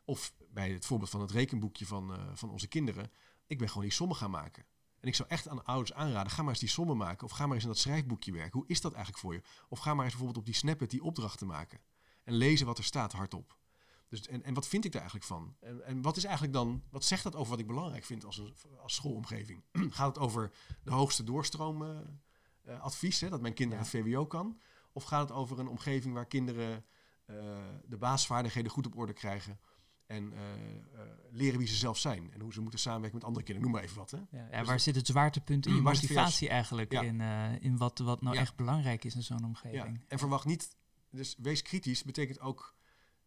Of 0.04 0.32
bij 0.50 0.70
het 0.72 0.86
voorbeeld 0.86 1.10
van 1.10 1.20
het 1.20 1.30
rekenboekje 1.30 1.86
van, 1.86 2.14
eh, 2.14 2.30
van 2.34 2.50
onze 2.50 2.66
kinderen. 2.66 3.10
Ik 3.46 3.58
ben 3.58 3.68
gewoon 3.68 3.82
die 3.82 3.92
sommen 3.92 4.16
gaan 4.16 4.30
maken. 4.30 4.64
En 5.00 5.08
ik 5.08 5.14
zou 5.14 5.28
echt 5.28 5.48
aan 5.48 5.64
ouders 5.64 5.92
aanraden, 5.92 6.32
ga 6.32 6.42
maar 6.42 6.50
eens 6.50 6.60
die 6.60 6.68
sommen 6.68 6.96
maken. 6.96 7.26
Of 7.26 7.32
ga 7.32 7.46
maar 7.46 7.54
eens 7.54 7.64
in 7.64 7.70
dat 7.70 7.78
schrijfboekje 7.78 8.32
werken. 8.32 8.58
Hoe 8.58 8.68
is 8.68 8.80
dat 8.80 8.92
eigenlijk 8.92 9.22
voor 9.22 9.34
je? 9.34 9.42
Of 9.68 9.78
ga 9.78 9.94
maar 9.94 10.04
eens 10.04 10.14
bijvoorbeeld 10.14 10.38
op 10.38 10.46
die 10.52 10.54
Snapchat 10.54 10.90
die 10.90 11.02
opdrachten 11.02 11.46
maken. 11.46 11.80
En 12.24 12.34
lezen 12.34 12.66
wat 12.66 12.78
er 12.78 12.84
staat 12.84 13.12
hardop. 13.12 13.56
Dus, 14.12 14.26
en, 14.28 14.42
en 14.44 14.54
wat 14.54 14.68
vind 14.68 14.84
ik 14.84 14.92
daar 14.92 15.00
eigenlijk 15.00 15.30
van? 15.30 15.56
En, 15.60 15.84
en 15.84 16.02
wat 16.02 16.16
is 16.16 16.24
eigenlijk 16.24 16.54
dan, 16.54 16.82
wat 16.90 17.04
zegt 17.04 17.22
dat 17.22 17.34
over 17.34 17.50
wat 17.50 17.58
ik 17.58 17.66
belangrijk 17.66 18.04
vind 18.04 18.24
als, 18.24 18.38
een, 18.38 18.54
als 18.82 18.94
schoolomgeving? 18.94 19.62
Gaat 19.90 20.14
het 20.14 20.24
over 20.24 20.52
de 20.84 20.90
hoogste 20.90 21.24
doorstroomadvies, 21.24 23.18
dat 23.18 23.40
mijn 23.40 23.54
kinderen 23.54 23.84
Ja. 23.84 23.90
het 23.90 24.04
VWO 24.04 24.26
kan? 24.26 24.60
Of 24.92 25.04
gaat 25.04 25.28
het 25.28 25.38
over 25.38 25.58
een 25.58 25.68
omgeving 25.68 26.14
waar 26.14 26.26
kinderen 26.26 26.84
eh, 27.24 27.36
de 27.86 27.96
basisvaardigheden 27.96 28.70
goed 28.70 28.86
op 28.86 28.96
orde 28.96 29.12
krijgen? 29.12 29.60
En 30.06 30.32
eh, 30.32 30.40
eh, 30.40 31.08
leren 31.30 31.58
wie 31.58 31.68
ze 31.68 31.74
zelf 31.76 31.98
zijn 31.98 32.32
en 32.32 32.40
hoe 32.40 32.52
ze 32.52 32.60
moeten 32.60 32.78
samenwerken 32.80 33.18
met 33.18 33.26
andere 33.26 33.44
kinderen. 33.44 33.70
Noem 33.70 33.80
maar 33.80 33.88
even 33.88 33.98
wat. 34.00 34.10
Hè? 34.10 34.16
Ja, 34.38 34.48
ja, 34.50 34.58
Dus 34.58 34.66
waar 34.68 34.80
zit 34.80 34.94
het 34.94 35.06
zwaartepunt 35.06 35.66
in 35.66 35.74
je 35.76 35.80
motivatie 35.80 36.48
eigenlijk? 36.48 36.92
Ja. 36.92 37.02
In, 37.02 37.20
in 37.60 37.76
wat, 37.76 37.98
wat 37.98 38.22
nou 38.22 38.36
echt 38.36 38.56
belangrijk 38.56 39.04
is 39.04 39.14
in 39.14 39.22
zo'n 39.22 39.38
Ja, 39.40 39.46
omgeving? 39.46 40.04
en 40.08 40.18
verwacht 40.18 40.44
niet, 40.44 40.76
dus 41.10 41.36
wees 41.38 41.62
kritisch 41.62 42.02
betekent 42.02 42.40
ook 42.40 42.74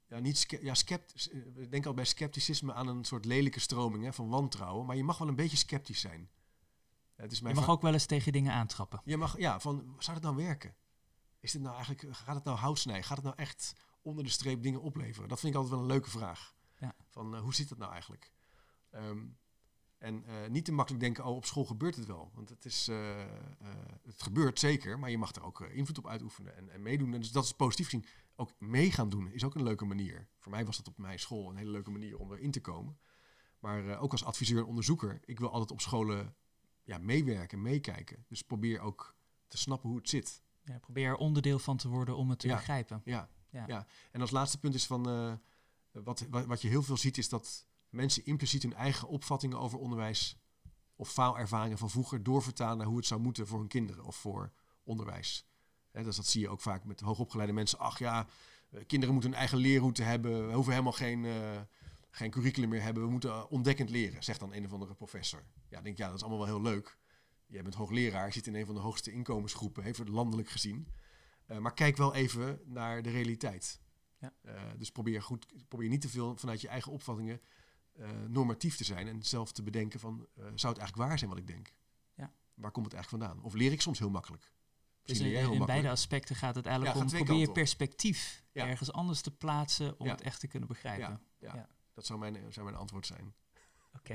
ja, 0.08 0.20
niet 0.20 0.45
ja, 0.62 0.74
scept, 0.74 1.30
eh, 1.32 1.39
we 1.53 1.68
denken 1.70 1.89
al 1.89 1.95
bij 1.95 2.06
scepticisme 2.06 2.74
aan 2.74 2.88
een 2.88 3.03
soort 3.06 3.26
lelijke 3.26 3.60
stroming 3.60 4.03
hè, 4.03 4.14
van 4.14 4.30
wantrouwen, 4.30 4.86
maar 4.86 4.95
je 4.95 5.03
mag 5.03 5.18
wel 5.18 5.28
een 5.28 5.36
beetje 5.36 5.58
sceptisch 5.58 5.99
zijn. 5.99 6.30
Het 7.16 7.32
is 7.32 7.38
Je 7.38 7.43
mijn 7.43 7.56
mag 7.56 7.66
va- 7.66 7.72
ook 7.72 7.82
wel 7.82 7.93
eens 7.93 8.06
tegen 8.06 8.32
dingen 8.32 8.53
aantrappen. 8.53 9.01
je 9.06 9.18
mag, 9.18 9.38
ja, 9.38 9.60
van 9.60 9.95
zou 9.99 10.16
het 10.16 10.26
nou 10.26 10.36
werken? 10.36 10.76
Is 11.39 11.51
dit 11.51 11.62
nou 11.62 11.76
eigenlijk, 11.76 12.16
gaat 12.16 12.36
het 12.36 12.43
nou 12.43 12.58
hout 12.58 12.80
snijden? 12.80 13.03
Gaat 13.06 13.18
het 13.18 13.26
nou 13.26 13.38
echt 13.38 13.76
onder 14.01 14.24
de 14.24 14.30
streep 14.30 14.64
dingen 14.64 14.82
opleveren? 14.82 15.30
Dat 15.30 15.39
vind 15.39 15.53
ik 15.53 15.60
altijd 15.60 15.76
wel 15.80 15.86
een 15.86 15.91
leuke 15.93 16.10
vraag. 16.10 16.56
Ja. 16.80 16.95
Van 17.10 17.36
eh, 17.36 17.41
hoe 17.41 17.53
zit 17.56 17.70
dat 17.70 17.78
nou 17.78 17.91
eigenlijk? 17.91 18.32
Ehm, 18.91 19.26
en 19.97 20.26
eh, 20.26 20.49
niet 20.49 20.66
te 20.66 20.72
makkelijk 20.72 21.03
denken, 21.03 21.26
oh, 21.26 21.36
op 21.36 21.45
school 21.45 21.66
gebeurt 21.66 21.95
het 21.95 22.06
wel. 22.06 22.32
Want 22.34 22.49
het, 22.49 22.66
is, 22.66 22.88
het 24.03 24.22
gebeurt 24.22 24.60
zeker, 24.60 24.99
maar 24.99 25.10
je 25.10 25.18
mag 25.18 25.36
er 25.36 25.43
ook 25.43 25.62
invloed 25.62 25.97
op 25.97 26.08
uitoefenen 26.08 26.56
en, 26.56 26.70
en 26.70 26.82
meedoen. 26.82 27.14
En 27.14 27.20
dus 27.20 27.32
dat 27.32 27.43
is 27.43 27.51
positief 27.51 27.86
gezien. 27.89 28.06
Ook 28.36 28.59
mee 28.59 28.91
gaan 28.91 29.09
doen 29.09 29.31
is 29.31 29.43
ook 29.43 29.55
een 29.55 29.63
leuke 29.63 29.86
manier. 29.86 30.27
Voor 30.39 30.51
mij 30.51 30.65
was 30.65 30.77
dat 30.77 30.88
op 30.88 30.97
mijn 30.97 31.19
school 31.19 31.49
een 31.49 31.55
hele 31.57 31.71
leuke 31.71 31.91
manier 31.91 32.17
om 32.17 32.31
erin 32.31 32.51
te 32.51 32.61
komen. 32.61 32.97
Maar 33.59 33.88
eh, 33.89 34.03
ook 34.03 34.11
als 34.11 34.23
adviseur 34.23 34.57
en 34.57 34.65
onderzoeker, 34.65 35.19
ik 35.25 35.39
wil 35.39 35.51
altijd 35.51 35.71
op 35.71 35.81
scholen 35.81 36.36
ja, 36.83 36.97
meewerken, 36.97 37.61
meekijken. 37.61 38.25
Dus 38.27 38.41
probeer 38.41 38.79
ook 38.79 39.15
te 39.47 39.57
snappen 39.57 39.89
hoe 39.89 39.97
het 39.97 40.09
zit. 40.09 40.41
Ja, 40.63 40.79
probeer 40.79 41.07
er 41.07 41.15
onderdeel 41.15 41.59
van 41.59 41.77
te 41.77 41.88
worden 41.88 42.15
om 42.17 42.29
het 42.29 42.39
te 42.39 42.47
Ja. 42.47 42.55
begrijpen. 42.55 43.01
Ja, 43.05 43.29
Ja. 43.49 43.63
ja. 43.67 43.88
En 44.11 44.21
als 44.21 44.31
laatste 44.31 44.59
punt 44.59 44.73
is 44.73 44.86
van 44.86 45.09
eh, 45.09 45.33
wat, 45.91 46.25
wat, 46.29 46.45
wat 46.45 46.61
je 46.61 46.67
heel 46.67 46.83
veel 46.83 46.97
ziet, 46.97 47.17
is 47.17 47.29
dat 47.29 47.67
mensen 47.89 48.25
impliciet 48.25 48.63
hun 48.63 48.73
eigen 48.73 49.07
opvattingen 49.07 49.59
over 49.59 49.79
onderwijs 49.79 50.38
of 50.95 51.11
faalervaringen 51.11 51.77
van 51.77 51.89
vroeger 51.89 52.23
doorvertalen 52.23 52.77
naar 52.77 52.88
hoe 52.88 52.97
het 52.97 53.05
zou 53.05 53.21
moeten 53.21 53.47
voor 53.47 53.59
hun 53.59 53.67
kinderen 53.67 54.03
of 54.03 54.15
voor 54.15 54.51
onderwijs. 54.83 55.45
Hè, 55.96 56.04
dus 56.04 56.16
dat 56.16 56.26
zie 56.26 56.41
je 56.41 56.50
ook 56.50 56.62
vaak 56.62 56.84
met 56.84 57.00
hoogopgeleide 57.00 57.54
mensen. 57.54 57.80
Ach 57.80 58.00
ja, 58.00 58.28
eh, 58.70 58.86
kinderen 58.88 59.14
moeten 59.14 59.32
een 59.32 59.38
eigen 59.38 59.58
leerroute 59.58 60.04
hebben. 60.04 60.48
We 60.48 60.54
hoeven 60.54 60.72
helemaal 60.72 60.93
geen, 60.93 61.26
eh, 61.26 61.62
geen 62.12 62.32
curriculum 62.32 62.70
meer 62.70 62.82
hebben. 62.82 63.04
We 63.04 63.10
moeten 63.10 63.50
ontdekkend 63.50 63.89
leren, 63.89 64.24
zegt 64.24 64.39
dan 64.39 64.54
een 64.54 64.66
of 64.66 64.74
andere 64.74 64.93
professor. 64.93 65.43
Ja, 65.70 65.82
denk 65.82 65.98
ja, 65.98 66.06
dat 66.06 66.16
is 66.16 66.22
allemaal 66.22 66.46
wel 66.46 66.56
heel 66.56 66.72
leuk. 66.72 66.98
Jij 67.48 67.64
bent 67.64 67.76
hoogleraar, 67.76 68.34
zit 68.34 68.48
in 68.48 68.56
een 68.56 68.66
van 68.66 68.76
de 68.76 68.82
hoogste 68.82 69.12
inkomensgroepen, 69.12 69.84
even 69.84 70.10
landelijk 70.10 70.50
gezien. 70.50 70.88
Eh, 71.46 71.58
maar 71.58 71.74
kijk 71.74 71.98
wel 71.98 72.14
even 72.14 72.60
naar 72.66 73.02
de 73.02 73.10
realiteit. 73.10 73.80
Ja. 74.20 74.34
Dus 74.78 74.91
probeer, 74.91 75.22
goed, 75.22 75.46
probeer 75.68 75.89
niet 75.89 76.02
te 76.02 76.10
veel 76.10 76.38
vanuit 76.38 76.62
je 76.62 76.68
eigen 76.68 76.91
opvattingen 76.91 77.41
normatief 78.28 78.76
te 78.76 78.84
zijn 78.84 79.08
en 79.08 79.24
zelf 79.24 79.52
te 79.52 79.64
bedenken 79.64 80.00
van, 80.00 80.28
zou 80.36 80.50
het 80.50 80.64
eigenlijk 80.64 80.96
waar 80.96 81.18
zijn 81.18 81.30
wat 81.30 81.39
ik 81.39 81.48
denk? 81.48 81.74
Ja. 82.16 82.34
Waar 82.54 82.72
komt 82.72 82.86
het 82.86 82.93
eigenlijk 82.96 83.24
vandaan? 83.24 83.46
Of 83.46 83.54
leer 83.54 83.72
ik 83.72 83.82
soms 83.82 84.00
heel 84.00 84.10
makkelijk? 84.10 84.52
Dus 85.06 85.20
in, 85.20 85.66
beide 85.66 85.89
aspecten 85.89 86.36
gaat 86.36 86.56
het 86.56 86.66
eigenlijk 86.66 86.95
Ja, 86.97 87.01
om 87.03 87.08
probeer 87.10 87.36
je 87.36 87.51
perspectief 87.51 88.43
Ja. 88.51 88.68
ergens 88.68 88.91
anders 88.91 89.22
te 89.22 89.32
plaatsen 89.32 89.99
om 89.99 90.06
Ja. 90.06 90.12
het 90.12 90.22
echt 90.22 90.39
te 90.39 90.47
kunnen 90.47 90.68
begrijpen. 90.68 91.10
Ja, 91.39 91.47
ja. 91.47 91.56
Ja. 91.56 91.70
dat 91.93 92.06
zou 92.06 92.20
mijn, 92.20 92.38
zou 92.53 92.66
mijn 92.66 92.78
antwoord 92.78 93.06
zijn. 93.06 93.34
Oké. 93.95 94.14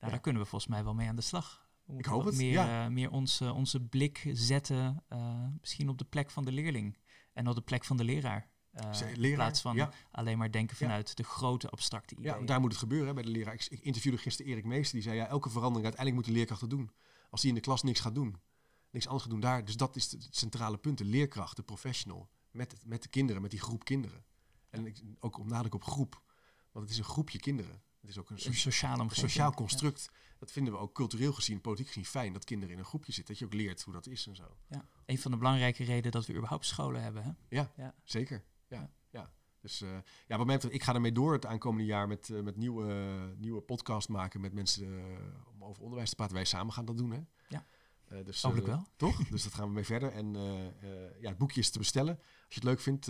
Nou, 0.00 0.12
daar 0.12 0.20
kunnen 0.20 0.42
we 0.42 0.48
volgens 0.48 0.70
mij 0.70 0.84
wel 0.84 0.94
mee 0.94 1.08
aan 1.08 1.16
de 1.16 1.22
slag. 1.22 1.68
We 1.84 1.92
moeten 1.92 2.12
hoop 2.12 2.24
het, 2.24 2.36
Meer, 2.36 2.52
ja. 2.52 2.84
eh, 2.84 2.90
meer 2.90 3.10
onze, 3.10 3.52
onze 3.52 3.80
blik 3.80 4.30
zetten, 4.32 5.04
eh, 5.08 5.46
misschien 5.60 5.88
op 5.88 5.98
de 5.98 6.04
plek 6.04 6.30
van 6.30 6.44
de 6.44 6.52
leerling 6.52 6.98
en 7.32 7.48
op 7.48 7.54
de 7.54 7.60
plek 7.60 7.84
van 7.84 7.96
de 7.96 8.04
leraar. 8.04 8.52
Ze- 8.92 9.12
in 9.12 9.34
plaats 9.34 9.60
van 9.60 9.76
ja. 9.76 9.90
alleen 10.10 10.38
maar 10.38 10.50
denken 10.50 10.76
Ja. 10.78 10.86
vanuit 10.86 11.16
de 11.16 11.22
grote 11.22 11.68
abstracte 11.70 12.14
Ja, 12.14 12.20
ideeën. 12.20 12.36
want 12.36 12.48
daar 12.48 12.60
moet 12.60 12.70
het 12.70 12.80
gebeuren 12.80 13.08
hè, 13.08 13.14
bij 13.14 13.22
de 13.22 13.28
leraar. 13.30 13.54
Ik, 13.54 13.64
ik 13.68 13.80
interviewde 13.80 14.18
gisteren 14.18 14.52
Erik 14.52 14.64
Meester, 14.64 14.94
die 14.94 15.02
zei 15.02 15.16
ja, 15.16 15.26
elke 15.26 15.48
verandering 15.50 15.84
uiteindelijk 15.84 16.14
moet 16.24 16.32
de 16.34 16.38
leerkracht 16.38 16.60
het 16.60 16.70
doen. 16.70 16.90
Als 17.30 17.40
die 17.40 17.48
in 17.50 17.54
de 17.56 17.62
klas 17.62 17.82
niks 17.82 18.00
gaat 18.00 18.14
doen, 18.14 18.36
niks 18.94 19.04
anders 19.06 19.22
gaat 19.22 19.32
doen 19.32 19.40
daar. 19.40 19.64
Dus 19.64 19.76
dat 19.76 19.96
is 19.96 20.12
het 20.12 20.28
centrale 20.30 20.78
punt, 20.78 20.98
de 20.98 21.04
leerkracht, 21.04 21.56
de 21.56 21.62
professional, 21.62 22.28
met, 22.50 22.72
het- 22.72 22.86
met 22.86 23.02
de 23.02 23.08
kinderen, 23.08 23.42
met 23.42 23.50
die 23.50 23.60
groep 23.60 23.84
kinderen. 23.84 24.24
En 24.70 24.86
ik, 24.86 25.02
ook 25.20 25.38
om 25.38 25.48
nadruk 25.48 25.74
op 25.74 25.84
groep, 25.84 26.22
want 26.72 26.84
het 26.84 26.90
is 26.94 26.98
een 26.98 27.04
groepje 27.10 27.38
kinderen. 27.38 27.82
Het 28.00 28.10
is 28.10 28.18
ook 28.18 28.30
een, 28.30 28.36
een 28.36 28.42
socia- 28.42 28.60
sociale 28.70 29.02
een 29.02 29.10
sociaal 29.10 29.50
Ja. 29.50 29.56
construct. 29.56 30.08
Dat 30.38 30.52
vinden 30.52 30.72
we 30.72 30.78
ook 30.78 30.94
cultureel 30.94 31.32
gezien, 31.32 31.60
politiek 31.60 31.86
gezien 31.86 32.04
fijn, 32.04 32.32
dat 32.32 32.44
kinderen 32.44 32.72
in 32.74 32.78
een 32.80 32.84
groepje 32.86 33.12
zitten. 33.12 33.32
Dat 33.34 33.38
je 33.42 33.44
ook 33.48 33.54
leert 33.62 33.82
hoe 33.82 33.92
dat 33.94 34.06
is 34.06 34.26
en 34.26 34.36
zo. 34.36 34.56
Ja. 34.68 34.88
Een 35.06 35.18
van 35.18 35.30
de 35.30 35.36
belangrijke 35.36 35.84
redenen 35.84 36.10
dat 36.12 36.26
we 36.26 36.32
überhaupt 36.34 36.66
scholen 36.66 37.02
hebben. 37.02 37.22
Hè? 37.24 37.30
Ja, 37.48 37.72
Ja. 37.76 37.94
zeker. 38.04 38.44
Ja, 38.68 38.76
Ja. 38.80 38.90
ja. 39.10 39.32
Dus 39.60 39.82
uh, 39.82 39.96
ja, 40.26 40.36
wat 40.36 40.46
mij 40.46 40.54
betreft, 40.54 40.74
ik 40.74 40.82
ga 40.82 40.94
ermee 40.94 41.12
door 41.12 41.32
het 41.32 41.46
aankomende 41.46 41.84
jaar 41.86 42.08
met, 42.08 42.28
uh, 42.28 42.42
met 42.42 42.56
nieuwe, 42.56 43.34
nieuwe 43.38 43.60
podcast 43.60 44.08
maken 44.08 44.40
met 44.40 44.52
mensen 44.52 44.86
uh, 44.88 45.04
om 45.54 45.64
over 45.64 45.82
onderwijs 45.82 46.08
te 46.10 46.16
praten. 46.16 46.34
Wij 46.34 46.44
samen 46.44 46.72
gaan 46.72 46.84
dat 46.84 46.96
doen, 46.96 47.10
hè? 47.10 47.20
Ja. 47.48 47.66
Dus, 48.24 48.42
Hopelijk 48.42 48.66
wel. 48.66 48.86
Toch? 48.96 49.24
dus 49.30 49.42
dat 49.42 49.54
gaan 49.54 49.66
we 49.66 49.72
mee 49.72 49.84
verder. 49.84 50.12
En 50.12 50.34
ja, 51.20 51.28
het 51.28 51.38
boekje 51.38 51.60
is 51.60 51.70
te 51.70 51.78
bestellen. 51.78 52.16
Als 52.16 52.54
je 52.54 52.54
het 52.54 52.64
leuk 52.64 52.80
vindt, 52.80 53.08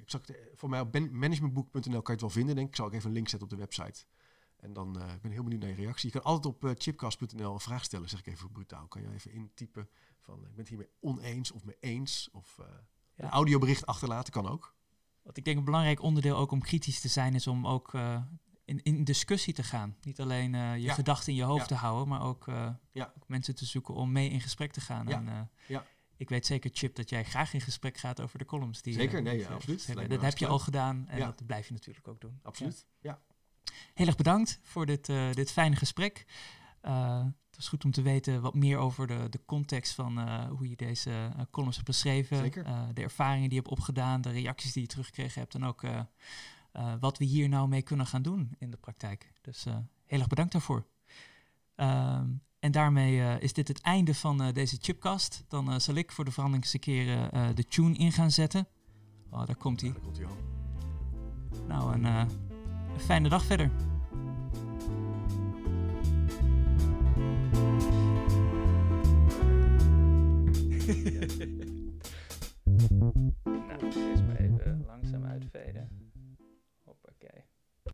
ik 0.00 0.10
zal 0.10 0.20
het, 0.26 0.38
voor 0.54 0.68
mij 0.68 0.80
op 0.80 0.98
managementboek.nl 1.10 1.82
kan 1.82 1.92
je 1.92 2.10
het 2.10 2.20
wel 2.20 2.30
vinden, 2.30 2.54
denk 2.54 2.68
ik. 2.68 2.76
zal 2.76 2.86
ik 2.86 2.92
even 2.92 3.08
een 3.08 3.14
link 3.14 3.28
zetten 3.28 3.48
op 3.48 3.54
de 3.54 3.60
website. 3.60 4.04
En 4.56 4.72
dan 4.72 4.92
ben 4.92 5.18
ik 5.22 5.32
heel 5.32 5.42
benieuwd 5.42 5.60
naar 5.60 5.70
je 5.70 5.76
reactie. 5.76 6.10
Je 6.12 6.20
kan 6.20 6.30
altijd 6.30 6.54
op 6.54 6.74
chipcast.nl 6.78 7.52
een 7.52 7.60
vraag 7.60 7.84
stellen, 7.84 8.08
zeg 8.08 8.18
ik 8.18 8.26
even 8.26 8.52
brutaal. 8.52 8.86
Kan 8.86 9.02
je 9.02 9.12
even 9.12 9.32
intypen 9.32 9.88
van, 10.20 10.38
ik 10.38 10.48
ben 10.48 10.58
het 10.58 10.68
hiermee 10.68 10.90
oneens 11.00 11.50
of 11.50 11.64
mee 11.64 11.76
eens 11.80 12.28
of... 12.32 12.60
Ja. 13.16 13.24
Een 13.24 13.30
audiobericht 13.30 13.86
achterlaten 13.86 14.32
kan 14.32 14.48
ook. 14.48 14.74
Wat 15.22 15.36
ik 15.36 15.44
denk 15.44 15.58
een 15.58 15.64
belangrijk 15.64 16.02
onderdeel 16.02 16.36
ook 16.36 16.50
om 16.50 16.60
kritisch 16.60 17.00
te 17.00 17.08
zijn, 17.08 17.34
is 17.34 17.46
om 17.46 17.66
ook 17.66 17.92
in, 18.64 18.82
in 18.82 19.04
discussie 19.04 19.54
te 19.54 19.62
gaan. 19.62 19.96
Niet 20.02 20.20
alleen 20.20 20.54
uh, 20.54 20.78
je 20.78 20.90
gedachten 20.90 21.32
in 21.32 21.38
je 21.38 21.44
hoofd 21.44 21.68
te 21.68 21.74
houden, 21.74 22.08
maar 22.08 22.22
ook, 22.22 22.46
uh, 22.46 22.70
ook, 22.94 23.28
mensen 23.28 23.54
te 23.54 23.64
zoeken 23.64 23.94
om 23.94 24.12
mee 24.12 24.30
in 24.30 24.40
gesprek 24.40 24.72
te 24.72 24.80
gaan. 24.80 25.08
En, 25.08 25.50
ja. 25.66 25.86
Ik 26.16 26.28
weet 26.28 26.46
zeker, 26.46 26.70
Chip, 26.72 26.94
dat 26.94 27.10
jij 27.10 27.24
graag 27.24 27.54
in 27.54 27.60
gesprek 27.60 27.96
gaat 27.96 28.20
over 28.20 28.38
de 28.38 28.44
columns. 28.44 28.82
Die, 28.82 28.94
zeker, 28.94 29.22
nee, 29.22 29.46
absoluut. 29.46 29.94
Dat, 29.94 30.08
dat 30.08 30.20
heb 30.20 30.38
je 30.38 30.46
al 30.46 30.58
gedaan 30.58 31.08
en 31.08 31.18
dat 31.18 31.46
blijf 31.46 31.66
je 31.66 31.72
natuurlijk 31.72 32.08
ook 32.08 32.20
doen. 32.20 32.38
Absoluut, 32.42 32.86
ja. 33.00 33.20
Heel 33.94 34.06
erg 34.06 34.16
bedankt 34.16 34.60
voor 34.62 34.86
dit, 34.86 35.06
dit 35.32 35.52
fijne 35.52 35.76
gesprek. 35.76 36.24
Het 36.80 37.56
was 37.56 37.68
goed 37.68 37.84
om 37.84 37.90
te 37.90 38.02
weten 38.02 38.40
wat 38.40 38.54
meer 38.54 38.78
over 38.78 39.06
de, 39.06 39.26
de 39.30 39.44
context 39.44 39.94
van 39.94 40.46
hoe 40.48 40.68
je 40.68 40.76
deze 40.76 41.32
columns 41.50 41.76
hebt 41.76 41.88
beschreven. 41.88 42.50
De 42.94 43.02
ervaringen 43.02 43.48
die 43.48 43.58
je 43.58 43.64
hebt 43.64 43.78
opgedaan, 43.78 44.20
de 44.20 44.30
reacties 44.30 44.72
die 44.72 44.82
je 44.82 44.88
teruggekregen 44.88 45.40
hebt. 45.40 45.54
En 45.54 45.64
ook 45.64 45.82
wat 47.00 47.18
we 47.18 47.24
hier 47.24 47.48
nou 47.48 47.68
mee 47.68 47.82
kunnen 47.82 48.06
gaan 48.06 48.22
doen 48.22 48.54
in 48.58 48.70
de 48.70 48.76
praktijk. 48.76 49.32
Dus 49.40 49.64
heel 50.06 50.18
erg 50.18 50.26
bedankt 50.28 50.52
daarvoor. 50.52 50.86
Ehm, 51.74 52.28
en 52.58 52.72
daarmee 52.72 53.38
is 53.40 53.52
dit 53.52 53.68
het 53.68 53.80
einde 53.80 54.14
van 54.14 54.52
deze 54.52 54.78
chipcast. 54.80 55.44
Dan 55.48 55.80
zal 55.80 55.94
ik 55.94 56.12
voor 56.12 56.24
de 56.24 56.30
verandering 56.30 56.80
keren 56.80 57.56
de 57.56 57.64
tune 57.64 57.96
in 57.96 58.12
gaan 58.12 58.30
zetten. 58.30 58.66
Oh, 59.30 59.46
daar 59.46 59.56
komt 59.56 59.80
hij. 59.80 59.88
Ja, 59.90 59.94
daar 59.94 60.04
komt 60.04 60.16
hij 60.16 60.26
al. 60.26 60.36
Nou, 61.66 61.94
een, 61.94 62.04
een 62.04 62.28
fijne 63.00 63.28
dag 63.28 63.44
verder. 63.44 63.70
nou, 72.88 73.12